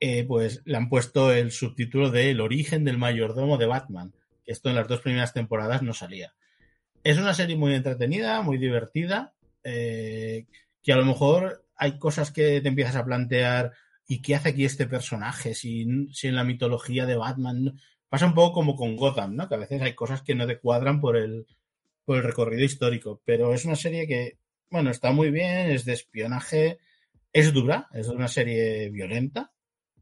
eh, 0.00 0.24
pues 0.24 0.60
le 0.64 0.76
han 0.76 0.88
puesto 0.88 1.30
el 1.32 1.52
subtítulo 1.52 2.10
de 2.10 2.32
El 2.32 2.40
origen 2.40 2.84
del 2.84 2.98
mayordomo 2.98 3.58
de 3.58 3.66
Batman, 3.66 4.12
que 4.44 4.50
esto 4.50 4.70
en 4.70 4.74
las 4.74 4.88
dos 4.88 5.00
primeras 5.00 5.32
temporadas 5.32 5.82
no 5.82 5.94
salía. 5.94 6.34
Es 7.04 7.16
una 7.16 7.32
serie 7.32 7.54
muy 7.54 7.74
entretenida, 7.74 8.42
muy 8.42 8.58
divertida. 8.58 9.34
Eh, 9.62 10.46
que 10.82 10.92
a 10.92 10.96
lo 10.96 11.04
mejor 11.04 11.64
hay 11.76 11.98
cosas 11.98 12.32
que 12.32 12.60
te 12.60 12.68
empiezas 12.68 12.96
a 12.96 13.04
plantear 13.04 13.72
y 14.06 14.22
qué 14.22 14.34
hace 14.34 14.48
aquí 14.48 14.64
este 14.64 14.86
personaje, 14.86 15.54
si, 15.54 15.86
si 16.12 16.26
en 16.26 16.34
la 16.34 16.42
mitología 16.42 17.06
de 17.06 17.16
Batman 17.16 17.78
pasa 18.10 18.26
un 18.26 18.34
poco 18.34 18.52
como 18.52 18.76
con 18.76 18.96
Gotham, 18.96 19.36
¿no? 19.36 19.48
Que 19.48 19.54
a 19.54 19.58
veces 19.58 19.80
hay 19.80 19.94
cosas 19.94 20.20
que 20.20 20.34
no 20.34 20.46
te 20.46 20.58
cuadran 20.58 21.00
por 21.00 21.16
el, 21.16 21.46
por 22.04 22.18
el 22.18 22.24
recorrido 22.24 22.64
histórico, 22.64 23.22
pero 23.24 23.54
es 23.54 23.64
una 23.64 23.76
serie 23.76 24.06
que, 24.06 24.38
bueno, 24.68 24.90
está 24.90 25.12
muy 25.12 25.30
bien, 25.30 25.70
es 25.70 25.86
de 25.86 25.94
espionaje, 25.94 26.78
es 27.32 27.52
dura, 27.54 27.88
es 27.94 28.08
una 28.08 28.28
serie 28.28 28.90
violenta, 28.90 29.52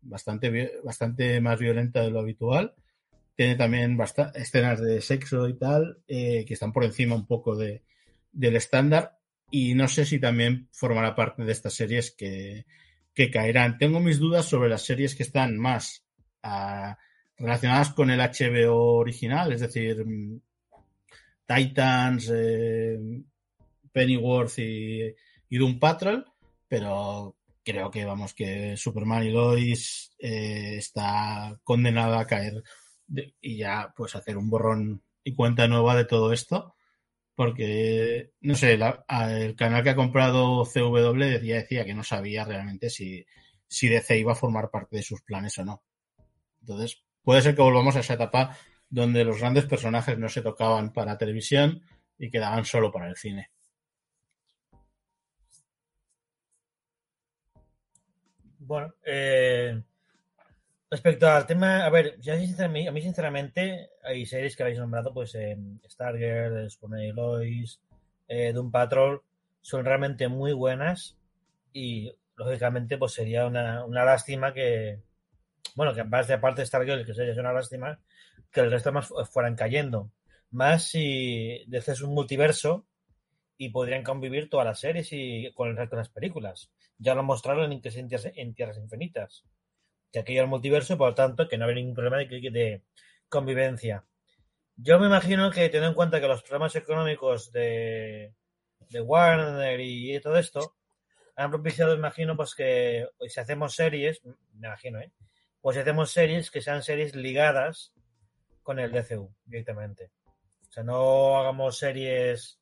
bastante, 0.01 0.81
bastante 0.83 1.41
más 1.41 1.61
violenta 1.61 2.03
de 2.03 2.11
lo 2.11 2.21
habitual. 2.21 2.75
Tiene 3.37 3.55
también 3.55 3.97
escenas 4.35 4.81
de 4.81 5.01
sexo 5.01 5.49
y 5.49 5.57
tal, 5.57 6.03
eh, 6.09 6.45
que 6.45 6.55
están 6.55 6.73
por 6.73 6.85
encima 6.85 7.15
un 7.15 7.27
poco 7.27 7.55
de, 7.55 7.85
del 8.33 8.57
estándar. 8.57 9.19
Y 9.51 9.75
no 9.75 9.87
sé 9.87 10.05
si 10.05 10.19
también 10.19 10.69
formará 10.73 11.15
parte 11.15 11.45
de 11.45 11.53
estas 11.53 11.75
series 11.75 12.11
que, 12.11 12.65
caerán. 13.33 13.79
Tengo 13.79 14.01
mis 14.01 14.19
dudas 14.19 14.47
sobre 14.47 14.69
las 14.69 14.83
series 14.83 15.15
que 15.15 15.25
están 15.25 15.59
más 15.59 16.07
relacionadas 17.39 17.93
con 17.93 18.11
el 18.11 18.21
HBO 18.21 18.97
original, 18.97 19.53
es 19.53 19.61
decir, 19.61 20.05
mm, 20.05 20.41
Titans, 21.47 22.31
eh, 22.35 22.99
Pennyworth 23.93 24.59
y, 24.59 25.15
Doom 25.51 25.79
Patrol, 25.79 26.27
pero 26.69 27.37
creo 27.65 27.91
que 27.91 28.05
vamos 28.05 28.35
que 28.35 28.77
Superman 28.77 29.25
y 29.25 29.31
Lois 29.31 30.15
eh, 30.19 30.77
está 30.77 31.59
condenada 31.65 32.21
a 32.21 32.27
caer 32.27 32.63
y 33.41 33.57
ya 33.57 33.93
pues 33.97 34.15
hacer 34.15 34.37
un 34.37 34.51
borrón 34.51 35.03
y 35.25 35.35
cuenta 35.35 35.69
nueva 35.69 35.97
de 35.97 36.05
todo 36.05 36.33
esto 36.33 36.75
porque, 37.39 38.33
no 38.41 38.57
sé, 38.57 38.73
el 38.73 39.55
canal 39.55 39.85
que 39.85 39.91
ha 39.91 39.95
comprado 39.95 40.65
CW 40.65 41.21
decía, 41.21 41.55
decía 41.55 41.85
que 41.85 41.95
no 41.95 42.03
sabía 42.03 42.45
realmente 42.45 42.91
si, 42.91 43.25
si 43.69 43.89
DC 43.89 44.19
iba 44.19 44.33
a 44.33 44.35
formar 44.35 44.73
parte 44.73 44.97
de 44.97 45.05
sus 45.05 45.23
planes 45.23 45.57
o 45.59 45.65
no. 45.65 45.85
Entonces, 46.63 47.05
puede 47.23 47.43
ser 47.43 47.55
que 47.55 47.63
volvamos 47.63 47.97
a 47.97 48.01
esa 48.01 48.15
etapa 48.15 48.57
donde 48.89 49.25
los 49.25 49.39
grandes 49.39 49.67
personajes 49.67 50.19
no 50.19 50.29
se 50.29 50.43
tocaban 50.43 50.93
para 50.93 51.19
televisión 51.19 51.83
y 52.19 52.31
quedaban 52.31 52.65
solo 52.65 52.91
para 52.91 53.09
el 53.09 53.17
cine. 53.17 53.51
Bueno, 58.59 58.95
eh, 59.05 59.81
Respecto 60.91 61.29
al 61.29 61.47
tema, 61.47 61.85
a 61.85 61.91
ver, 61.91 62.19
ya 62.19 62.33
a 62.35 62.69
mí 62.69 63.03
sinceramente 63.03 63.91
hay 64.03 64.25
series 64.25 64.57
que 64.57 64.63
habéis 64.63 64.79
nombrado, 64.79 65.13
pues 65.13 65.35
en 65.35 65.83
Stargirl, 65.87 66.71
Superman 66.71 67.15
Lois, 67.15 67.79
eh, 68.27 68.53
Doom 68.55 68.71
Patrol, 68.71 69.23
son 69.61 69.85
realmente 69.85 70.29
muy 70.29 70.55
buenas 70.55 71.19
y 71.75 72.11
lógicamente 72.37 72.97
pues 72.97 73.13
sería 73.13 73.47
una, 73.47 73.85
lástima 73.87 74.55
que, 74.55 75.03
bueno, 75.75 75.95
que 75.95 76.01
en 76.01 76.11
base 76.11 76.33
de 76.33 76.39
parte 76.39 76.63
de 76.63 76.67
Stargirl, 76.67 77.05
que 77.05 77.15
sería 77.15 77.41
una 77.41 77.53
lástima, 77.53 78.01
que 78.51 78.61
el 78.61 78.71
resto 78.71 78.93
más 78.93 79.09
fueran 79.31 79.57
cayendo. 79.57 80.11
Más 80.51 80.85
si 80.85 81.65
es 81.71 82.01
un 82.01 82.15
multiverso 82.15 82.87
y 83.57 83.71
podrían 83.71 84.03
convivir 84.03 84.49
todas 84.49 84.67
las 84.67 84.81
series 84.81 85.09
y 85.13 85.53
con 85.55 85.69
el 85.69 85.77
resto 85.77 85.97
de 85.97 86.01
las 86.03 86.09
películas. 86.09 86.71
Ya 86.99 87.15
lo 87.15 87.23
mostraron 87.23 87.73
en, 87.73 87.83
en 87.83 88.55
Tierras 88.55 88.79
Infinitas 88.79 89.45
que 90.13 90.21
aquello 90.21 90.43
el 90.43 90.49
multiverso, 90.49 90.97
por 90.97 91.11
lo 91.11 91.15
tanto, 91.15 91.49
que 91.49 91.59
no 91.59 91.65
había 91.65 91.77
ningún 91.77 91.95
problema 91.95 92.19
de, 92.19 92.27
de 92.51 92.83
convivencia. 93.29 94.05
Yo 94.77 94.99
me 94.99 95.07
imagino 95.07 95.51
que, 95.51 95.69
teniendo 95.69 95.89
en 95.89 95.95
cuenta 95.95 96.21
que 96.21 96.29
los 96.29 96.43
problemas 96.43 96.75
económicos 96.77 97.53
de, 97.53 98.33
de 98.89 99.01
Warner 99.01 99.81
y 99.81 100.19
todo 100.21 100.39
esto 100.39 100.77
han 101.37 101.51
propiciado, 101.51 101.95
imagino, 101.95 102.37
pues 102.37 102.55
que 102.55 103.07
si 103.29 103.41
hacemos 103.41 103.75
series, 103.75 104.25
me 104.25 104.69
imagino, 104.69 105.01
¿eh? 105.01 105.13
Pues 105.61 105.77
hacemos 105.77 106.11
series 106.11 106.51
que 106.51 106.61
sean 106.61 106.83
series 106.83 107.15
ligadas 107.15 107.93
con 108.63 108.79
el 108.79 108.93
DCU 108.93 109.35
directamente. 109.45 110.11
O 110.69 110.73
sea, 110.73 110.83
no 110.83 111.39
hagamos 111.39 111.79
series, 111.79 112.61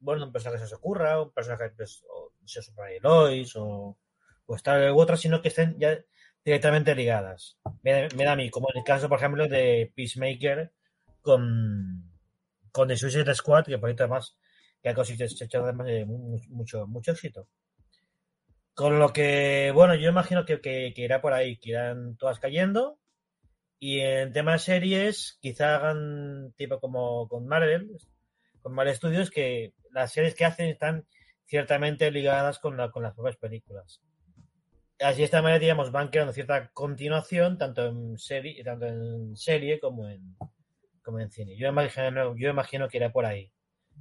bueno, 0.00 0.26
un 0.26 0.32
personaje 0.32 0.62
que 0.62 0.68
se 0.68 0.74
os 0.74 0.78
ocurra, 0.78 1.22
un 1.22 1.32
personaje 1.32 1.70
pues, 1.70 2.02
o 2.08 2.32
sea 2.44 2.62
Super 2.62 3.00
Lois 3.02 3.54
o, 3.56 3.96
o 4.46 4.56
tal 4.58 4.90
u 4.92 5.00
otra, 5.00 5.16
sino 5.16 5.40
que 5.40 5.48
estén 5.48 5.78
ya 5.78 5.98
directamente 6.44 6.94
ligadas. 6.94 7.58
Me, 7.82 8.08
da 8.08 8.32
a 8.32 8.36
mí, 8.36 8.50
como 8.50 8.68
en 8.72 8.78
el 8.78 8.84
caso, 8.84 9.08
por 9.08 9.18
ejemplo, 9.18 9.46
de 9.46 9.92
Peacemaker 9.94 10.72
con, 11.20 12.10
con 12.72 12.88
The 12.88 12.96
Suicide 12.96 13.34
Squad, 13.34 13.66
que 13.66 13.78
por 13.78 13.90
ahí 13.90 14.08
más 14.08 14.36
que 14.82 14.88
ha 14.88 14.94
cosechado 14.94 15.64
además 15.64 15.86
de 15.86 16.06
mucho, 16.06 16.86
mucho 16.86 17.12
éxito. 17.12 17.46
Con 18.74 18.98
lo 18.98 19.12
que, 19.12 19.72
bueno, 19.74 19.94
yo 19.94 20.08
imagino 20.08 20.44
que, 20.44 20.60
que, 20.60 20.92
irá 20.96 21.20
por 21.20 21.32
ahí, 21.32 21.58
que 21.58 21.70
irán 21.70 22.16
todas 22.16 22.38
cayendo. 22.38 22.98
Y 23.78 24.00
en 24.00 24.32
tema 24.32 24.52
de 24.52 24.58
series, 24.58 25.38
quizá 25.40 25.76
hagan 25.76 26.52
tipo 26.56 26.80
como 26.80 27.28
con 27.28 27.46
Marvel, 27.46 27.90
con 28.60 28.74
Marvel 28.74 28.94
Studios, 28.94 29.30
que 29.30 29.74
las 29.90 30.12
series 30.12 30.34
que 30.34 30.44
hacen 30.44 30.68
están 30.68 31.06
ciertamente 31.46 32.10
ligadas 32.10 32.58
con, 32.58 32.76
la, 32.76 32.90
con 32.90 33.02
las 33.02 33.14
propias 33.14 33.36
películas. 33.36 34.00
Así 35.00 35.18
de 35.18 35.24
esta 35.24 35.40
manera, 35.40 35.58
digamos, 35.58 35.90
van 35.92 36.08
creando 36.08 36.32
cierta 36.32 36.70
continuación, 36.72 37.56
tanto 37.56 37.86
en 37.86 38.18
serie, 38.18 38.62
tanto 38.62 38.86
en 38.86 39.34
serie 39.34 39.80
como 39.80 40.06
en, 40.06 40.36
como 41.02 41.20
en 41.20 41.30
cine. 41.30 41.56
Yo 41.56 41.68
imagino, 41.68 42.36
yo 42.36 42.50
imagino 42.50 42.88
que 42.88 42.98
irá 42.98 43.10
por 43.10 43.24
ahí. 43.24 43.50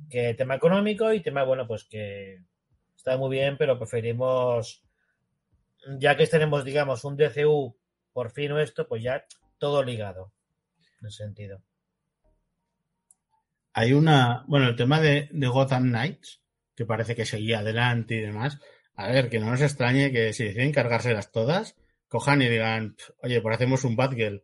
Que 0.09 0.33
tema 0.33 0.55
económico 0.55 1.11
y 1.13 1.21
tema, 1.21 1.43
bueno, 1.43 1.65
pues 1.67 1.85
que 1.85 2.43
está 2.99 3.17
muy 3.17 3.29
bien, 3.29 3.55
pero 3.57 3.77
preferimos, 3.77 4.83
ya 5.99 6.17
que 6.17 6.27
tenemos, 6.27 6.65
digamos, 6.65 7.05
un 7.05 7.15
DCU 7.15 7.77
por 8.11 8.31
fin 8.31 8.51
o 8.51 8.59
esto, 8.59 8.89
pues 8.89 9.01
ya 9.01 9.25
todo 9.57 9.83
ligado, 9.83 10.33
en 10.99 11.07
ese 11.07 11.23
sentido. 11.23 11.63
Hay 13.71 13.93
una, 13.93 14.43
bueno, 14.47 14.67
el 14.67 14.75
tema 14.75 14.99
de, 14.99 15.29
de 15.31 15.47
Gotham 15.47 15.83
Knights, 15.83 16.41
que 16.75 16.85
parece 16.85 17.15
que 17.15 17.25
seguía 17.25 17.59
adelante 17.59 18.15
y 18.15 18.21
demás. 18.21 18.59
A 18.95 19.07
ver, 19.07 19.29
que 19.29 19.39
no 19.39 19.49
nos 19.49 19.61
extrañe 19.61 20.11
que 20.11 20.33
si 20.33 20.43
deciden 20.43 20.73
cargárselas 20.73 21.31
todas, 21.31 21.77
cojan 22.09 22.41
y 22.41 22.49
digan, 22.49 22.97
oye, 23.23 23.39
pues 23.39 23.55
hacemos 23.55 23.85
un 23.85 23.95
Batgirl. 23.95 24.43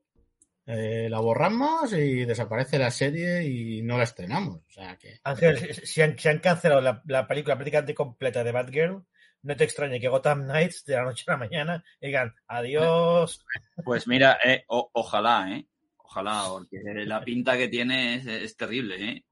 Eh, 0.67 1.07
la 1.09 1.19
borramos 1.19 1.93
y 1.93 2.25
desaparece 2.25 2.79
la 2.79 2.89
serie 2.89 3.43
y 3.43 3.83
no 3.83 3.97
la 3.97 4.03
estrenamos. 4.03 4.61
O 4.67 4.71
sea 4.71 4.97
que. 4.97 5.19
Ángel, 5.23 5.75
si 5.75 6.01
han, 6.01 6.17
si 6.17 6.27
han 6.27 6.39
cancelado 6.39 6.81
la, 6.81 7.03
la, 7.05 7.27
película 7.27 7.55
prácticamente 7.55 7.93
completa 7.93 8.43
de 8.43 8.51
Batgirl, 8.51 9.03
no 9.43 9.55
te 9.55 9.63
extrañe 9.63 9.99
que 9.99 10.07
Gotham 10.07 10.45
Knights 10.45 10.85
de 10.85 10.95
la 10.95 11.03
noche 11.03 11.23
a 11.27 11.31
la 11.33 11.37
mañana 11.37 11.83
digan 12.01 12.33
adiós. 12.47 13.45
Pues 13.83 14.07
mira, 14.07 14.39
eh, 14.43 14.63
o, 14.67 14.89
ojalá, 14.93 15.51
¿eh? 15.51 15.67
Ojalá, 15.97 16.45
porque 16.49 16.81
la 17.05 17.23
pinta 17.23 17.55
que 17.57 17.67
tiene 17.67 18.15
es, 18.15 18.25
es 18.25 18.57
terrible, 18.57 18.95
¿eh? 19.09 19.23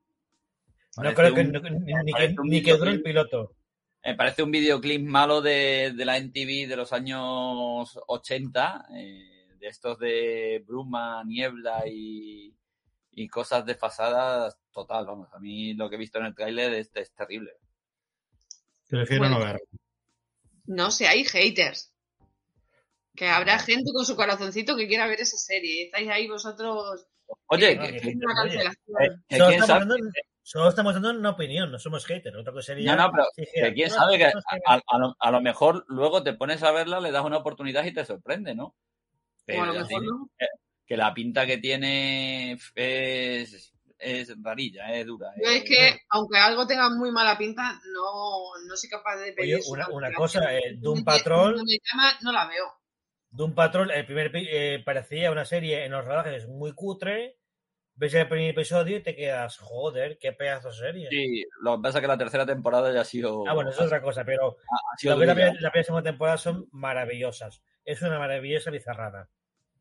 No 0.97 1.14
creo 1.15 1.34
que, 1.34 1.41
un, 1.41 1.51
no, 1.51 1.60
ni, 2.03 2.14
que, 2.14 2.35
ni 2.43 2.61
que 2.61 2.73
dure 2.73 2.91
el 2.91 3.01
piloto. 3.01 3.55
Me 4.05 4.15
parece 4.15 4.43
un 4.43 4.51
videoclip 4.51 5.01
malo 5.01 5.41
de, 5.41 5.93
de 5.95 6.05
la 6.05 6.18
NTV 6.18 6.68
de 6.68 6.76
los 6.76 6.93
años 6.93 7.97
80. 8.05 8.85
Eh, 8.95 9.32
de 9.64 9.69
estos 9.69 9.98
de 9.98 10.61
bruma, 10.68 11.23
niebla 11.23 11.84
y, 11.88 12.53
y 13.11 13.30
cosas 13.30 13.65
desfasadas, 13.65 14.57
total, 14.73 15.06
vamos. 15.06 15.30
A 15.34 15.40
mí 15.40 15.73
lo 15.73 15.90
que 15.90 15.95
he 15.95 15.99
visto 15.99 16.19
en 16.19 16.26
el 16.26 16.35
tráiler 16.35 16.73
es, 16.73 16.91
es, 16.94 17.14
terrible. 17.14 17.53
Prefiero 18.90 19.22
bueno, 19.22 19.40
no 19.40 19.45
ver. 19.45 19.61
No 20.65 20.91
sé, 20.91 21.07
hay 21.07 21.23
haters. 21.23 21.94
Que 23.15 23.30
habrá 23.30 23.57
gente 23.57 23.91
con 23.94 24.06
su 24.06 24.18
corazoncito 24.18 24.76
que 24.76 24.88
quiera 24.88 25.07
ver 25.07 25.22
esa 25.22 25.38
serie. 25.38 25.85
Estáis 25.85 26.10
ahí 26.10 26.27
vosotros. 26.27 27.07
Oye, 27.48 27.80
que, 27.80 28.18
solo, 29.38 29.49
estamos 29.49 29.69
dando, 29.69 29.95
solo, 30.41 30.69
estamos 30.69 30.94
dando, 30.94 31.11
una 31.11 31.30
opinión, 31.30 31.72
no 31.72 31.80
somos 31.80 32.06
haters. 32.06 32.35
Otra 32.35 32.52
cosa 32.52 32.73
sería. 32.73 32.98
No, 32.98 33.03
no, 33.03 33.11
pero 33.14 33.27
sí, 33.34 33.45
que 33.53 33.73
quién 33.73 33.90
no, 33.90 33.95
sabe 33.95 34.18
que 34.18 34.26
a, 34.26 34.34
a, 34.65 34.98
lo, 34.98 35.15
a, 35.18 35.31
lo, 35.31 35.41
mejor 35.41 35.85
luego 35.88 36.22
te 36.22 36.34
pones 36.34 36.64
a 36.64 36.73
verla, 36.73 36.99
le 36.99 37.11
das 37.11 37.23
una 37.23 37.38
oportunidad 37.38 37.85
y 37.85 37.94
te 37.94 38.03
sorprende, 38.03 38.56
¿no? 38.56 38.76
Pero 39.45 39.65
bueno, 39.65 39.73
mejor 39.73 40.03
no. 40.03 40.29
que 40.85 40.97
la 40.97 41.13
pinta 41.13 41.45
que 41.45 41.57
tiene 41.57 42.53
es, 42.75 43.73
es 43.99 44.33
rarilla, 44.41 44.93
es 44.93 45.05
dura. 45.05 45.31
Yo 45.41 45.49
es 45.49 45.63
que, 45.63 45.99
aunque 46.09 46.37
algo 46.37 46.67
tenga 46.67 46.89
muy 46.89 47.11
mala 47.11 47.37
pinta, 47.37 47.79
no, 47.93 48.67
no 48.67 48.75
soy 48.75 48.89
capaz 48.89 49.17
de 49.17 49.33
pedir. 49.33 49.55
Oye, 49.55 49.63
una, 49.67 49.87
una 49.89 50.13
cosa, 50.13 50.55
eh, 50.55 50.75
Doom 50.77 51.03
Patrol. 51.03 51.55
No, 51.55 51.63
me 51.63 51.77
llama, 51.91 52.13
no 52.21 52.31
la 52.31 52.47
veo. 52.47 52.65
Doom 53.29 53.55
Patrol, 53.55 53.91
el 53.91 54.05
primer 54.05 54.31
eh, 54.35 54.81
parecía 54.85 55.31
una 55.31 55.45
serie 55.45 55.85
en 55.85 55.91
los 55.91 56.05
rodajes 56.05 56.47
muy 56.47 56.73
cutre. 56.73 57.37
Ves 57.95 58.13
el 58.15 58.27
primer 58.27 58.49
episodio 58.49 58.97
y 58.97 59.03
te 59.03 59.15
quedas, 59.15 59.57
joder, 59.59 60.17
qué 60.19 60.31
pedazo 60.33 60.69
de 60.69 60.73
serie. 60.73 61.07
Sí, 61.11 61.43
lo 61.61 61.75
que 61.75 61.83
pasa 61.83 61.99
es 61.99 62.01
que 62.01 62.07
la 62.07 62.17
tercera 62.17 62.45
temporada 62.45 62.91
ya 62.91 63.01
ha 63.01 63.05
sido. 63.05 63.43
Ah, 63.47 63.53
bueno, 63.53 63.69
es 63.69 63.79
otra 63.79 64.01
cosa, 64.01 64.23
pero 64.25 64.57
ha, 64.67 65.07
la, 65.07 65.15
primera, 65.15 65.53
la 65.59 65.71
primera 65.71 65.81
y 65.81 65.83
segunda 65.83 66.09
temporada 66.09 66.37
son 66.37 66.67
maravillosas. 66.71 67.61
Es 67.85 68.01
una 68.01 68.19
maravillosa 68.19 68.72
bizarrada. 68.72 69.30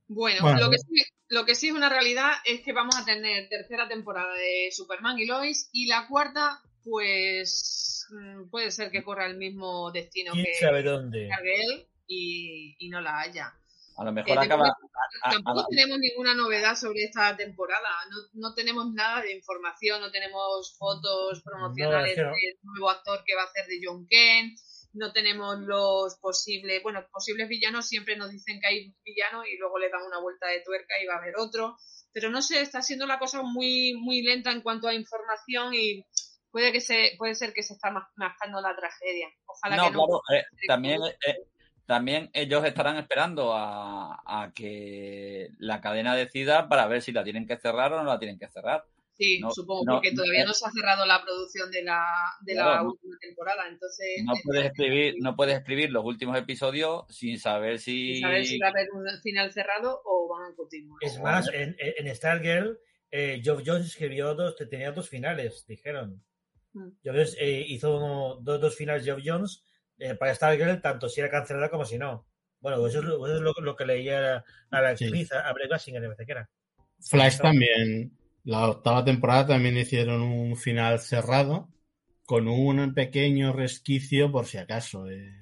Bueno, 0.09 0.43
bueno. 0.43 0.61
Lo, 0.61 0.70
que 0.70 0.79
sí, 0.79 1.05
lo, 1.29 1.45
que 1.45 1.55
sí, 1.55 1.69
es 1.69 1.74
una 1.74 1.89
realidad 1.89 2.33
es 2.45 2.61
que 2.61 2.73
vamos 2.73 2.97
a 2.97 3.05
tener 3.05 3.49
tercera 3.49 3.89
temporada 3.89 4.35
de 4.35 4.69
Superman 4.73 5.19
y 5.19 5.27
Lois 5.27 5.70
y 5.73 5.87
la 5.87 6.07
cuarta, 6.09 6.61
pues 6.85 8.07
mm, 8.11 8.51
puede 8.51 8.70
ser 8.70 8.91
que 8.91 9.03
corra 9.03 9.27
el 9.27 9.37
mismo 9.37 9.91
destino 9.93 10.33
¿Quién 10.33 10.45
que 10.45 10.55
sabe 10.55 10.83
dónde? 10.83 11.29
él 11.29 11.87
y, 12.07 12.77
y, 12.79 12.89
no 12.91 13.01
la 13.01 13.20
haya. 13.20 13.55
A 13.97 14.05
lo 14.05 14.12
mejor 14.12 14.37
eh, 14.37 14.41
acaba. 14.41 14.77
Tampoco 15.31 15.61
a, 15.61 15.62
a, 15.62 15.66
tenemos 15.69 15.99
ninguna 15.99 16.35
novedad 16.35 16.74
sobre 16.74 17.05
esta 17.05 17.37
temporada. 17.37 17.89
No, 18.11 18.49
no, 18.49 18.55
tenemos 18.55 18.93
nada 18.93 19.23
de 19.23 19.33
información, 19.33 20.01
no 20.01 20.11
tenemos 20.11 20.77
fotos 20.77 21.43
promocionales 21.43 22.19
no, 22.19 22.24
del 22.24 22.59
nuevo 22.62 22.91
actor 22.91 23.23
que 23.24 23.35
va 23.35 23.43
a 23.43 23.47
hacer 23.47 23.66
de 23.66 23.81
John 23.83 24.07
Kent 24.09 24.59
no 24.94 25.12
tenemos 25.12 25.59
los 25.60 26.16
posibles, 26.19 26.82
bueno, 26.82 27.06
posibles 27.10 27.48
villanos 27.48 27.89
siempre 27.89 28.16
nos 28.16 28.31
dicen 28.31 28.60
que 28.60 28.66
hay 28.66 28.94
villano 29.05 29.44
y 29.44 29.56
luego 29.56 29.78
le 29.78 29.90
dan 29.90 30.02
una 30.02 30.20
vuelta 30.20 30.47
de 30.48 30.62
tuerca 30.62 30.94
y 31.02 31.06
va 31.06 31.14
a 31.14 31.19
haber 31.19 31.35
otro. 31.39 31.77
Pero 32.12 32.31
no 32.31 32.43
sé, 32.43 32.60
está 32.60 32.82
siendo 32.82 33.06
la 33.06 33.19
cosa 33.19 33.43
muy, 33.43 33.94
muy 33.94 34.23
lenta 34.23 34.51
en 34.51 34.60
cuanto 34.60 34.89
a 34.89 34.94
información 34.94 35.73
y 35.74 36.05
puede 36.51 36.73
que 36.73 36.81
se, 36.81 37.12
puede 37.16 37.35
ser 37.35 37.55
que 37.55 37.62
se 37.62 37.73
está 37.73 37.90
mascando 38.16 38.60
la 38.60 38.77
tragedia. 38.77 39.28
Ojalá 39.47 39.77
no, 39.77 39.85
que 39.85 39.90
no. 39.93 40.06
Claro, 40.06 40.23
eh, 40.35 40.44
también, 40.69 41.01
eh, 41.27 41.47
también 41.86 42.31
ellos 42.35 42.64
estarán 42.64 42.98
esperando 42.98 43.55
a, 43.55 44.23
a, 44.27 44.52
que 44.55 45.48
la 45.59 45.81
cadena 45.81 46.14
decida 46.14 46.69
para 46.69 46.86
ver 46.86 47.01
si 47.01 47.12
la 47.12 47.24
tienen 47.24 47.47
que 47.47 47.56
cerrar 47.56 47.93
o 47.94 48.02
no 48.02 48.05
la 48.05 48.19
tienen 48.19 48.39
que 48.39 48.48
cerrar. 48.48 48.85
Sí, 49.14 49.40
no, 49.40 49.51
supongo, 49.51 49.84
no, 49.84 49.93
porque 49.94 50.12
todavía 50.12 50.44
no 50.47 50.55
se 50.55 50.66
ha 50.66 50.70
cerrado 50.70 51.05
la 51.05 51.22
producción 51.22 51.70
de 51.70 51.82
la, 51.82 52.02
de 52.40 52.55
claro, 52.55 52.70
la 52.70 52.82
última 52.82 53.16
temporada, 53.20 53.68
entonces... 53.68 54.06
No 54.24 54.32
puedes, 54.43 54.64
escribir, 54.66 55.14
no 55.20 55.36
puedes 55.36 55.59
escribir 55.59 55.90
los 55.90 56.05
últimos 56.05 56.36
episodios 56.39 57.05
sin 57.10 57.39
saber 57.39 57.78
si... 57.78 58.14
Sin 58.14 58.22
saber 58.22 58.47
si 58.47 58.59
va 58.59 58.68
a 58.68 58.70
haber 58.70 58.89
un 58.93 59.05
final 59.22 59.52
cerrado 59.52 60.01
o 60.05 60.28
van 60.28 60.52
a 60.52 60.56
continuar. 60.56 60.98
Es 61.02 61.20
más, 61.20 61.48
en, 61.52 61.76
en 61.78 62.14
Stargirl, 62.14 62.78
eh, 63.10 63.40
Geoff 63.44 63.62
Jones 63.64 63.86
escribió 63.86 64.34
dos, 64.34 64.56
tenía 64.56 64.93
dos 64.93 65.10
finales, 65.10 65.66
dijeron. 65.66 66.24
Mm. 66.72 66.89
Jones 67.05 67.36
eh, 67.39 67.64
hizo 67.68 67.98
uno, 67.98 68.39
dos, 68.40 68.62
dos 68.62 68.74
finales 68.74 69.05
Geoff 69.05 69.20
Jones 69.22 69.62
eh, 69.98 70.14
para 70.14 70.34
Stargirl, 70.34 70.80
tanto 70.80 71.10
si 71.10 71.20
era 71.20 71.30
cancelada 71.30 71.68
como 71.68 71.84
si 71.84 71.98
no. 71.98 72.26
Bueno, 72.60 72.86
eso 72.86 73.01
es, 73.01 73.05
lo, 73.05 73.26
eso 73.26 73.36
es 73.36 73.43
lo, 73.43 73.52
lo, 73.60 73.76
que 73.76 73.84
leía 73.84 74.43
a 74.70 74.80
la 74.80 74.90
actriz, 74.90 75.28
sí. 75.28 75.34
a 75.34 75.52
Bray 75.52 75.68
Basinger, 75.68 76.01
me 76.01 76.09
parece 76.09 76.24
que 76.24 76.32
era. 76.32 76.51
Flash 77.01 77.39
también 77.39 78.16
la 78.44 78.69
octava 78.69 79.05
temporada 79.05 79.48
también 79.48 79.77
hicieron 79.77 80.23
un 80.23 80.56
final 80.56 80.98
cerrado 81.01 81.69
con 82.24 82.48
un 82.48 82.94
pequeño 82.94 83.52
resquicio 83.52 84.31
por 84.32 84.47
si 84.47 84.59
acaso. 84.59 85.09
Eh. 85.09 85.32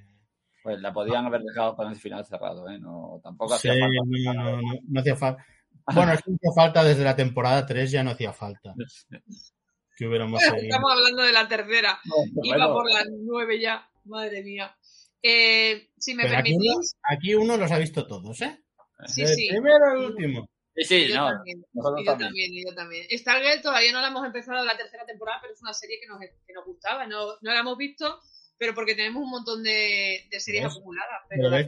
Pues 0.62 0.80
la 0.80 0.92
podían 0.92 1.26
haber 1.26 1.42
dejado 1.42 1.76
con 1.76 1.88
el 1.88 1.96
final 1.96 2.24
cerrado, 2.26 2.68
¿eh? 2.68 2.78
No, 2.78 3.20
tampoco 3.22 3.56
sí, 3.56 3.68
hacía 3.68 3.80
falta. 3.80 4.00
No, 4.04 4.34
no, 4.34 4.56
no, 4.56 4.62
no 4.88 5.00
hacía 5.00 5.16
falta. 5.16 5.46
Bueno, 5.94 6.12
es 6.12 6.22
que 6.22 6.32
hacía 6.32 6.52
falta 6.54 6.84
desde 6.84 7.04
la 7.04 7.16
temporada 7.16 7.66
3, 7.66 7.90
ya 7.90 8.02
no 8.02 8.10
hacía 8.10 8.32
falta. 8.32 8.74
Que 9.96 10.06
hubiéramos 10.06 10.40
Estamos 10.42 10.92
hablando 10.92 11.22
de 11.24 11.32
la 11.32 11.46
tercera. 11.46 11.98
No, 12.06 12.14
Iba 12.42 12.56
bueno. 12.56 12.72
por 12.72 12.90
las 12.90 13.06
nueve 13.22 13.60
ya. 13.60 13.86
Madre 14.06 14.42
mía. 14.42 14.74
Eh, 15.22 15.90
si 15.98 16.14
me 16.14 16.22
Pero 16.22 16.36
permitís. 16.36 16.56
Aquí 16.56 16.68
uno, 16.70 16.80
aquí 17.02 17.34
uno, 17.34 17.56
los 17.58 17.70
ha 17.70 17.76
visto 17.76 18.06
todos, 18.06 18.40
¿eh? 18.40 18.64
Sí, 19.04 19.20
Desde 19.20 19.34
sí. 19.34 19.48
El 19.48 19.56
primero 19.56 19.84
al 19.84 19.98
último. 19.98 20.48
Sí, 20.76 20.84
sí, 20.84 21.08
yo 21.08 21.16
no. 21.16 21.28
También, 21.28 21.58
y 21.72 22.04
yo 22.04 22.16
también, 22.16 22.54
y 22.54 22.64
yo 22.64 22.74
también. 22.74 23.06
Stargirl 23.10 23.60
todavía 23.60 23.92
no 23.92 24.00
la 24.00 24.08
hemos 24.08 24.24
empezado 24.24 24.64
la 24.64 24.76
tercera 24.76 25.04
temporada, 25.04 25.38
pero 25.42 25.54
es 25.54 25.62
una 25.62 25.72
serie 25.72 25.98
que 26.00 26.06
nos, 26.06 26.18
que 26.20 26.52
nos 26.52 26.64
gustaba. 26.64 27.06
No, 27.06 27.34
no 27.40 27.52
la 27.52 27.60
hemos 27.60 27.76
visto, 27.76 28.20
pero 28.56 28.74
porque 28.74 28.94
tenemos 28.94 29.22
un 29.22 29.30
montón 29.30 29.62
de, 29.62 30.26
de 30.30 30.40
series 30.40 30.64
¿Ves? 30.64 30.72
acumuladas. 30.76 31.22
Pero 31.28 31.50
ves, 31.50 31.66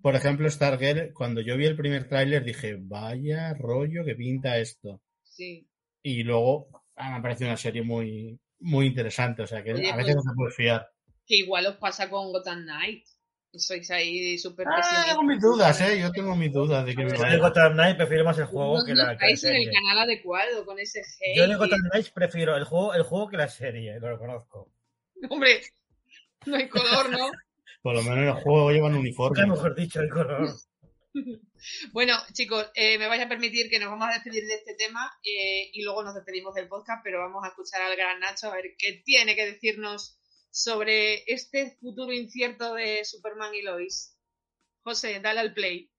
por 0.00 0.14
ejemplo, 0.14 0.50
Stargirl, 0.50 1.12
cuando 1.12 1.40
yo 1.40 1.56
vi 1.56 1.66
el 1.66 1.76
primer 1.76 2.08
tráiler 2.08 2.44
dije, 2.44 2.76
vaya 2.78 3.54
rollo 3.54 4.04
que 4.04 4.14
pinta 4.14 4.58
esto. 4.58 5.00
Sí. 5.24 5.68
Y 6.02 6.22
luego 6.22 6.68
ah, 6.94 7.16
me 7.16 7.22
parece 7.22 7.44
una 7.44 7.56
serie 7.56 7.82
muy, 7.82 8.38
muy 8.60 8.86
interesante, 8.86 9.42
o 9.42 9.46
sea 9.46 9.62
que 9.62 9.74
Oye, 9.74 9.90
a 9.90 9.96
veces 9.96 10.14
pues, 10.14 10.24
no 10.24 10.32
se 10.32 10.36
puede 10.36 10.52
fiar. 10.52 10.90
Que 11.26 11.36
igual 11.36 11.66
os 11.66 11.76
pasa 11.76 12.08
con 12.08 12.30
Gotham 12.32 12.62
Knight. 12.62 13.04
Sois 13.58 13.90
ahí 13.90 14.38
súper 14.38 14.66
ah, 14.68 15.04
tengo 15.06 15.22
mis 15.22 15.40
dudas, 15.40 15.80
¿eh? 15.80 16.00
Yo 16.00 16.10
tengo 16.12 16.36
mis 16.36 16.52
dudas 16.52 16.84
de 16.84 16.94
que 16.94 17.04
me 17.04 17.16
Yo 17.16 17.24
de 17.24 17.38
Gotham 17.38 17.72
Knight 17.74 17.96
prefiero 17.96 18.24
más 18.24 18.38
el 18.38 18.46
juego 18.46 18.84
que 18.84 18.94
la, 18.94 19.16
que 19.16 19.30
la 19.30 19.36
serie. 19.36 19.62
en 19.62 19.68
el 19.68 19.74
canal 19.74 19.98
adecuado 19.98 20.64
con 20.64 20.78
ese 20.78 21.00
hate. 21.00 21.36
Yo 21.36 21.48
de 21.48 21.56
Gotham 21.56 21.80
Knights 21.90 22.10
prefiero 22.10 22.56
el 22.56 22.64
juego, 22.64 22.94
el 22.94 23.02
juego 23.02 23.28
que 23.28 23.36
la 23.36 23.48
serie, 23.48 23.98
lo 24.00 24.10
reconozco. 24.10 24.70
Hombre, 25.30 25.60
no 26.46 26.56
hay 26.56 26.68
color, 26.68 27.10
¿no? 27.10 27.30
Por 27.82 27.94
lo 27.94 28.02
menos 28.02 28.18
en 28.18 28.24
el 28.24 28.32
juego 28.34 28.70
llevan 28.70 28.94
uniforme. 28.94 29.38
Ya 29.38 29.46
mejor 29.46 29.74
dicho, 29.74 30.00
el 30.00 30.10
color. 30.10 30.48
Bueno, 31.92 32.14
chicos, 32.32 32.70
eh, 32.74 32.98
me 32.98 33.08
vais 33.08 33.22
a 33.22 33.28
permitir 33.28 33.70
que 33.70 33.78
nos 33.78 33.90
vamos 33.90 34.08
a 34.08 34.12
despedir 34.12 34.44
de 34.44 34.54
este 34.54 34.74
tema 34.74 35.10
eh, 35.24 35.70
y 35.72 35.82
luego 35.82 36.04
nos 36.04 36.14
despedimos 36.14 36.54
del 36.54 36.68
podcast, 36.68 37.02
pero 37.02 37.18
vamos 37.18 37.42
a 37.44 37.48
escuchar 37.48 37.80
al 37.80 37.96
gran 37.96 38.20
Nacho 38.20 38.48
a 38.48 38.54
ver 38.54 38.74
qué 38.78 39.02
tiene 39.04 39.34
que 39.34 39.46
decirnos 39.46 40.15
sobre 40.56 41.22
este 41.30 41.76
futuro 41.82 42.10
incierto 42.14 42.72
de 42.72 43.04
Superman 43.04 43.54
y 43.54 43.60
Lois. 43.60 44.18
José, 44.82 45.20
dale 45.20 45.40
al 45.40 45.52
play. 45.52 45.90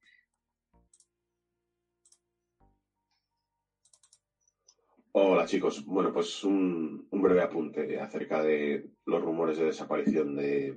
Hola 5.12 5.46
chicos, 5.46 5.86
bueno 5.86 6.12
pues 6.12 6.44
un, 6.44 7.08
breve 7.12 7.44
apunte 7.44 8.00
acerca 8.00 8.42
de 8.42 8.90
los 9.06 9.22
rumores 9.22 9.60
de 9.60 9.66
desaparición 9.66 10.36
de, 10.36 10.76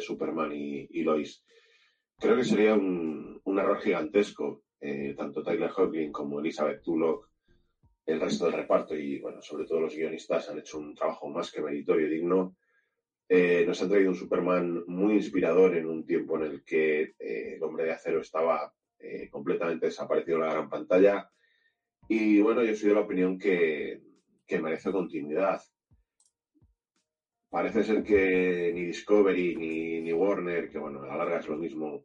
Superman 0.00 0.52
y, 0.54 1.02
Lois. 1.02 1.44
Creo 2.20 2.36
que 2.36 2.44
sería 2.44 2.74
un, 2.74 3.42
error 3.46 3.80
gigantesco, 3.80 4.62
eh, 4.80 5.12
tanto 5.16 5.42
Tyler 5.42 5.72
Hoechlin 5.76 6.12
como 6.12 6.38
Elizabeth 6.38 6.82
Tulloch, 6.82 7.28
el 8.06 8.20
resto 8.20 8.44
del 8.44 8.54
reparto 8.54 8.96
y 8.96 9.18
bueno, 9.18 9.42
sobre 9.42 9.64
todo 9.64 9.80
los 9.80 9.96
guionistas 9.96 10.48
han 10.48 10.60
hecho 10.60 10.78
un 10.78 10.94
trabajo 10.94 11.28
más 11.28 11.50
que 11.50 11.60
meritorio 11.60 12.06
y 12.06 12.10
digno 12.10 12.56
eh, 13.28 13.64
nos 13.66 13.82
ha 13.82 13.88
traído 13.88 14.10
un 14.10 14.16
Superman 14.16 14.84
muy 14.86 15.14
inspirador 15.14 15.76
en 15.76 15.86
un 15.86 16.06
tiempo 16.06 16.36
en 16.36 16.44
el 16.44 16.64
que 16.64 17.14
eh, 17.18 17.54
el 17.56 17.62
hombre 17.62 17.84
de 17.84 17.92
acero 17.92 18.20
estaba 18.20 18.72
eh, 19.00 19.28
completamente 19.28 19.86
desaparecido 19.86 20.36
en 20.36 20.44
la 20.44 20.52
gran 20.52 20.70
pantalla. 20.70 21.28
Y 22.08 22.40
bueno, 22.40 22.62
yo 22.62 22.76
soy 22.76 22.90
de 22.90 22.94
la 22.94 23.00
opinión 23.00 23.36
que, 23.36 24.00
merece 24.62 24.92
continuidad. 24.92 25.60
Parece 27.50 27.82
ser 27.82 28.04
que 28.04 28.70
ni 28.72 28.86
Discovery 28.86 29.56
ni, 29.56 30.00
ni, 30.02 30.12
Warner, 30.12 30.68
que 30.68 30.78
bueno, 30.78 31.02
a 31.02 31.06
la 31.08 31.16
larga 31.16 31.40
es 31.40 31.48
lo 31.48 31.56
mismo, 31.56 32.04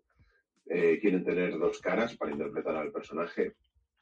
quieren 0.65 1.23
tener 1.23 1.57
dos 1.59 1.79
caras 1.79 2.15
para 2.17 2.31
interpretar 2.31 2.75
al 2.75 2.91
personaje. 2.91 3.53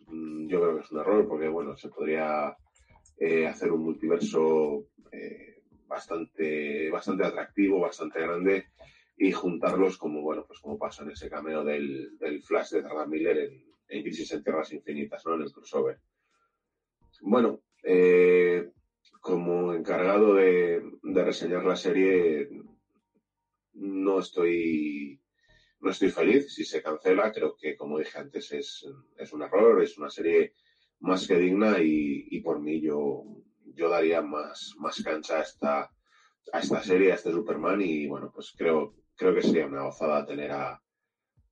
Mm, 0.08 0.48
yo 0.48 0.62
creo 0.62 0.76
que 0.76 0.84
es 0.84 0.92
un 0.92 1.00
error 1.00 1.28
porque 1.28 1.50
bueno, 1.50 1.76
se 1.76 1.90
podría 1.90 2.56
hacer 3.50 3.72
un 3.72 3.84
multiverso 3.84 4.86
bastante, 5.90 6.90
bastante 6.90 7.26
atractivo, 7.26 7.82
bastante 7.82 8.22
grande, 8.22 8.68
y 9.18 9.32
juntarlos 9.34 9.98
como, 9.98 10.22
bueno, 10.22 10.46
pues 10.48 10.60
como 10.60 10.78
pasó 10.78 11.04
en 11.04 11.12
ese 11.12 11.30
cameo 11.30 11.64
del, 11.66 12.18
Flash 12.44 12.70
de 12.70 12.80
Ezra 12.80 13.06
Miller 13.06 13.52
en, 13.88 14.04
Crisis 14.04 14.32
en 14.32 14.44
Tierras 14.44 14.72
Infinitas, 14.72 15.26
¿no? 15.26 15.36
En 15.36 15.42
el 15.42 15.52
crossover. 15.52 16.00
Bueno, 17.22 17.62
eh, 17.84 18.70
como 19.20 19.74
encargado 19.74 20.36
de, 20.36 20.82
reseñar 21.04 21.66
la 21.66 21.76
serie, 21.76 22.50
no 23.74 24.20
estoy, 24.20 25.20
no 25.82 25.90
estoy 25.90 26.12
feliz 26.12 26.54
si 26.54 26.64
se 26.64 26.82
cancela. 26.82 27.32
Creo 27.34 27.58
que, 27.58 27.76
como 27.76 28.00
dije 28.00 28.20
antes, 28.20 28.52
es, 28.54 28.86
es 29.18 29.34
un 29.34 29.42
error, 29.42 29.84
es 29.84 29.98
una 29.98 30.10
serie 30.10 30.54
más 31.00 31.28
que 31.28 31.36
digna 31.36 31.82
y, 31.82 32.28
y 32.30 32.40
por 32.42 32.62
mí 32.62 32.80
yo, 32.80 33.24
yo 33.76 33.90
daría 33.90 34.22
más, 34.22 34.74
más 34.78 35.02
cancha 35.04 35.40
a 35.40 35.42
esta, 35.42 35.92
a 36.52 36.60
esta 36.60 36.84
serie, 36.84 37.12
a 37.12 37.16
este 37.16 37.32
Superman, 37.32 37.82
y 37.82 38.08
bueno, 38.08 38.32
pues 38.34 38.54
creo, 38.58 38.96
creo 39.16 39.34
que 39.34 39.42
sería 39.42 39.68
una 39.68 39.84
gozada 39.84 40.26
tener 40.26 40.52
a, 40.52 40.82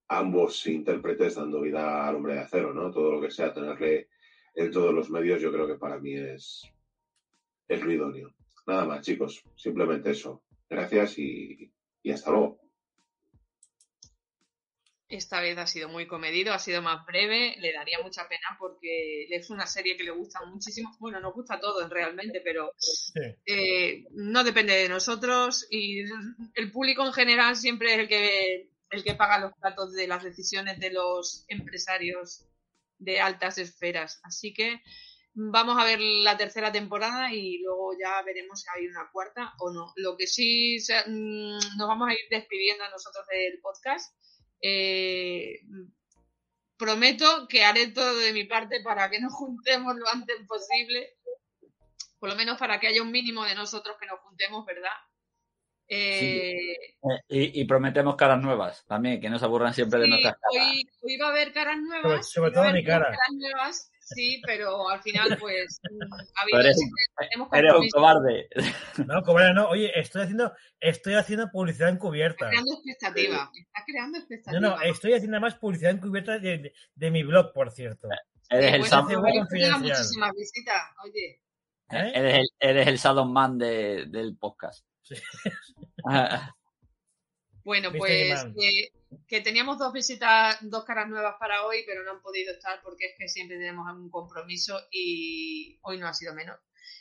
ambos 0.09 0.65
intérpretes 0.67 1.35
dando 1.35 1.61
vida 1.61 2.07
al 2.07 2.15
hombre 2.15 2.35
de 2.35 2.39
acero, 2.41 2.73
¿no? 2.73 2.91
Todo 2.91 3.11
lo 3.11 3.21
que 3.21 3.31
sea 3.31 3.53
tenerle 3.53 4.07
en 4.55 4.71
todos 4.71 4.93
los 4.93 5.09
medios, 5.09 5.41
yo 5.41 5.51
creo 5.51 5.67
que 5.67 5.75
para 5.75 5.99
mí 5.99 6.15
es, 6.15 6.63
es 7.67 7.83
lo 7.83 7.91
idóneo. 7.91 8.33
Nada 8.65 8.85
más, 8.85 9.01
chicos, 9.05 9.43
simplemente 9.55 10.11
eso. 10.11 10.43
Gracias 10.69 11.17
y 11.19 11.71
hasta 12.09 12.31
luego. 12.31 12.66
Esta 15.09 15.39
vez 15.39 15.57
ha 15.57 15.65
sido 15.67 15.87
muy 15.87 16.05
comedido, 16.05 16.53
ha 16.53 16.59
sido 16.59 16.81
más 16.81 17.05
breve, 17.05 17.55
le 17.59 17.71
daría 17.71 17.99
mucha 18.03 18.27
pena 18.27 18.57
porque 18.59 19.27
es 19.29 19.49
una 19.49 19.65
serie 19.65 19.95
que 19.95 20.03
le 20.03 20.11
gusta 20.11 20.43
muchísimo. 20.45 20.95
Bueno, 20.99 21.21
nos 21.21 21.33
gusta 21.33 21.55
a 21.55 21.59
todos 21.61 21.89
realmente, 21.89 22.41
pero 22.43 22.73
eh, 23.45 24.03
no 24.11 24.43
depende 24.43 24.73
de 24.73 24.89
nosotros 24.89 25.65
y 25.69 26.01
el 26.55 26.71
público 26.71 27.05
en 27.05 27.13
general 27.13 27.55
siempre 27.55 27.93
es 27.93 27.99
el 27.99 28.07
que, 28.09 28.69
el 28.89 29.03
que 29.03 29.15
paga 29.15 29.39
los 29.39 29.53
platos 29.53 29.93
de 29.93 30.07
las 30.07 30.23
decisiones 30.23 30.77
de 30.79 30.91
los 30.91 31.45
empresarios 31.47 32.45
de 32.97 33.21
altas 33.21 33.57
esferas. 33.59 34.19
Así 34.23 34.53
que 34.53 34.81
vamos 35.33 35.77
a 35.79 35.85
ver 35.85 35.99
la 36.01 36.35
tercera 36.35 36.71
temporada 36.71 37.31
y 37.33 37.59
luego 37.59 37.91
ya 37.97 38.21
veremos 38.23 38.59
si 38.59 38.67
hay 38.75 38.87
una 38.87 39.09
cuarta 39.13 39.53
o 39.59 39.71
no. 39.71 39.93
Lo 39.95 40.17
que 40.17 40.27
sí 40.27 40.77
mm, 41.07 41.77
nos 41.77 41.87
vamos 41.87 42.09
a 42.09 42.13
ir 42.13 42.19
despidiendo 42.29 42.83
a 42.83 42.89
nosotros 42.89 43.25
del 43.27 43.61
podcast 43.61 44.13
eh, 44.61 45.59
prometo 46.77 47.47
que 47.47 47.63
haré 47.63 47.87
todo 47.87 48.17
de 48.17 48.33
mi 48.33 48.45
parte 48.45 48.81
para 48.83 49.09
que 49.09 49.19
nos 49.19 49.33
juntemos 49.33 49.95
lo 49.95 50.07
antes 50.07 50.35
posible, 50.47 51.17
por 52.19 52.29
lo 52.29 52.35
menos 52.35 52.57
para 52.57 52.79
que 52.79 52.87
haya 52.87 53.01
un 53.01 53.11
mínimo 53.11 53.45
de 53.45 53.55
nosotros 53.55 53.97
que 53.99 54.07
nos 54.07 54.19
juntemos, 54.21 54.65
¿verdad? 54.65 54.91
Eh, 55.89 56.75
eh, 57.29 57.51
y, 57.53 57.63
prometemos 57.63 58.17
caras 58.17 58.41
nuevas 58.41 58.83
también, 58.85 59.21
que 59.21 59.29
no 59.29 59.39
se 59.39 59.45
aburran 59.45 59.73
siempre 59.73 60.01
de 60.01 60.09
nuestras 60.09 60.35
caras. 60.35 60.67
Hoy, 61.01 61.17
va 61.17 61.27
a 61.27 61.29
haber 61.29 61.53
caras 61.53 61.77
nuevas. 61.77 62.29
Sobre, 62.29 62.51
todo 62.51 62.71
mi 62.73 62.83
cara. 62.83 63.05
Caras 63.05 63.31
nuevas, 63.31 63.91
Sí, 64.15 64.41
pero 64.45 64.89
al 64.89 65.01
final, 65.01 65.37
pues. 65.39 65.81
eres, 66.53 66.77
eres 67.51 67.73
un 67.73 67.89
cobarde. 67.89 68.47
No, 69.05 69.21
cobarde 69.21 69.53
no. 69.53 69.67
Oye, 69.69 69.91
estoy 69.99 70.21
haciendo, 70.23 70.53
estoy 70.79 71.15
haciendo 71.15 71.49
publicidad 71.51 71.89
encubierta. 71.89 72.45
Está 72.45 72.49
creando 72.49 72.73
expectativa. 72.73 73.51
Está 73.53 73.83
creando 73.85 74.17
expectativa. 74.19 74.59
No, 74.61 74.69
no, 74.69 74.81
estoy 74.81 75.13
haciendo 75.13 75.41
más 75.41 75.55
publicidad 75.55 75.91
encubierta 75.91 76.39
de, 76.39 76.73
de, 76.95 77.11
mi 77.11 77.23
blog, 77.23 77.51
por 77.51 77.69
cierto. 77.71 78.07
Eres 78.49 78.73
el 78.75 78.85
Sam 78.85 79.07
muchísimas 79.07 80.33
visitas, 80.33 80.81
oye. 81.03 81.41
¿Eh? 81.89 82.11
Eres 82.15 82.35
el, 82.35 82.47
eres 82.87 83.05
el 83.05 83.25
Man 83.25 83.57
de, 83.57 84.05
del 84.07 84.37
podcast. 84.37 84.85
Sí. 85.01 85.15
bueno, 87.63 87.91
pues 87.91 88.45
que 89.27 89.41
teníamos 89.41 89.77
dos 89.77 89.93
visitas, 89.93 90.57
dos 90.61 90.83
caras 90.85 91.07
nuevas 91.09 91.35
para 91.39 91.65
hoy, 91.65 91.83
pero 91.85 92.03
no 92.03 92.11
han 92.11 92.21
podido 92.21 92.53
estar 92.53 92.81
porque 92.81 93.07
es 93.07 93.13
que 93.17 93.27
siempre 93.27 93.57
tenemos 93.57 93.87
algún 93.87 94.09
compromiso 94.09 94.79
y 94.91 95.79
hoy 95.81 95.97
no 95.97 96.07
ha 96.07 96.13
sido 96.13 96.33
menos. 96.33 96.57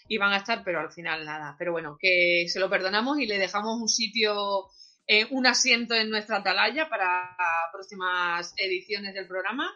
Iban 0.09 0.33
a 0.33 0.39
estar, 0.39 0.63
pero 0.65 0.81
al 0.81 0.93
final 0.93 1.25
nada. 1.25 1.57
Pero 1.59 1.73
bueno, 1.73 1.97
que 1.99 2.47
se 2.49 2.61
lo 2.61 2.71
perdonamos 2.71 3.19
y 3.19 3.27
le 3.27 3.39
dejamos 3.39 3.81
un 3.81 3.89
sitio, 3.89 4.69
eh, 5.07 5.27
un 5.31 5.47
asiento 5.47 5.95
en 5.95 6.11
nuestra 6.11 6.39
atalaya 6.39 6.89
para 6.89 7.37
próximas 7.73 8.55
ediciones 8.57 9.15
del 9.15 9.27
programa. 9.27 9.73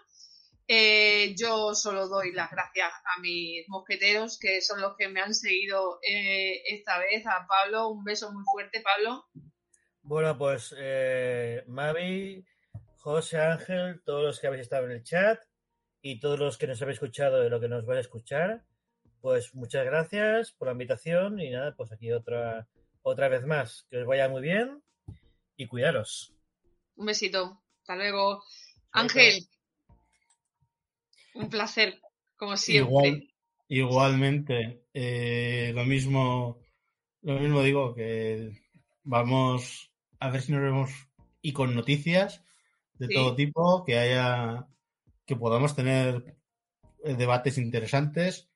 Eh, 0.69 1.35
yo 1.37 1.75
solo 1.75 2.07
doy 2.07 2.31
las 2.31 2.49
gracias 2.49 2.93
a 3.05 3.21
mis 3.21 3.69
mosqueteros, 3.69 4.39
que 4.39 4.61
son 4.61 4.81
los 4.81 4.95
que 4.97 5.09
me 5.09 5.21
han 5.21 5.35
seguido 5.35 5.99
eh, 6.09 6.63
esta 6.67 6.99
vez. 6.99 7.27
A 7.27 7.45
Pablo, 7.49 7.89
un 7.89 8.05
beso 8.05 8.33
muy 8.33 8.45
fuerte, 8.53 8.81
Pablo. 8.81 9.25
Bueno, 10.11 10.37
pues 10.37 10.75
eh, 10.77 11.63
Mavi, 11.69 12.45
José 12.97 13.39
Ángel, 13.39 14.03
todos 14.05 14.25
los 14.25 14.41
que 14.41 14.49
habéis 14.49 14.63
estado 14.63 14.87
en 14.87 14.91
el 14.91 15.05
chat 15.05 15.41
y 16.03 16.19
todos 16.19 16.37
los 16.37 16.59
que 16.59 16.67
nos 16.67 16.83
habéis 16.83 16.97
escuchado 16.97 17.41
de 17.41 17.49
lo 17.49 17.61
que 17.61 17.69
nos 17.69 17.87
vais 17.87 17.99
a 17.99 18.01
escuchar, 18.01 18.65
pues 19.21 19.55
muchas 19.55 19.85
gracias 19.85 20.51
por 20.51 20.67
la 20.67 20.73
invitación 20.73 21.39
y 21.39 21.51
nada, 21.51 21.77
pues 21.77 21.93
aquí 21.93 22.11
otra, 22.11 22.67
otra 23.03 23.29
vez 23.29 23.47
más. 23.47 23.87
Que 23.89 23.99
os 23.99 24.07
vaya 24.09 24.29
muy 24.29 24.43
bien 24.43 24.83
y 25.57 25.69
cuidaros. 25.69 26.35
Un 26.97 27.07
besito. 27.07 27.63
Hasta 27.83 27.95
luego. 27.95 28.43
Ángel, 28.91 29.47
un 31.35 31.49
placer, 31.49 32.01
como 32.37 32.57
siempre. 32.57 33.29
igualmente, 33.69 34.83
eh, 34.93 35.71
lo 35.73 35.85
mismo, 35.85 36.59
lo 37.23 37.39
mismo 37.39 37.63
digo 37.63 37.95
que 37.95 38.61
vamos 39.05 39.90
a 40.21 40.31
ver 40.31 40.43
si 40.43 40.53
nos 40.53 40.63
vemos 40.63 40.91
y 41.43 41.53
con 41.53 41.75
noticias 41.75 42.45
de 42.99 43.09
todo 43.09 43.35
tipo, 43.35 43.83
que 43.85 43.99
haya, 43.99 44.67
que 45.25 45.35
podamos 45.35 45.75
tener 45.75 46.37
eh, 47.03 47.15
debates 47.15 47.57
interesantes 47.57 48.51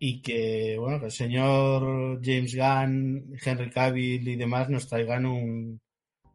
y 0.00 0.20
que, 0.20 0.76
bueno, 0.78 0.98
que 0.98 1.06
el 1.06 1.12
señor 1.12 2.20
James 2.22 2.56
Gunn, 2.56 3.36
Henry 3.42 3.70
Cavill 3.70 4.26
y 4.28 4.36
demás 4.36 4.68
nos 4.68 4.88
traigan 4.88 5.26
un, 5.26 5.80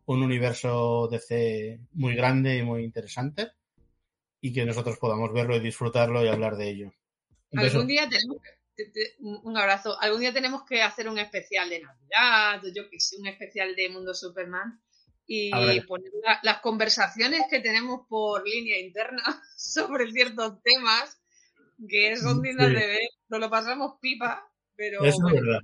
un 0.06 0.24
universo 0.24 1.10
DC 1.12 1.82
muy 1.92 2.16
grande 2.16 2.58
y 2.58 2.64
muy 2.64 2.84
interesante 2.84 3.52
y 4.42 4.54
que 4.54 4.66
nosotros 4.66 4.98
podamos 4.98 5.34
verlo 5.34 5.58
y 5.58 5.60
disfrutarlo 5.60 6.24
y 6.24 6.30
hablar 6.30 6.56
de 6.56 6.70
ello. 6.70 6.94
Algún 7.52 7.88
día 7.88 8.08
tenemos 8.08 8.38
un 9.20 9.58
abrazo. 9.58 10.00
Algún 10.02 10.22
día 10.22 10.34
tenemos 10.34 10.64
que 10.66 10.82
hacer 10.82 11.08
un 11.10 11.20
especial 11.20 11.70
de 11.70 11.82
Navidad, 11.82 12.62
yo 12.74 12.90
que 12.90 13.00
sé, 13.00 13.18
un 13.18 13.28
especial 13.28 13.76
de 13.76 13.90
Mundo 13.90 14.14
Superman 14.14 14.82
y 15.32 15.52
poner 15.82 16.12
las 16.42 16.60
conversaciones 16.60 17.44
que 17.50 17.60
tenemos 17.60 18.08
por 18.08 18.48
línea 18.48 18.80
interna 18.80 19.22
sobre 19.58 20.12
ciertos 20.12 20.62
temas 20.64 21.22
que 21.88 22.18
son 22.18 22.42
dignas 22.42 22.68
de 22.68 22.88
ver, 22.88 23.10
nos 23.30 23.40
lo 23.40 23.50
pasamos 23.50 24.00
pipa, 24.02 24.44
pero 24.76 25.04
es 25.04 25.16
verdad. 25.24 25.60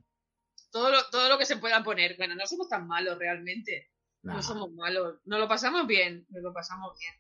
Todo 0.71 0.91
lo, 0.91 0.97
todo 1.09 1.29
lo 1.29 1.37
que 1.37 1.45
se 1.45 1.57
pueda 1.57 1.83
poner. 1.83 2.15
Bueno, 2.17 2.35
no 2.35 2.45
somos 2.45 2.69
tan 2.69 2.87
malos 2.87 3.17
realmente. 3.17 3.91
No 4.21 4.41
somos 4.41 4.71
malos. 4.71 5.19
Nos 5.25 5.39
lo 5.39 5.47
pasamos 5.47 5.87
bien. 5.87 6.25
Nos 6.29 6.43
lo 6.43 6.53
pasamos 6.53 6.97
bien. 6.99 7.13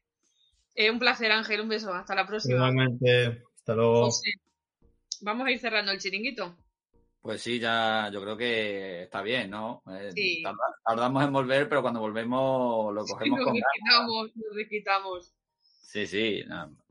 Eh, 0.73 0.91
un 0.91 0.99
placer, 0.99 1.31
Ángel. 1.31 1.61
Un 1.61 1.69
beso. 1.69 1.93
Hasta 1.93 2.15
la 2.15 2.27
próxima. 2.27 2.55
Igualmente. 2.55 3.43
Hasta 3.55 3.75
luego. 3.75 4.09
Vamos 5.21 5.47
a 5.47 5.51
ir 5.51 5.59
cerrando 5.59 5.91
el 5.91 5.99
chiringuito. 5.99 6.55
Pues 7.21 7.41
sí, 7.41 7.59
ya 7.59 8.09
yo 8.13 8.21
creo 8.21 8.37
que 8.37 9.03
está 9.03 9.23
bien, 9.23 9.49
¿no? 9.49 9.81
Eh, 9.89 10.43
tardamos 10.85 11.23
en 11.23 11.33
volver, 11.33 11.67
pero 11.67 11.81
cuando 11.81 11.99
volvemos 11.99 12.93
lo 12.93 13.03
cogemos 13.03 13.39
con 13.43 13.53
ganas. 13.53 14.07
Nos 14.07 14.67
quitamos. 14.69 15.33
Sí, 15.61 16.05
sí. 16.05 16.43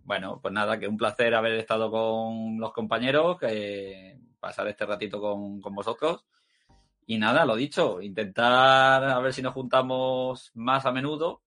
Bueno, 0.03 0.41
pues 0.43 0.53
nada, 0.53 0.81
que 0.81 0.89
un 0.89 0.97
placer 0.97 1.37
haber 1.37 1.53
estado 1.53 1.89
con 1.89 2.59
los 2.59 2.73
compañeros, 2.73 3.39
que 3.39 4.19
pasar 4.41 4.67
este 4.67 4.85
ratito 4.85 5.21
con, 5.21 5.61
con 5.61 5.73
vosotros. 5.73 6.25
Y 7.07 7.19
nada, 7.19 7.45
lo 7.45 7.55
dicho, 7.55 8.03
intentar 8.03 9.05
a 9.05 9.21
ver 9.21 9.33
si 9.33 9.41
nos 9.41 9.55
juntamos 9.55 10.51
más 10.55 10.85
a 10.85 10.91
menudo, 10.91 11.44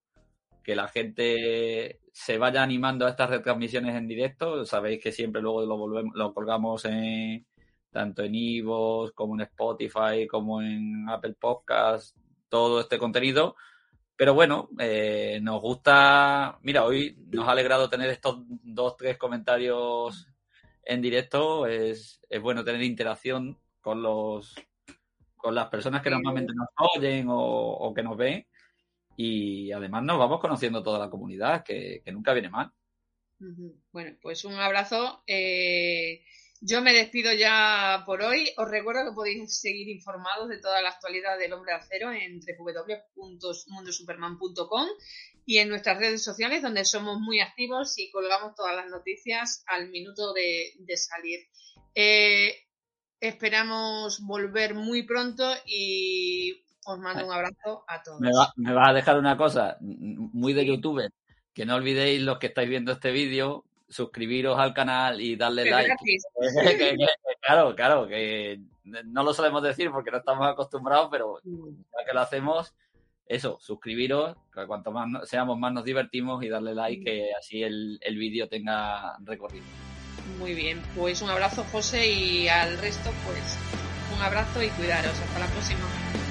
que 0.68 0.76
la 0.76 0.90
gente 0.90 2.02
se 2.12 2.38
vaya 2.38 2.62
animando 2.62 3.06
a 3.06 3.10
estas 3.12 3.30
retransmisiones 3.30 3.96
en 3.96 4.06
directo. 4.06 4.66
Sabéis 4.66 5.02
que 5.02 5.14
siempre 5.14 5.42
luego 5.42 5.66
lo, 5.66 5.78
volvemos, 5.78 6.14
lo 6.14 6.34
colgamos 6.34 6.84
en, 6.84 7.48
tanto 7.90 8.22
en 8.22 8.36
Ivo 8.36 9.10
como 9.16 9.36
en 9.36 9.42
Spotify, 9.44 10.28
como 10.30 10.62
en 10.62 11.08
Apple 11.08 11.36
Podcast, 11.40 12.18
todo 12.50 12.82
este 12.82 12.98
contenido. 12.98 13.56
Pero 14.18 14.34
bueno, 14.34 14.68
eh, 14.78 15.40
nos 15.42 15.62
gusta. 15.62 16.60
Mira, 16.64 16.84
hoy 16.84 17.18
nos 17.32 17.48
ha 17.48 17.52
alegrado 17.52 17.90
tener 17.90 18.10
estos 18.10 18.40
dos, 18.46 18.98
tres 18.98 19.18
comentarios 19.18 20.28
en 20.84 21.02
directo. 21.02 21.66
Es, 21.66 22.20
es 22.30 22.42
bueno 22.42 22.66
tener 22.66 22.84
interacción 22.84 23.58
con 23.80 24.02
los 24.02 24.54
con 25.38 25.56
las 25.56 25.70
personas 25.70 26.02
que 26.02 26.10
normalmente 26.10 26.54
nos 26.54 26.68
oyen 26.94 27.28
o, 27.30 27.94
que 27.96 28.04
nos 28.04 28.18
ven. 28.18 28.46
Y 29.18 29.72
además 29.72 30.04
nos 30.04 30.20
vamos 30.20 30.40
conociendo 30.40 30.84
toda 30.84 31.00
la 31.00 31.10
comunidad, 31.10 31.64
que, 31.64 32.04
nunca 32.14 32.34
viene 32.34 32.50
mal. 32.50 32.72
Bueno, 33.92 34.16
pues 34.22 34.46
un 34.46 34.54
abrazo. 34.54 35.24
Eh, 35.26 36.24
yo 36.62 36.82
me 36.82 36.94
despido 36.94 37.34
ya 37.34 38.04
por 38.06 38.22
hoy. 38.22 38.52
Os 38.58 38.70
recuerdo 38.70 39.10
que 39.10 39.16
podéis 39.16 39.60
seguir 39.60 39.90
informados 39.90 40.50
de 40.50 40.60
toda 40.60 40.84
la 40.84 40.90
actualidad 40.90 41.40
del 41.40 41.54
hombre 41.54 41.74
acero 41.74 42.12
en 42.12 42.40
www.mundosuperman.com 42.40 44.88
y 45.46 45.58
en 45.58 45.70
nuestras 45.70 45.98
redes 45.98 46.24
sociales 46.24 46.62
donde 46.62 46.86
somos 46.86 47.20
muy 47.20 47.40
activos 47.40 47.98
y 47.98 48.12
colgamos 48.12 48.54
todas 48.54 48.76
las 48.76 48.88
noticias 48.88 49.64
al 49.66 49.90
minuto 49.90 50.32
de, 50.34 50.76
salir. 50.96 51.40
Eh, 51.96 52.68
Esperamos 53.20 54.20
volver 54.20 54.76
muy 54.76 55.02
pronto 55.02 55.44
y 55.66 56.64
os 56.88 57.00
mando 57.00 57.26
un 57.26 57.34
abrazo 57.34 57.84
a 57.88 58.02
todos. 58.02 58.22
Me 58.22 58.74
va, 58.74 58.90
a 58.90 58.94
dejar 58.94 59.18
una 59.20 59.38
cosa 59.38 59.78
muy 59.82 60.54
de 60.54 60.66
YouTube, 60.66 61.12
que 61.54 61.66
no 61.66 61.76
olvidéis 61.76 62.22
los 62.22 62.40
que 62.40 62.48
estáis 62.48 62.70
viendo 62.70 62.94
este 62.94 63.12
vídeo, 63.12 63.66
suscribiros 63.90 64.58
al 64.58 64.74
canal 64.74 65.20
y 65.22 65.36
darle 65.36 65.70
like. 65.70 65.96
claro, 67.42 67.76
claro, 67.76 68.08
que 68.08 68.62
no 68.84 69.24
lo 69.24 69.34
solemos 69.34 69.62
decir 69.62 69.92
porque 69.92 70.12
no 70.12 70.18
estamos 70.18 70.48
acostumbrados, 70.48 71.10
pero 71.12 71.40
mm. 71.44 71.70
ya 71.70 72.06
que 72.06 72.14
lo 72.14 72.22
hacemos, 72.22 72.74
eso, 73.26 73.58
suscribiros, 73.60 74.38
que 74.54 74.66
cuanto 74.66 74.92
más 74.92 75.30
seamos 75.30 75.58
más 75.60 75.74
nos 75.74 75.84
divertimos 75.84 76.42
y 76.44 76.50
darle 76.50 76.74
like, 76.74 77.02
mm. 77.02 77.04
que 77.04 77.30
así 77.38 77.64
el, 77.64 78.00
el 78.02 78.18
vídeo 78.18 78.48
tenga 78.48 79.18
recorrido. 79.20 79.66
Muy 80.40 80.54
bien, 80.54 80.82
pues 80.96 81.22
un 81.22 81.30
abrazo 81.30 81.64
José 81.72 82.08
y 82.08 82.48
al 82.48 82.78
resto 82.78 83.12
pues 83.26 83.58
un 84.16 84.22
abrazo 84.22 84.64
y 84.64 84.70
cuidaros. 84.70 85.20
Hasta 85.20 85.40
la 85.40 85.48
próxima. 85.48 86.27